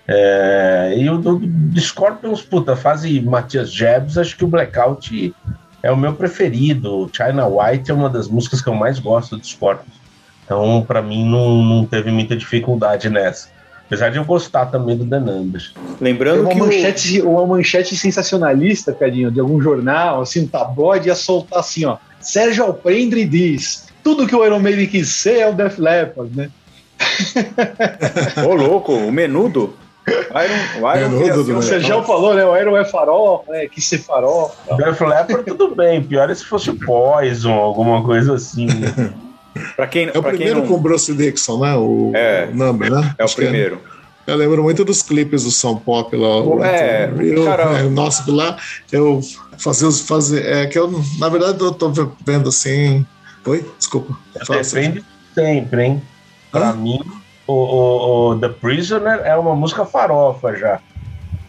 É, 0.08 0.94
e 0.96 1.08
o 1.10 1.18
do, 1.18 1.38
do 1.38 1.80
Scorpions, 1.80 2.42
puta, 2.42 2.76
fase 2.76 3.20
Matias 3.20 3.72
Jebs, 3.72 4.16
acho 4.16 4.36
que 4.36 4.44
o 4.44 4.48
Blackout 4.48 5.34
é 5.82 5.90
o 5.90 5.96
meu 5.96 6.14
preferido. 6.14 7.10
China 7.12 7.46
White 7.46 7.90
é 7.90 7.94
uma 7.94 8.08
das 8.08 8.28
músicas 8.28 8.60
que 8.60 8.68
eu 8.68 8.74
mais 8.74 8.98
gosto 8.98 9.36
do 9.36 9.46
Scorpions. 9.46 10.05
Então, 10.46 10.84
para 10.86 11.02
mim, 11.02 11.28
não, 11.28 11.62
não 11.62 11.84
teve 11.84 12.10
muita 12.10 12.36
dificuldade 12.36 13.10
nessa. 13.10 13.48
Apesar 13.86 14.10
de 14.10 14.16
eu 14.16 14.24
gostar 14.24 14.66
também 14.66 14.96
do 14.96 15.04
The 15.04 15.20
Numbers. 15.20 15.74
Lembrando 16.00 16.42
uma 16.42 16.50
que. 16.50 16.58
Manchete, 16.58 17.22
o... 17.22 17.30
Uma 17.30 17.46
manchete 17.46 17.96
sensacionalista, 17.96 18.92
Cadinho, 18.92 19.30
de 19.30 19.38
algum 19.38 19.60
jornal, 19.60 20.22
assim, 20.22 20.44
um 20.44 20.46
tabloide, 20.46 21.08
ia 21.08 21.14
soltar 21.14 21.60
assim, 21.60 21.84
ó. 21.84 21.96
Sérgio 22.20 22.64
Alprendre 22.64 23.24
diz: 23.24 23.86
tudo 24.02 24.26
que 24.26 24.34
o 24.34 24.44
Iron 24.44 24.58
Maiden 24.58 24.86
quis 24.86 25.08
ser 25.08 25.38
é 25.38 25.48
o 25.48 25.52
Def 25.52 25.78
Leppard, 25.78 26.36
né? 26.36 26.50
Ô, 28.44 28.54
louco, 28.54 28.92
o 28.92 29.12
menudo. 29.12 29.76
Iron, 30.08 30.84
o 30.84 30.96
Iron 30.96 31.08
menudo 31.08 31.44
do 31.44 31.54
Você 31.54 31.78
já 31.80 32.02
falou, 32.02 32.34
né? 32.34 32.44
O 32.44 32.56
Iron 32.56 32.76
é 32.76 32.84
farol, 32.84 33.44
né? 33.48 33.66
Quis 33.66 33.84
ser 33.84 33.98
farol. 33.98 34.54
Def 34.76 35.00
Leppard, 35.00 35.44
tudo 35.44 35.74
bem. 35.76 36.02
Pior 36.02 36.28
é 36.28 36.34
se 36.34 36.44
fosse 36.44 36.72
Poison, 36.72 37.52
alguma 37.52 38.02
coisa 38.02 38.34
assim. 38.34 38.66
pra 39.74 39.86
quem, 39.86 40.10
é 40.12 40.18
o 40.18 40.22
primeiro 40.22 40.60
não... 40.60 40.66
com 40.66 40.74
o 40.74 40.78
Bruce 40.78 41.12
Dixon, 41.14 41.60
né? 41.60 41.74
O, 41.74 42.12
é, 42.14 42.48
o 42.50 42.56
Number, 42.56 42.90
né? 42.90 43.14
É 43.18 43.22
o 43.22 43.24
Acho 43.24 43.36
primeiro. 43.36 43.80
É. 43.92 43.96
Eu 44.26 44.34
lembro 44.34 44.62
muito 44.62 44.84
dos 44.84 45.02
clipes 45.02 45.44
do 45.44 45.52
São 45.52 45.76
Pop 45.76 46.14
lá. 46.16 46.66
É, 46.66 47.08
eu, 47.16 47.44
cara... 47.44 47.78
é, 47.78 47.82
nossa, 47.84 48.24
lá 48.30 48.56
eu 48.90 49.20
fazia 49.56 49.86
os. 49.86 50.00
Fazer, 50.00 50.44
é 50.44 50.66
que 50.66 50.78
eu, 50.78 50.90
na 51.18 51.28
verdade, 51.28 51.60
eu 51.60 51.72
tô 51.72 51.92
vendo 52.24 52.48
assim. 52.48 53.06
Oi? 53.46 53.64
Desculpa. 53.78 54.16
Depende 54.34 55.04
sempre, 55.32 55.84
hein? 55.84 56.02
Pra 56.50 56.70
Hã? 56.70 56.72
mim, 56.72 57.00
o, 57.46 57.52
o, 57.52 58.30
o, 58.30 58.38
The 58.40 58.48
Prisoner 58.48 59.20
é 59.24 59.36
uma 59.36 59.54
música 59.54 59.84
farofa 59.84 60.56
já. 60.56 60.80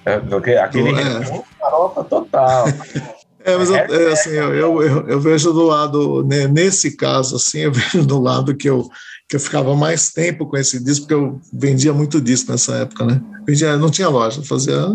É, 0.05 0.19
porque 0.19 0.51
aquele 0.51 0.91
é. 0.91 1.01
é 1.01 1.43
farofa 1.59 2.03
total. 2.03 2.65
É, 3.47 3.57
mas 3.57 3.69
eu, 3.69 3.75
é, 3.77 4.11
assim, 4.11 4.31
eu, 4.31 4.53
eu, 4.53 5.07
eu, 5.07 5.21
vejo 5.21 5.53
do 5.53 5.63
lado, 5.63 6.21
né, 6.23 6.49
nesse 6.49 6.97
caso, 6.97 7.37
assim, 7.37 7.59
eu 7.59 7.71
vejo 7.73 8.05
do 8.05 8.19
lado 8.19 8.53
que 8.53 8.69
eu, 8.69 8.89
que 9.29 9.37
eu 9.37 9.39
ficava 9.39 9.73
mais 9.73 10.11
tempo 10.11 10.45
com 10.45 10.57
esse 10.57 10.83
disco, 10.83 11.07
porque 11.07 11.13
eu 11.13 11.39
vendia 11.53 11.93
muito 11.93 12.19
disco 12.19 12.51
nessa 12.51 12.75
época, 12.75 13.05
né? 13.05 13.21
Vendia, 13.47 13.77
não 13.77 13.89
tinha 13.89 14.09
loja, 14.09 14.43
fazia 14.43 14.89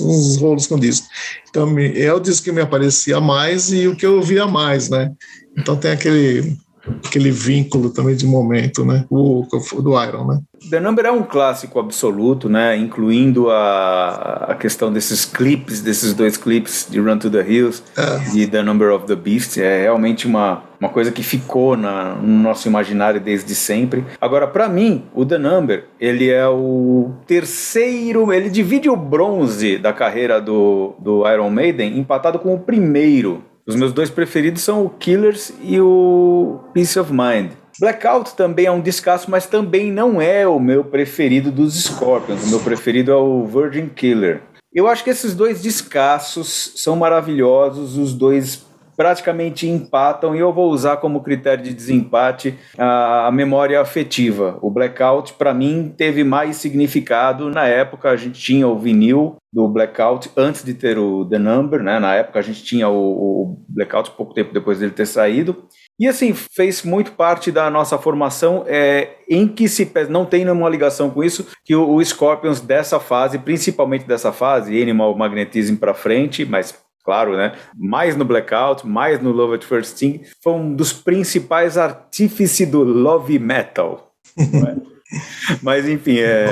uns 0.00 0.36
rolos 0.38 0.66
com 0.66 0.78
disco. 0.78 1.06
Então, 1.50 1.78
é 1.78 2.10
o 2.14 2.20
disco 2.20 2.44
que 2.44 2.52
me 2.52 2.62
aparecia 2.62 3.20
mais 3.20 3.70
e 3.70 3.86
o 3.86 3.94
que 3.94 4.06
eu 4.06 4.22
via 4.22 4.46
mais, 4.46 4.88
né? 4.88 5.12
Então 5.54 5.76
tem 5.76 5.90
aquele 5.90 6.56
aquele 7.04 7.30
vínculo 7.30 7.90
também 7.90 8.16
de 8.16 8.26
momento, 8.26 8.84
né? 8.84 9.04
O, 9.10 9.46
do 9.80 10.02
Iron, 10.02 10.26
né? 10.26 10.40
The 10.70 10.80
Number 10.80 11.06
é 11.06 11.10
um 11.10 11.22
clássico 11.22 11.78
absoluto, 11.78 12.48
né? 12.48 12.76
Incluindo 12.76 13.50
a, 13.50 14.46
a 14.50 14.54
questão 14.54 14.92
desses 14.92 15.24
clipes, 15.24 15.80
desses 15.80 16.14
dois 16.14 16.36
clipes 16.36 16.86
de 16.88 17.00
Run 17.00 17.18
to 17.18 17.30
the 17.30 17.44
Hills 17.46 17.82
é. 17.96 18.36
e 18.36 18.46
The 18.46 18.62
Number 18.62 18.92
of 18.92 19.06
the 19.06 19.16
Beast. 19.16 19.58
É 19.58 19.82
realmente 19.82 20.26
uma, 20.26 20.62
uma 20.80 20.88
coisa 20.88 21.10
que 21.10 21.22
ficou 21.22 21.76
na, 21.76 22.14
no 22.14 22.42
nosso 22.42 22.68
imaginário 22.68 23.20
desde 23.20 23.54
sempre. 23.54 24.04
Agora, 24.20 24.46
para 24.46 24.68
mim, 24.68 25.04
o 25.14 25.24
The 25.24 25.38
Number, 25.38 25.86
ele 26.00 26.30
é 26.30 26.46
o 26.48 27.10
terceiro, 27.26 28.32
ele 28.32 28.48
divide 28.48 28.88
o 28.88 28.96
bronze 28.96 29.78
da 29.78 29.92
carreira 29.92 30.40
do, 30.40 30.94
do 30.98 31.28
Iron 31.28 31.50
Maiden 31.50 31.98
empatado 31.98 32.38
com 32.38 32.54
o 32.54 32.58
primeiro 32.58 33.42
os 33.66 33.76
meus 33.76 33.92
dois 33.92 34.10
preferidos 34.10 34.62
são 34.62 34.84
o 34.84 34.90
Killers 34.90 35.52
e 35.62 35.80
o 35.80 36.60
Peace 36.72 36.98
of 36.98 37.12
Mind. 37.12 37.52
Blackout 37.78 38.34
também 38.34 38.66
é 38.66 38.70
um 38.70 38.80
descasso, 38.80 39.30
mas 39.30 39.46
também 39.46 39.90
não 39.90 40.20
é 40.20 40.46
o 40.46 40.58
meu 40.60 40.84
preferido 40.84 41.50
dos 41.50 41.74
Scorpions. 41.84 42.44
O 42.44 42.48
meu 42.48 42.60
preferido 42.60 43.10
é 43.10 43.16
o 43.16 43.46
Virgin 43.46 43.88
Killer. 43.88 44.42
Eu 44.72 44.88
acho 44.88 45.04
que 45.04 45.10
esses 45.10 45.34
dois 45.34 45.62
descassos 45.62 46.72
são 46.76 46.96
maravilhosos, 46.96 47.96
os 47.96 48.12
dois 48.14 48.64
praticamente 49.02 49.68
empatam 49.68 50.32
e 50.32 50.38
eu 50.38 50.52
vou 50.52 50.70
usar 50.70 50.98
como 50.98 51.24
critério 51.24 51.64
de 51.64 51.74
desempate 51.74 52.56
a, 52.78 53.26
a 53.26 53.32
memória 53.32 53.80
afetiva. 53.80 54.60
O 54.62 54.70
Blackout, 54.70 55.32
para 55.32 55.52
mim, 55.52 55.92
teve 55.96 56.22
mais 56.22 56.58
significado. 56.58 57.50
Na 57.50 57.66
época, 57.66 58.10
a 58.10 58.16
gente 58.16 58.40
tinha 58.40 58.68
o 58.68 58.78
vinil 58.78 59.34
do 59.52 59.66
Blackout 59.66 60.30
antes 60.36 60.62
de 60.62 60.72
ter 60.72 60.98
o 60.98 61.24
The 61.24 61.36
Number, 61.36 61.82
né? 61.82 61.98
Na 61.98 62.14
época, 62.14 62.38
a 62.38 62.42
gente 62.42 62.62
tinha 62.62 62.88
o, 62.88 62.94
o 62.96 63.64
Blackout 63.68 64.12
pouco 64.12 64.32
tempo 64.32 64.54
depois 64.54 64.78
dele 64.78 64.92
ter 64.92 65.06
saído. 65.06 65.64
E 65.98 66.06
assim, 66.06 66.32
fez 66.32 66.84
muito 66.84 67.10
parte 67.12 67.50
da 67.50 67.68
nossa 67.68 67.98
formação, 67.98 68.64
é, 68.68 69.16
em 69.28 69.48
que 69.48 69.68
se 69.68 69.90
não 70.08 70.24
tem 70.24 70.44
nenhuma 70.44 70.68
ligação 70.68 71.10
com 71.10 71.24
isso, 71.24 71.48
que 71.64 71.74
o, 71.74 71.92
o 71.92 72.04
Scorpions 72.04 72.60
dessa 72.60 73.00
fase, 73.00 73.36
principalmente 73.36 74.06
dessa 74.06 74.30
fase, 74.30 74.80
Animal 74.80 75.16
Magnetism 75.16 75.74
para 75.74 75.92
frente, 75.92 76.44
mas 76.44 76.80
claro, 77.02 77.36
né? 77.36 77.52
Mais 77.74 78.16
no 78.16 78.24
Blackout, 78.24 78.86
mais 78.86 79.20
no 79.20 79.32
Love 79.32 79.56
at 79.56 79.64
First 79.64 79.96
Sting, 79.96 80.22
foi 80.42 80.52
um 80.52 80.74
dos 80.74 80.92
principais 80.92 81.76
artífices 81.76 82.68
do 82.68 82.82
love 82.82 83.38
metal. 83.38 84.12
Mas 85.62 85.88
enfim, 85.88 86.18
é, 86.18 86.46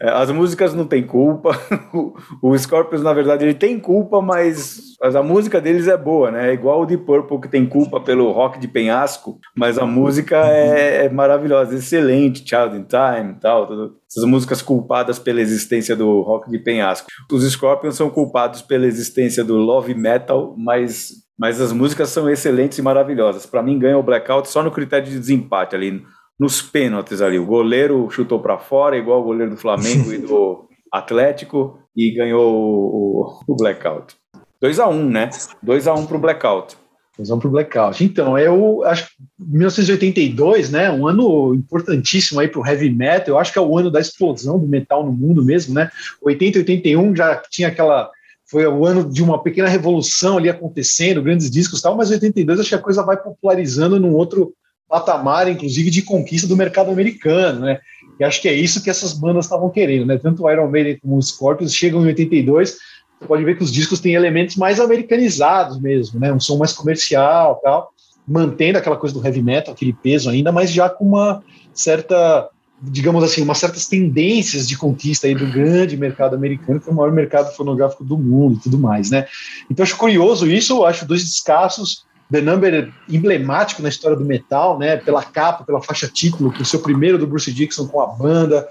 é, 0.00 0.10
as 0.10 0.30
músicas 0.30 0.74
não 0.74 0.86
têm 0.86 1.02
culpa. 1.02 1.52
O, 1.92 2.14
o 2.40 2.58
Scorpions, 2.58 3.02
na 3.02 3.12
verdade, 3.12 3.44
ele 3.44 3.52
tem 3.52 3.78
culpa, 3.78 4.22
mas, 4.22 4.96
mas 5.00 5.14
a 5.14 5.22
música 5.22 5.60
deles 5.60 5.86
é 5.86 5.96
boa, 5.96 6.30
né? 6.30 6.48
É 6.48 6.54
igual 6.54 6.80
o 6.80 6.86
Deep 6.86 7.04
Purple 7.04 7.40
que 7.40 7.48
tem 7.48 7.66
culpa 7.66 8.00
pelo 8.00 8.32
rock 8.32 8.58
de 8.58 8.66
penhasco, 8.66 9.38
mas 9.54 9.76
a 9.76 9.84
música 9.84 10.36
é, 10.46 11.04
é 11.04 11.08
maravilhosa, 11.10 11.74
excelente, 11.74 12.48
Child 12.48 12.78
in 12.78 12.84
Time, 12.84 13.36
tal, 13.38 13.66
tudo. 13.66 13.96
Essas 14.08 14.24
músicas 14.24 14.62
culpadas 14.62 15.18
pela 15.18 15.40
existência 15.40 15.94
do 15.94 16.22
rock 16.22 16.50
de 16.50 16.58
penhasco. 16.58 17.08
Os 17.30 17.44
Scorpions 17.50 17.96
são 17.96 18.08
culpados 18.08 18.62
pela 18.62 18.86
existência 18.86 19.44
do 19.44 19.56
love 19.56 19.94
metal, 19.94 20.54
mas 20.56 21.12
mas 21.38 21.60
as 21.60 21.72
músicas 21.72 22.08
são 22.08 22.30
excelentes 22.30 22.78
e 22.78 22.82
maravilhosas. 22.82 23.44
Para 23.44 23.62
mim 23.62 23.78
ganha 23.78 23.98
o 23.98 24.02
Blackout 24.02 24.48
só 24.48 24.62
no 24.62 24.70
critério 24.70 25.10
de 25.10 25.18
desempate 25.18 25.74
ali 25.74 26.02
nos 26.42 26.60
pênaltis 26.60 27.22
ali. 27.22 27.38
O 27.38 27.46
goleiro 27.46 28.10
chutou 28.10 28.40
para 28.40 28.58
fora, 28.58 28.96
igual 28.96 29.20
o 29.20 29.24
goleiro 29.24 29.52
do 29.52 29.56
Flamengo 29.56 30.12
e 30.12 30.18
do 30.18 30.68
Atlético, 30.90 31.78
e 31.96 32.10
ganhou 32.10 32.52
o, 32.52 33.40
o, 33.46 33.54
blackout. 33.54 34.16
2 34.60 34.80
a 34.80 34.88
1 34.88 34.92
um, 34.92 35.08
né? 35.08 35.30
2 35.62 35.86
a 35.86 35.94
1 35.94 36.00
um 36.00 36.06
para 36.06 36.16
o 36.16 36.20
blackout. 36.20 36.76
2 37.16 37.30
a 37.30 37.34
1 37.36 37.38
para 37.38 37.48
o 37.48 37.50
blackout. 37.52 38.04
Então, 38.04 38.36
eu 38.36 38.82
acho 38.84 39.06
que 39.06 39.12
1982, 39.38 40.70
né? 40.70 40.90
Um 40.90 41.06
ano 41.06 41.54
importantíssimo 41.54 42.40
aí 42.40 42.48
para 42.48 42.60
o 42.60 42.66
heavy 42.66 42.90
metal. 42.90 43.28
Eu 43.28 43.38
acho 43.38 43.52
que 43.52 43.58
é 43.58 43.62
o 43.62 43.78
ano 43.78 43.90
da 43.90 44.00
explosão 44.00 44.58
do 44.58 44.66
metal 44.66 45.06
no 45.06 45.12
mundo 45.12 45.44
mesmo, 45.44 45.74
né? 45.74 45.90
80 46.20 46.58
e 46.58 46.60
81 46.62 47.14
já 47.14 47.36
tinha 47.48 47.68
aquela 47.68 48.10
foi 48.50 48.66
o 48.66 48.84
ano 48.84 49.08
de 49.08 49.22
uma 49.22 49.42
pequena 49.42 49.66
revolução 49.66 50.36
ali 50.36 50.50
acontecendo, 50.50 51.22
grandes 51.22 51.50
discos 51.50 51.78
e 51.78 51.82
tal, 51.82 51.96
mas 51.96 52.10
82 52.10 52.60
acho 52.60 52.68
que 52.68 52.74
a 52.74 52.78
coisa 52.78 53.02
vai 53.02 53.16
popularizando 53.16 53.98
num 53.98 54.12
outro 54.12 54.52
patamar, 54.92 55.48
inclusive, 55.48 55.88
de 55.88 56.02
conquista 56.02 56.46
do 56.46 56.54
mercado 56.54 56.90
americano, 56.90 57.60
né? 57.60 57.80
E 58.20 58.24
acho 58.24 58.42
que 58.42 58.48
é 58.48 58.52
isso 58.52 58.82
que 58.82 58.90
essas 58.90 59.14
bandas 59.14 59.46
estavam 59.46 59.70
querendo, 59.70 60.04
né? 60.04 60.18
Tanto 60.18 60.44
o 60.44 60.50
Iron 60.50 60.68
Maiden 60.68 60.98
como 61.00 61.16
o 61.16 61.22
Scorpions 61.22 61.74
chegam 61.74 62.02
em 62.02 62.08
82, 62.08 62.72
você 63.18 63.26
pode 63.26 63.42
ver 63.42 63.56
que 63.56 63.64
os 63.64 63.72
discos 63.72 64.00
têm 64.00 64.12
elementos 64.12 64.54
mais 64.56 64.78
americanizados 64.78 65.80
mesmo, 65.80 66.20
né? 66.20 66.30
Um 66.30 66.38
som 66.38 66.58
mais 66.58 66.74
comercial, 66.74 67.58
tal, 67.62 67.90
mantendo 68.28 68.76
aquela 68.76 68.98
coisa 68.98 69.18
do 69.18 69.26
heavy 69.26 69.40
metal, 69.40 69.72
aquele 69.72 69.94
peso 69.94 70.28
ainda, 70.28 70.52
mas 70.52 70.70
já 70.70 70.90
com 70.90 71.06
uma 71.06 71.42
certa, 71.72 72.50
digamos 72.82 73.24
assim, 73.24 73.40
umas 73.40 73.56
certas 73.56 73.86
tendências 73.86 74.68
de 74.68 74.76
conquista 74.76 75.26
aí 75.26 75.34
do 75.34 75.50
grande 75.50 75.96
mercado 75.96 76.36
americano, 76.36 76.78
que 76.78 76.90
é 76.90 76.92
o 76.92 76.94
maior 76.94 77.12
mercado 77.12 77.50
fonográfico 77.56 78.04
do 78.04 78.18
mundo 78.18 78.58
e 78.58 78.62
tudo 78.64 78.78
mais, 78.78 79.10
né? 79.10 79.26
Então 79.70 79.82
acho 79.82 79.96
curioso 79.96 80.46
isso, 80.46 80.84
acho 80.84 81.06
dois 81.06 81.24
descassos 81.24 82.04
The 82.32 82.40
Number 82.40 82.92
emblemático 83.08 83.82
na 83.82 83.90
história 83.90 84.16
do 84.16 84.24
metal, 84.24 84.78
né? 84.78 84.96
Pela 84.96 85.22
capa, 85.22 85.64
pela 85.64 85.82
faixa 85.82 86.08
título, 86.08 86.52
ser 86.64 86.78
o 86.78 86.82
primeiro 86.82 87.18
do 87.18 87.26
Bruce 87.26 87.52
Dixon 87.52 87.86
com 87.86 88.00
a 88.00 88.06
banda, 88.06 88.66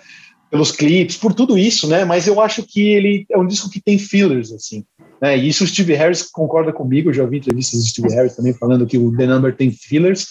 pelos 0.49 0.71
clipes, 0.71 1.15
por 1.15 1.33
tudo 1.33 1.57
isso, 1.57 1.87
né? 1.87 2.03
Mas 2.03 2.25
eu 2.25 2.41
acho 2.41 2.63
que 2.63 2.81
ele 2.81 3.25
é 3.29 3.37
um 3.37 3.45
disco 3.45 3.69
que 3.69 3.79
tem 3.79 3.99
fillers, 3.99 4.51
assim. 4.51 4.83
Né? 5.21 5.37
E 5.37 5.47
isso 5.47 5.63
o 5.63 5.67
Steve 5.67 5.93
Harris 5.93 6.23
concorda 6.23 6.73
comigo, 6.73 7.13
já 7.13 7.23
ouvi 7.23 7.37
entrevistas 7.37 7.79
do 7.79 7.87
Steve 7.87 8.09
Harris 8.09 8.35
também 8.35 8.53
falando 8.53 8.87
que 8.87 8.97
o 8.97 9.15
The 9.15 9.27
Number 9.27 9.55
tem 9.55 9.71
fillers. 9.71 10.27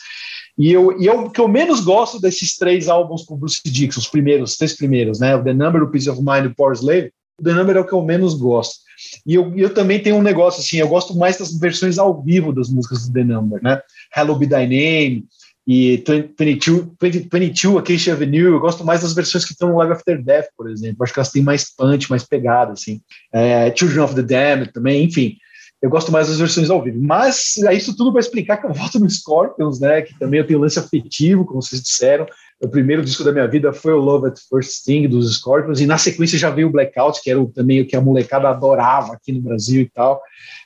E 0.58 0.72
eu, 0.72 1.00
e 1.00 1.06
eu, 1.06 1.30
que 1.30 1.40
eu 1.40 1.48
menos 1.48 1.80
gosto 1.80 2.20
desses 2.20 2.56
três 2.56 2.88
álbuns 2.88 3.22
com 3.22 3.36
Bruce 3.36 3.62
Dixon, 3.64 4.00
os 4.00 4.08
primeiros, 4.08 4.50
os 4.50 4.56
três 4.58 4.76
primeiros, 4.76 5.20
né? 5.20 5.36
O 5.36 5.42
The 5.44 5.54
Number, 5.54 5.82
o 5.82 5.90
Peace 5.90 6.10
of 6.10 6.20
Mind 6.20 6.44
e 6.44 6.48
o 6.48 6.54
Power 6.54 6.74
Slave, 6.74 7.12
Number 7.42 7.76
é 7.76 7.80
o 7.80 7.86
que 7.86 7.92
eu 7.92 8.02
menos 8.02 8.34
gosto. 8.34 8.80
E 9.26 9.34
eu, 9.34 9.56
eu 9.56 9.72
também 9.72 10.00
tenho 10.00 10.16
um 10.16 10.22
negócio 10.22 10.60
assim, 10.60 10.78
eu 10.78 10.88
gosto 10.88 11.16
mais 11.16 11.38
das 11.38 11.52
versões 11.58 11.98
ao 11.98 12.22
vivo 12.22 12.52
das 12.52 12.68
músicas 12.68 13.06
do 13.06 13.12
The 13.12 13.24
Number, 13.24 13.62
né? 13.62 13.80
Hello 14.14 14.36
Be 14.36 14.46
Thy 14.46 14.66
Name 14.66 15.24
e 15.66 16.02
22, 16.38 16.96
20, 17.00 17.28
22 17.30 17.76
Acacia 17.76 18.12
Avenue, 18.12 18.52
eu 18.52 18.60
gosto 18.60 18.84
mais 18.84 19.02
das 19.02 19.14
versões 19.14 19.44
que 19.44 19.52
estão 19.52 19.70
no 19.70 19.76
Live 19.76 19.92
After 19.92 20.22
Death, 20.22 20.46
por 20.56 20.68
exemplo. 20.68 21.02
Acho 21.02 21.12
que 21.12 21.18
elas 21.18 21.30
têm 21.30 21.42
mais 21.42 21.74
punch, 21.74 22.10
mais 22.10 22.24
pegada, 22.24 22.72
assim. 22.72 23.00
É, 23.32 23.74
Children 23.74 24.00
of 24.00 24.14
the 24.14 24.22
Damned 24.22 24.72
também, 24.72 25.04
enfim. 25.04 25.36
Eu 25.82 25.88
gosto 25.88 26.12
mais 26.12 26.28
das 26.28 26.38
versões 26.38 26.68
ao 26.68 26.82
vivo. 26.82 26.98
Mas 27.00 27.56
é 27.58 27.74
isso 27.74 27.96
tudo 27.96 28.12
para 28.12 28.20
explicar 28.20 28.58
que 28.58 28.66
eu 28.66 28.72
voto 28.72 28.98
no 29.00 29.08
Scorpions, 29.08 29.80
né? 29.80 30.02
Que 30.02 30.18
também 30.18 30.40
eu 30.40 30.46
tenho 30.46 30.58
lance 30.58 30.78
afetivo, 30.78 31.44
como 31.44 31.62
vocês 31.62 31.82
disseram. 31.82 32.26
O 32.62 32.68
primeiro 32.68 33.02
disco 33.02 33.24
da 33.24 33.32
minha 33.32 33.48
vida 33.48 33.72
foi 33.72 33.94
o 33.94 33.98
Love 33.98 34.28
at 34.28 34.38
First 34.50 34.72
Sting 34.72 35.08
dos 35.08 35.34
Scorpions, 35.36 35.80
e 35.80 35.86
na 35.86 35.96
sequência 35.96 36.38
já 36.38 36.50
veio 36.50 36.68
o 36.68 36.70
Blackout, 36.70 37.22
que 37.22 37.30
era 37.30 37.40
o, 37.40 37.46
também 37.46 37.80
o 37.80 37.86
que 37.86 37.96
a 37.96 38.00
molecada 38.02 38.50
adorava 38.50 39.14
aqui 39.14 39.32
no 39.32 39.40
Brasil 39.40 39.80
e 39.80 39.88
tal. 39.88 40.20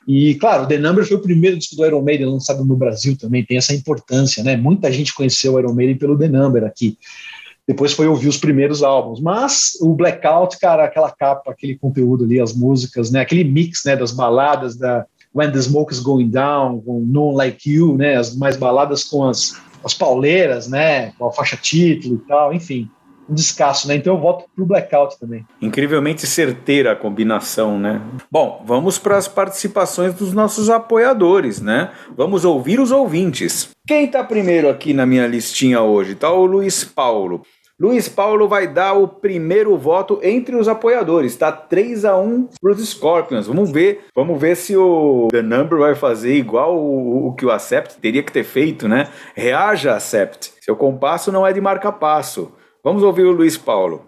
E, 0.07 0.35
claro, 0.35 0.67
The 0.67 0.77
Number 0.77 1.07
foi 1.07 1.17
o 1.17 1.23
primeiro 1.23 1.57
disco 1.57 1.77
do 1.77 1.87
Iron 1.87 2.03
Maiden 2.03 2.27
lançado 2.27 2.65
no 2.65 2.77
Brasil 2.77 3.17
também, 3.17 3.45
tem 3.45 3.59
essa 3.59 3.73
importância, 3.73 4.43
né? 4.43 4.57
Muita 4.57 4.91
gente 4.91 5.15
conheceu 5.15 5.55
o 5.55 5.59
Iron 5.61 5.73
Maiden 5.73 5.97
pelo 5.97 6.19
The 6.19 6.27
Number 6.27 6.65
aqui. 6.65 6.99
Depois 7.67 7.93
foi 7.93 8.07
ouvir 8.07 8.29
os 8.29 8.37
primeiros 8.37 8.83
álbuns. 8.83 9.21
Mas 9.21 9.79
o 9.81 9.95
Blackout, 9.95 10.59
cara, 10.59 10.85
aquela 10.85 11.11
capa, 11.11 11.51
aquele 11.51 11.77
conteúdo 11.77 12.25
ali, 12.25 12.41
as 12.41 12.55
músicas, 12.55 13.11
né? 13.11 13.21
Aquele 13.21 13.45
mix, 13.45 13.83
né? 13.85 13.97
Das 13.97 14.12
baladas 14.12 14.77
da 14.77 15.07
When 15.35 15.51
the 15.51 15.61
Smoke 15.61 15.93
is 15.93 16.01
Going 16.01 16.31
Down, 16.31 16.81
com 16.81 17.01
No 17.01 17.33
Like 17.33 17.71
You, 17.71 17.97
né? 17.97 18.17
As 18.17 18.37
mais 18.37 18.57
baladas 18.57 19.05
com 19.05 19.27
as 19.27 19.55
as 19.85 19.93
pauleiras, 19.93 20.67
né? 20.67 21.12
Com 21.19 21.27
a 21.27 21.33
faixa 21.33 21.57
título 21.57 22.17
e 22.17 22.27
tal, 22.27 22.53
enfim. 22.53 22.89
Um 23.29 23.35
descasso, 23.35 23.87
né? 23.89 23.97
Então 23.97 24.15
eu 24.15 24.21
voto 24.21 24.45
pro 24.55 24.67
Blackout 24.67 25.19
também. 25.19 25.47
Incrivelmente 25.61 26.27
certeira 26.27 26.93
a 26.93 26.97
combinação, 26.97 27.79
né? 27.79 28.01
Bom, 28.31 28.62
vamos 28.67 28.99
para 28.99 29.17
as 29.17 29.29
participações 29.29 30.15
dos 30.15 30.33
nossos 30.33 30.69
apoiadores, 30.69 31.61
né? 31.61 31.91
Vamos 32.17 32.45
ouvir 32.45 32.81
os 32.81 32.91
ouvintes. 32.91 33.74
Quem 33.87 34.07
tá 34.07 34.24
primeiro 34.24 34.70
aqui 34.70 34.95
na 34.95 35.05
minha 35.05 35.26
listinha 35.26 35.82
hoje? 35.82 36.14
Tá 36.14 36.32
o 36.32 36.47
Luiz 36.47 36.82
Paulo. 36.82 37.43
Luiz 37.78 38.09
Paulo 38.09 38.49
vai 38.49 38.66
dar 38.66 38.95
o 38.95 39.07
primeiro 39.07 39.76
voto 39.76 40.18
entre 40.22 40.57
os 40.57 40.68
apoiadores, 40.68 41.37
tá 41.37 41.53
3 41.53 42.07
a 42.07 42.16
1 42.16 42.49
para 42.62 42.72
os 42.72 42.89
Scorpions. 42.89 43.47
Vamos 43.47 43.70
ver, 43.70 44.07
vamos 44.14 44.41
ver 44.41 44.57
se 44.57 44.74
o 44.74 45.28
The 45.30 45.43
Number 45.43 45.80
vai 45.80 45.95
fazer 45.95 46.35
igual 46.35 46.74
o, 46.74 47.28
o 47.28 47.35
que 47.35 47.45
o 47.45 47.51
Acept 47.51 47.99
teria 48.01 48.22
que 48.22 48.32
ter 48.32 48.45
feito, 48.45 48.89
né? 48.89 49.09
Reaja, 49.35 49.95
Acept. 49.95 50.55
Seu 50.62 50.76
compasso 50.76 51.30
não 51.30 51.47
é 51.47 51.53
de 51.53 51.61
marca-passo. 51.61 52.53
Vamos 52.82 53.03
ouvir 53.03 53.24
o 53.24 53.32
Luiz 53.32 53.59
Paulo. 53.59 54.07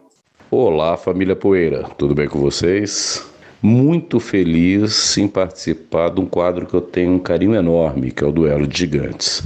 Olá, 0.50 0.96
família 0.96 1.36
Poeira, 1.36 1.82
tudo 1.98 2.14
bem 2.14 2.30
com 2.30 2.38
vocês? 2.38 3.35
Muito 3.62 4.20
feliz 4.20 5.16
em 5.16 5.26
participar 5.26 6.10
de 6.10 6.20
um 6.20 6.26
quadro 6.26 6.66
que 6.66 6.74
eu 6.74 6.80
tenho 6.80 7.12
um 7.12 7.18
carinho 7.18 7.54
enorme, 7.54 8.10
que 8.10 8.22
é 8.22 8.26
o 8.26 8.32
Duelo 8.32 8.66
de 8.66 8.78
Gigantes. 8.78 9.42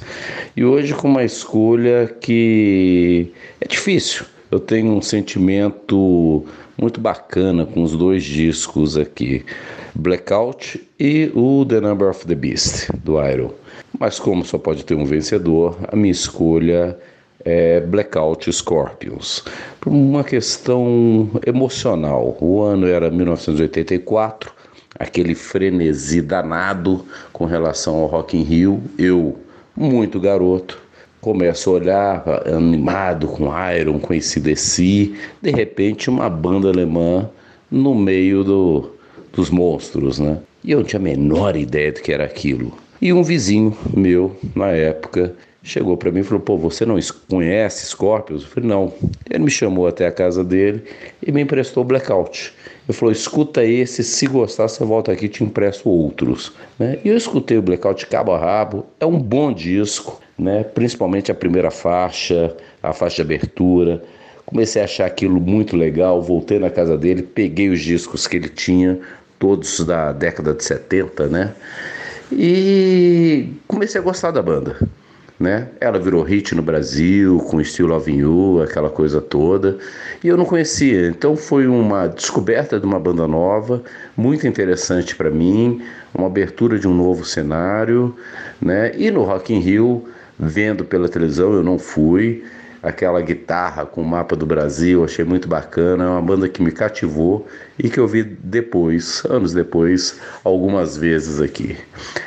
E 0.57 0.65
hoje 0.65 0.95
com 0.95 1.09
uma 1.09 1.25
escolha 1.25 2.07
que 2.21 3.33
é 3.61 3.67
difícil. 3.67 4.25
Eu 4.51 4.59
tenho 4.59 4.93
um 4.93 5.01
sentimento 5.01 6.45
muito 6.77 7.01
bacana 7.01 7.65
com 7.65 7.83
os 7.83 7.95
dois 7.95 8.25
discos 8.25 8.97
aqui, 8.97 9.45
Blackout 9.95 10.81
e 10.99 11.31
o 11.35 11.65
The 11.65 11.81
Number 11.81 12.09
of 12.09 12.27
the 12.27 12.35
Beast, 12.35 12.91
do 13.05 13.25
Iron. 13.25 13.53
Mas 13.99 14.19
como 14.19 14.45
só 14.45 14.59
pode 14.59 14.85
ter 14.85 14.95
um 14.95 15.05
vencedor, 15.05 15.79
a 15.89 15.95
minha 15.95 16.11
escolha 16.11 16.99
é 17.45 17.81
Blackout 17.81 18.53
Scorpions. 18.53 19.45
Por 19.81 19.93
uma 19.93 20.25
questão 20.25 21.31
emocional. 21.47 22.37
O 22.41 22.63
ano 22.63 22.87
era 22.87 23.11
1984, 23.11 24.53
aquele 24.99 25.35
frenesi 25.35 26.21
danado 26.21 27.05
com 27.33 27.45
relação 27.45 27.97
ao 27.97 28.07
Rock 28.07 28.37
in 28.37 28.43
Rio. 28.43 28.83
Eu, 28.99 29.39
muito 29.77 30.21
garoto, 30.21 30.81
começo 31.21 31.71
a 31.71 31.73
olhar 31.75 32.25
animado 32.47 33.29
com 33.29 33.51
Iron, 33.73 33.99
com 33.99 34.15
esse 34.15 34.41
DC, 34.41 35.13
de 35.41 35.51
repente 35.51 36.09
uma 36.09 36.29
banda 36.29 36.69
alemã 36.69 37.29
no 37.71 37.95
meio 37.95 38.43
do, 38.43 38.91
dos 39.33 39.51
monstros, 39.51 40.19
né? 40.19 40.39
E 40.63 40.73
eu 40.73 40.79
não 40.79 40.85
tinha 40.85 41.01
a 41.01 41.03
menor 41.03 41.57
ideia 41.57 41.93
do 41.93 42.01
que 42.01 42.13
era 42.13 42.25
aquilo. 42.25 42.73
E 43.01 43.13
um 43.13 43.23
vizinho 43.23 43.75
meu, 43.95 44.37
na 44.55 44.69
época, 44.69 45.35
chegou 45.63 45.97
para 45.97 46.11
mim 46.11 46.21
e 46.21 46.25
falou: 46.25 46.41
Pô, 46.41 46.57
você 46.57 46.85
não 46.85 46.99
conhece 47.29 47.87
Scorpions? 47.87 48.43
Eu 48.43 48.49
falei: 48.49 48.69
Não. 48.69 48.93
Ele 49.29 49.45
me 49.45 49.51
chamou 49.51 49.87
até 49.87 50.07
a 50.07 50.13
casa 50.13 50.45
dele 50.45 50.83
e 51.25 51.31
me 51.31 51.43
emprestou 51.43 51.85
Blackout. 51.85 52.55
Ele 52.89 52.97
falou: 52.97 53.13
Escuta 53.13 53.65
esse, 53.65 54.03
se 54.03 54.27
gostar, 54.27 54.69
você 54.69 54.85
volta 54.85 55.13
aqui 55.13 55.27
e 55.27 55.29
te 55.29 55.45
empresto 55.45 55.89
outros. 55.89 56.53
Né? 56.79 56.99
E 57.05 57.09
eu 57.09 57.17
escutei 57.17 57.59
o 57.59 57.63
Blackout 57.63 58.07
cabo 58.07 58.33
a 58.33 58.39
rabo. 58.39 58.87
É 58.99 59.07
um 59.07 59.19
bom 59.19 59.53
disco, 59.53 60.21
né? 60.39 60.65
principalmente 60.65 61.31
a 61.31 61.35
primeira 61.35 61.71
faixa, 61.71 62.57
a 62.83 62.93
faixa 62.93 63.17
de 63.17 63.23
abertura. 63.23 64.03
Comecei 64.47 64.83
a 64.83 64.85
achar 64.85 65.07
aquilo 65.07 65.41
muito 65.41 65.77
legal. 65.77 66.21
Voltei 66.21 66.59
na 66.59 66.71
casa 66.71 66.97
dele, 66.97 67.23
peguei 67.23 67.69
os 67.69 67.81
discos 67.81 68.27
que 68.27 68.37
ele 68.37 68.49
tinha, 68.49 68.99
todos 69.39 69.81
da 69.81 70.13
década 70.13 70.53
de 70.53 70.65
70, 70.65 71.29
né? 71.29 71.55
E 72.33 73.49
comecei 73.69 74.01
a 74.01 74.05
gostar 74.05 74.31
da 74.31 74.43
banda 74.43 74.77
né? 75.41 75.69
Ela 75.81 75.99
virou 75.99 76.23
hit 76.23 76.55
no 76.55 76.61
Brasil, 76.61 77.39
com 77.49 77.65
Still 77.65 77.87
Loving 77.87 78.19
You, 78.19 78.63
aquela 78.63 78.91
coisa 78.91 79.23
toda, 79.23 79.79
e 80.23 80.29
eu 80.29 80.37
não 80.37 80.45
conhecia. 80.45 81.09
Então 81.09 81.35
foi 81.35 81.67
uma 81.67 82.07
descoberta 82.07 82.79
de 82.79 82.85
uma 82.85 83.01
banda 83.01 83.27
nova, 83.27 83.83
muito 84.15 84.47
interessante 84.47 85.17
para 85.17 85.31
mim, 85.31 85.83
uma 86.13 86.27
abertura 86.27 86.79
de 86.79 86.87
um 86.87 86.95
novo 86.95 87.25
cenário, 87.25 88.15
né? 88.61 88.93
E 88.95 89.11
no 89.11 89.23
Rock 89.23 89.55
in 89.55 89.61
Rio, 89.61 90.05
vendo 90.39 90.85
pela 90.85 91.09
televisão, 91.09 91.55
eu 91.55 91.63
não 91.63 91.79
fui, 91.79 92.45
aquela 92.83 93.23
guitarra 93.23 93.87
com 93.87 94.03
o 94.03 94.07
mapa 94.07 94.37
do 94.37 94.45
Brasil, 94.45 95.03
achei 95.03 95.25
muito 95.25 95.49
bacana, 95.49 96.05
é 96.05 96.09
uma 96.09 96.23
banda 96.23 96.51
que 96.51 96.63
me 96.63 96.71
cativou 96.71 97.47
e 97.79 97.89
que 97.89 97.99
eu 97.99 98.07
vi 98.07 98.23
depois, 98.25 99.23
anos 99.25 99.55
depois, 99.55 100.21
algumas 100.45 100.99
vezes 100.99 101.41
aqui. 101.41 101.79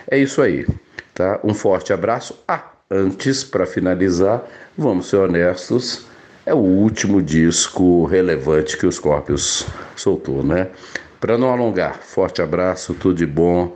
É 0.09 0.18
isso 0.18 0.41
aí, 0.41 0.66
tá? 1.14 1.39
Um 1.43 1.53
forte 1.53 1.93
abraço. 1.93 2.39
Ah, 2.47 2.72
Antes, 2.95 3.43
para 3.43 3.65
finalizar, 3.65 4.43
vamos 4.77 5.09
ser 5.09 5.17
honestos, 5.17 6.05
é 6.45 6.53
o 6.53 6.59
último 6.59 7.23
disco 7.23 8.05
relevante 8.05 8.77
que 8.77 8.85
os 8.85 8.97
Scorpions 8.97 9.65
soltou, 9.95 10.43
né? 10.43 10.69
Para 11.19 11.35
não 11.35 11.51
alongar, 11.51 11.97
forte 12.03 12.39
abraço, 12.39 12.93
tudo 12.93 13.15
de 13.15 13.25
bom 13.25 13.75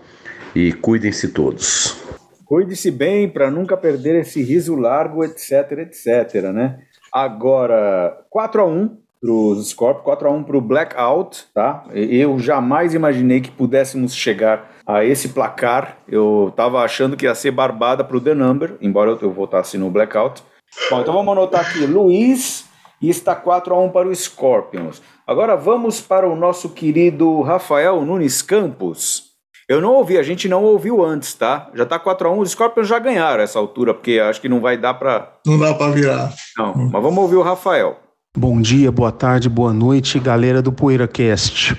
e 0.53 0.71
cuidem-se 0.71 1.29
todos. 1.29 1.97
Cuide-se 2.45 2.91
bem 2.91 3.27
para 3.27 3.49
nunca 3.49 3.75
perder 3.75 4.19
esse 4.19 4.43
riso 4.43 4.75
largo, 4.75 5.23
etc, 5.23 5.71
etc, 5.79 6.51
né? 6.53 6.77
Agora, 7.11 8.23
4 8.29 8.61
a 8.61 8.65
1 8.65 8.97
para 9.19 9.31
os 9.31 9.67
Scorpions, 9.71 10.03
4 10.03 10.27
a 10.27 10.31
1 10.31 10.43
para 10.43 10.57
o 10.57 10.61
Blackout, 10.61 11.47
tá? 11.55 11.85
Eu 11.91 12.37
jamais 12.37 12.93
imaginei 12.93 13.41
que 13.41 13.49
pudéssemos 13.49 14.13
chegar 14.13 14.76
a 14.87 15.03
esse 15.03 15.29
placar. 15.29 15.97
Eu 16.07 16.53
tava 16.55 16.81
achando 16.81 17.17
que 17.17 17.25
ia 17.25 17.35
ser 17.35 17.51
barbada 17.51 18.03
para 18.03 18.15
o 18.15 18.21
The 18.21 18.33
Number, 18.33 18.77
embora 18.79 19.17
eu 19.21 19.31
votasse 19.31 19.77
no 19.77 19.91
Blackout. 19.91 20.41
Bom, 20.89 21.01
então 21.01 21.13
vamos 21.13 21.31
anotar 21.31 21.61
aqui, 21.61 21.85
Luiz 21.85 22.65
e 23.01 23.09
está 23.09 23.35
4 23.35 23.73
a 23.73 23.79
1 23.79 23.89
para 23.89 24.07
o 24.07 24.15
Scorpions. 24.15 25.01
Agora 25.25 25.55
vamos 25.55 26.01
para 26.01 26.27
o 26.27 26.35
nosso 26.35 26.69
querido 26.69 27.41
Rafael 27.41 28.01
Nunes 28.01 28.41
Campos. 28.41 29.27
Eu 29.69 29.81
não 29.81 29.95
ouvi, 29.95 30.17
a 30.17 30.23
gente 30.23 30.47
não 30.47 30.63
ouviu 30.63 31.03
antes, 31.03 31.33
tá? 31.33 31.69
Já 31.73 31.85
tá 31.85 31.99
4 31.99 32.29
a 32.29 32.31
1 32.31 32.39
os 32.39 32.51
Scorpions 32.51 32.87
já 32.87 32.97
ganharam 32.99 33.43
essa 33.43 33.59
altura, 33.59 33.93
porque 33.93 34.19
acho 34.19 34.39
que 34.39 34.47
não 34.47 34.61
vai 34.61 34.77
dar 34.77 34.93
para 34.93 35.33
Não 35.45 35.59
dá 35.59 35.73
para 35.73 35.91
virar. 35.91 36.33
Não, 36.57 36.73
mas 36.73 37.03
vamos 37.03 37.17
ouvir 37.17 37.35
o 37.35 37.41
Rafael. 37.41 38.06
Bom 38.39 38.61
dia, 38.61 38.91
boa 38.91 39.11
tarde, 39.11 39.49
boa 39.49 39.73
noite, 39.73 40.19
galera 40.19 40.61
do 40.61 40.71
PoeiraCast. 40.71 41.75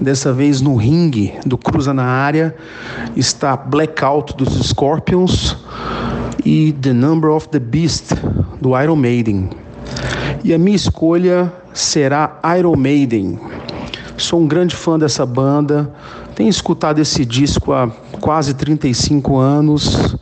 Dessa 0.00 0.32
vez 0.32 0.62
no 0.62 0.74
ringue 0.74 1.34
do 1.44 1.58
Cruza 1.58 1.92
na 1.92 2.06
área 2.06 2.56
está 3.14 3.54
Blackout 3.54 4.34
dos 4.34 4.66
Scorpions 4.66 5.58
e 6.42 6.72
The 6.80 6.94
Number 6.94 7.28
of 7.28 7.50
the 7.50 7.58
Beast 7.58 8.14
do 8.62 8.70
Iron 8.80 8.96
Maiden. 8.96 9.50
E 10.42 10.54
a 10.54 10.58
minha 10.58 10.74
escolha 10.74 11.52
será 11.74 12.40
Iron 12.58 12.76
Maiden. 12.76 13.38
Sou 14.16 14.40
um 14.40 14.48
grande 14.48 14.74
fã 14.74 14.98
dessa 14.98 15.26
banda, 15.26 15.92
tenho 16.34 16.48
escutado 16.48 16.98
esse 16.98 17.26
disco 17.26 17.74
há 17.74 17.90
quase 18.22 18.54
35 18.54 19.36
anos 19.36 20.16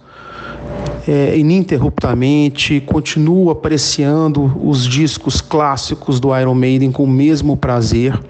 é, 1.08 1.38
ininterruptamente, 1.38 2.82
continuo 2.82 3.48
apreciando 3.48 4.52
os 4.62 4.86
discos 4.86 5.40
clássicos 5.40 6.20
do 6.20 6.38
Iron 6.38 6.54
Maiden 6.54 6.92
com 6.92 7.04
o 7.04 7.08
mesmo 7.08 7.56
prazer. 7.56 8.20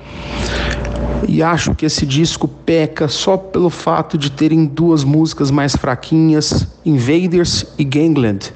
E 1.27 1.43
acho 1.43 1.75
que 1.75 1.85
esse 1.85 2.07
disco 2.07 2.47
peca 2.47 3.09
só 3.09 3.37
pelo 3.37 3.69
fato 3.69 4.17
de 4.17 4.31
terem 4.31 4.65
duas 4.65 5.03
músicas 5.03 5.51
mais 5.51 5.75
fraquinhas, 5.75 6.69
Invaders 6.87 7.67
e 7.77 7.83
Gangland. 7.83 8.55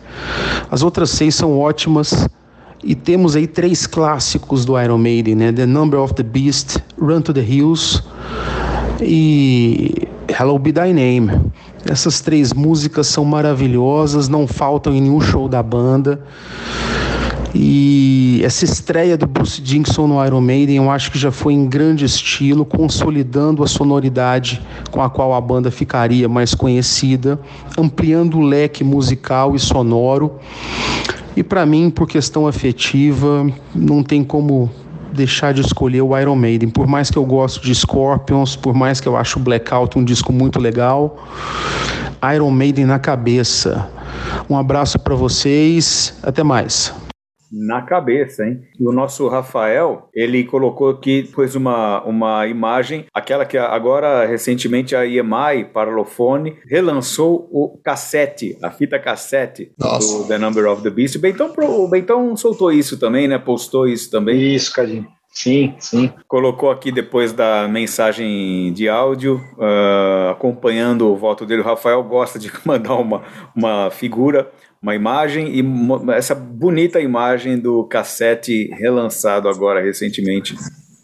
As 0.71 0.85
outras 0.85 1.11
seis 1.11 1.35
são 1.35 1.59
ótimas. 1.59 2.29
E 2.85 2.95
temos 2.95 3.35
aí 3.35 3.49
três 3.49 3.89
clássicos 3.89 4.65
do 4.65 4.81
Iron 4.81 4.99
Maiden, 4.99 5.35
né? 5.35 5.53
The 5.53 5.67
Number 5.67 5.99
of 6.01 6.15
the 6.15 6.23
Beast, 6.23 6.79
Run 6.97 7.23
to 7.23 7.33
the 7.33 7.43
Hills 7.43 8.03
e 9.01 10.09
Hello 10.33 10.59
Be 10.59 10.73
Thy 10.73 10.93
Name. 10.95 11.31
Essas 11.85 12.21
três 12.21 12.55
músicas 12.55 13.07
são 13.07 13.25
maravilhosas, 13.25 14.29
não 14.29 14.47
faltam 14.47 14.95
em 14.95 15.01
nenhum 15.03 15.21
show 15.21 15.47
da 15.47 15.63
banda. 15.63 16.25
E 17.55 18.41
essa 18.43 18.65
estreia 18.65 19.17
do 19.19 19.27
Bruce 19.27 19.61
Dickinson 19.61 20.07
no 20.07 20.25
Iron 20.25 20.41
Maiden, 20.41 20.77
eu 20.77 20.91
acho 20.91 21.13
que 21.13 21.19
já 21.19 21.31
foi 21.31 21.53
em 21.53 21.67
grande 21.67 22.07
estilo, 22.07 22.65
consolidando 22.65 23.63
a 23.63 23.67
sonoridade 23.67 24.63
com 24.91 25.03
a 25.03 25.11
qual 25.11 25.35
a 25.35 25.41
banda 25.41 25.71
ficaria 25.71 26.27
mais 26.31 26.55
conhecida, 26.55 27.39
ampliando 27.77 28.39
o 28.39 28.41
leque 28.41 28.83
musical 28.83 29.55
e 29.55 29.59
sonoro. 29.59 30.39
E 31.37 31.43
para 31.43 31.67
mim, 31.67 31.91
por 31.91 32.09
questão 32.09 32.47
afetiva, 32.47 33.47
não 33.75 34.03
tem 34.03 34.25
como 34.25 34.71
deixar 35.13 35.53
de 35.53 35.61
escolher 35.61 36.03
o 36.03 36.19
Iron 36.19 36.37
Maiden. 36.37 36.71
Por 36.71 36.87
mais 36.87 37.11
que 37.11 37.17
eu 37.17 37.25
gosto 37.25 37.63
de 37.63 37.75
Scorpions, 37.75 38.57
por 38.57 38.75
mais 38.75 39.01
que 39.01 39.09
eu 39.09 39.17
acho 39.17 39.39
Blackout 39.39 39.99
um 39.99 40.05
disco 40.05 40.33
muito 40.33 40.59
legal, 40.59 41.25
Iron 42.35 42.51
Maiden 42.51 42.87
na 42.87 42.99
cabeça. 42.99 43.89
Um 44.49 44.57
abraço 44.57 44.99
para 44.99 45.15
vocês, 45.15 46.15
até 46.23 46.43
mais 46.43 46.93
na 47.53 47.83
cabeça, 47.83 48.47
hein? 48.47 48.63
E 48.81 48.87
o 48.87 48.93
nosso 48.93 49.29
Rafael, 49.29 50.09
ele 50.15 50.45
colocou 50.45 50.89
aqui, 50.89 51.25
pôs 51.35 51.55
uma, 51.55 52.03
uma 52.05 52.47
imagem, 52.47 53.05
aquela 53.13 53.45
que 53.45 53.59
agora, 53.59 54.25
recentemente, 54.25 54.97
a 54.97 55.07
EMI, 55.07 55.67
Parlophone, 55.73 56.57
relançou 56.67 57.49
o 57.51 57.79
cassete, 57.85 58.57
a 58.63 58.71
fita 58.71 58.99
cassete 58.99 59.73
Nossa. 59.79 60.19
do 60.19 60.29
The 60.29 60.39
Number 60.39 60.67
of 60.67 60.83
the 60.83 60.91
Beast. 60.91 61.17
O 61.17 61.21
Bentão, 61.21 61.53
o 61.59 61.89
Bentão 61.89 62.37
soltou 62.37 62.73
isso 62.73 62.99
também, 62.99 63.29
né? 63.29 63.39
Postou 63.39 63.87
isso 63.87 64.11
também. 64.11 64.55
Isso, 64.55 64.73
Cadinho. 64.73 65.07
Sim, 65.33 65.75
sim. 65.79 66.13
Colocou 66.29 66.71
aqui 66.71 66.93
depois 66.93 67.33
da 67.33 67.67
mensagem 67.67 68.71
de 68.75 68.89
áudio, 68.89 69.43
uh, 69.57 70.31
acompanhando 70.31 71.11
o 71.11 71.17
voto 71.17 71.47
dele. 71.47 71.63
O 71.63 71.65
Rafael 71.65 72.05
gosta 72.05 72.39
de 72.39 72.53
mandar 72.65 72.95
uma, 72.95 73.23
uma 73.57 73.91
figura 73.91 74.53
uma 74.83 74.97
imagem 74.97 75.49
e 75.57 75.63
essa 76.13 76.35
bonita 76.35 77.01
imagem 77.01 77.57
do 77.57 77.85
cassete 77.85 78.69
relançado 78.75 79.49
agora 79.49 79.81
recentemente. 79.81 80.57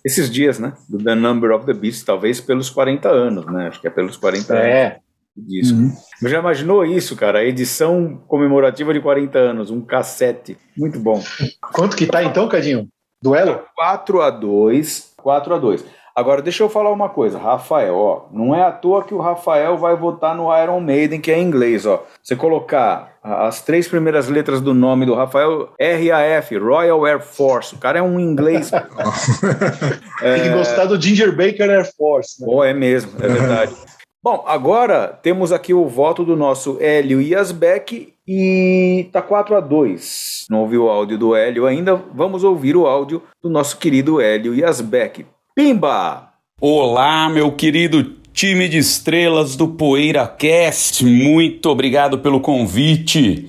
Esses 0.04 0.28
dias, 0.28 0.58
né? 0.58 0.72
Do 0.88 0.98
The 0.98 1.14
Number 1.14 1.52
of 1.52 1.64
the 1.64 1.72
Beast, 1.72 2.04
talvez 2.04 2.40
pelos 2.40 2.68
40 2.70 3.08
anos, 3.08 3.46
né? 3.46 3.68
Acho 3.68 3.80
que 3.80 3.86
é 3.86 3.90
pelos 3.90 4.16
40 4.16 4.54
é. 4.56 4.86
anos. 4.86 4.98
Disco. 5.36 5.78
Uhum. 5.78 5.92
Você 6.20 6.28
já 6.28 6.40
imaginou 6.40 6.84
isso, 6.84 7.14
cara? 7.14 7.38
A 7.38 7.44
edição 7.44 8.20
comemorativa 8.26 8.92
de 8.92 9.00
40 9.00 9.38
anos, 9.38 9.70
um 9.70 9.80
cassete. 9.80 10.56
Muito 10.76 10.98
bom. 10.98 11.22
Quanto 11.60 11.96
que 11.96 12.06
tá 12.06 12.24
então, 12.24 12.48
Cadinho? 12.48 12.88
Duelo? 13.22 13.62
4 13.74 14.22
a 14.22 14.30
2 14.30 15.14
4 15.16 15.54
a 15.54 15.58
2 15.58 15.84
Agora, 16.18 16.42
deixa 16.42 16.64
eu 16.64 16.68
falar 16.68 16.90
uma 16.90 17.08
coisa, 17.08 17.38
Rafael, 17.38 17.94
ó, 17.94 18.26
não 18.32 18.52
é 18.52 18.64
à 18.64 18.72
toa 18.72 19.04
que 19.04 19.14
o 19.14 19.20
Rafael 19.20 19.78
vai 19.78 19.94
votar 19.94 20.34
no 20.34 20.52
Iron 20.60 20.80
Maiden, 20.80 21.20
que 21.20 21.30
é 21.30 21.38
em 21.38 21.44
inglês, 21.44 21.86
ó. 21.86 22.04
Você 22.20 22.34
colocar 22.34 23.12
as 23.22 23.62
três 23.62 23.86
primeiras 23.86 24.26
letras 24.26 24.60
do 24.60 24.74
nome 24.74 25.06
do 25.06 25.14
Rafael, 25.14 25.68
RAF, 25.78 26.58
Royal 26.58 27.06
Air 27.06 27.20
Force. 27.20 27.76
O 27.76 27.78
cara 27.78 28.00
é 28.00 28.02
um 28.02 28.18
inglês. 28.18 28.72
é... 30.20 30.34
Tem 30.34 30.42
que 30.42 30.56
gostar 30.56 30.86
do 30.86 31.00
Ginger 31.00 31.30
Baker 31.30 31.70
Air 31.70 31.88
Force. 31.96 32.42
Né? 32.42 32.48
Oh, 32.50 32.64
é 32.64 32.74
mesmo, 32.74 33.12
é 33.22 33.28
verdade. 33.28 33.76
Bom, 34.20 34.42
agora 34.44 35.16
temos 35.22 35.52
aqui 35.52 35.72
o 35.72 35.86
voto 35.86 36.24
do 36.24 36.34
nosso 36.34 36.78
Hélio 36.80 37.22
Yasbeck 37.22 38.17
e 38.28 39.08
tá 39.10 39.22
4 39.22 39.56
a 39.56 39.60
2. 39.60 40.44
Não 40.50 40.60
ouviu 40.60 40.84
o 40.84 40.90
áudio 40.90 41.16
do 41.16 41.34
Hélio 41.34 41.66
ainda? 41.66 41.96
Vamos 42.14 42.44
ouvir 42.44 42.76
o 42.76 42.86
áudio 42.86 43.22
do 43.42 43.48
nosso 43.48 43.78
querido 43.78 44.20
Hélio 44.20 44.54
Yasbeck. 44.54 45.24
Pimba! 45.54 46.28
Olá, 46.60 47.28
meu 47.30 47.52
querido 47.52 48.17
time 48.38 48.68
de 48.68 48.78
estrelas 48.78 49.56
do 49.56 49.66
PoeiraCast, 49.66 51.04
muito 51.04 51.68
obrigado 51.68 52.20
pelo 52.20 52.38
convite. 52.38 53.48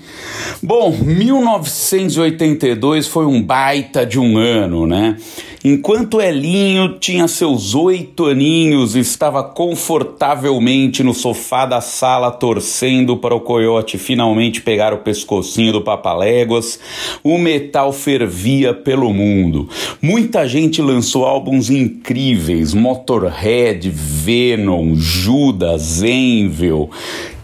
Bom, 0.63 0.89
1982 0.89 3.05
foi 3.05 3.27
um 3.27 3.39
baita 3.39 4.03
de 4.03 4.19
um 4.19 4.39
ano, 4.39 4.87
né? 4.87 5.15
Enquanto 5.63 6.21
Elinho 6.21 6.97
tinha 6.99 7.27
seus 7.27 7.75
oito 7.75 8.27
aninhos 8.27 8.95
e 8.95 8.99
estava 8.99 9.43
confortavelmente 9.43 11.03
no 11.03 11.13
sofá 11.13 11.65
da 11.65 11.81
sala 11.81 12.31
torcendo 12.31 13.17
para 13.17 13.35
o 13.35 13.41
coiote 13.41 13.97
finalmente 13.97 14.61
pegar 14.61 14.93
o 14.93 14.99
pescocinho 14.99 15.73
do 15.73 15.81
Papaléguas, 15.81 16.79
o 17.21 17.37
metal 17.37 17.91
fervia 17.91 18.73
pelo 18.73 19.13
mundo. 19.13 19.67
Muita 20.01 20.47
gente 20.47 20.81
lançou 20.81 21.25
álbuns 21.25 21.69
incríveis, 21.69 22.73
Motorhead, 22.73 23.89
Venom, 23.89 24.78
Judas, 24.95 26.01
Envil, 26.03 26.89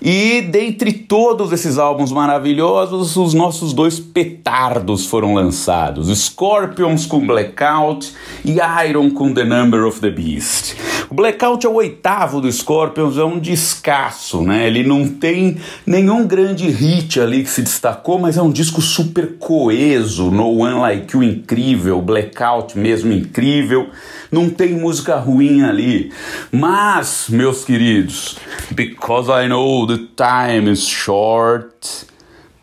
e 0.08 0.40
dentre 0.40 0.94
todos 0.94 1.52
esses 1.52 1.80
álbuns 1.80 2.12
maravilhosos, 2.12 3.18
os 3.18 3.34
nossos 3.34 3.74
dois 3.74 4.00
petardos 4.00 5.08
foram 5.08 5.34
lançados: 5.34 6.16
Scorpions 6.16 7.08
com 7.08 7.26
Blackout 7.26 8.14
e 8.46 8.58
Iron 8.88 9.10
com 9.10 9.34
The 9.34 9.44
Number 9.44 9.84
of 9.84 10.00
the 10.00 10.12
Beast. 10.12 10.76
O 11.10 11.16
Blackout 11.16 11.66
é 11.66 11.70
o 11.70 11.74
oitavo 11.74 12.40
do 12.40 12.52
Scorpions, 12.52 13.18
é 13.18 13.24
um 13.24 13.40
descasso, 13.40 14.44
né? 14.44 14.68
Ele 14.68 14.84
não 14.84 15.08
tem 15.08 15.58
nenhum 15.88 16.28
grande 16.28 16.70
hit 16.70 17.20
ali 17.20 17.42
que 17.42 17.50
se 17.50 17.64
destacou, 17.64 18.20
mas 18.20 18.38
é 18.38 18.42
um 18.44 18.52
disco 18.52 18.84
super 18.84 19.38
coeso. 19.40 20.30
No 20.30 20.60
One 20.60 20.82
Like 20.82 21.16
You 21.16 21.24
incrível, 21.24 22.00
Blackout 22.00 22.78
mesmo 22.78 23.12
incrível 23.12 23.90
não 24.32 24.50
tem 24.50 24.74
música 24.74 25.16
ruim 25.16 25.64
ali. 25.64 26.12
Mas, 26.52 27.28
meus 27.30 27.64
queridos, 27.64 28.38
because 28.72 29.30
I 29.30 29.48
know 29.48 29.88
the 29.88 29.95
time 29.98 30.72
is 30.72 30.88
short, 30.88 32.06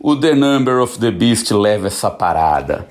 o 0.00 0.16
The 0.16 0.34
Number 0.34 0.80
of 0.80 0.98
the 0.98 1.10
Beast 1.10 1.50
leva 1.52 1.86
essa 1.86 2.10
parada. 2.10 2.86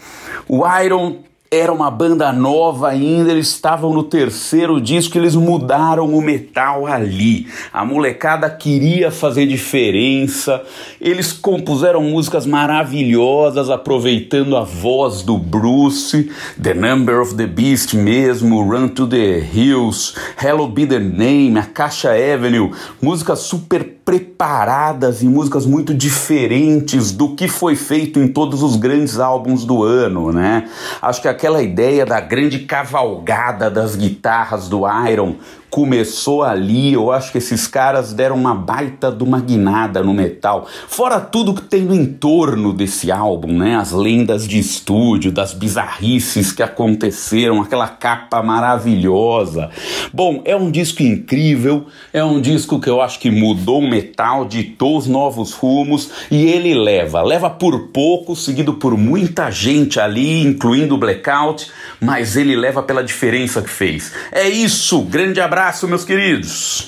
O 0.48 0.64
Iron 0.82 1.24
era 1.54 1.74
uma 1.74 1.92
banda 1.92 2.32
nova 2.32 2.88
ainda, 2.88 3.30
eles 3.30 3.50
estavam 3.50 3.92
no 3.92 4.04
terceiro 4.04 4.80
disco, 4.80 5.18
eles 5.18 5.36
mudaram 5.36 6.06
o 6.06 6.22
metal 6.22 6.88
ali. 6.88 7.46
A 7.74 7.84
molecada 7.84 8.50
queria 8.50 9.12
fazer 9.12 9.46
diferença, 9.46 10.64
eles 11.02 11.34
compuseram 11.34 12.02
músicas 12.04 12.46
maravilhosas, 12.46 13.70
aproveitando 13.70 14.56
a 14.56 14.64
voz 14.64 15.24
do 15.24 15.38
Bruce, 15.38 16.32
The 16.62 16.74
Number 16.74 17.20
of 17.20 17.36
the 17.36 17.48
Beast 17.48 17.96
mesmo, 17.96 18.62
Run 18.62 18.88
to 18.88 19.06
the 19.06 19.42
Hills, 19.42 20.16
Hello 20.42 20.70
Be 20.70 20.86
the 20.86 21.00
Name, 21.00 21.60
A 21.60 21.64
Caixa 21.64 22.12
Avenue, 22.12 22.72
músicas 23.02 23.40
super 23.40 24.01
preparadas 24.12 25.24
e 25.24 25.26
músicas 25.26 25.66
muito 25.66 25.94
diferentes 25.94 27.14
do 27.14 27.34
que 27.34 27.48
foi 27.48 27.78
feito 27.78 28.20
em 28.20 28.28
todos 28.28 28.62
os 28.62 28.76
grandes 28.76 29.18
álbuns 29.20 29.64
do 29.64 29.84
ano, 29.84 30.34
né? 30.34 30.68
Acho 31.02 31.22
que 31.22 31.30
aquela 31.30 31.64
ideia 31.64 32.06
da 32.06 32.20
grande 32.20 32.60
cavalgada 32.60 33.72
das 33.72 33.96
guitarras 33.96 34.68
do 34.68 34.82
Iron 35.10 35.36
começou 35.72 36.44
ali. 36.44 36.92
Eu 36.94 37.12
acho 37.12 37.32
que 37.32 37.38
esses 37.38 37.66
caras 37.66 38.12
deram 38.12 38.36
uma 38.36 38.54
baita 38.54 39.10
de 39.10 39.24
uma 39.24 39.40
guinada 39.40 40.04
no 40.04 40.14
metal. 40.14 40.68
Fora 40.88 41.20
tudo 41.22 41.54
que 41.54 41.62
tem 41.62 41.84
no 41.84 41.96
entorno 41.96 42.74
desse 42.74 43.10
álbum, 43.10 43.58
né? 43.58 43.78
As 43.78 43.94
lendas 43.94 44.46
de 44.46 44.60
estúdio, 44.60 45.32
das 45.32 45.54
bizarrices 45.54 46.52
que 46.52 46.62
aconteceram, 46.62 47.62
aquela 47.62 47.88
capa 47.88 48.44
maravilhosa. 48.44 49.70
Bom, 50.14 50.42
é 50.44 50.56
um 50.56 50.70
disco 50.70 51.02
incrível, 51.02 51.88
é 52.12 52.24
um 52.24 52.42
disco 52.42 52.80
que 52.80 52.90
eu 52.90 53.02
acho 53.02 53.18
que 53.18 53.32
mudou 53.32 53.80
o 53.80 53.90
metal, 53.90 54.44
ditou 54.44 54.98
os 54.98 55.08
novos 55.08 55.54
rumos 55.54 56.12
e 56.30 56.46
ele 56.48 56.74
leva, 56.74 57.22
leva 57.22 57.50
por 57.50 57.88
pouco, 57.94 58.36
seguido 58.36 58.74
por 58.74 58.98
muita 58.98 59.50
gente 59.50 60.02
ali, 60.02 60.42
incluindo 60.42 60.96
o 60.96 60.98
Blackout, 60.98 61.72
mas 62.02 62.36
ele 62.36 62.58
leva 62.58 62.84
pela 62.84 63.02
diferença 63.02 63.62
que 63.62 63.70
fez. 63.70 64.12
É 64.34 64.50
isso, 64.50 65.02
grande 65.04 65.40
abraço 65.40 65.61
abraço, 65.62 65.88
meus 65.88 66.04
queridos. 66.04 66.88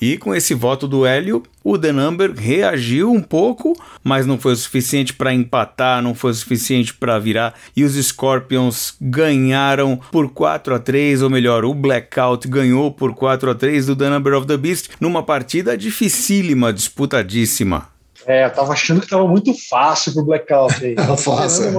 E 0.00 0.16
com 0.16 0.34
esse 0.34 0.54
voto 0.54 0.88
do 0.88 1.04
Hélio, 1.04 1.42
o 1.62 1.78
The 1.78 1.92
Number 1.92 2.32
reagiu 2.34 3.12
um 3.12 3.20
pouco, 3.20 3.78
mas 4.02 4.26
não 4.26 4.38
foi 4.38 4.52
o 4.52 4.56
suficiente 4.56 5.12
para 5.12 5.32
empatar, 5.32 6.02
não 6.02 6.14
foi 6.14 6.30
o 6.30 6.34
suficiente 6.34 6.94
para 6.94 7.18
virar. 7.18 7.54
E 7.76 7.84
os 7.84 7.94
Scorpions 7.94 8.96
ganharam 9.00 10.00
por 10.10 10.30
4 10.30 10.74
a 10.74 10.78
3, 10.78 11.22
ou 11.22 11.30
melhor, 11.30 11.64
o 11.64 11.74
Blackout 11.74 12.48
ganhou 12.48 12.90
por 12.90 13.14
4 13.14 13.50
a 13.50 13.54
3 13.54 13.86
do 13.86 13.96
The 13.96 14.08
Number 14.08 14.34
of 14.34 14.46
the 14.46 14.56
Beast 14.56 14.90
numa 14.98 15.22
partida 15.22 15.76
dificílima, 15.76 16.72
disputadíssima. 16.72 17.88
É, 18.26 18.46
eu 18.46 18.50
tava 18.50 18.72
achando 18.72 19.02
que 19.02 19.06
tava 19.06 19.28
muito 19.28 19.52
fácil 19.68 20.14
pro 20.14 20.24
Blackout 20.24 20.82
aí. 20.82 20.94
Tava 20.96 21.16
fácil. 21.16 21.72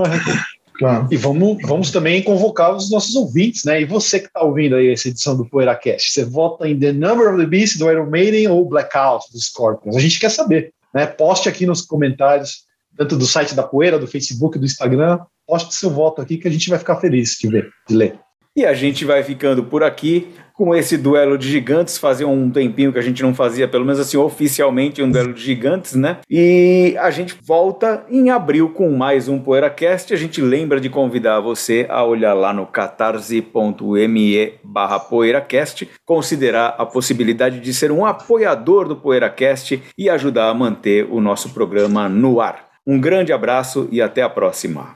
Claro. 0.77 1.07
E 1.10 1.18
vamos, 1.18 1.57
vamos 1.64 1.91
também 1.91 2.22
convocar 2.22 2.76
os 2.76 2.91
nossos 2.91 3.15
ouvintes, 3.15 3.64
né? 3.64 3.81
E 3.81 3.85
você 3.85 4.19
que 4.19 4.27
está 4.27 4.41
ouvindo 4.41 4.76
aí 4.76 4.91
essa 4.91 5.07
edição 5.07 5.35
do 5.35 5.45
PoeiraCast, 5.45 6.11
você 6.11 6.26
vota 6.26 6.68
em 6.68 6.77
The 6.77 6.91
Number 6.91 7.30
of 7.30 7.39
the 7.39 7.45
Beast 7.45 7.77
do 7.77 7.89
Iron 7.89 8.10
Maiden 8.10 8.47
ou 8.49 8.68
Blackout 8.68 9.31
do 9.31 9.39
Scorpions? 9.39 9.95
A 9.95 9.99
gente 9.99 10.19
quer 10.19 10.30
saber, 10.30 10.73
né? 10.93 11.06
Poste 11.06 11.47
aqui 11.47 11.65
nos 11.65 11.81
comentários 11.81 12.65
tanto 12.97 13.18
do 13.18 13.26
site 13.26 13.53
da 13.53 13.64
Poeira, 13.64 13.99
do 13.99 14.07
Facebook, 14.07 14.57
do 14.57 14.65
Instagram. 14.65 15.19
Poste 15.47 15.76
seu 15.76 15.89
voto 15.89 16.22
aqui 16.22 16.38
que 16.38 16.47
a 16.47 16.52
gente 16.52 16.69
vai 16.69 16.80
ficar 16.80 16.95
feliz 16.97 17.38
de 17.39 17.47
ver, 17.49 17.69
de 17.88 17.95
ler. 17.95 18.19
E 18.56 18.65
a 18.65 18.73
gente 18.73 19.03
vai 19.03 19.22
ficando 19.22 19.65
por 19.65 19.84
aqui 19.84 20.34
com 20.57 20.73
esse 20.73 20.98
duelo 20.98 21.38
de 21.38 21.49
gigantes. 21.49 21.98
Fazia 21.98 22.27
um 22.27 22.49
tempinho 22.49 22.91
que 22.91 22.99
a 22.99 23.02
gente 23.02 23.22
não 23.22 23.34
fazia, 23.34 23.68
pelo 23.68 23.86
menos 23.86 23.99
assim, 23.99 24.18
oficialmente, 24.18 25.02
um 25.02 25.11
duelo 25.11 25.34
de 25.34 25.41
gigantes, 25.41 25.95
né? 25.95 26.18
E 26.30 26.95
a 26.99 27.10
gente 27.11 27.36
volta 27.44 28.06
em 28.10 28.30
abril 28.30 28.69
com 28.69 28.90
mais 28.91 29.27
um 29.27 29.40
PoeiraCast. 29.40 30.14
A 30.14 30.18
gente 30.18 30.41
lembra 30.41 30.80
de 30.80 30.90
convidar 30.90 31.40
você 31.40 31.86
a 31.90 32.03
olhar 32.03 32.34
lá 32.34 32.53
no 32.53 32.65
catarse.me 32.65 34.53
barra 34.64 34.99
PoeiraCast, 34.99 35.90
considerar 36.06 36.76
a 36.77 36.86
possibilidade 36.86 37.60
de 37.60 37.73
ser 37.73 37.91
um 37.91 38.06
apoiador 38.06 38.88
do 38.88 38.95
PoeiraCast 38.95 39.82
e 39.98 40.10
ajudar 40.10 40.49
a 40.49 40.53
manter 40.53 41.07
o 41.10 41.19
nosso 41.19 41.49
programa 41.49 42.07
no 42.07 42.40
ar. 42.40 42.65
Um 42.88 42.99
grande 42.99 43.34
abraço 43.34 43.88
e 43.91 44.02
até 44.02 44.22
a 44.22 44.30
próxima. 44.30 44.95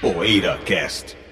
PoeiraCast. 0.00 1.27